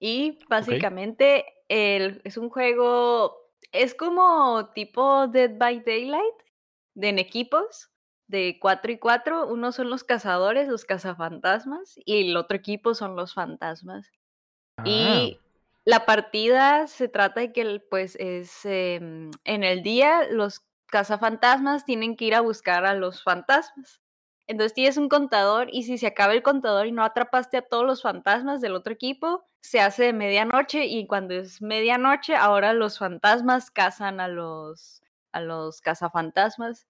Y 0.00 0.38
básicamente 0.48 1.44
el- 1.68 2.20
es 2.24 2.36
un 2.36 2.50
juego, 2.50 3.36
es 3.72 3.94
como 3.94 4.70
tipo 4.74 5.26
Dead 5.28 5.56
by 5.58 5.80
Daylight, 5.84 6.34
de 6.94 7.08
en 7.10 7.18
equipos, 7.18 7.90
de 8.28 8.58
4 8.60 8.92
y 8.92 8.98
4. 8.98 9.46
Uno 9.48 9.72
son 9.72 9.90
los 9.90 10.04
cazadores, 10.04 10.68
los 10.68 10.84
cazafantasmas, 10.84 11.94
y 12.04 12.28
el 12.30 12.36
otro 12.36 12.56
equipo 12.56 12.94
son 12.94 13.16
los 13.16 13.34
fantasmas. 13.34 14.10
Ah, 14.78 14.84
Y 14.84 15.42
la 15.84 16.06
partida 16.06 16.86
se 16.88 17.08
trata 17.08 17.40
de 17.40 17.52
que, 17.52 17.80
pues, 17.90 18.16
es 18.16 18.64
em, 18.64 19.30
en 19.44 19.64
el 19.64 19.82
día 19.82 20.26
los 20.30 20.62
cazafantasmas 20.86 21.84
tienen 21.84 22.16
que 22.16 22.26
ir 22.26 22.34
a 22.34 22.40
buscar 22.40 22.84
a 22.86 22.94
los 22.94 23.22
fantasmas. 23.22 24.00
Entonces 24.48 24.74
tienes 24.74 24.96
un 24.96 25.08
contador 25.08 25.68
y 25.70 25.84
si 25.84 25.98
se 25.98 26.08
acaba 26.08 26.32
el 26.32 26.42
contador 26.42 26.86
y 26.86 26.92
no 26.92 27.04
atrapaste 27.04 27.58
a 27.58 27.62
todos 27.62 27.86
los 27.86 28.02
fantasmas 28.02 28.60
del 28.60 28.74
otro 28.74 28.92
equipo, 28.92 29.44
se 29.60 29.80
hace 29.80 30.04
de 30.04 30.12
medianoche 30.12 30.86
y 30.86 31.06
cuando 31.06 31.34
es 31.34 31.62
medianoche, 31.62 32.34
ahora 32.34 32.72
los 32.72 32.98
fantasmas 32.98 33.70
cazan 33.70 34.20
a 34.20 34.28
los, 34.28 35.02
a 35.32 35.40
los 35.40 35.80
cazafantasmas. 35.80 36.86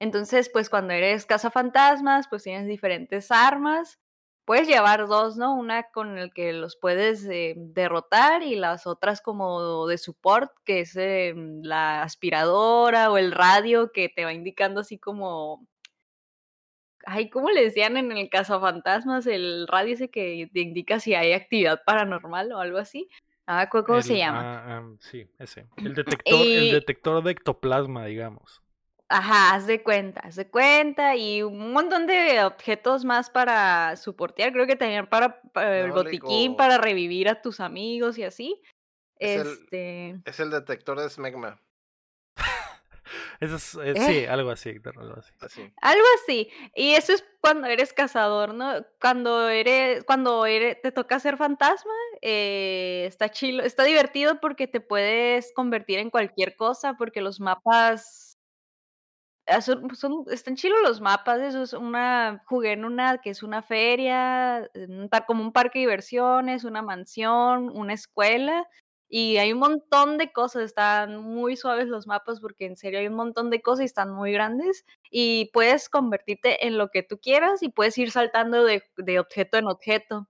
Entonces, 0.00 0.50
pues 0.50 0.70
cuando 0.70 0.94
eres 0.94 1.26
cazafantasmas, 1.26 2.28
pues 2.28 2.44
tienes 2.44 2.66
diferentes 2.68 3.30
armas 3.32 3.98
puedes 4.44 4.66
llevar 4.68 5.06
dos, 5.06 5.36
¿no? 5.36 5.54
Una 5.54 5.84
con 5.84 6.18
el 6.18 6.32
que 6.32 6.52
los 6.52 6.76
puedes 6.76 7.24
eh, 7.26 7.54
derrotar 7.56 8.42
y 8.42 8.56
las 8.56 8.86
otras 8.86 9.20
como 9.20 9.86
de 9.86 9.98
support, 9.98 10.52
que 10.64 10.80
es 10.80 10.96
eh, 10.96 11.34
la 11.62 12.02
aspiradora 12.02 13.10
o 13.10 13.18
el 13.18 13.32
radio 13.32 13.92
que 13.92 14.08
te 14.08 14.24
va 14.24 14.32
indicando 14.32 14.80
así 14.80 14.98
como... 14.98 15.66
Ay, 17.06 17.30
¿cómo 17.30 17.50
le 17.50 17.62
decían 17.64 17.96
en 17.96 18.12
el 18.12 18.28
cazafantasmas? 18.30 19.26
El 19.26 19.66
radio 19.68 19.94
ese 19.94 20.10
que 20.10 20.48
te 20.52 20.60
indica 20.60 21.00
si 21.00 21.14
hay 21.14 21.32
actividad 21.32 21.82
paranormal 21.84 22.52
o 22.52 22.58
algo 22.58 22.78
así. 22.78 23.08
Acuerdo 23.46 23.86
cómo 23.86 24.02
se 24.02 24.16
llama. 24.18 24.40
ah, 24.40 24.64
ah, 24.78 24.96
sí, 25.00 25.26
ese. 25.38 25.66
El 25.76 25.94
detector, 25.94 26.40
el 26.40 26.64
Y- 26.64 26.70
detector 26.72 27.22
de 27.24 27.32
ectoplasma, 27.32 28.06
digamos. 28.06 28.62
Ajá, 29.08 29.54
haz 29.54 29.66
de 29.66 29.82
cuenta, 29.82 30.20
haz 30.20 30.36
de 30.36 30.48
cuenta 30.48 31.16
y 31.16 31.42
un 31.42 31.72
montón 31.72 32.06
de 32.06 32.42
objetos 32.44 33.04
más 33.04 33.28
para 33.28 33.94
soportear, 33.96 34.52
creo 34.52 34.66
que 34.66 34.76
tenían 34.76 35.06
para, 35.06 35.42
para 35.52 35.80
el 35.80 35.88
No, 35.88 35.96
botiquín 35.96 36.56
para 36.56 36.78
revivir 36.78 37.28
a 37.28 37.42
tus 37.42 37.60
amigos 37.60 38.16
y 38.16 38.22
así. 38.24 38.62
Es 39.18 39.42
el- 39.42 39.48
Este, 39.48 40.10
Es 40.24 40.40
el 40.40 40.50
detector 40.50 40.98
de 40.98 41.10
smegma. 41.10 41.60
Eso 43.40 43.56
es, 43.56 43.74
eh, 43.74 43.92
¿Eh? 43.96 44.06
sí, 44.06 44.26
algo 44.26 44.50
así, 44.50 44.70
algo 44.84 45.14
así. 45.18 45.32
Así. 45.40 45.72
algo 45.80 46.04
así. 46.22 46.48
Y 46.74 46.92
eso 46.94 47.12
es 47.12 47.24
cuando 47.40 47.66
eres 47.66 47.92
cazador, 47.92 48.54
¿no? 48.54 48.84
Cuando 49.00 49.48
eres, 49.48 50.04
cuando 50.04 50.46
eres, 50.46 50.80
te 50.80 50.92
toca 50.92 51.18
ser 51.20 51.36
fantasma, 51.36 51.92
eh, 52.20 53.04
está 53.06 53.30
chilo, 53.30 53.62
está 53.62 53.84
divertido 53.84 54.40
porque 54.40 54.66
te 54.66 54.80
puedes 54.80 55.52
convertir 55.54 55.98
en 55.98 56.10
cualquier 56.10 56.56
cosa, 56.56 56.94
porque 56.94 57.20
los 57.20 57.40
mapas 57.40 58.38
ah, 59.46 59.60
son, 59.60 59.94
son- 59.94 60.24
están 60.30 60.56
chilos 60.56 60.78
los 60.82 61.00
mapas, 61.00 61.40
eso 61.40 61.62
es 61.62 61.72
una, 61.72 62.42
jugué 62.46 62.72
en 62.72 62.84
una 62.84 63.18
que 63.18 63.30
es 63.30 63.42
una 63.42 63.62
feria, 63.62 64.68
un 64.74 65.08
como 65.26 65.42
un 65.42 65.52
parque 65.52 65.78
de 65.78 65.84
diversiones, 65.86 66.64
una 66.64 66.82
mansión, 66.82 67.70
una 67.74 67.94
escuela, 67.94 68.68
y 69.14 69.36
hay 69.36 69.52
un 69.52 69.58
montón 69.58 70.16
de 70.16 70.32
cosas, 70.32 70.62
están 70.62 71.18
muy 71.18 71.56
suaves 71.56 71.86
los 71.88 72.06
mapas 72.06 72.40
porque 72.40 72.64
en 72.64 72.76
serio 72.78 72.98
hay 73.00 73.08
un 73.08 73.14
montón 73.14 73.50
de 73.50 73.60
cosas 73.60 73.82
y 73.82 73.84
están 73.84 74.10
muy 74.10 74.32
grandes, 74.32 74.86
y 75.10 75.50
puedes 75.52 75.90
convertirte 75.90 76.66
en 76.66 76.78
lo 76.78 76.88
que 76.88 77.02
tú 77.02 77.18
quieras 77.20 77.62
y 77.62 77.68
puedes 77.68 77.98
ir 77.98 78.10
saltando 78.10 78.64
de, 78.64 78.82
de 78.96 79.20
objeto 79.20 79.58
en 79.58 79.66
objeto 79.68 80.28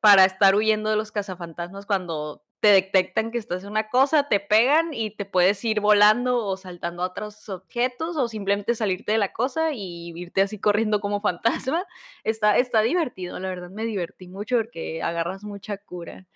para 0.00 0.24
estar 0.24 0.54
huyendo 0.54 0.90
de 0.90 0.96
los 0.96 1.12
cazafantasmas 1.12 1.86
cuando 1.86 2.44
te 2.60 2.68
detectan 2.68 3.30
que 3.30 3.38
estás 3.38 3.62
en 3.62 3.70
una 3.70 3.88
cosa, 3.88 4.28
te 4.28 4.40
pegan 4.40 4.92
y 4.92 5.10
te 5.16 5.24
puedes 5.24 5.64
ir 5.64 5.80
volando 5.80 6.44
o 6.44 6.56
saltando 6.56 7.02
a 7.04 7.06
otros 7.06 7.48
objetos 7.48 8.16
o 8.16 8.28
simplemente 8.28 8.74
salirte 8.74 9.12
de 9.12 9.18
la 9.18 9.32
cosa 9.32 9.72
y 9.72 10.12
irte 10.16 10.42
así 10.42 10.58
corriendo 10.60 11.00
como 11.00 11.20
fantasma. 11.72 11.84
Está, 12.24 12.58
está 12.58 12.82
divertido, 12.82 13.38
la 13.38 13.48
verdad 13.48 13.70
me 13.70 13.84
divertí 13.84 14.28
mucho 14.28 14.56
porque 14.56 15.02
agarras 15.02 15.44
mucha 15.44 15.78
cura. 15.78 16.26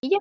Y 0.00 0.10
ya. 0.10 0.18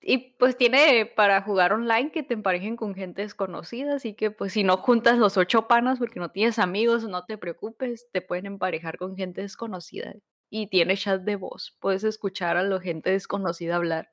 Y 0.00 0.34
pues 0.38 0.56
tiene 0.56 1.06
para 1.06 1.42
jugar 1.42 1.72
online 1.72 2.12
que 2.12 2.22
te 2.22 2.34
emparejen 2.34 2.76
con 2.76 2.94
gente 2.94 3.22
desconocida, 3.22 3.96
así 3.96 4.14
que 4.14 4.30
pues 4.30 4.52
si 4.52 4.62
no 4.62 4.76
juntas 4.78 5.18
los 5.18 5.36
ocho 5.36 5.66
panas 5.66 5.98
porque 5.98 6.20
no 6.20 6.30
tienes 6.30 6.58
amigos, 6.58 7.04
no 7.04 7.24
te 7.24 7.36
preocupes, 7.36 8.06
te 8.12 8.22
pueden 8.22 8.46
emparejar 8.46 8.96
con 8.96 9.16
gente 9.16 9.42
desconocida 9.42 10.14
y 10.50 10.68
tiene 10.68 10.96
chat 10.96 11.22
de 11.22 11.36
voz. 11.36 11.76
Puedes 11.80 12.04
escuchar 12.04 12.56
a 12.56 12.62
la 12.62 12.80
gente 12.80 13.10
desconocida 13.10 13.76
hablar. 13.76 14.08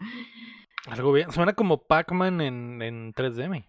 Algo 0.87 1.13
bien. 1.13 1.31
Suena 1.31 1.53
como 1.53 1.83
Pac-Man 1.85 2.41
en, 2.41 2.81
en 2.81 3.13
3D. 3.13 3.63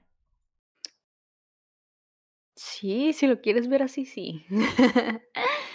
Sí, 2.57 3.13
si 3.13 3.27
lo 3.27 3.41
quieres 3.41 3.69
ver 3.69 3.83
así, 3.83 4.07
sí. 4.07 4.47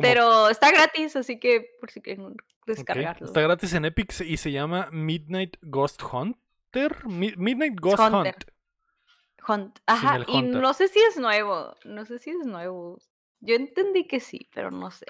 Pero 0.00 0.48
está 0.48 0.70
gratis, 0.70 1.16
así 1.16 1.38
que 1.38 1.70
por 1.80 1.90
si 1.90 2.00
quieren 2.00 2.36
descargarlo. 2.66 3.26
Está 3.26 3.40
gratis 3.42 3.74
en 3.74 3.84
Epic 3.84 4.20
y 4.20 4.36
se 4.36 4.50
llama 4.50 4.88
Midnight 4.90 5.56
Ghost 5.62 6.02
Hunter. 6.02 7.06
Midnight 7.06 7.78
Ghost 7.78 7.98
Hunt. 7.98 8.44
Hunt. 9.46 9.78
Ajá, 9.86 10.20
y 10.26 10.42
no 10.42 10.72
sé 10.72 10.88
si 10.88 10.98
es 11.00 11.18
nuevo. 11.18 11.76
No 11.84 12.06
sé 12.06 12.18
si 12.18 12.30
es 12.30 12.46
nuevo. 12.46 12.98
Yo 13.40 13.56
entendí 13.56 14.06
que 14.06 14.20
sí, 14.20 14.48
pero 14.54 14.70
no 14.70 14.90
sé. 14.90 15.06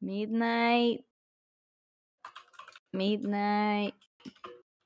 Midnight. 0.00 1.04
Midnight 2.92 3.94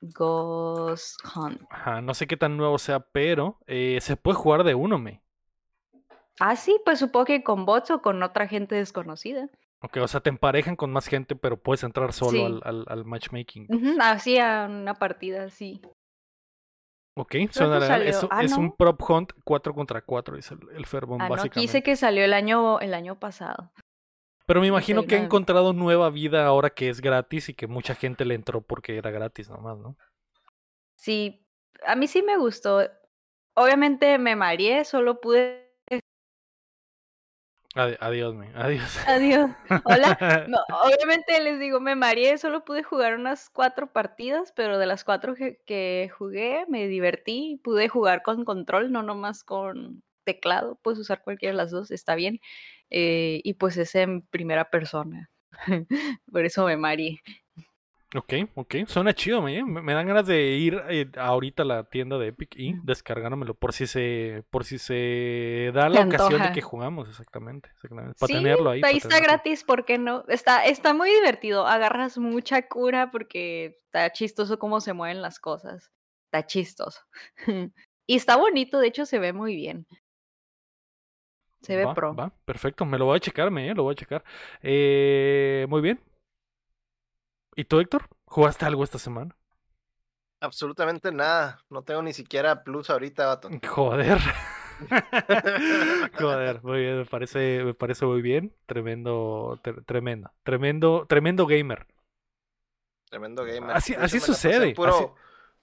Ghost 0.01 1.19
Hunt. 1.35 1.61
Ajá, 1.69 2.01
no 2.01 2.13
sé 2.13 2.27
qué 2.27 2.37
tan 2.37 2.57
nuevo 2.57 2.77
sea, 2.77 2.99
pero 2.99 3.59
eh, 3.67 3.99
se 4.01 4.15
puede 4.15 4.37
jugar 4.37 4.63
de 4.63 4.75
uno, 4.75 4.99
me. 4.99 5.23
Ah, 6.39 6.55
sí, 6.55 6.79
pues 6.85 6.99
supongo 6.99 7.25
que 7.25 7.43
con 7.43 7.65
bots 7.65 7.91
o 7.91 8.01
con 8.01 8.21
otra 8.21 8.47
gente 8.47 8.75
desconocida. 8.75 9.49
Ok, 9.81 9.97
o 9.97 10.07
sea, 10.07 10.21
te 10.21 10.29
emparejan 10.29 10.75
con 10.75 10.91
más 10.91 11.07
gente, 11.07 11.35
pero 11.35 11.61
puedes 11.61 11.83
entrar 11.83 12.13
solo 12.13 12.61
al, 12.63 12.85
al, 12.87 13.05
matchmaking. 13.05 13.67
así 14.01 14.39
a 14.39 14.67
una 14.69 14.95
partida, 14.95 15.49
sí. 15.49 15.81
Ok, 17.15 17.35
suena 17.49 17.97
es, 18.03 18.25
ah, 18.29 18.43
es 18.43 18.53
un 18.53 18.75
prop 18.75 19.01
hunt 19.09 19.33
4 19.43 19.73
contra 19.73 20.01
4, 20.01 20.35
dice 20.35 20.53
el, 20.53 20.77
el 20.77 20.85
Ferbon, 20.85 21.21
ah, 21.21 21.29
básicamente. 21.29 21.59
No, 21.59 21.61
dice 21.61 21.83
que 21.83 21.95
salió 21.95 22.23
el 22.23 22.33
año, 22.33 22.79
el 22.79 22.93
año 22.93 23.19
pasado. 23.19 23.71
Pero 24.45 24.61
me 24.61 24.67
imagino 24.67 25.03
que 25.03 25.15
ha 25.15 25.23
encontrado 25.23 25.73
nueva 25.73 26.09
vida 26.09 26.45
ahora 26.45 26.69
que 26.69 26.89
es 26.89 27.01
gratis 27.01 27.49
y 27.49 27.53
que 27.53 27.67
mucha 27.67 27.95
gente 27.95 28.23
le 28.23 28.33
entró 28.33 28.61
porque 28.61 28.97
era 28.97 29.11
gratis 29.11 29.49
nomás, 29.49 29.77
¿no? 29.77 29.97
Sí, 30.95 31.45
a 31.85 31.95
mí 31.95 32.07
sí 32.07 32.21
me 32.21 32.37
gustó. 32.37 32.81
Obviamente 33.55 34.17
me 34.17 34.35
mareé, 34.35 34.85
solo 34.85 35.19
pude 35.19 35.66
adiós, 37.77 38.35
me. 38.35 38.47
Adiós. 38.55 38.97
Adiós. 39.07 39.51
Hola. 39.83 40.17
obviamente 40.83 41.39
les 41.41 41.59
digo, 41.59 41.79
me 41.79 41.95
mareé, 41.95 42.37
solo 42.37 42.65
pude 42.65 42.83
jugar 42.83 43.15
unas 43.15 43.49
cuatro 43.49 43.91
partidas, 43.91 44.51
pero 44.55 44.77
de 44.77 44.85
las 44.85 45.03
cuatro 45.03 45.35
que, 45.35 46.11
jugué 46.17 46.65
me 46.67 46.87
divertí. 46.87 47.59
Pude 47.63 47.87
jugar 47.87 48.23
con 48.23 48.45
control, 48.45 48.91
no 48.91 49.03
nomás 49.03 49.43
con 49.43 50.03
teclado. 50.23 50.79
Puedes 50.81 50.99
usar 50.99 51.21
cualquiera 51.23 51.53
de 51.53 51.57
las 51.57 51.71
dos, 51.71 51.91
está 51.91 52.15
bien. 52.15 52.39
Eh, 52.89 53.41
y 53.43 53.53
pues 53.53 53.77
es 53.77 53.95
en 53.95 54.21
primera 54.21 54.69
persona. 54.69 55.29
Por 56.31 56.45
eso 56.45 56.65
me 56.65 56.77
mareé. 56.77 57.21
Ok, 58.15 58.33
ok, 58.55 58.75
suena 58.87 59.13
chido, 59.13 59.41
me, 59.41 59.65
me 59.65 59.93
dan 59.93 60.07
ganas 60.07 60.25
de 60.25 60.41
ir 60.53 60.81
eh, 60.89 61.11
ahorita 61.17 61.63
a 61.63 61.65
la 61.65 61.83
tienda 61.83 62.17
de 62.17 62.27
Epic 62.27 62.55
y 62.55 62.73
descargármelo 62.83 63.53
por 63.53 63.73
si 63.73 63.85
se 63.85 64.45
por 64.49 64.63
si 64.63 64.77
se 64.79 65.71
da 65.73 65.89
la 65.89 66.05
ocasión 66.05 66.41
de 66.41 66.53
que 66.53 66.61
jugamos, 66.61 67.09
exactamente, 67.09 67.69
exactamente 67.75 68.13
para 68.17 68.33
tenerlo 68.33 68.69
ahí. 68.69 68.81
Ahí 68.85 68.97
está 68.97 69.19
gratis, 69.19 69.65
¿por 69.65 69.83
qué 69.83 69.97
no? 69.97 70.23
Está, 70.29 70.63
está 70.63 70.93
muy 70.93 71.09
divertido, 71.09 71.67
agarras 71.67 72.17
mucha 72.17 72.69
cura 72.69 73.11
porque 73.11 73.77
está 73.87 74.09
chistoso 74.13 74.57
cómo 74.57 74.79
se 74.79 74.93
mueven 74.93 75.21
las 75.21 75.37
cosas, 75.39 75.91
está 76.27 76.45
chistoso. 76.47 77.01
y 78.07 78.15
está 78.15 78.37
bonito, 78.37 78.79
de 78.79 78.87
hecho 78.87 79.05
se 79.05 79.19
ve 79.19 79.33
muy 79.33 79.53
bien. 79.53 79.85
Se 81.61 81.75
ve 81.75 81.85
pro. 81.93 82.15
Va, 82.15 82.31
perfecto, 82.45 82.85
me 82.85 82.97
lo 82.97 83.03
voy 83.03 83.17
a 83.17 83.19
checar, 83.19 83.51
me, 83.51 83.73
lo 83.73 83.83
voy 83.83 83.91
a 83.91 83.95
checar. 83.95 84.23
Eh, 84.61 85.65
muy 85.67 85.81
bien, 85.81 85.99
¿Y 87.57 87.65
tú, 87.65 87.79
Héctor? 87.79 88.07
¿Jugaste 88.25 88.65
algo 88.65 88.83
esta 88.83 88.99
semana? 88.99 89.35
Absolutamente 90.39 91.11
nada. 91.11 91.59
No 91.71 91.81
tengo 91.81 92.03
ni 92.03 92.13
siquiera 92.13 92.63
plus 92.63 92.91
ahorita, 92.91 93.25
vato. 93.25 93.49
Joder. 93.67 94.19
Joder, 96.19 96.61
muy 96.61 96.81
bien, 96.81 96.99
me 96.99 97.05
parece, 97.05 97.63
me 97.63 97.73
parece 97.73 98.05
muy 98.05 98.21
bien. 98.21 98.53
Tremendo, 98.67 99.59
tremendo, 99.87 100.31
tremendo, 100.43 101.07
tremendo 101.09 101.47
gamer. 101.47 101.87
Tremendo 103.09 103.43
gamer. 103.43 103.75
Así, 103.75 103.95
así 103.95 104.19
sucede. 104.19 104.75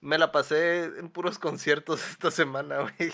Me 0.01 0.17
la 0.17 0.33
pasé 0.33 0.83
en 0.99 1.07
puros 1.07 1.39
conciertos 1.39 2.05
esta 2.11 2.29
semana, 2.29 2.79
güey. 2.81 3.13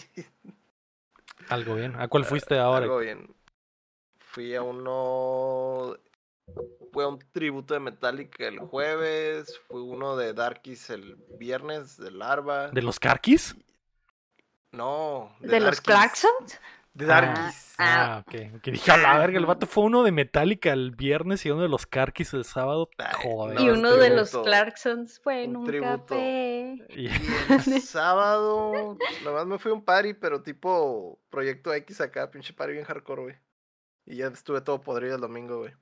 Algo 1.49 1.75
bien. 1.75 1.95
¿A 1.97 2.07
cuál 2.07 2.25
fuiste 2.25 2.57
ahora? 2.57 2.85
Algo 2.85 2.97
bien. 2.97 3.31
Fui 4.17 4.55
a 4.55 4.63
uno 4.63 5.95
fue 6.91 7.07
un 7.07 7.19
tributo 7.31 7.73
de 7.73 7.79
Metallica 7.79 8.47
el 8.47 8.59
jueves, 8.59 9.59
fue 9.67 9.81
uno 9.81 10.15
de 10.15 10.33
Darkies 10.33 10.89
el 10.89 11.15
viernes, 11.37 11.97
de 11.97 12.11
Larva. 12.11 12.69
¿De 12.69 12.81
los 12.81 12.99
Carkis? 12.99 13.55
No. 14.71 15.35
¿De, 15.39 15.59
los 15.59 15.81
Clarksons? 15.81 16.59
De 16.93 17.05
Darkies. 17.05 17.75
Ah, 17.77 18.15
ah, 18.15 18.23
ok. 18.25 18.61
Que 18.61 18.71
dije, 18.71 18.91
a 18.91 18.97
la 18.97 19.17
verga, 19.17 19.37
el 19.37 19.45
vato 19.45 19.65
fue 19.65 19.85
uno 19.85 20.03
de 20.03 20.11
Metallica 20.11 20.71
el 20.71 20.91
viernes 20.91 21.45
y 21.45 21.51
uno 21.51 21.61
de 21.61 21.69
los 21.69 21.85
Carkis 21.85 22.33
el 22.33 22.45
sábado. 22.45 22.89
Joder. 23.23 23.59
y 23.59 23.69
uno 23.69 23.95
de 23.95 24.09
los 24.09 24.31
Clarksons 24.31 25.19
fue 25.19 25.43
en 25.43 25.55
un, 25.55 25.65
café. 25.79 26.85
Y 26.89 27.07
el 27.07 27.81
sábado, 27.81 28.97
nomás 29.23 29.45
me 29.45 29.59
fui 29.59 29.71
a 29.71 29.75
un 29.75 29.83
party, 29.83 30.13
pero 30.13 30.41
tipo 30.41 31.19
Proyecto 31.29 31.73
X 31.73 32.01
acá, 32.01 32.29
pinche 32.29 32.53
party 32.53 32.73
bien 32.73 32.85
hardcore, 32.85 33.21
güey. 33.21 33.35
Y 34.05 34.17
ya 34.17 34.27
estuve 34.27 34.61
todo 34.61 34.81
podrido 34.81 35.15
el 35.15 35.21
domingo, 35.21 35.59
güey. 35.59 35.73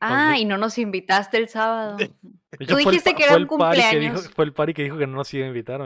Ah, 0.00 0.38
y 0.38 0.44
no 0.44 0.58
nos 0.58 0.78
invitaste 0.78 1.38
el 1.38 1.48
sábado. 1.48 1.96
Tú 2.66 2.76
dijiste 2.76 3.14
que 3.14 3.24
era 3.24 3.36
un 3.36 3.46
cumpleaños. 3.46 4.30
fue 4.30 4.44
el 4.44 4.52
pari 4.52 4.72
que 4.72 4.84
dijo 4.84 4.96
que 4.96 5.06
no 5.06 5.16
nos 5.16 5.32
iba 5.34 5.44
a 5.44 5.48
invitar. 5.48 5.80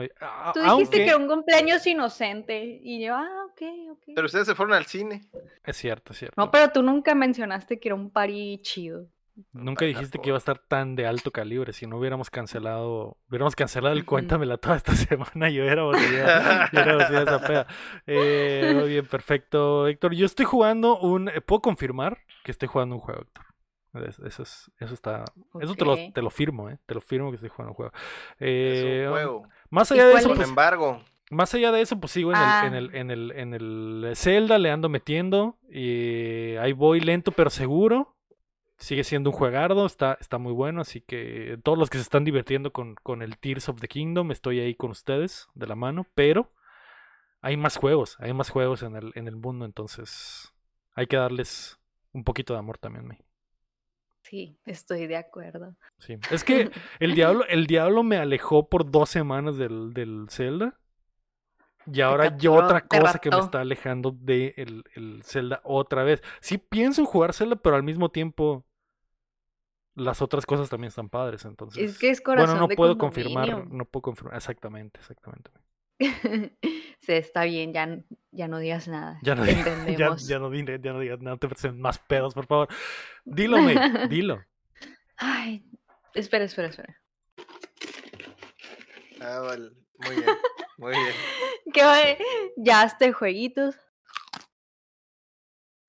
Tú 0.53 0.61
dijiste 0.61 0.97
que 0.97 1.07
era 1.07 1.17
un 1.17 1.27
cumpleaños 1.27 1.85
inocente. 1.87 2.79
Y 2.83 3.03
yo, 3.03 3.15
ah, 3.15 3.45
ok, 3.49 3.61
ok. 3.91 4.03
Pero 4.15 4.25
ustedes 4.25 4.47
se 4.47 4.55
fueron 4.55 4.73
al 4.73 4.85
cine. 4.85 5.23
Es 5.63 5.77
cierto, 5.77 6.13
es 6.13 6.19
cierto. 6.19 6.39
No, 6.39 6.51
pero 6.51 6.71
tú 6.71 6.83
nunca 6.83 7.15
mencionaste 7.15 7.79
que 7.79 7.89
era 7.89 7.95
un 7.95 8.11
pari 8.11 8.59
chido. 8.61 9.07
Nunca 9.51 9.85
dijiste 9.85 10.19
que 10.19 10.29
iba 10.29 10.37
a 10.37 10.39
estar 10.39 10.59
tan 10.59 10.95
de 10.95 11.07
alto 11.07 11.31
calibre. 11.31 11.73
Si 11.73 11.87
no 11.87 11.97
hubiéramos 11.97 12.29
cancelado, 12.29 13.17
hubiéramos 13.29 13.55
cancelado 13.55 13.95
el 13.95 14.05
cuéntamela 14.05 14.57
toda 14.57 14.75
esta 14.75 14.95
semana, 14.95 15.49
yo 15.49 15.63
era 15.63 15.83
esa 15.91 17.41
peda. 17.41 17.67
Eh, 18.05 18.73
muy 18.75 18.89
bien, 18.89 19.07
perfecto, 19.07 19.87
Héctor. 19.87 20.13
Yo 20.13 20.27
estoy 20.27 20.45
jugando 20.45 20.99
un. 20.99 21.31
¿Puedo 21.47 21.61
confirmar 21.61 22.19
que 22.43 22.51
estoy 22.51 22.67
jugando 22.67 22.95
un 22.95 23.01
juego, 23.01 23.21
Héctor? 23.21 23.52
Eso, 23.93 24.25
es, 24.25 24.71
eso 24.79 24.93
está. 24.93 25.23
Eso 25.61 25.75
te 25.75 25.85
lo, 25.85 25.95
te 26.11 26.21
lo 26.21 26.29
firmo, 26.31 26.69
¿eh? 26.69 26.79
Te 26.85 26.95
lo 26.95 27.01
firmo 27.01 27.29
que 27.29 27.35
estoy 27.35 27.49
jugando 27.49 27.71
un 27.71 27.75
juego. 27.75 27.91
Eh, 28.39 29.05
juego. 29.07 29.47
Más 29.69 29.91
allá 29.91 30.07
de 30.07 30.13
eso. 30.13 30.29
Sin 30.29 30.35
pues, 30.35 30.49
embargo. 30.49 31.03
Más 31.29 31.53
allá 31.53 31.71
de 31.71 31.81
eso, 31.81 31.99
pues 31.99 32.11
sigo 32.11 32.31
en, 32.31 32.37
el, 32.37 32.65
en, 32.65 32.73
el, 32.73 32.95
en, 32.95 33.11
el, 33.11 33.31
en 33.31 33.53
el 33.53 34.15
Zelda, 34.15 34.57
le 34.57 34.71
ando 34.71 34.89
metiendo. 34.89 35.57
Y 35.69 36.55
ahí 36.57 36.73
voy 36.73 36.99
lento 37.01 37.31
pero 37.31 37.49
seguro. 37.49 38.15
Sigue 38.77 39.03
siendo 39.03 39.29
un 39.29 39.35
juegardo, 39.35 39.85
está, 39.85 40.17
está 40.19 40.37
muy 40.37 40.53
bueno. 40.53 40.81
Así 40.81 41.01
que 41.01 41.57
todos 41.63 41.77
los 41.77 41.89
que 41.89 41.97
se 41.97 42.03
están 42.03 42.23
divirtiendo 42.23 42.73
con, 42.73 42.95
con 42.95 43.21
el 43.21 43.37
Tears 43.37 43.69
of 43.69 43.79
the 43.79 43.87
Kingdom, 43.87 44.31
estoy 44.31 44.59
ahí 44.59 44.75
con 44.75 44.91
ustedes 44.91 45.47
de 45.53 45.67
la 45.67 45.75
mano. 45.75 46.05
Pero 46.15 46.51
hay 47.41 47.57
más 47.57 47.77
juegos, 47.77 48.17
hay 48.19 48.33
más 48.33 48.49
juegos 48.49 48.83
en 48.83 48.95
el, 48.95 49.11
en 49.15 49.27
el 49.27 49.35
mundo. 49.35 49.65
Entonces 49.65 50.53
hay 50.95 51.07
que 51.07 51.17
darles 51.17 51.79
un 52.11 52.23
poquito 52.23 52.53
de 52.53 52.59
amor 52.59 52.77
también. 52.77 53.07
Me. 53.07 53.19
Sí, 54.23 54.57
estoy 54.65 55.07
de 55.07 55.17
acuerdo. 55.17 55.75
Sí. 55.99 56.17
Es 56.31 56.43
que 56.43 56.71
el 56.99 57.13
diablo, 57.13 57.45
el 57.47 57.67
diablo 57.67 58.03
me 58.03 58.17
alejó 58.17 58.69
por 58.69 58.89
dos 58.89 59.09
semanas 59.09 59.57
del, 59.57 59.93
del 59.93 60.27
Zelda. 60.29 60.79
Y 61.85 61.99
ahora 61.99 62.37
yo 62.37 62.53
otra 62.53 62.87
cosa 62.87 63.19
que 63.19 63.29
me 63.29 63.39
está 63.39 63.59
alejando 63.59 64.15
de 64.17 64.53
el, 64.55 64.85
el, 64.95 65.21
Zelda 65.23 65.59
otra 65.65 66.03
vez. 66.03 66.23
Sí 66.39 66.57
pienso 66.57 67.01
en 67.01 67.07
jugar 67.07 67.33
Zelda, 67.33 67.57
pero 67.57 67.75
al 67.75 67.83
mismo 67.83 68.09
tiempo 68.09 68.65
las 69.95 70.21
otras 70.21 70.45
cosas 70.45 70.69
también 70.69 70.87
están 70.87 71.09
padres. 71.09 71.43
Entonces, 71.43 71.91
es 71.91 71.99
que 71.99 72.09
es 72.09 72.21
corazón 72.21 72.51
bueno, 72.51 72.67
no 72.69 72.75
puedo 72.75 72.97
confirmar, 72.97 73.67
no 73.67 73.83
puedo 73.83 74.01
confirmar. 74.01 74.35
Exactamente, 74.35 74.99
exactamente. 74.99 75.51
sí, 77.05 77.13
está 77.13 77.43
bien, 77.43 77.73
ya, 77.73 77.99
ya 78.31 78.47
no 78.47 78.59
digas 78.59 78.87
nada. 78.87 79.19
Ya 79.21 79.35
no, 79.35 79.45
ya, 79.45 80.15
ya, 80.17 80.39
no, 80.39 80.53
ya 80.53 80.93
no 80.93 80.99
digas 80.99 81.21
nada, 81.21 81.37
te 81.37 81.47
presenten 81.47 81.81
más 81.81 81.99
pedos, 81.99 82.33
por 82.33 82.45
favor. 82.45 82.67
Dilo, 83.25 83.59
me, 83.61 83.75
dilo. 84.09 84.43
Ay, 85.17 85.65
espera, 86.13 86.45
espera, 86.45 86.69
espera. 86.69 87.01
Ah, 89.21 89.39
vale. 89.39 89.71
Muy 89.99 90.15
bien, 90.15 90.29
muy 90.77 90.91
bien. 90.91 91.13
Que 91.73 92.17
ya 92.57 92.83
este 92.83 93.13
jueguitos. 93.13 93.75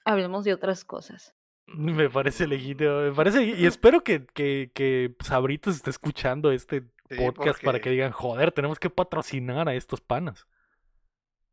Hablemos 0.05 0.45
de 0.45 0.53
otras 0.53 0.85
cosas. 0.85 1.35
Me 1.67 2.11
parece 2.11 2.47
legítimo, 2.47 3.01
me 3.01 3.13
parece, 3.13 3.43
y 3.43 3.65
espero 3.65 4.05
que, 4.05 4.27
que, 4.27 4.71
que 4.75 5.17
Sabritos 5.25 5.77
esté 5.77 5.91
escuchando 5.91 6.53
este 6.53 6.85
Sí, 7.09 7.17
podcast 7.17 7.63
para 7.63 7.81
que 7.81 7.91
digan, 7.91 8.13
joder, 8.13 8.51
tenemos 8.51 8.79
que 8.79 8.89
patrocinar 8.89 9.69
a 9.69 9.75
estos 9.75 10.01
panas. 10.01 10.47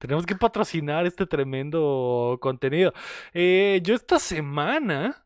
Tenemos 0.01 0.25
que 0.25 0.35
patrocinar 0.35 1.05
este 1.05 1.25
tremendo 1.25 2.37
contenido. 2.41 2.91
Eh, 3.33 3.79
yo 3.83 3.93
esta 3.95 4.17
semana, 4.19 5.25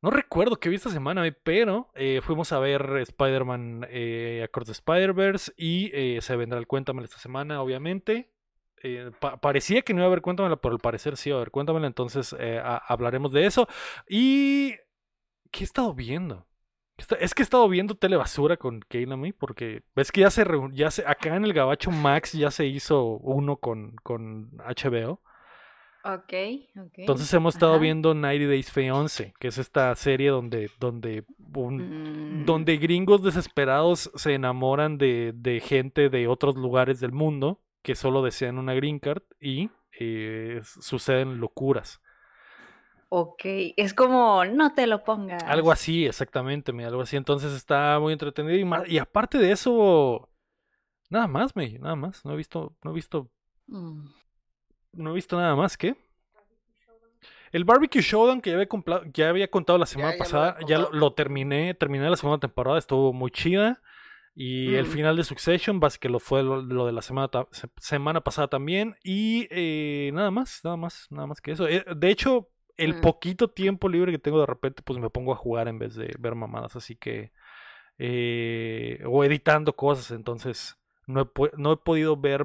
no 0.00 0.10
recuerdo 0.10 0.56
qué 0.56 0.68
vi 0.70 0.76
esta 0.76 0.90
semana, 0.90 1.26
eh, 1.26 1.32
pero 1.32 1.90
eh, 1.94 2.20
fuimos 2.22 2.50
a 2.52 2.58
ver 2.58 2.96
Spider-Man 2.96 3.86
eh, 3.90 4.42
Across 4.44 4.70
Spider-Verse 4.70 5.52
y 5.56 5.90
eh, 5.92 6.20
se 6.22 6.34
vendrá 6.34 6.58
el 6.58 6.66
Cuéntamela 6.66 7.04
esta 7.04 7.18
semana, 7.18 7.62
obviamente. 7.62 8.32
Pa- 9.20 9.40
parecía 9.40 9.82
que 9.82 9.92
no 9.92 10.00
iba 10.00 10.06
a 10.06 10.08
haber 10.08 10.22
Cuéntamela, 10.22 10.56
pero 10.56 10.74
al 10.74 10.80
parecer 10.80 11.16
sí 11.16 11.30
a 11.30 11.34
haber 11.34 11.50
Cuéntamela, 11.50 11.86
entonces 11.86 12.34
hablaremos 12.88 13.32
de 13.32 13.46
eso. 13.46 13.68
Y... 14.08 14.74
¿Qué 15.50 15.60
he 15.60 15.64
estado 15.64 15.94
viendo? 15.94 16.46
Es 17.20 17.32
que 17.34 17.42
he 17.42 17.44
estado 17.44 17.68
viendo 17.68 17.94
telebasura 17.94 18.56
con 18.56 18.80
y 18.90 19.32
porque 19.32 19.82
ves 19.94 20.10
que 20.12 20.22
ya 20.22 20.30
se 20.30 20.44
ya 20.72 20.90
se 20.90 21.06
acá 21.06 21.36
en 21.36 21.44
el 21.44 21.52
Gabacho 21.52 21.90
Max 21.90 22.32
ya 22.32 22.50
se 22.50 22.66
hizo 22.66 23.04
uno 23.18 23.56
con, 23.56 23.94
con 24.02 24.50
HBO. 24.58 25.20
Ok, 26.04 26.32
ok. 26.80 26.92
Entonces 26.96 27.32
hemos 27.34 27.54
estado 27.54 27.72
Ajá. 27.74 27.82
viendo 27.82 28.14
90 28.14 28.46
Days 28.48 28.70
Fiance, 28.72 29.34
que 29.38 29.48
es 29.48 29.58
esta 29.58 29.94
serie 29.94 30.30
donde 30.30 30.70
donde 30.80 31.24
un- 31.54 32.42
Mm, 32.42 32.44
donde 32.46 32.76
gringos 32.78 33.22
desesperados 33.22 34.10
se 34.14 34.34
enamoran 34.34 34.96
de, 34.98 35.32
de 35.34 35.60
gente 35.60 36.08
de 36.08 36.26
otros 36.28 36.56
lugares 36.56 37.00
del 37.00 37.12
mundo 37.12 37.60
que 37.82 37.94
solo 37.94 38.22
desean 38.22 38.58
una 38.58 38.74
green 38.74 38.98
card 39.00 39.22
y 39.40 39.70
eh, 40.00 40.60
suceden 40.62 41.38
locuras. 41.40 42.00
Ok, 43.10 43.40
es 43.76 43.94
como 43.94 44.44
no 44.44 44.74
te 44.74 44.86
lo 44.86 45.02
pongas. 45.02 45.42
Algo 45.44 45.72
así, 45.72 46.04
exactamente, 46.06 46.72
me, 46.72 46.84
algo 46.84 47.00
así. 47.00 47.16
Entonces 47.16 47.52
está 47.54 47.98
muy 48.00 48.12
entretenido 48.12 48.56
y, 48.56 48.64
ma- 48.64 48.84
y 48.86 48.98
aparte 48.98 49.38
de 49.38 49.50
eso, 49.52 50.28
nada 51.08 51.26
más, 51.26 51.56
me, 51.56 51.78
nada 51.78 51.96
más. 51.96 52.24
No 52.24 52.34
he 52.34 52.36
visto, 52.36 52.76
no 52.84 52.90
he 52.90 52.94
visto, 52.94 53.30
Mm. 53.66 54.08
no 54.92 55.10
he 55.10 55.14
visto 55.14 55.36
nada 55.38 55.54
más, 55.56 55.76
¿qué? 55.76 55.96
El 57.50 57.64
Barbecue 57.64 58.02
Showdown 58.02 58.42
que 58.42 58.50
ya 58.50 58.56
había, 58.56 58.68
ya 59.12 59.28
había 59.30 59.50
contado 59.50 59.78
la 59.78 59.86
semana 59.86 60.12
ya 60.12 60.18
pasada, 60.18 60.56
ya 60.66 60.78
lo, 60.78 61.12
terminé, 61.14 61.72
terminé 61.74 62.08
la 62.10 62.16
segunda 62.16 62.38
temporada, 62.38 62.78
estuvo 62.78 63.12
muy 63.12 63.30
chida. 63.30 63.80
Y 64.34 64.74
el 64.74 64.84
Mm. 64.86 64.90
final 64.90 65.16
de 65.16 65.24
Succession, 65.24 65.80
que 65.98 66.08
lo 66.08 66.20
fue 66.20 66.42
lo, 66.42 66.62
lo 66.62 66.86
de 66.86 66.92
la 66.92 67.02
semana, 67.02 67.28
semana 67.78 68.20
pasada 68.20 68.48
también. 68.48 68.96
Y 69.02 69.48
eh, 69.50 70.10
nada 70.12 70.30
más, 70.30 70.60
nada 70.62 70.76
más, 70.76 71.06
nada 71.10 71.26
más 71.26 71.40
que 71.40 71.52
eso. 71.52 71.66
Eh, 71.66 71.84
de 71.96 72.10
hecho, 72.10 72.48
el 72.78 72.94
Mm. 72.94 73.00
poquito 73.02 73.50
tiempo 73.50 73.88
libre 73.90 74.12
que 74.12 74.18
tengo 74.20 74.40
de 74.40 74.46
repente, 74.46 74.82
pues 74.84 74.98
me 75.00 75.10
pongo 75.10 75.32
a 75.34 75.36
jugar 75.36 75.68
en 75.68 75.78
vez 75.78 75.94
de 75.96 76.14
ver 76.18 76.34
mamadas. 76.36 76.76
Así 76.76 76.96
que. 76.96 77.32
eh, 77.98 79.00
o 79.06 79.24
editando 79.24 79.74
cosas. 79.76 80.10
Entonces. 80.12 80.76
No 81.06 81.22
he, 81.22 81.50
no 81.56 81.72
he 81.72 81.76
podido 81.78 82.16
ver. 82.18 82.44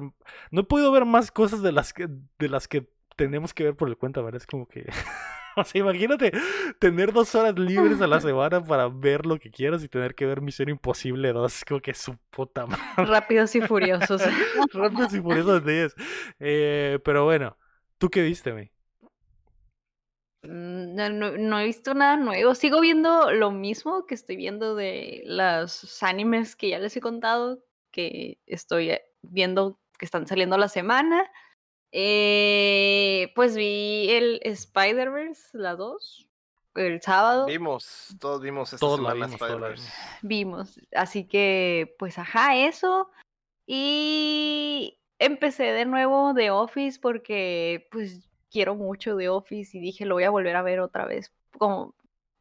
No 0.50 0.60
he 0.62 0.64
podido 0.64 0.90
ver 0.92 1.04
más 1.04 1.30
cosas 1.30 1.62
de 1.62 1.72
las 1.72 1.92
que, 1.92 2.08
de 2.38 2.48
las 2.48 2.66
que 2.68 2.88
tenemos 3.16 3.54
que 3.54 3.64
ver 3.64 3.76
por 3.76 3.88
el 3.88 3.96
cuenta, 3.98 4.22
¿verdad? 4.22 4.40
Es 4.42 4.46
como 4.46 4.68
que. 4.68 4.86
O 5.56 5.62
sea, 5.64 5.80
imagínate 5.82 6.32
tener 6.80 7.12
dos 7.12 7.32
horas 7.36 7.56
libres 7.58 8.00
a 8.00 8.08
la 8.08 8.20
semana 8.22 8.64
para 8.64 8.88
ver 8.88 9.24
lo 9.24 9.38
que 9.38 9.52
quieras 9.52 9.84
y 9.84 9.88
tener 9.88 10.16
que 10.16 10.26
ver 10.26 10.40
Misión 10.40 10.68
Imposible 10.68 11.32
2. 11.32 11.64
Como 11.64 11.80
que 11.80 11.94
su 11.94 12.16
puta 12.30 12.66
madre. 12.66 12.82
Rápidos 12.96 13.54
y 13.54 13.60
furiosos. 13.68 14.22
Rápidos 14.72 15.14
y 15.14 15.20
Furiosos 15.20 15.64
10. 15.64 15.94
Eh, 16.40 16.98
pero 17.04 17.24
bueno, 17.24 17.56
¿tú 17.98 18.10
qué 18.10 18.22
viste, 18.22 18.50
güey? 18.52 18.72
Mm, 20.44 20.94
No, 20.94 21.08
no- 21.10 21.36
no 21.36 21.58
he 21.58 21.64
visto 21.64 21.94
nada 21.94 22.16
nuevo. 22.16 22.54
Sigo 22.54 22.80
viendo 22.80 23.32
lo 23.32 23.50
mismo 23.50 24.06
que 24.06 24.14
estoy 24.14 24.36
viendo 24.36 24.74
de 24.76 25.22
los 25.26 26.02
animes 26.02 26.54
que 26.56 26.68
ya 26.68 26.78
les 26.78 26.96
he 26.96 27.00
contado, 27.00 27.64
que 27.90 28.38
estoy 28.46 28.90
eh, 28.90 29.02
viendo 29.22 29.80
que 29.98 30.04
están 30.04 30.26
saliendo 30.26 30.56
la 30.58 30.68
semana. 30.68 31.30
Eh, 31.92 33.32
pues 33.34 33.56
vi 33.56 34.10
el 34.10 34.40
Spider-Verse, 34.42 35.56
la 35.56 35.76
2, 35.76 36.28
el 36.74 37.00
sábado. 37.00 37.46
Vimos, 37.46 38.16
todos 38.20 38.40
vimos 38.42 38.72
esta 38.72 38.84
Todos 38.84 38.96
semana 38.96 39.26
Spider-Verse. 39.26 39.92
vimos. 40.22 40.80
Así 40.94 41.26
que, 41.28 41.94
pues, 41.98 42.18
ajá, 42.18 42.56
eso. 42.56 43.10
Y 43.66 44.98
empecé 45.18 45.64
de 45.72 45.84
nuevo 45.86 46.34
The 46.34 46.50
Office 46.50 46.98
porque, 47.00 47.88
pues, 47.90 48.28
quiero 48.54 48.76
mucho 48.76 49.16
The 49.16 49.28
Office 49.28 49.76
y 49.76 49.80
dije, 49.80 50.06
lo 50.06 50.14
voy 50.14 50.22
a 50.22 50.30
volver 50.30 50.54
a 50.54 50.62
ver 50.62 50.78
otra 50.78 51.04
vez. 51.04 51.32
Como, 51.58 51.92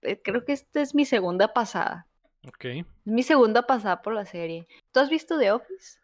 eh, 0.03 0.21
creo 0.23 0.45
que 0.45 0.53
esta 0.53 0.79
es 0.79 0.93
mi 0.93 1.05
segunda 1.05 1.53
pasada. 1.53 2.05
Ok. 2.47 2.85
Mi 3.03 3.23
segunda 3.23 3.63
pasada 3.63 4.03
por 4.03 4.13
la 4.13 4.25
serie. 4.25 4.67
¿Tú 4.91 4.99
has 4.99 5.09
visto 5.09 5.39
The 5.39 5.51
Office? 5.51 5.97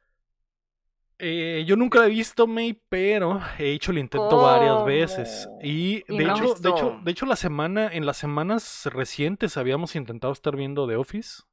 Eh, 1.20 1.64
yo 1.68 1.76
nunca 1.76 2.00
la 2.00 2.08
he 2.08 2.10
visto, 2.10 2.48
May, 2.48 2.82
pero 2.90 3.40
he 3.60 3.74
hecho 3.74 3.92
el 3.92 4.00
intento 4.00 4.42
varias 4.42 4.84
veces. 4.84 5.46
¿Cómo? 5.46 5.60
Y 5.62 6.04
¿Y 6.08 6.18
de 6.18 6.24
no? 6.24 6.36
hecho, 6.36 6.56
de 6.56 7.12
hecho, 7.12 7.26
de 7.26 7.30
la 7.30 7.36
semana, 7.36 7.90
en 7.94 8.08
las 8.08 8.18
semanas 8.18 8.90
recientes 8.92 9.58
habíamos 9.58 9.96
intentado 9.96 10.34
estar 10.34 10.56
viendo 10.56 10.88
The 10.88 10.96
Office. 10.96 11.44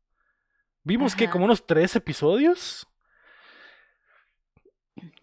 Vimos 0.82 1.14
que 1.14 1.28
como 1.28 1.44
unos 1.44 1.66
tres 1.66 1.94
episodios. 1.94 2.86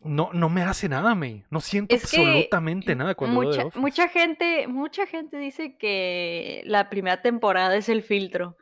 No, 0.01 0.29
no 0.33 0.49
me 0.49 0.61
hace 0.61 0.87
nada, 0.89 1.15
May. 1.15 1.43
No 1.49 1.59
siento 1.61 1.95
Es 1.95 2.11
que 2.11 2.17
absolutamente 2.17 2.95
nada 2.95 3.15
cuando 3.15 3.39
veo 3.39 3.49
The 3.51 3.55
Mucha, 3.57 3.67
Office. 3.67 3.79
mucha 3.79 4.07
gente, 4.09 4.67
mucha 4.67 5.05
gente 5.07 5.37
dice 5.37 5.77
que 5.77 6.61
la 6.65 6.89
primera 6.89 7.21
temporada 7.21 7.75
es 7.75 7.89
el 7.89 8.03
filtro. 8.03 8.55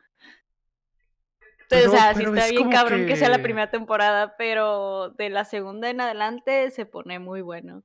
Entonces, 1.62 1.88
Pero- 1.88 1.92
o 1.92 1.96
sea, 1.96 2.14
sí 2.14 2.22
está 2.22 2.46
es 2.46 2.50
bien 2.52 2.70
cabrón 2.70 3.06
que... 3.06 3.16
sea 3.16 3.28
la 3.28 3.36
que- 3.38 3.42
primera 3.42 3.70
temporada, 3.70 4.36
pero 4.36 5.10
de 5.10 5.30
la 5.30 5.44
segunda 5.44 5.90
en 5.90 6.00
adelante 6.00 6.70
se 6.70 6.86
pone 6.86 7.18
muy 7.18 7.40
bueno. 7.42 7.82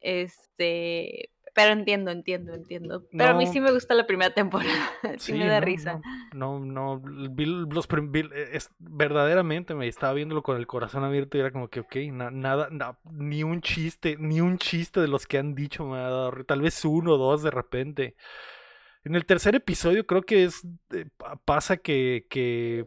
Este, 0.00 1.30
pero 1.56 1.72
entiendo, 1.72 2.10
entiendo, 2.10 2.54
entiendo. 2.54 3.02
Pero 3.10 3.30
a 3.30 3.34
mí 3.34 3.46
sí 3.46 3.60
me 3.60 3.72
gusta 3.72 3.94
la 3.94 4.06
primera 4.06 4.32
temporada, 4.32 4.70
sí, 5.18 5.32
me 5.32 5.46
da 5.46 5.58
no, 5.58 5.66
risa. 5.66 6.00
No, 6.34 6.60
no, 6.60 6.98
no, 6.98 7.30
vi 7.30 7.46
los 7.46 7.88
vi- 7.88 8.28
eh, 8.32 8.50
es, 8.52 8.70
verdaderamente 8.78 9.74
me 9.74 9.88
estaba 9.88 10.12
viéndolo 10.12 10.42
con 10.42 10.58
el 10.58 10.66
corazón 10.66 11.02
abierto 11.02 11.36
y 11.38 11.40
era 11.40 11.50
como 11.50 11.68
que, 11.68 11.80
ok, 11.80 11.96
na- 12.12 12.30
nada, 12.30 12.68
na- 12.70 12.98
ni 13.10 13.42
un 13.42 13.62
chiste, 13.62 14.16
ni 14.18 14.40
un 14.42 14.58
chiste 14.58 15.00
de 15.00 15.08
los 15.08 15.26
que 15.26 15.38
han 15.38 15.54
dicho 15.54 15.86
me 15.86 15.96
ha 15.96 16.02
dado, 16.10 16.44
tal 16.44 16.60
vez 16.60 16.84
uno 16.84 17.14
o 17.14 17.18
dos 17.18 17.42
de 17.42 17.50
repente. 17.50 18.16
En 19.04 19.14
el 19.14 19.24
tercer 19.24 19.54
episodio 19.54 20.06
creo 20.06 20.22
que 20.22 20.44
es, 20.44 20.62
eh, 20.92 21.06
pa- 21.16 21.36
pasa 21.36 21.76
que, 21.76 22.26
que, 22.28 22.84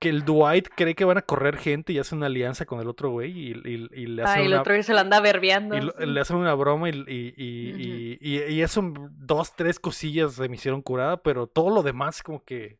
que 0.00 0.08
el 0.08 0.24
Dwight 0.24 0.68
cree 0.74 0.94
que 0.96 1.04
van 1.04 1.18
a 1.18 1.22
correr 1.22 1.56
gente 1.58 1.92
y 1.92 1.98
hace 1.98 2.14
una 2.16 2.26
alianza 2.26 2.64
con 2.66 2.80
el 2.80 2.88
otro 2.88 3.10
güey 3.10 3.30
y, 3.30 3.50
y- 3.52 3.88
y 3.92 4.06
le 4.06 4.22
hace 4.24 4.38
Ah, 4.38 4.42
y 4.42 4.46
el 4.46 4.52
una... 4.52 4.60
otro 4.62 4.74
que 4.74 4.82
se 4.82 4.92
lo 4.94 4.98
anda 5.00 5.20
verbeando. 5.20 5.76
Y 5.76 5.80
lo- 5.82 5.92
sí. 5.96 6.06
le 6.06 6.20
hacen 6.20 6.36
una 6.38 6.54
broma 6.54 6.88
y, 6.88 6.92
y, 7.06 7.34
y, 7.36 7.70
Ujú. 7.72 7.80
y- 7.80 8.18
y- 8.20 8.54
y 8.54 8.62
eso, 8.62 8.82
dos, 9.12 9.54
tres 9.54 9.78
cosillas 9.78 10.32
se 10.34 10.48
me 10.48 10.56
hicieron 10.56 10.80
curada, 10.82 11.22
pero 11.22 11.46
todo 11.46 11.70
lo 11.70 11.82
demás 11.82 12.22
como 12.22 12.42
que 12.44 12.78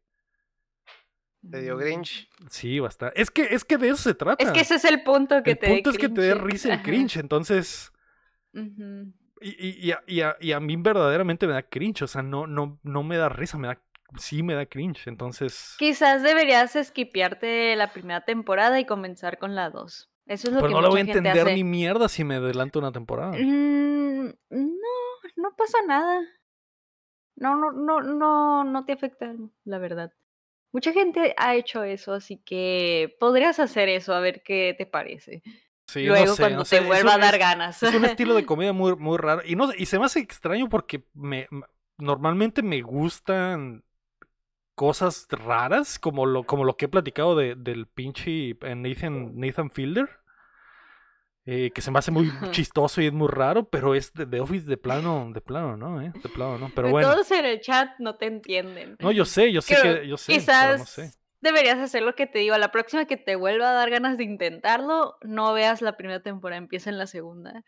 Te 1.48 1.60
dio. 1.62 1.76
Grinch. 1.76 2.28
sí, 2.48 2.80
bastante. 2.80 3.20
Es 3.20 3.30
que, 3.30 3.42
es 3.54 3.64
que 3.64 3.78
de 3.78 3.88
eso 3.88 3.96
se 4.02 4.14
trata. 4.14 4.42
Es 4.42 4.50
que 4.50 4.60
ese 4.60 4.74
es 4.76 4.84
el 4.84 5.02
punto 5.02 5.42
que 5.42 5.52
el 5.52 5.58
te 5.58 5.68
punto 5.68 5.90
es 5.90 5.98
que 5.98 6.08
te 6.08 6.20
dé 6.22 6.32
cringe. 6.32 6.44
risa 6.52 6.74
el 6.74 6.82
cringe, 6.82 7.16
entonces... 7.18 7.92
Ujú. 8.52 9.12
Y, 9.42 9.48
y, 9.68 9.86
y 9.88 9.92
a, 9.92 10.02
y 10.06 10.20
a- 10.20 10.36
y 10.40 10.52
a 10.52 10.60
mí 10.60 10.76
verdaderamente 10.76 11.46
me 11.46 11.54
da 11.54 11.62
cringe, 11.62 12.02
o 12.02 12.06
sea, 12.06 12.22
no, 12.22 12.46
no, 12.46 12.78
no 12.82 13.02
me 13.02 13.16
da 13.16 13.28
risa, 13.30 13.56
me 13.56 13.68
da, 13.68 13.80
sí 14.18 14.42
me 14.42 14.54
da 14.54 14.66
cringe, 14.66 15.06
entonces... 15.08 15.74
Quizás 15.78 16.22
deberías 16.22 16.76
esquipearte 16.76 17.74
la 17.76 17.92
primera 17.92 18.22
temporada 18.24 18.78
y 18.80 18.84
comenzar 18.84 19.38
con 19.38 19.54
la 19.54 19.70
2. 19.70 20.10
Eso 20.26 20.48
es 20.48 20.54
lo 20.54 20.60
Pues 20.60 20.70
que 20.70 20.74
no 20.74 20.80
lo 20.82 20.90
voy 20.90 20.98
a 21.00 21.02
entender 21.02 21.42
hace. 21.42 21.54
ni 21.54 21.64
mierda 21.64 22.08
si 22.08 22.22
me 22.24 22.36
adelanto 22.36 22.78
una 22.78 22.92
temporada. 22.92 23.32
Mm, 23.32 24.26
no, 24.50 24.88
no 25.36 25.56
pasa 25.56 25.78
nada. 25.86 26.20
No, 27.36 27.56
no, 27.56 27.72
no, 27.72 28.00
no, 28.02 28.64
no 28.64 28.84
te 28.84 28.92
afecta, 28.92 29.34
la 29.64 29.78
verdad. 29.78 30.12
Mucha 30.72 30.92
gente 30.92 31.34
ha 31.38 31.56
hecho 31.56 31.82
eso, 31.84 32.12
así 32.12 32.38
que 32.38 33.16
podrías 33.18 33.58
hacer 33.58 33.88
eso, 33.88 34.14
a 34.14 34.20
ver 34.20 34.42
qué 34.42 34.74
te 34.76 34.86
parece. 34.86 35.42
Sí, 35.86 36.04
no 36.06 36.08
Luego 36.10 36.34
sé, 36.36 36.42
cuando 36.42 36.58
no 36.58 36.64
sé, 36.64 36.76
te 36.76 36.82
es 36.82 36.88
vuelva 36.88 37.14
a 37.14 37.18
dar 37.18 37.34
es- 37.34 37.40
ganas. 37.40 37.82
Es 37.82 37.94
un 37.94 38.04
estilo 38.04 38.34
de 38.34 38.46
comedia 38.46 38.72
muy, 38.72 38.94
muy 38.96 39.18
raro. 39.18 39.42
Y, 39.44 39.56
no, 39.56 39.70
y 39.76 39.86
se 39.86 39.98
me 39.98 40.04
hace 40.04 40.20
extraño 40.20 40.68
porque 40.68 41.04
me, 41.14 41.48
normalmente 41.98 42.62
me 42.62 42.82
gustan 42.82 43.82
cosas 44.80 45.26
raras, 45.30 45.98
como 45.98 46.24
lo, 46.24 46.44
como 46.44 46.64
lo 46.64 46.78
que 46.78 46.86
he 46.86 46.88
platicado 46.88 47.36
de, 47.36 47.54
del 47.54 47.86
pinche 47.86 48.48
eh, 48.62 48.74
Nathan, 48.74 49.38
Nathan 49.38 49.70
Fielder. 49.70 50.08
eh, 51.44 51.70
que 51.74 51.82
se 51.82 51.90
me 51.90 51.98
hace 51.98 52.10
muy 52.10 52.30
chistoso 52.50 53.02
y 53.02 53.06
es 53.08 53.12
muy 53.12 53.28
raro, 53.28 53.68
pero 53.68 53.94
es 53.94 54.10
de, 54.14 54.24
de 54.24 54.40
Office 54.40 54.66
de 54.66 54.78
plano, 54.78 55.30
de 55.34 55.42
plano, 55.42 55.76
¿no? 55.76 56.00
¿Eh? 56.00 56.10
De 56.22 56.28
plano, 56.30 56.56
¿no? 56.56 56.70
Pero 56.74 56.88
bueno. 56.88 57.10
Todos 57.12 57.30
en 57.30 57.44
el 57.44 57.60
chat 57.60 57.90
no 57.98 58.16
te 58.16 58.24
entienden. 58.24 58.96
No, 59.00 59.12
yo 59.12 59.26
sé, 59.26 59.52
yo 59.52 59.60
sé 59.60 59.76
que, 59.82 60.08
yo 60.08 60.16
sé, 60.16 60.32
Quizás 60.32 60.78
no 60.78 60.86
sé. 60.86 61.12
deberías 61.42 61.78
hacer 61.78 62.02
lo 62.02 62.14
que 62.14 62.26
te 62.26 62.38
digo. 62.38 62.54
A 62.54 62.58
la 62.58 62.72
próxima 62.72 63.04
que 63.04 63.18
te 63.18 63.36
vuelva 63.36 63.68
a 63.68 63.74
dar 63.74 63.90
ganas 63.90 64.16
de 64.16 64.24
intentarlo, 64.24 65.18
no 65.20 65.52
veas 65.52 65.82
la 65.82 65.98
primera 65.98 66.22
temporada, 66.22 66.56
empieza 66.56 66.88
en 66.88 66.96
la 66.96 67.06
segunda. 67.06 67.64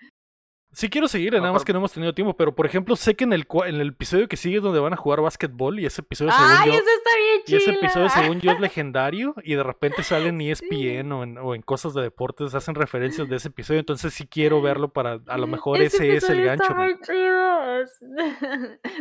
Sí 0.74 0.88
quiero 0.88 1.06
seguir, 1.06 1.34
nada 1.34 1.52
más 1.52 1.64
que 1.64 1.72
no 1.74 1.80
hemos 1.80 1.92
tenido 1.92 2.14
tiempo, 2.14 2.34
pero 2.34 2.54
por 2.54 2.64
ejemplo, 2.64 2.96
sé 2.96 3.14
que 3.14 3.24
en 3.24 3.34
el, 3.34 3.46
en 3.66 3.74
el 3.80 3.88
episodio 3.88 4.26
que 4.26 4.38
sigue 4.38 4.56
es 4.56 4.62
donde 4.62 4.80
van 4.80 4.94
a 4.94 4.96
jugar 4.96 5.20
básquetbol 5.20 5.78
y 5.78 5.84
ese 5.84 6.00
episodio 6.00 6.32
según 6.32 6.46
¡Ay, 6.48 6.70
yo... 6.70 6.74
eso 6.74 6.84
está 6.96 7.10
bien 7.18 7.42
Y 7.46 7.54
ese 7.56 7.70
episodio, 7.72 8.08
según 8.08 8.40
yo, 8.40 8.52
es 8.52 8.60
legendario 8.60 9.34
y 9.44 9.54
de 9.54 9.62
repente 9.62 10.02
sale 10.02 10.28
en 10.28 10.40
E 10.40 10.50
ESPN 10.50 11.12
o, 11.12 11.24
en, 11.24 11.36
o 11.36 11.54
en 11.54 11.60
cosas 11.60 11.92
de 11.92 12.00
deportes, 12.00 12.54
hacen 12.54 12.74
referencias 12.74 13.28
de 13.28 13.36
ese 13.36 13.48
episodio, 13.48 13.80
entonces 13.80 14.14
sí 14.14 14.26
quiero 14.26 14.62
verlo 14.62 14.94
para, 14.94 15.20
a 15.26 15.36
lo 15.36 15.46
mejor 15.46 15.82
ese, 15.82 16.16
es 16.16 16.28
el 16.30 16.42
gancho. 16.42 16.62
está 16.62 16.74
man. 16.74 16.86
muy 16.86 17.00
chido. 17.02 17.42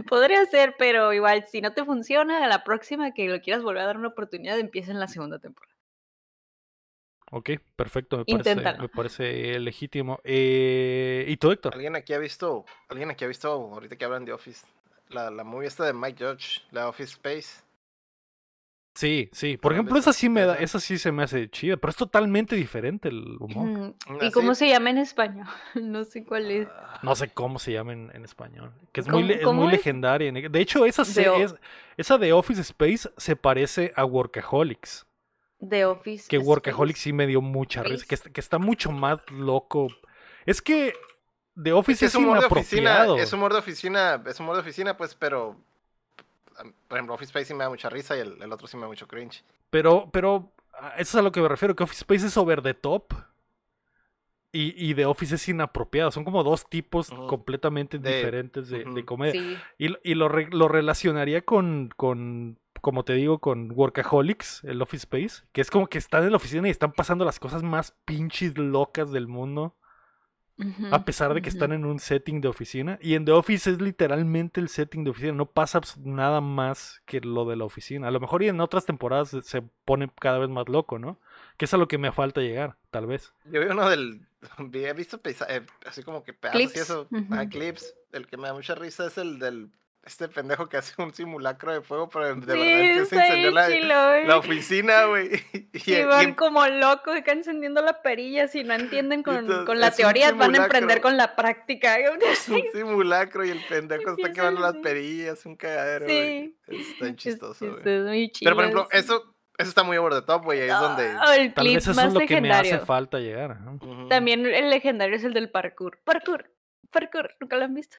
Podría 0.09 0.45
ser, 0.47 0.75
pero 0.77 1.13
igual, 1.13 1.45
si 1.49 1.61
no 1.61 1.71
te 1.71 1.85
funciona, 1.85 2.43
a 2.43 2.47
la 2.49 2.65
próxima 2.65 3.13
que 3.13 3.29
lo 3.29 3.39
quieras 3.39 3.63
volver 3.63 3.83
a 3.83 3.85
dar 3.85 3.97
una 3.97 4.09
oportunidad, 4.09 4.59
empieza 4.59 4.91
en 4.91 4.99
la 4.99 5.07
segunda 5.07 5.39
temporada. 5.39 5.80
Ok, 7.33 7.49
perfecto, 7.77 8.17
me 8.17 8.25
parece, 8.25 8.55
me 8.77 8.89
parece 8.89 9.59
legítimo. 9.59 10.19
Eh, 10.23 11.25
¿Y 11.27 11.37
tú, 11.37 11.51
Héctor? 11.51 11.73
¿Alguien 11.73 11.95
aquí 11.95 12.13
ha 12.13 12.17
visto, 12.19 12.65
alguien 12.89 13.09
aquí 13.09 13.23
ha 13.23 13.27
visto, 13.27 13.49
ahorita 13.51 13.95
que 13.95 14.03
hablan 14.05 14.25
de 14.25 14.33
Office, 14.33 14.65
la, 15.09 15.31
la 15.31 15.43
movie 15.45 15.67
esta 15.67 15.85
de 15.85 15.93
Mike 15.93 16.23
Judge, 16.25 16.61
la 16.71 16.89
Office 16.89 17.13
Space? 17.13 17.63
Sí, 18.93 19.29
sí. 19.31 19.55
Por 19.57 19.71
¿Dónde 19.71 19.75
ejemplo, 19.79 19.97
esa 19.99 20.11
sí 20.13 20.27
me 20.29 20.41
da, 20.45 20.55
esa 20.55 20.79
sí 20.79 20.97
se 20.97 21.11
me 21.13 21.23
hace 21.23 21.49
chida, 21.49 21.77
pero 21.77 21.91
es 21.91 21.95
totalmente 21.95 22.55
diferente 22.57 23.07
el 23.07 23.37
humor. 23.39 23.67
Mm, 23.69 23.93
Ah, 24.07 24.17
¿Y 24.27 24.31
cómo 24.31 24.53
se 24.53 24.67
llama 24.67 24.89
en 24.89 24.97
español? 24.97 25.47
No 25.75 26.03
sé 26.03 26.25
cuál 26.25 26.51
es. 26.51 26.67
Ah, 26.67 26.99
No 27.01 27.15
sé 27.15 27.29
cómo 27.29 27.57
se 27.57 27.71
llama 27.71 27.93
en, 27.93 28.11
en 28.13 28.25
español. 28.25 28.73
Que 28.91 28.99
es 29.01 29.07
muy, 29.07 29.23
¿Cómo- 29.23 29.33
le- 29.33 29.41
es 29.43 29.45
muy 29.45 29.65
es? 29.67 29.71
legendaria. 29.71 30.31
De 30.31 30.59
hecho, 30.61 30.85
esa, 30.85 31.03
De 31.03 31.43
es- 31.43 31.55
esa 31.97 32.17
de 32.17 32.33
Office 32.33 32.61
Space 32.61 33.09
se 33.17 33.35
parece 33.37 33.93
a 33.95 34.03
Workaholics. 34.05 35.05
The 35.67 35.85
Office. 35.85 36.27
Que 36.27 36.37
Space. 36.37 36.49
Workaholics 36.49 36.99
sí 36.99 37.13
me 37.13 37.27
dio 37.27 37.41
mucha 37.41 37.83
risa. 37.83 38.05
Que, 38.05 38.17
que 38.17 38.41
está 38.41 38.57
mucho 38.57 38.91
más 38.91 39.19
loco. 39.31 39.87
Es 40.45 40.61
que 40.61 40.93
The 41.61 41.69
Es 41.69 41.75
Office 41.75 41.99
que 41.99 42.05
es, 42.05 42.11
es 42.11 42.15
humor 42.15 42.39
de 42.39 42.45
oficina, 42.45 42.81
inapropiado. 42.81 43.17
es 43.17 43.33
humor 43.33 43.53
de 43.53 43.59
oficina, 43.59 44.23
es 44.25 44.39
humor 44.39 44.55
de 44.55 44.61
oficina, 44.61 44.97
pues, 44.97 45.15
pero 45.15 45.57
por 46.87 46.97
ejemplo, 46.97 47.15
Office 47.15 47.29
Space 47.29 47.45
sí 47.45 47.53
me 47.53 47.63
da 47.63 47.69
mucha 47.69 47.89
risa 47.89 48.15
y 48.15 48.19
el, 48.19 48.41
el 48.41 48.51
otro 48.51 48.67
sí 48.67 48.77
me 48.77 48.83
da 48.83 48.87
mucho 48.87 49.07
cringe. 49.07 49.43
Pero, 49.69 50.09
pero, 50.11 50.51
a 50.73 50.89
eso 50.97 51.01
es 51.01 51.15
a 51.15 51.21
lo 51.21 51.31
que 51.31 51.41
me 51.41 51.47
refiero, 51.47 51.75
que 51.75 51.83
Office 51.83 52.01
Space 52.01 52.27
es 52.27 52.37
over 52.37 52.61
the 52.61 52.73
top. 52.73 53.13
Y, 54.53 54.73
y 54.75 54.93
The 54.95 55.05
Office 55.05 55.35
es 55.35 55.47
inapropiado. 55.47 56.11
Son 56.11 56.25
como 56.25 56.43
dos 56.43 56.67
tipos 56.69 57.09
completamente 57.09 57.97
De- 57.99 58.15
diferentes 58.17 58.69
de, 58.69 58.83
de 58.83 59.05
comedia. 59.05 59.41
Sí. 59.41 59.57
Y, 59.77 59.87
lo- 59.89 59.99
y 60.03 60.13
lo, 60.15 60.27
re- 60.27 60.49
lo 60.51 60.67
relacionaría 60.67 61.41
con, 61.43 61.89
con, 61.95 62.59
como 62.81 63.05
te 63.05 63.13
digo, 63.13 63.39
con 63.39 63.71
Workaholics, 63.73 64.63
el 64.65 64.81
Office 64.81 65.05
Space, 65.09 65.45
que 65.53 65.61
es 65.61 65.71
como 65.71 65.87
que 65.87 65.97
están 65.97 66.23
en 66.25 66.31
la 66.31 66.37
oficina 66.37 66.67
y 66.67 66.71
están 66.71 66.91
pasando 66.91 67.23
las 67.23 67.39
cosas 67.39 67.63
más 67.63 67.95
pinches 68.05 68.57
locas 68.57 69.11
del 69.11 69.27
mundo, 69.27 69.75
a 70.91 71.05
pesar 71.05 71.33
de 71.33 71.41
que 71.41 71.49
están 71.49 71.71
en 71.71 71.85
un 71.85 71.99
setting 71.99 72.41
de 72.41 72.47
oficina. 72.47 72.97
Y 73.01 73.15
en 73.15 73.25
The 73.25 73.31
Office 73.31 73.71
es 73.71 73.81
literalmente 73.81 74.59
el 74.59 74.69
setting 74.69 75.03
de 75.03 75.11
oficina, 75.11 75.33
no 75.33 75.45
pasa 75.45 75.81
nada 76.03 76.41
más 76.41 77.01
que 77.05 77.21
lo 77.21 77.45
de 77.45 77.55
la 77.55 77.65
oficina. 77.65 78.07
A 78.07 78.11
lo 78.11 78.19
mejor 78.19 78.43
y 78.43 78.47
en 78.49 78.59
otras 78.61 78.85
temporadas 78.85 79.35
se- 79.43 79.63
pone 79.85 80.09
cada 80.19 80.37
vez 80.39 80.49
más 80.49 80.67
loco, 80.69 80.99
¿no? 80.99 81.19
Que 81.57 81.65
es 81.65 81.73
a 81.73 81.77
lo 81.77 81.87
que 81.87 81.97
me 81.97 82.11
falta 82.11 82.41
llegar, 82.41 82.77
tal 82.89 83.05
vez. 83.07 83.33
Yo 83.45 83.61
vi 83.61 83.67
uno 83.67 83.89
del, 83.89 84.21
he 84.73 84.93
visto 84.93 85.21
pesa- 85.21 85.47
eh, 85.49 85.65
así 85.85 86.03
como 86.03 86.23
que 86.23 86.33
pedazos 86.33 86.61
y 86.75 86.79
eso, 86.79 87.07
ah, 87.31 87.45
clips, 87.47 87.95
el 88.11 88.27
que 88.27 88.37
me 88.37 88.47
da 88.47 88.53
mucha 88.53 88.75
risa 88.75 89.07
es 89.07 89.17
el 89.17 89.39
del, 89.39 89.69
este 90.03 90.27
pendejo 90.27 90.67
que 90.67 90.77
hace 90.77 90.99
un 90.99 91.13
simulacro 91.13 91.73
de 91.73 91.81
fuego, 91.81 92.09
pero 92.09 92.25
de 92.25 92.33
verdad 92.33 92.55
Sí, 92.55 92.61
está 92.61 93.15
incendiar 93.37 93.69
bien 93.69 93.87
la, 93.87 94.19
la 94.21 94.37
oficina, 94.37 95.05
güey. 95.05 95.29
Y, 95.73 96.03
van 96.03 96.29
em- 96.29 96.35
como 96.35 96.65
locos, 96.67 97.15
acá 97.15 97.33
encendiendo 97.33 97.81
la 97.81 98.01
perilla. 98.01 98.47
Si 98.47 98.63
no 98.63 98.73
entienden 98.73 99.21
con, 99.23 99.35
Entonces, 99.37 99.65
con 99.65 99.79
la 99.79 99.91
teoría, 99.91 100.31
van 100.31 100.55
a 100.55 100.63
emprender 100.63 101.01
con 101.01 101.17
la 101.17 101.35
práctica. 101.35 101.97
es 102.21 102.49
un 102.49 102.63
simulacro 102.73 103.45
y 103.45 103.51
el 103.51 103.63
pendejo 103.65 104.11
está 104.11 104.33
quemando 104.33 104.61
las 104.61 104.75
perillas, 104.77 105.45
un 105.45 105.55
cagadero, 105.55 106.05
güey. 106.05 106.55
Sí. 106.67 106.75
Está 106.93 107.15
chistoso, 107.15 107.65
güey. 107.69 107.79
es 107.85 108.03
muy 108.03 108.31
Pero 108.41 108.55
por 108.55 108.65
chido, 108.65 108.81
ejemplo, 108.81 108.87
sí. 108.91 108.97
eso, 108.97 109.35
eso 109.57 109.69
está 109.69 109.83
muy 109.83 109.97
over 109.97 110.13
the 110.13 110.21
top, 110.23 110.43
güey, 110.43 110.61
ahí 110.61 110.69
es 110.69 110.79
donde... 110.79 111.13
Ah, 111.19 111.35
el 111.35 111.53
Tal 111.53 111.63
clip 111.63 111.75
vez 111.75 111.83
eso 111.87 111.93
más 111.93 112.07
es 112.07 112.13
lo 112.13 112.19
que 112.21 112.41
me 112.41 112.51
hace 112.51 112.79
falta 112.79 113.19
llegar. 113.19 113.59
También 114.09 114.45
el 114.47 114.69
legendario 114.71 115.15
es 115.15 115.23
el 115.23 115.33
del 115.33 115.51
parkour. 115.51 115.99
Parkour. 116.03 116.49
Parkour. 116.89 117.35
¿Nunca 117.39 117.57
lo 117.57 117.65
han 117.65 117.73
visto? 117.75 117.97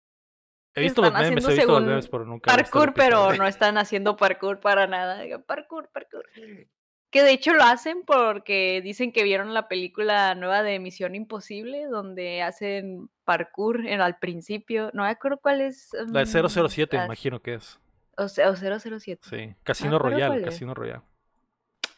He 0.74 0.80
visto 0.80 1.02
los 1.02 1.08
están 1.08 1.22
memes, 1.24 1.44
he 1.44 1.54
visto 1.54 1.72
los 1.72 1.82
memes, 1.82 2.08
pero 2.08 2.24
nunca 2.24 2.54
Parkour, 2.54 2.94
pero 2.94 3.34
no 3.34 3.46
están 3.46 3.76
haciendo 3.76 4.16
parkour 4.16 4.60
para 4.60 4.86
nada. 4.86 5.22
Parkour, 5.40 5.88
parkour. 5.92 6.26
Que 7.10 7.22
de 7.22 7.32
hecho 7.32 7.52
lo 7.52 7.62
hacen 7.62 8.04
porque 8.06 8.80
dicen 8.82 9.12
que 9.12 9.22
vieron 9.22 9.52
la 9.52 9.68
película 9.68 10.34
nueva 10.34 10.62
de 10.62 10.78
Misión 10.78 11.14
Imposible, 11.14 11.84
donde 11.84 12.40
hacen 12.40 13.10
parkour 13.24 13.86
en, 13.86 14.00
al 14.00 14.18
principio. 14.18 14.90
No 14.94 15.02
me 15.02 15.10
acuerdo 15.10 15.36
cuál 15.36 15.60
es. 15.60 15.90
La 15.92 16.24
de 16.24 16.42
mm, 16.42 16.48
007, 16.48 16.96
las- 16.96 17.04
imagino 17.04 17.42
que 17.42 17.56
es. 17.56 17.78
O, 18.16 18.28
sea, 18.28 18.48
o 18.48 18.56
007. 18.56 19.20
Sí, 19.28 19.54
Casino 19.62 19.98
cuál 19.98 20.38
es. 20.38 20.44
Casino 20.46 20.72
Royale. 20.72 21.02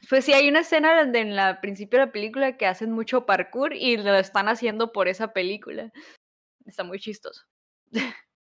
Pues 0.09 0.24
sí, 0.24 0.32
hay 0.32 0.48
una 0.48 0.60
escena 0.60 0.98
donde 0.98 1.20
en 1.20 1.36
la 1.36 1.60
principio 1.60 2.01
de 2.01 2.06
la 2.06 2.12
película 2.12 2.56
que 2.56 2.66
hacen 2.66 2.90
mucho 2.90 3.24
parkour 3.24 3.72
y 3.72 3.96
lo 3.96 4.16
están 4.16 4.48
haciendo 4.48 4.90
por 4.92 5.06
esa 5.06 5.32
película. 5.32 5.92
Está 6.66 6.82
muy 6.82 6.98
chistoso. 6.98 7.44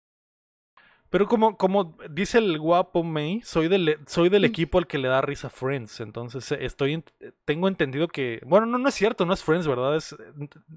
Pero 1.14 1.28
como, 1.28 1.58
como 1.58 1.96
dice 2.10 2.40
el 2.40 2.58
guapo 2.58 3.04
May, 3.04 3.40
soy 3.44 3.68
del, 3.68 4.00
soy 4.08 4.30
del 4.30 4.42
Mm. 4.42 4.46
equipo 4.46 4.80
al 4.80 4.88
que 4.88 4.98
le 4.98 5.08
da 5.08 5.22
risa 5.22 5.48
Friends. 5.48 6.00
Entonces 6.00 6.52
eh, 6.52 6.58
estoy 6.62 6.96
ent- 6.96 7.34
tengo 7.46 7.68
entendido 7.68 8.08
que. 8.08 8.42
Bueno, 8.48 8.66
no, 8.66 8.80
no 8.80 8.90
es 8.90 8.96
cierto, 8.96 9.24
no 9.24 9.34
es 9.36 9.44
Friends, 9.44 9.68
¿verdad? 9.68 9.96
Es, 9.96 10.16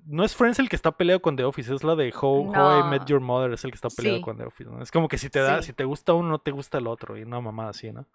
no 0.05 0.25
es 0.25 0.37
Friends 0.37 0.59
el 0.59 0.69
que 0.69 0.77
está 0.77 0.93
peleado 0.93 1.23
con 1.23 1.37
The 1.37 1.45
Office, 1.45 1.75
es 1.75 1.83
la 1.83 1.97
de 1.97 2.13
How, 2.15 2.51
How 2.55 2.81
I 2.81 2.91
Met. 2.91 3.07
Your 3.07 3.21
Mother, 3.21 3.53
es 3.55 3.65
el 3.65 3.71
que 3.71 3.77
está 3.77 3.89
peleado 3.89 4.19
Sí. 4.19 4.23
con 4.25 4.37
The 4.37 4.45
Office. 4.45 4.69
¿no? 4.71 4.83
Es 4.83 4.91
como 4.91 5.09
que 5.09 5.17
si 5.17 5.31
te 5.31 5.41
da, 5.41 5.63
Sí. 5.63 5.69
si 5.69 5.73
te 5.73 5.85
gusta 5.85 6.13
uno, 6.13 6.29
no 6.29 6.39
te 6.39 6.51
gusta 6.51 6.77
el 6.77 6.87
otro. 6.87 7.17
Y 7.17 7.23
una 7.23 7.41
mamada 7.41 7.71
así, 7.71 7.91
¿no? 7.91 8.07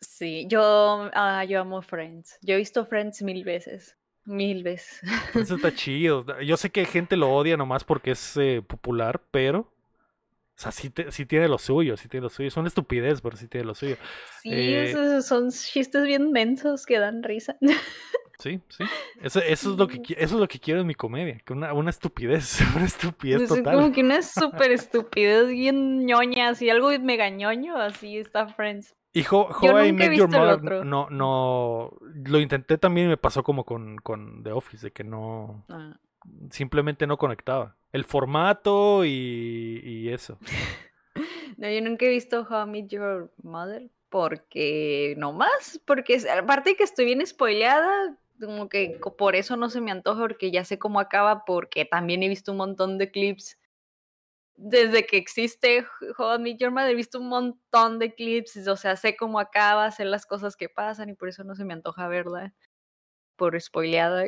Sí, 0.00 0.46
yo, 0.48 1.08
ah, 1.14 1.44
yo 1.44 1.60
amo 1.60 1.82
Friends. 1.82 2.38
Yo 2.42 2.54
he 2.54 2.58
visto 2.58 2.84
Friends 2.86 3.22
mil 3.22 3.44
veces. 3.44 3.96
Mil 4.26 4.62
veces. 4.62 5.00
Eso 5.34 5.56
está 5.56 5.72
chido. 5.74 6.26
Yo 6.42 6.56
sé 6.58 6.68
que 6.70 6.84
gente 6.84 7.16
lo 7.16 7.30
odia 7.34 7.56
nomás 7.56 7.84
porque 7.84 8.10
es 8.10 8.36
eh, 8.36 8.62
popular, 8.66 9.22
pero. 9.30 9.72
O 10.60 10.62
sea, 10.62 10.72
sí, 10.72 10.90
te- 10.90 11.10
sí 11.10 11.24
tiene 11.24 11.48
lo 11.48 11.56
suyo, 11.56 11.96
sí 11.96 12.06
tiene 12.06 12.24
lo 12.24 12.28
suyo. 12.28 12.48
Es 12.48 12.56
una 12.58 12.68
estupidez, 12.68 13.22
pero 13.22 13.34
sí 13.34 13.48
tiene 13.48 13.66
lo 13.66 13.74
suyo. 13.74 13.96
Sí, 14.42 14.50
Eh, 14.52 14.90
esos 14.90 15.24
son 15.24 15.50
chistes 15.50 16.04
bien 16.04 16.32
mensos 16.32 16.84
que 16.84 16.98
dan 16.98 17.22
risa. 17.22 17.56
Sí, 18.38 18.58
sí. 18.70 18.84
Eso, 19.20 19.40
eso 19.40 19.72
es 19.72 19.76
lo 19.78 19.86
que 19.86 20.00
eso 20.16 20.34
es 20.36 20.40
lo 20.40 20.48
que 20.48 20.58
quiero 20.58 20.80
en 20.80 20.86
mi 20.86 20.94
comedia, 20.94 21.38
que 21.44 21.52
una, 21.52 21.74
una 21.74 21.90
estupidez, 21.90 22.60
una 22.76 22.86
estupidez 22.86 23.42
Es 23.42 23.48
total. 23.50 23.74
como 23.74 23.92
que 23.92 24.00
una 24.02 24.22
súper 24.22 24.72
estupidez 24.72 25.48
bien 25.48 26.06
ñoña, 26.06 26.48
así 26.48 26.70
algo 26.70 26.88
mega 27.00 27.28
ñoño, 27.28 27.76
así 27.76 28.16
está 28.16 28.46
Friends. 28.48 28.94
Y 29.12 29.22
How, 29.30 29.48
Yo 29.62 29.72
How 29.72 29.84
I 29.84 29.92
Met 29.92 30.12
Your 30.14 30.28
Mother, 30.30 30.86
no, 30.86 31.10
no, 31.10 31.90
lo 32.24 32.40
intenté 32.40 32.78
también 32.78 33.08
y 33.08 33.10
me 33.10 33.16
pasó 33.18 33.42
como 33.42 33.64
con, 33.64 33.96
con 33.98 34.42
The 34.42 34.52
Office, 34.52 34.86
de 34.86 34.92
que 34.92 35.04
no, 35.04 35.64
Ah, 35.68 35.98
simplemente 36.50 37.06
no 37.06 37.18
conectaba. 37.18 37.76
El 37.92 38.04
formato 38.04 39.04
y, 39.04 40.08
eso. 40.10 40.38
No, 41.56 41.68
yo 41.68 41.82
nunca 41.82 42.06
he 42.06 42.08
visto 42.08 42.46
How 42.48 42.66
I 42.66 42.70
Met 42.70 42.88
Your 42.88 43.30
Mother 43.42 43.90
porque 44.08 45.14
no 45.18 45.34
más, 45.34 45.78
porque 45.84 46.18
aparte 46.30 46.74
que 46.74 46.84
estoy 46.84 47.04
bien 47.04 47.26
spoileada, 47.26 48.16
como 48.40 48.70
que 48.70 48.98
por 49.18 49.36
eso 49.36 49.58
no 49.58 49.68
se 49.68 49.82
me 49.82 49.90
antoja 49.90 50.20
porque 50.22 50.50
ya 50.50 50.64
sé 50.64 50.78
cómo 50.78 51.00
acaba 51.00 51.44
porque 51.44 51.84
también 51.84 52.22
he 52.22 52.28
visto 52.30 52.52
un 52.52 52.58
montón 52.58 52.96
de 52.96 53.10
clips 53.10 53.58
desde 54.60 55.06
que 55.06 55.16
existe 55.16 55.86
How 56.18 56.44
I 56.44 56.56
Your 56.56 56.70
Mother, 56.70 56.90
he 56.90 56.94
visto 56.94 57.18
un 57.18 57.28
montón 57.28 57.98
de 57.98 58.14
clips, 58.14 58.66
o 58.68 58.76
sea, 58.76 58.96
sé 58.96 59.16
cómo 59.16 59.40
acaba, 59.40 59.90
sé 59.90 60.04
las 60.04 60.26
cosas 60.26 60.56
que 60.56 60.68
pasan 60.68 61.08
y 61.08 61.14
por 61.14 61.28
eso 61.28 61.44
no 61.44 61.54
se 61.54 61.64
me 61.64 61.72
antoja 61.72 62.08
verla 62.08 62.54
por 63.40 63.58
spoileada, 63.58 64.24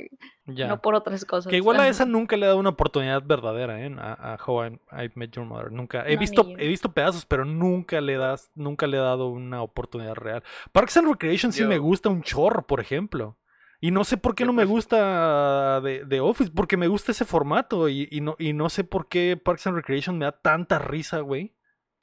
Ya. 0.47 0.69
no 0.69 0.81
por 0.81 0.95
otras 0.95 1.27
cosas. 1.27 1.51
Que 1.51 1.59
igual 1.59 1.79
a 1.81 1.87
esa 1.89 2.07
nunca 2.07 2.37
le 2.39 2.47
he 2.47 2.49
dado 2.49 2.59
una 2.59 2.71
oportunidad 2.71 3.23
verdadera, 3.23 3.85
¿eh? 3.85 3.95
A, 3.99 4.33
a 4.33 4.39
How 4.45 4.65
I, 4.65 4.81
I 5.05 5.11
Met 5.15 5.33
Your 5.33 5.45
Mother. 5.45 5.71
Nunca. 5.71 6.05
He 6.09 6.15
No, 6.15 6.21
visto, 6.21 6.49
he 6.59 6.67
visto 6.67 6.93
pedazos, 6.93 7.27
pero 7.27 7.45
nunca 7.45 8.01
le 8.01 8.17
das, 8.17 8.51
nunca 8.55 8.87
le 8.87 8.97
he 8.97 9.01
dado 9.01 9.29
una 9.29 9.61
oportunidad 9.63 10.15
real. 10.15 10.43
Parks 10.73 10.97
and 10.97 11.09
Recreation 11.09 11.53
sí 11.53 11.63
me 11.65 11.77
gusta 11.77 12.09
un 12.09 12.23
chorro, 12.23 12.67
por 12.67 12.81
ejemplo. 12.81 13.37
Y 13.81 13.91
no 13.91 14.05
sé 14.05 14.17
por 14.17 14.35
qué 14.35 14.45
no 14.47 14.53
me 14.55 14.63
pref- 14.65 14.69
gusta 14.69 15.81
de, 15.83 16.05
de 16.07 16.21
Office, 16.21 16.51
porque 16.55 16.77
me 16.79 16.87
gusta 16.89 17.13
ese 17.13 17.25
formato. 17.27 17.89
Y, 17.89 18.09
y 18.11 18.21
no, 18.23 18.35
y 18.39 18.53
no 18.55 18.71
sé 18.71 18.85
por 18.85 19.09
qué 19.09 19.37
Parks 19.37 19.67
and 19.67 19.77
Recreation 19.77 20.17
me 20.17 20.25
da 20.25 20.33
tanta 20.33 20.79
risa, 20.79 21.21
güey. 21.21 21.55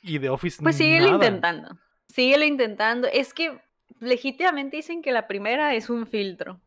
Y 0.02 0.20
de 0.20 0.30
Office 0.30 0.62
Pues 0.62 0.76
síguelo 0.78 1.06
nada. 1.12 1.16
intentando. 1.26 1.78
Síguelo 2.08 2.46
intentando. 2.46 3.08
Es 3.12 3.34
que 3.34 3.60
legítimamente 4.00 4.78
dicen 4.78 5.02
que 5.02 5.12
la 5.12 5.28
primera 5.28 5.74
es 5.76 5.90
un 5.90 6.06
filtro. 6.08 6.60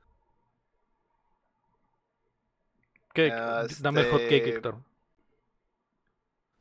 ¿Qué? 3.14 3.30
Ah, 3.32 3.66
Dame 3.80 4.00
el 4.02 4.10
hot 4.10 4.20
cake, 4.20 4.32
este, 4.32 4.50
Héctor. 4.50 4.76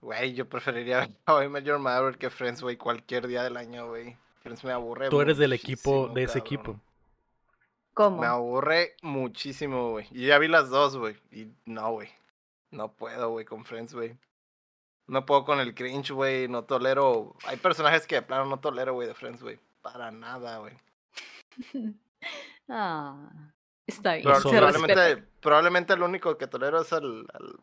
Güey, 0.02 0.34
yo 0.34 0.50
preferiría 0.50 1.00
ver 1.00 1.10
How 1.28 1.44
I 1.44 1.50
Met 1.50 1.64
Your 1.64 1.80
Mother 1.80 2.18
que 2.18 2.30
Friends, 2.30 2.62
güey, 2.62 2.78
cualquier 2.78 3.28
día 3.28 3.44
del 3.44 3.58
año, 3.58 3.88
güey. 3.88 4.18
Friends 4.42 4.64
me 4.64 4.72
aburre 4.72 5.10
Tú 5.10 5.22
eres 5.22 5.38
del 5.38 5.54
equipo, 5.54 6.08
de 6.10 6.24
ese 6.24 6.40
cabrón. 6.40 6.46
equipo. 6.48 6.80
¿Cómo? 7.94 8.22
Me 8.22 8.28
aburre 8.28 8.96
muchísimo, 9.02 9.92
güey. 9.92 10.08
Y 10.12 10.28
ya 10.28 10.40
vi 10.40 10.48
las 10.48 10.70
dos, 10.70 10.98
güey. 10.98 11.16
Y 11.32 11.48
no, 11.66 11.92
güey. 11.92 12.10
No 12.72 12.92
puedo, 12.94 13.30
güey, 13.30 13.46
con 13.46 13.66
Friends, 13.66 13.94
güey. 13.94 14.16
No 15.08 15.26
puedo 15.26 15.44
con 15.46 15.60
el 15.60 15.76
cringe, 15.76 16.12
güey. 16.12 16.48
No 16.48 16.64
tolero. 16.64 17.36
Hay 17.46 17.58
personajes 17.58 18.08
que 18.08 18.16
de 18.16 18.22
plano 18.22 18.46
no 18.46 18.60
tolero, 18.60 18.94
güey, 18.94 19.08
de 19.08 19.14
Friends, 19.14 19.44
güey. 19.44 19.60
Para 19.82 20.12
nada, 20.12 20.58
güey. 20.60 20.74
Ah, 22.70 23.18
está 23.92 24.16
bien. 24.16 24.26
Pero 24.26 24.42
probablemente, 24.42 25.24
probablemente 25.42 25.94
el 25.94 26.04
único 26.04 26.38
que 26.38 26.48
tolero 26.48 26.82
es 26.82 26.92
al, 26.94 27.26
al, 27.34 27.60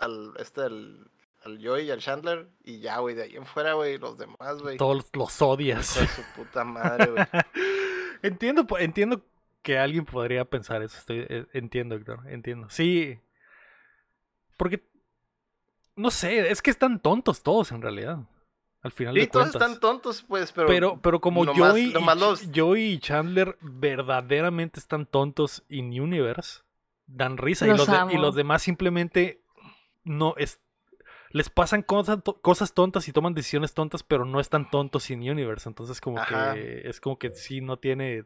al 0.00 0.32
este, 0.38 0.62
al, 0.62 1.10
al 1.44 1.64
Joey 1.64 1.86
y 1.86 1.90
al 1.90 2.00
Chandler. 2.00 2.48
Y 2.64 2.80
ya, 2.80 2.98
güey, 2.98 3.14
de 3.14 3.24
ahí 3.24 3.36
en 3.36 3.46
fuera, 3.46 3.74
güey, 3.74 3.98
los 3.98 4.18
demás, 4.18 4.60
güey. 4.62 4.76
Todos 4.76 5.06
los 5.12 5.42
odias. 5.42 5.86
Su 5.86 6.22
puta 6.36 6.64
madre, 6.64 7.06
güey. 7.06 7.24
entiendo, 8.22 8.66
entiendo 8.78 9.22
que 9.62 9.78
alguien 9.78 10.04
podría 10.04 10.44
pensar 10.44 10.82
eso. 10.82 10.98
Estoy, 10.98 11.26
eh, 11.28 11.46
entiendo, 11.52 11.94
Héctor. 11.94 12.20
Entiendo. 12.28 12.68
Sí. 12.70 13.20
Porque. 14.56 14.84
No 15.96 16.10
sé, 16.10 16.50
es 16.50 16.62
que 16.62 16.70
están 16.70 17.00
tontos 17.00 17.42
todos 17.42 17.72
en 17.72 17.82
realidad. 17.82 18.20
Al 18.82 18.92
final 18.92 19.16
Y 19.16 19.20
de 19.20 19.26
todos 19.26 19.50
cuentas. 19.50 19.62
están 19.62 19.80
tontos, 19.80 20.22
pues, 20.22 20.52
pero. 20.52 20.66
Pero, 20.66 21.00
pero 21.02 21.20
como 21.20 21.44
Joey, 21.44 21.90
y 21.90 21.92
los- 22.18 22.48
Joey 22.54 22.92
y 22.92 22.98
Chandler 22.98 23.58
verdaderamente 23.60 24.80
están 24.80 25.04
tontos 25.06 25.64
in 25.68 26.00
universe, 26.00 26.60
dan 27.06 27.36
risa. 27.36 27.66
y, 27.66 27.70
Los 27.70 27.86
de- 27.86 28.14
y 28.14 28.16
los 28.16 28.34
demás 28.34 28.62
simplemente 28.62 29.42
no 30.04 30.34
es. 30.38 30.60
Les 31.32 31.48
pasan 31.50 31.82
cosas, 31.82 32.22
to- 32.24 32.40
cosas 32.40 32.72
tontas 32.74 33.06
y 33.06 33.12
toman 33.12 33.34
decisiones 33.34 33.72
tontas, 33.74 34.02
pero 34.02 34.24
no 34.24 34.40
están 34.40 34.68
tontos 34.70 35.10
in 35.10 35.20
universe. 35.30 35.68
Entonces, 35.68 36.00
como 36.00 36.18
Ajá. 36.18 36.54
que 36.54 36.88
es 36.88 37.00
como 37.00 37.18
que 37.18 37.30
sí 37.32 37.60
no 37.60 37.78
tiene. 37.78 38.24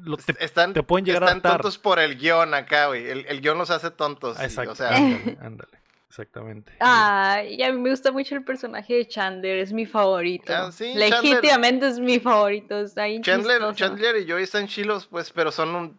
lo- 0.00 0.16
te- 0.16 0.42
están, 0.42 0.72
te 0.72 0.82
pueden 0.82 1.04
llegar 1.04 1.24
a 1.24 1.26
están 1.26 1.36
hartar. 1.38 1.60
tontos 1.60 1.76
por 1.78 1.98
el 1.98 2.16
guion 2.18 2.54
acá, 2.54 2.86
güey. 2.86 3.06
El, 3.06 3.26
el 3.26 3.40
guion 3.42 3.58
los 3.58 3.68
hace 3.70 3.90
tontos. 3.90 4.40
y, 4.40 4.44
Exacto. 4.44 4.72
o 4.72 4.74
sea, 4.74 4.96
ándale, 4.96 5.38
ándale, 5.42 5.78
Exactamente. 6.14 6.72
Ay, 6.78 7.60
a 7.60 7.72
mí 7.72 7.78
me 7.80 7.90
gusta 7.90 8.12
mucho 8.12 8.36
el 8.36 8.44
personaje 8.44 8.94
de 8.94 9.08
Chandler, 9.08 9.58
es 9.58 9.72
mi 9.72 9.84
favorito. 9.84 10.52
Ah, 10.54 10.70
sí, 10.70 10.94
Legítimamente 10.94 11.88
es 11.88 11.98
mi 11.98 12.20
favorito, 12.20 12.78
está 12.82 13.06
Chandler. 13.20 13.74
Chandler 13.74 14.18
y 14.18 14.30
Joey 14.30 14.44
están 14.44 14.68
chilos, 14.68 15.06
pues, 15.08 15.32
pero 15.32 15.50
son 15.50 15.74
un- 15.74 15.98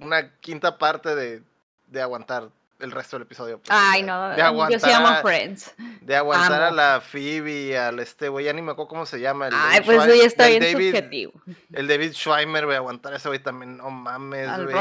una 0.00 0.36
quinta 0.40 0.76
parte 0.76 1.14
de, 1.14 1.40
de 1.86 2.02
aguantar 2.02 2.50
el 2.78 2.90
resto 2.92 3.16
del 3.16 3.22
episodio. 3.22 3.56
pues, 3.58 3.70
Ay, 3.72 4.02
de- 4.02 4.06
no, 4.06 4.28
De 4.28 4.36
yo 4.36 4.44
aguantar, 4.44 4.80
sí 4.80 4.90
amo 4.92 5.08
Friends. 5.22 5.74
de 6.02 6.14
aguantar 6.14 6.60
a 6.60 6.70
la 6.70 7.00
Phoebe, 7.00 7.78
al 7.78 7.98
este, 8.00 8.28
güey, 8.28 8.44
ya 8.44 8.52
ni 8.52 8.60
me 8.60 8.72
acuerdo 8.72 8.88
cómo 8.90 9.06
se 9.06 9.18
llama. 9.18 9.48
El 9.48 9.54
Ay, 9.56 9.80
David 9.80 9.86
pues 9.86 10.18
ya 10.18 10.24
está 10.26 10.48
el 10.48 10.60
bien 10.60 10.72
David, 10.74 10.90
subjetivo. 10.90 11.32
El 11.72 11.88
David 11.88 12.12
Schweimer, 12.12 12.66
güey, 12.66 12.76
aguantar 12.76 13.14
a 13.14 13.16
ese 13.16 13.28
güey 13.28 13.38
también, 13.42 13.78
no 13.78 13.88
mames, 13.88 14.46
Al 14.46 14.66
güey. 14.70 14.76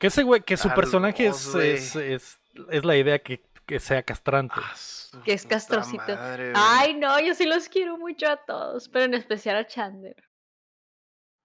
Que 0.00 0.08
ese 0.08 0.24
güey, 0.24 0.40
que 0.42 0.56
su 0.56 0.68
Al 0.68 0.74
personaje 0.74 1.28
Ross, 1.28 1.46
es, 1.46 1.52
güey. 1.52 1.70
es, 1.74 1.96
es, 1.96 2.38
es 2.70 2.84
la 2.84 2.96
idea 2.96 3.20
que, 3.20 3.40
que 3.68 3.78
sea 3.80 4.02
castrante. 4.02 4.54
Ah, 4.56 5.20
Que 5.24 5.34
es 5.34 5.46
castrocito. 5.46 6.02
madre. 6.08 6.52
Ay, 6.56 6.94
no, 6.94 7.20
yo 7.20 7.34
sí 7.34 7.44
los 7.46 7.68
quiero 7.68 7.96
mucho 7.98 8.26
a 8.28 8.36
todos, 8.38 8.88
pero 8.88 9.04
en 9.04 9.14
especial 9.14 9.56
a 9.56 9.66
Chandler. 9.66 10.16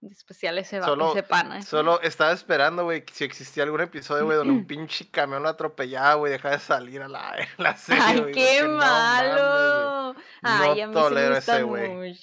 En 0.02 0.12
especial 0.12 0.58
ese, 0.58 0.80
va- 0.80 0.86
Solo- 0.86 1.12
ese 1.12 1.24
pana. 1.24 1.62
Solo 1.62 2.02
estaba 2.02 2.32
esperando, 2.32 2.84
güey, 2.86 3.04
si 3.12 3.24
existía 3.26 3.64
algún 3.64 3.82
episodio, 3.82 4.26
güey, 4.26 4.38
donde 4.38 4.54
un 4.54 4.66
pinche 4.66 5.10
camión 5.12 5.44
lo 5.44 5.50
atropellaba, 5.50 6.16
güey, 6.16 6.32
dejaba 6.32 6.56
de 6.56 6.62
salir 6.62 7.02
a 7.02 7.08
la, 7.08 7.36
la 7.58 7.76
serie, 7.78 8.02
Ay, 8.04 8.16
qué 8.16 8.22
porque 8.24 8.62
no 8.64 8.68
mames, 8.78 9.34
malo. 9.34 10.16
Ay, 10.42 10.82
a 10.82 10.88
mí 10.88 10.94
sí 10.94 11.00
tolero 11.00 11.32
me 11.32 11.38
ese 11.38 11.64
gusta 11.64 11.88
güey. 11.88 12.20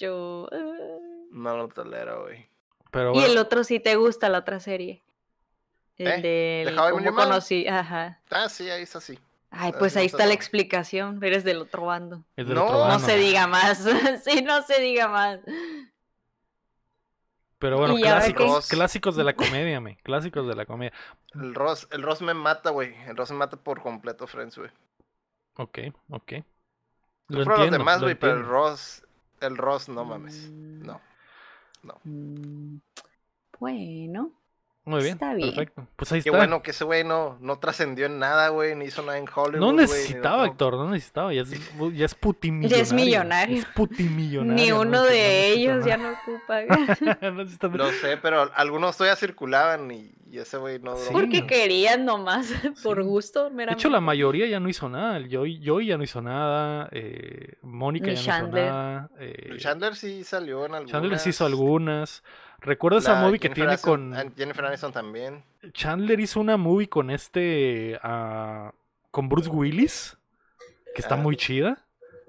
No 1.30 1.56
lo 1.56 1.68
tolero, 1.68 2.22
güey. 2.24 2.48
Pero 2.90 3.14
Y 3.14 3.22
el 3.22 3.38
otro 3.38 3.64
sí 3.64 3.80
te 3.80 3.96
gusta, 3.96 4.28
la 4.28 4.38
otra 4.38 4.60
serie. 4.60 5.02
El 5.96 6.06
¿Eh? 6.06 6.20
¿De 6.22 6.62
del 6.66 6.76
cómo 6.76 6.88
Your 7.00 7.12
Mother? 7.12 7.28
conocí, 7.28 7.68
ajá. 7.68 8.20
Ah, 8.30 8.48
sí, 8.48 8.68
ahí 8.70 8.82
está 8.82 9.00
sí. 9.00 9.18
Ay, 9.50 9.72
pues 9.78 9.96
ahí 9.96 10.04
no 10.04 10.06
está 10.06 10.18
sé 10.18 10.28
la 10.28 10.34
explicación. 10.34 11.22
Eres 11.22 11.44
del 11.44 11.58
otro 11.62 11.84
bando. 11.86 12.24
es 12.36 12.46
del 12.46 12.54
no, 12.54 12.66
otro 12.66 12.98
se 13.00 13.16
diga 13.16 13.46
más. 13.46 13.78
sí, 14.24 14.42
no 14.42 14.62
se 14.62 14.80
diga 14.80 15.08
más. 15.08 15.40
Pero 17.58 17.76
bueno, 17.78 17.94
clásicos, 17.96 18.68
clásicos 18.68 19.16
de 19.16 19.24
la 19.24 19.34
comedia, 19.36 19.80
me. 19.80 19.96
Clásicos 19.98 20.46
de 20.46 20.54
la 20.54 20.64
comedia. 20.66 20.92
El 21.34 21.54
Ross, 21.54 21.88
el 21.90 22.02
Ross 22.02 22.22
me 22.22 22.34
mata, 22.34 22.70
güey. 22.70 22.94
El 23.06 23.16
Ross 23.16 23.30
me 23.32 23.36
mata 23.38 23.56
por 23.56 23.82
completo, 23.82 24.26
Friends, 24.26 24.56
güey. 24.58 24.70
Ok, 25.56 25.78
ok. 26.08 26.32
Lo 27.28 27.42
fueron 27.44 27.66
los 27.66 27.70
entiendo, 27.70 27.78
demás, 27.78 28.00
lo 28.00 28.06
güey, 28.06 28.14
pero 28.14 28.32
el 28.34 28.38
entiendo. 28.38 28.52
Ross, 28.52 29.06
el 29.40 29.56
Ross, 29.56 29.88
no 29.88 30.04
mames. 30.04 30.52
Mm, 30.52 30.86
No. 30.86 31.00
no. 31.82 32.00
mm, 32.04 32.78
Bueno, 33.58 34.32
Muy 34.96 35.02
bien, 35.02 35.14
está 35.14 35.34
bien. 35.34 35.48
perfecto. 35.54 35.86
Pues 35.96 36.12
ahí 36.12 36.22
Qué 36.22 36.28
está. 36.28 36.38
bueno 36.38 36.62
que 36.62 36.70
ese 36.72 36.84
güey 36.84 37.04
no, 37.04 37.38
no 37.40 37.58
trascendió 37.58 38.06
en 38.06 38.18
nada, 38.18 38.48
güey, 38.48 38.74
ni 38.76 38.86
hizo 38.86 39.02
nada 39.02 39.18
en 39.18 39.26
Hollywood. 39.34 39.60
no 39.60 39.72
necesitaba, 39.72 40.38
no- 40.38 40.44
Héctor, 40.52 40.74
no 40.74 40.90
necesitaba. 40.90 41.32
Ya 41.32 41.42
es, 41.42 41.50
ya 41.94 42.04
es 42.06 42.14
putimillonario. 42.14 42.94
millonario. 42.94 43.58
Es 43.58 43.64
putimillonario. 43.66 44.54
ni 44.64 44.68
no 44.70 44.80
uno 44.80 45.02
necesita- 45.02 45.10
de 45.12 45.48
no 45.48 45.60
ellos 45.60 45.84
ya 45.86 45.96
no 45.96 46.10
ocupa. 46.10 46.60
No 47.70 47.90
sé, 47.92 48.16
pero 48.20 48.50
algunos 48.54 48.96
todavía 48.96 49.16
circulaban 49.16 49.90
y, 49.90 50.12
y 50.30 50.38
ese 50.38 50.56
güey 50.56 50.78
no 50.78 50.92
duró 50.92 51.04
Sí. 51.04 51.12
Porque 51.12 51.46
querían 51.46 52.04
nomás, 52.04 52.52
por 52.82 52.98
Sí. 53.02 53.08
gusto, 53.08 53.50
De 53.50 53.64
hecho, 53.72 53.88
la 53.88 54.00
mayoría 54.00 54.46
ya 54.46 54.60
no 54.60 54.68
hizo 54.68 54.88
nada. 54.88 55.16
El 55.16 55.34
Joey, 55.34 55.60
Joey 55.64 55.86
ya 55.86 55.96
no 55.96 56.04
hizo 56.04 56.20
nada. 56.22 56.88
eh, 56.92 57.54
Mónica 57.62 58.06
Ni 58.08 58.16
ya 58.16 58.20
no 58.20 58.26
Chandler. 58.46 58.64
hizo 58.64 58.72
nada. 58.74 59.10
eh, 59.18 59.46
El 59.50 59.58
Chandler 59.58 59.96
sí 59.96 60.24
salió 60.24 60.66
en 60.66 60.74
algunas. 60.74 60.90
Chandler 60.92 61.18
sí 61.18 61.30
hizo 61.30 61.46
algunas. 61.46 62.22
Recuerdo 62.60 62.98
esa 62.98 63.14
La 63.20 63.26
movie 63.26 63.38
que 63.38 63.48
tiene 63.50 63.72
Aniston- 63.72 63.82
con. 63.84 64.14
ah, 64.14 64.24
Jennifer 64.36 64.64
Aniston 64.64 64.92
también. 64.92 65.42
Chandler 65.72 66.20
hizo 66.20 66.40
una 66.40 66.56
movie 66.56 66.88
con 66.88 67.10
este. 67.10 67.98
ah, 68.02 68.72
con 69.10 69.28
Bruce 69.28 69.48
Willis. 69.50 70.16
Que 70.94 71.00
está 71.02 71.14
Ah. 71.14 71.18
muy 71.18 71.36
chida. 71.36 71.84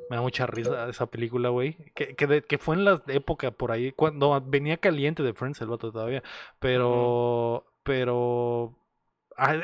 Me 0.09 0.17
da 0.17 0.21
mucha 0.21 0.45
risa 0.45 0.89
esa 0.89 1.05
película, 1.05 1.49
güey. 1.49 1.75
Que, 1.95 2.15
que, 2.15 2.27
de- 2.27 2.41
que 2.43 2.57
fue 2.57 2.75
en 2.75 2.83
la 2.85 3.01
época 3.07 3.51
por 3.51 3.71
ahí. 3.71 3.91
Cuando 3.93 4.39
venía 4.41 4.77
caliente 4.77 5.23
de 5.23 5.33
Friends 5.33 5.61
el 5.61 5.67
vato 5.67 5.91
todavía. 5.91 6.21
Pero. 6.59 7.65
Pero. 7.83 8.73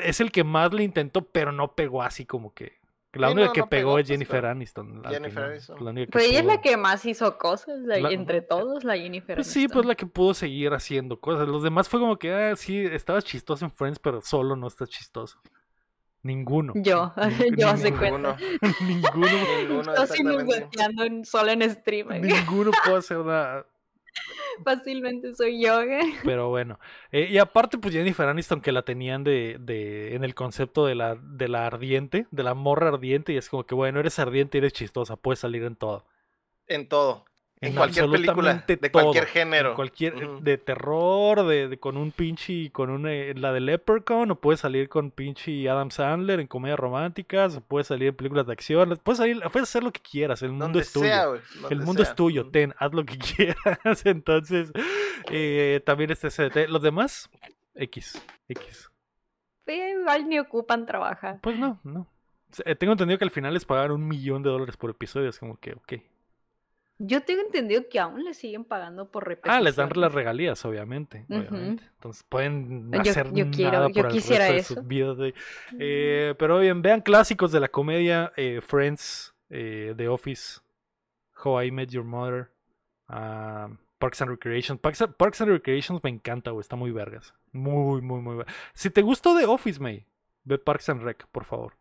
es 0.02 0.20
el 0.20 0.32
que 0.32 0.42
más 0.44 0.72
le 0.72 0.82
intentó, 0.82 1.22
pero 1.26 1.52
no 1.52 1.74
pegó 1.74 2.02
así 2.02 2.24
como 2.26 2.52
que. 2.54 2.77
La 3.14 3.28
Sí, 3.28 3.32
única 3.32 3.46
no, 3.48 3.52
que 3.54 3.60
no 3.60 3.68
pegó 3.70 3.80
pegó, 3.88 3.98
es 3.98 4.02
pues, 4.02 4.08
Jennifer 4.10 4.36
pero- 4.42 4.48
Aniston. 4.50 5.02
al 5.06 5.12
Jennifer 5.14 5.30
final. 5.32 5.50
Aniston. 5.52 5.84
La 5.84 5.90
única 5.90 6.06
que 6.06 6.12
Pero 6.12 6.24
ella 6.26 6.38
es 6.40 6.44
la 6.44 6.60
que 6.60 6.76
más 6.76 7.06
hizo 7.06 7.38
cosas, 7.38 7.78
la- 7.80 7.98
La- 8.00 8.10
entre 8.10 8.42
todos, 8.42 8.84
la 8.84 8.96
Jennifer. 8.98 9.36
Pues 9.36 9.46
sí, 9.46 9.60
pues 9.66 9.72
Aniston. 9.76 9.88
la 9.88 9.94
que 9.94 10.06
pudo 10.06 10.34
seguir 10.34 10.72
haciendo 10.74 11.18
cosas. 11.18 11.48
Los 11.48 11.62
demás 11.62 11.88
fue 11.88 12.00
como 12.00 12.18
que, 12.18 12.32
ah, 12.32 12.54
sí, 12.56 12.78
estabas 12.78 13.24
chistoso 13.24 13.64
en 13.64 13.70
Friends, 13.70 13.98
pero 13.98 14.20
solo 14.20 14.56
no 14.56 14.66
estás 14.68 14.90
chistoso. 14.90 15.40
Ninguno. 16.22 16.72
Yo, 16.76 17.12
yo 17.56 17.68
hace 17.68 17.90
Ninguno. 17.92 18.36
cuenta. 18.36 18.36
ninguno. 18.86 19.26
Ninguno, 19.58 19.94
Yo 20.70 21.04
en- 21.04 21.24
solo 21.24 21.50
en 21.52 21.70
stream. 21.70 22.12
¿eh? 22.12 22.20
ninguno 22.20 22.70
puede 22.84 22.98
hacer 22.98 23.18
nada. 23.18 23.66
Fácilmente 24.64 25.34
soy 25.34 25.62
yo. 25.62 25.82
¿eh? 25.82 26.14
Pero 26.24 26.48
bueno. 26.48 26.78
Eh, 27.12 27.28
y 27.30 27.38
aparte, 27.38 27.78
pues 27.78 27.94
Jennifer 27.94 28.28
Aniston 28.28 28.60
que 28.60 28.72
la 28.72 28.82
tenían 28.82 29.24
de, 29.24 29.56
de 29.60 30.14
en 30.14 30.24
el 30.24 30.34
concepto 30.34 30.86
de 30.86 30.94
la, 30.94 31.16
de 31.16 31.48
la 31.48 31.66
ardiente, 31.66 32.26
de 32.30 32.42
la 32.42 32.54
morra 32.54 32.88
ardiente, 32.88 33.32
y 33.32 33.36
es 33.36 33.48
como 33.48 33.64
que, 33.64 33.74
bueno, 33.74 34.00
eres 34.00 34.18
ardiente 34.18 34.58
y 34.58 34.60
eres 34.60 34.72
chistosa, 34.72 35.16
puedes 35.16 35.40
salir 35.40 35.62
en 35.64 35.76
todo. 35.76 36.04
En 36.66 36.88
todo. 36.88 37.27
En, 37.60 37.70
En 37.70 37.74
cualquier 37.74 38.08
película. 38.08 38.64
De 38.66 38.90
cualquier 38.92 39.26
género. 39.26 39.70
En 39.70 39.74
cualquier 39.74 40.14
Ujú. 40.14 40.40
de 40.40 40.58
terror, 40.58 41.44
de, 41.44 41.68
de- 41.68 41.78
con 41.78 41.96
un 41.96 42.12
pinche 42.12 42.70
con 42.70 42.88
una 42.90 43.10
la 43.34 43.52
de 43.52 43.58
Leprechaun, 43.60 44.30
o 44.30 44.36
puedes 44.40 44.60
salir 44.60 44.88
con 44.88 45.10
pinche 45.10 45.68
Adam 45.68 45.90
Sandler 45.90 46.38
en 46.38 46.46
comedias 46.46 46.78
románticas, 46.78 47.56
o 47.56 47.60
puedes 47.60 47.88
salir 47.88 48.08
en 48.10 48.14
películas 48.14 48.46
de 48.46 48.52
acción, 48.52 48.96
puedes 49.02 49.18
salir, 49.18 49.40
puedes 49.52 49.68
hacer 49.68 49.82
lo 49.82 49.90
que 49.90 50.00
quieras, 50.00 50.42
el 50.42 50.50
mundo 50.50 50.66
Donde 50.66 50.80
es 50.80 50.92
tuyo. 50.92 51.06
sea, 51.06 51.26
el 51.70 51.78
mundo 51.80 52.04
sea. 52.04 52.10
es 52.10 52.14
tuyo, 52.16 52.48
ten, 52.50 52.74
haz 52.78 52.92
lo 52.94 53.04
que 53.04 53.18
quieras. 53.36 54.06
Entonces, 54.06 54.70
eh, 55.30 55.80
también 55.84 56.10
este 56.12 56.28
CDT. 56.30 56.68
Los 56.68 56.82
demás, 56.82 57.28
X, 57.74 58.22
X. 58.48 58.88
Eh, 59.66 59.96
Igual 60.00 60.28
ni 60.28 60.38
ocupan 60.38 60.86
trabajar. 60.86 61.40
Pues 61.42 61.58
no, 61.58 61.80
no. 61.84 62.06
Eh, 62.64 62.74
Tengo 62.76 62.92
entendido 62.92 63.18
que 63.18 63.24
al 63.24 63.30
final 63.30 63.52
les 63.52 63.64
pagaron 63.64 64.00
un 64.00 64.08
millón 64.08 64.42
de 64.42 64.48
dólares 64.50 64.76
por 64.76 64.90
episodio, 64.90 65.28
es 65.28 65.38
como 65.38 65.58
que, 65.58 65.72
ok. 65.72 65.92
Yo 67.00 67.22
tengo 67.22 67.42
entendido 67.42 67.82
que 67.88 68.00
aún 68.00 68.24
le 68.24 68.34
siguen 68.34 68.64
pagando 68.64 69.10
por 69.10 69.26
repetición. 69.26 69.56
Ah, 69.56 69.60
les 69.60 69.76
dan 69.76 69.88
las 69.94 70.12
regalías, 70.12 70.64
obviamente. 70.64 71.24
Obviamente. 71.28 71.84
Entonces 71.94 72.24
pueden 72.28 72.90
hacer 72.94 73.32
yo 73.32 73.50
quiero- 73.50 73.72
nada 73.72 73.88
yo 73.88 74.02
por 74.02 74.06
el 74.06 74.12
resto 74.14 74.34
de 74.34 74.62
sus 74.64 74.86
vidas. 74.86 75.16
Eh, 75.78 76.34
pero 76.38 76.58
bien, 76.58 76.82
vean 76.82 77.00
clásicos 77.00 77.52
de 77.52 77.60
la 77.60 77.68
comedia: 77.68 78.32
eh, 78.36 78.60
Friends, 78.60 79.32
eh, 79.48 79.94
The 79.96 80.08
Office, 80.08 80.60
How 81.44 81.62
I 81.62 81.70
Met 81.70 81.90
Your 81.90 82.04
Mother, 82.04 82.50
ah, 83.06 83.68
Parks 83.98 84.20
and 84.22 84.30
Recreation. 84.30 84.76
Parks, 84.78 85.04
Parks 85.16 85.40
and 85.40 85.50
Recreation 85.50 86.00
me 86.02 86.10
encanta, 86.10 86.50
güey. 86.50 86.62
Está 86.62 86.74
muy 86.76 86.90
vergas. 86.90 87.32
Muy, 87.52 88.00
muy, 88.02 88.20
muy 88.20 88.36
vergas. 88.38 88.54
Si 88.74 88.90
te 88.90 89.02
gustó 89.02 89.36
The 89.38 89.46
Office, 89.46 89.78
May, 89.80 90.04
ve 90.44 90.58
Parks 90.58 90.88
and 90.88 91.02
Rec, 91.02 91.26
por 91.28 91.44
favor. 91.44 91.74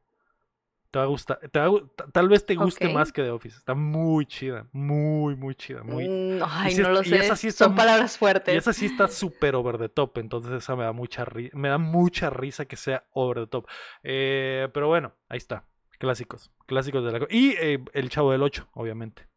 Te 0.98 1.02
va 1.02 1.04
a 1.04 1.10
gustar. 1.10 1.40
te 1.52 1.60
va 1.60 1.66
a 1.66 1.70
gu- 1.70 1.90
ta- 1.96 2.08
tal 2.12 2.28
vez 2.28 2.44
te 2.44 2.56
guste 2.56 2.90
más 2.92 3.12
que 3.12 3.22
The 3.22 3.30
Office. 3.30 3.56
Está 3.58 3.76
muy 3.76 4.26
chida. 4.26 4.66
Muy, 4.72 5.36
muy 5.36 5.54
chida. 5.54 5.84
Muy... 5.84 6.10
Mm, 6.10 6.42
Ay, 6.44 6.74
si 6.74 6.82
no 6.82 6.88
es- 6.88 6.94
lo 6.98 7.04
sé. 7.04 7.36
sí 7.36 7.48
está 7.50 7.66
Son 7.66 7.76
palabras 7.76 8.16
Y 8.16 8.18
fuertes. 8.18 8.56
esa 8.56 8.74
sí 8.74 8.88
está 8.88 9.08
súper 9.08 9.54
over 9.56 9.78
the 9.78 9.90
top. 9.90 10.18
Entonces 10.18 10.52
esa 10.54 10.76
me 10.76 10.86
da 10.86 10.92
mucha 10.94 11.24
ri- 11.24 11.52
me 11.54 11.70
da 11.70 11.78
mucha 11.78 12.32
risa 12.32 12.66
que 12.66 12.78
sea 12.78 13.04
over 13.12 13.38
the 13.38 13.46
top. 13.48 13.68
Eh, 14.02 14.70
pero 14.74 14.88
bueno, 14.88 15.14
ahí 15.30 15.38
está. 15.38 15.66
Clásicos. 16.00 16.50
Clásicos 16.66 17.04
de 17.06 17.12
la 17.20 17.28
Y 17.30 17.52
eh, 17.60 17.84
El 17.94 18.10
Chavo 18.10 18.32
del 18.32 18.42
8, 18.42 18.68
obviamente. 18.74 19.28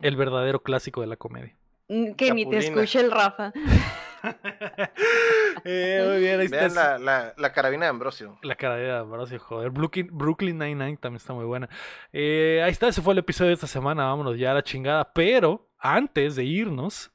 El 0.00 0.16
verdadero 0.16 0.62
clásico 0.62 1.02
de 1.02 1.08
la 1.08 1.16
comedia. 1.16 1.58
Mm, 1.88 2.12
Que 2.12 2.32
ni 2.32 2.48
te 2.48 2.56
escuche 2.56 3.00
el 3.00 3.10
Rafa. 3.10 3.52
Eh, 5.64 6.04
muy 6.08 6.20
bien, 6.20 6.40
ahí 6.40 6.46
está. 6.46 6.68
La, 6.68 6.98
la, 6.98 7.34
la 7.36 7.52
carabina 7.52 7.86
de 7.86 7.90
Ambrosio. 7.90 8.38
La 8.42 8.54
cara 8.54 8.76
de 8.76 8.90
Ambrosio, 8.92 9.38
joder. 9.38 9.70
Brooklyn, 9.70 10.08
Brooklyn 10.10 10.56
Nine-Nine 10.56 10.96
también 10.98 11.16
está 11.16 11.32
muy 11.32 11.44
buena. 11.44 11.68
Eh, 12.12 12.62
ahí 12.64 12.70
está, 12.70 12.88
ese 12.88 13.02
fue 13.02 13.12
el 13.12 13.18
episodio 13.18 13.48
de 13.48 13.54
esta 13.54 13.66
semana. 13.66 14.04
Vámonos 14.04 14.38
ya 14.38 14.52
a 14.52 14.54
la 14.54 14.62
chingada. 14.62 15.12
Pero 15.12 15.68
antes 15.78 16.36
de 16.36 16.44
irnos, 16.44 17.10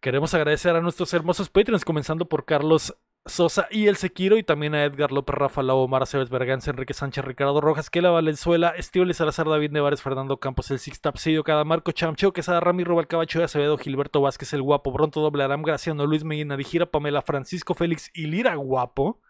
queremos 0.00 0.32
agradecer 0.34 0.74
a 0.76 0.80
nuestros 0.80 1.12
hermosos 1.12 1.50
Patreons, 1.50 1.84
comenzando 1.84 2.26
por 2.26 2.44
Carlos 2.44 2.96
Sosa 3.26 3.66
y 3.70 3.86
El 3.86 3.96
Sequiro, 3.96 4.36
y 4.36 4.42
también 4.42 4.74
a 4.74 4.84
Edgar 4.84 5.10
López, 5.10 5.34
Rafa 5.34 5.62
Lobo, 5.62 5.88
Mara 5.88 6.04
Cebes 6.04 6.28
Berganza, 6.28 6.70
Enrique 6.70 6.92
Sánchez, 6.92 7.24
Ricardo 7.24 7.60
Rojas, 7.60 7.88
Kela 7.88 8.10
Valenzuela, 8.10 8.70
Estíbal 8.76 9.14
Salazar, 9.14 9.46
David 9.46 9.70
Nevares, 9.70 10.02
Fernando 10.02 10.38
Campos, 10.38 10.70
El 10.70 10.78
Six 10.78 11.00
Tapsillo, 11.00 11.42
Cada 11.42 11.64
Marco, 11.64 11.92
Chamcheo, 11.92 12.34
Quesada, 12.34 12.60
Rami, 12.60 12.84
Robal 12.84 13.06
Cabacho 13.06 13.38
de 13.38 13.46
Acevedo, 13.46 13.78
Gilberto 13.78 14.20
Vázquez, 14.20 14.52
El 14.52 14.62
Guapo, 14.62 14.92
Bronto 14.92 15.20
Doble 15.20 15.42
Aram, 15.42 15.62
Graciano, 15.62 16.06
Luis 16.06 16.22
Medina, 16.22 16.56
Dijira, 16.56 16.86
Pamela, 16.86 17.22
Francisco 17.22 17.72
Félix 17.74 18.10
y 18.12 18.26
Lira 18.26 18.54
Guapo. 18.56 19.20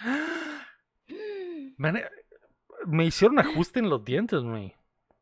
Me, 1.76 1.92
me 2.86 3.04
hicieron 3.04 3.38
ajuste 3.38 3.78
en 3.78 3.88
los 3.88 4.04
dientes, 4.04 4.42
güey. 4.42 4.74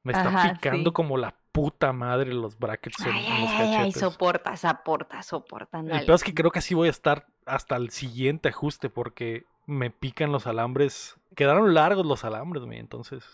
Me 0.04 0.12
está 0.12 0.28
Ajá, 0.28 0.54
picando 0.54 0.88
sí. 0.90 0.94
como 0.94 1.18
la 1.18 1.34
puta 1.56 1.92
madre 1.94 2.34
los 2.34 2.58
brackets 2.58 3.00
en, 3.00 3.12
Ay, 3.12 3.26
en 3.26 3.40
los 3.42 3.50
ay, 3.50 3.92
soporta, 3.92 4.56
soporta, 4.58 5.22
soporta. 5.22 5.80
El 5.80 6.04
peor 6.04 6.16
es 6.16 6.22
que 6.22 6.34
creo 6.34 6.50
que 6.50 6.58
así 6.58 6.74
voy 6.74 6.88
a 6.88 6.90
estar 6.90 7.26
hasta 7.46 7.76
el 7.76 7.88
siguiente 7.90 8.50
ajuste 8.50 8.90
porque 8.90 9.46
me 9.64 9.90
pican 9.90 10.32
los 10.32 10.46
alambres. 10.46 11.16
Quedaron 11.34 11.72
largos 11.72 12.04
los 12.04 12.24
alambres, 12.24 12.62
güey. 12.64 12.78
Entonces, 12.78 13.24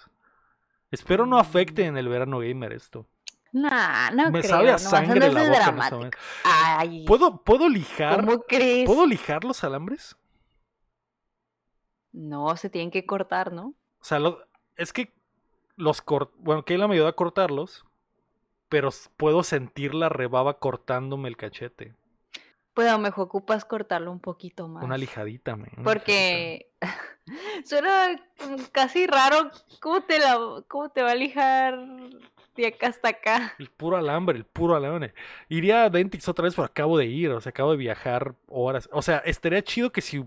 espero 0.93 1.27
no 1.27 1.37
afecte 1.39 1.85
en 1.85 1.97
el 1.97 2.09
verano 2.09 2.39
gamer 2.39 2.73
esto. 2.73 3.07
Nah, 3.51 4.11
no 4.13 4.31
me 4.31 4.39
creo. 4.41 4.51
sabe 4.51 4.71
a 4.71 4.79
sangre 4.79 5.27
andas 5.27 5.35
la 5.35 5.41
boca 5.43 5.53
este 5.53 5.65
dramático. 5.65 6.19
Ay, 6.45 7.05
¿Puedo, 7.07 7.43
¿Puedo 7.43 7.69
lijar? 7.69 8.25
¿cómo 8.25 8.43
crees? 8.43 8.87
¿Puedo 8.87 9.05
lijar 9.05 9.43
los 9.43 9.65
alambres? 9.65 10.17
No, 12.13 12.57
se 12.57 12.71
tienen 12.71 12.91
que 12.91 13.05
cortar, 13.05 13.53
¿no? 13.53 13.75
O 14.01 14.05
sea, 14.05 14.19
lo- 14.19 14.39
es 14.77 14.93
que 14.93 15.13
los 15.77 16.03
cort... 16.03 16.33
Bueno, 16.39 16.65
Kayla 16.65 16.87
me 16.89 16.95
ayudó 16.95 17.09
a 17.09 17.17
cortarlos, 17.17 17.85
pero 18.73 18.89
puedo 19.19 19.43
sentir 19.43 19.95
la 19.95 20.09
rebaba 20.09 20.59
cortándome 20.59 21.29
el 21.29 21.37
cachete. 21.37 21.95
Pues 22.73 22.89
a 22.89 22.93
lo 22.93 23.01
mejor 23.01 23.27
ocupas 23.27 23.67
cortarlo 23.67 24.11
un 24.11 24.19
poquito 24.19 24.67
más. 24.67 24.83
Una 24.83 24.97
lijadita, 24.97 25.57
me. 25.57 25.69
Porque 25.85 26.71
suena 27.67 28.19
casi 28.73 29.07
raro 29.07 29.51
cómo 29.79 30.01
te 30.05 30.19
la 30.19 30.39
cómo 30.69 30.89
te 30.89 31.03
va 31.03 31.11
a 31.11 31.15
lijar 31.15 31.79
de 32.57 32.67
acá 32.69 32.87
hasta 32.87 33.09
acá. 33.11 33.55
El 33.59 33.69
puro 33.69 33.99
alambre, 33.99 34.39
el 34.39 34.47
puro 34.47 34.75
alambre. 34.75 35.13
Iría 35.51 35.85
a 35.85 35.91
Dentix 35.91 36.27
otra 36.27 36.45
vez, 36.45 36.55
pero 36.55 36.65
acabo 36.65 36.97
de 36.97 37.05
ir, 37.05 37.29
o 37.29 37.43
sea, 37.43 37.51
acabo 37.51 37.73
de 37.73 37.77
viajar 37.77 38.37
horas. 38.49 38.89
O 38.91 39.03
sea, 39.03 39.19
estaría 39.19 39.63
chido 39.63 39.93
que 39.93 40.01
si 40.01 40.25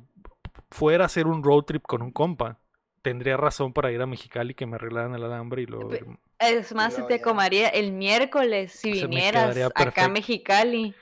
fuera 0.70 1.06
a 1.06 1.08
hacer 1.08 1.26
un 1.26 1.44
road 1.44 1.64
trip 1.64 1.82
con 1.82 2.04
un 2.04 2.12
compa, 2.12 2.60
tendría 3.06 3.38
razón 3.38 3.72
para 3.72 3.92
ir 3.92 4.02
a 4.02 4.08
Mexicali 4.08 4.56
que 4.56 4.66
me 4.66 4.78
arreglaran 4.78 5.14
el 5.14 5.24
alambre 5.24 5.62
y 5.62 5.68
luego... 5.68 5.92
Es 6.40 6.74
más, 6.74 6.92
se 6.92 7.02
luego 7.02 7.16
te 7.16 7.22
comaría 7.22 7.68
el 7.70 7.92
miércoles 7.92 8.72
si 8.72 8.94
vinieras 8.94 9.56
acá 9.76 10.06
a. 10.06 10.08
Mexicali. 10.08 10.96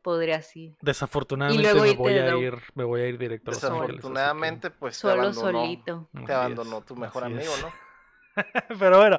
Podrías 0.00 0.56
ir. 0.56 0.76
Desafortunadamente 0.80 1.74
me 1.74 1.92
voy 1.94 2.12
a 2.18 2.36
ir, 2.36 2.54
me 2.76 2.84
voy 2.84 3.00
a 3.00 3.08
ir 3.08 3.18
directo 3.18 3.50
a 3.50 3.54
Los 3.54 3.64
Ángeles. 3.64 3.88
Desafortunadamente, 3.88 4.70
pues 4.70 4.94
te 4.94 5.00
Solo 5.00 5.22
abandonó. 5.22 5.60
solito. 5.60 6.08
Te 6.24 6.32
abandonó 6.32 6.82
tu 6.82 6.94
mejor 6.94 7.24
así 7.24 7.32
amigo, 7.32 7.52
es. 7.52 7.62
¿no? 7.62 7.89
Pero 8.78 8.98
bueno, 8.98 9.18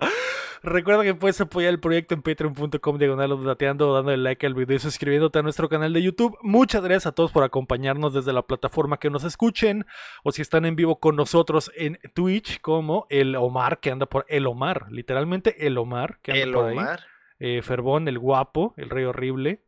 recuerda 0.64 1.04
que 1.04 1.14
puedes 1.14 1.40
apoyar 1.42 1.72
el 1.72 1.80
proyecto 1.80 2.14
en 2.14 2.22
patreon.com 2.22 2.98
diagonal 2.98 3.44
dateando, 3.44 3.94
dándole 3.94 4.18
like 4.18 4.46
al 4.46 4.54
video 4.54 4.78
y 4.78 4.80
suscribiéndote 4.80 5.40
a 5.40 5.42
nuestro 5.42 5.70
canal 5.70 5.94
de 5.94 6.02
YouTube. 6.02 6.38
Muchas 6.42 6.84
gracias 6.84 7.08
a 7.08 7.12
todos 7.12 7.32
por 7.32 7.44
acompañarnos 7.44 8.14
desde 8.14 8.34
la 8.34 8.44
plataforma 8.44 8.98
que 8.98 9.10
nos 9.10 9.24
escuchen 9.24 9.86
o 10.24 10.32
si 10.32 10.42
están 10.42 10.66
en 10.66 10.76
vivo 10.76 11.00
con 11.00 11.16
nosotros 11.16 11.72
en 11.76 12.00
Twitch 12.14 12.62
como 12.62 13.08
el 13.10 13.36
Omar 13.36 13.80
que 13.80 13.92
anda 13.92 14.06
por 14.06 14.26
el 14.30 14.48
Omar, 14.48 14.88
literalmente 14.92 15.68
el 15.68 15.78
Omar 15.78 16.20
que 16.22 16.32
anda 16.32 16.44
El 16.44 16.52
por 16.54 16.66
ahí. 16.66 16.78
Omar. 16.78 17.02
Eh, 17.40 17.62
Ferbón, 17.64 18.08
el 18.08 18.20
guapo, 18.20 18.74
el 18.78 18.90
rey 18.90 19.04
horrible. 19.04 19.64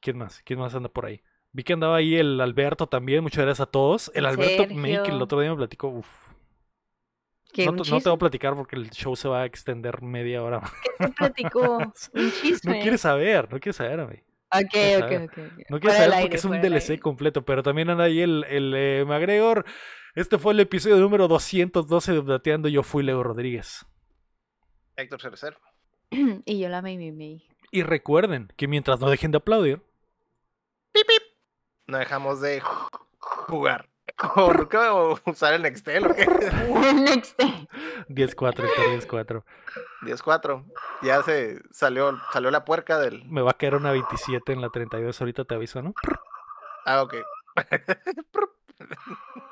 ¿Quién 0.00 0.18
más? 0.18 0.42
¿Quién 0.44 0.58
más 0.58 0.74
anda 0.74 0.88
por 0.88 1.06
ahí? 1.06 1.22
Vi 1.52 1.62
que 1.62 1.74
andaba 1.74 1.96
ahí 1.96 2.16
el 2.16 2.40
Alberto 2.40 2.88
también, 2.88 3.22
muchas 3.22 3.44
gracias 3.44 3.68
a 3.68 3.70
todos. 3.70 4.10
El 4.14 4.26
Alberto 4.26 4.66
May, 4.74 5.02
que 5.02 5.10
el 5.10 5.22
otro 5.22 5.38
día 5.40 5.50
me 5.50 5.56
platicó, 5.56 5.88
uf, 5.88 6.31
Que 7.52 7.66
no, 7.66 7.72
un 7.72 7.76
no 7.76 8.00
te 8.00 8.08
voy 8.08 8.14
a 8.14 8.18
platicar 8.18 8.54
porque 8.54 8.76
el 8.76 8.90
show 8.90 9.14
se 9.14 9.28
va 9.28 9.42
a 9.42 9.44
extender 9.44 10.00
media 10.02 10.42
hora. 10.42 10.62
te 10.98 11.08
platicó. 11.08 11.78
Un 12.14 12.24
No 12.24 12.30
chisme. 12.40 12.80
quieres 12.80 13.02
saber, 13.02 13.52
no 13.52 13.60
quieres 13.60 13.76
saber, 13.76 14.04
güey. 14.04 14.24
Ok, 14.54 14.70
quieres 14.70 15.02
ok, 15.02 15.12
ok. 15.12 15.38
ok. 15.38 15.70
No 15.70 15.80
quieres 15.80 15.98
saber 15.98 16.20
porque 16.22 16.36
es 16.36 16.44
un 16.44 16.60
DLC 16.60 16.90
aire. 16.90 17.00
completo, 17.00 17.44
pero 17.44 17.62
también 17.62 17.90
anda 17.90 18.04
ahí 18.04 18.20
el, 18.20 18.44
el 18.44 18.72
eh, 18.76 19.04
McGregor. 19.06 19.64
Este 20.14 20.38
fue 20.38 20.52
el 20.52 20.60
episodio 20.60 20.96
número 20.96 21.28
212 21.28 22.12
de 22.12 22.18
Updateando. 22.18 22.68
Yo 22.68 22.82
fui 22.82 23.02
Leo 23.02 23.22
Rodríguez. 23.22 23.86
Héctor 24.96 25.20
Cerecer. 25.20 25.56
y 26.10 26.58
yo 26.58 26.68
la 26.68 26.82
me 26.82 26.96
me. 27.12 27.42
Y 27.70 27.82
recuerden 27.82 28.52
que 28.56 28.68
mientras 28.68 29.00
no 29.00 29.08
dejen 29.08 29.30
de 29.30 29.38
aplaudir, 29.38 29.82
No 31.86 31.98
dejamos 31.98 32.40
de 32.40 32.62
jugar. 33.20 33.88
¿Por 34.34 34.68
qué 34.68 34.78
usar 35.26 35.54
el 35.54 35.62
Nextel 35.62 36.06
o 36.06 36.14
qué? 36.14 36.26
Next. 36.94 37.38
10-4, 38.08 38.64
Héctor, 38.64 38.64
10-4. 39.26 39.44
10-4. 40.02 40.64
Ya 41.02 41.22
se 41.22 41.60
salió, 41.70 42.18
salió 42.32 42.50
la 42.50 42.64
puerca 42.64 42.98
del. 42.98 43.24
Me 43.26 43.42
va 43.42 43.52
a 43.52 43.54
caer 43.54 43.74
una 43.74 43.92
27 43.92 44.52
en 44.52 44.60
la 44.60 44.68
32, 44.68 45.20
ahorita 45.20 45.44
te 45.44 45.54
aviso, 45.54 45.82
¿no? 45.82 45.94
Ah, 46.84 47.02
ok. 47.02 47.14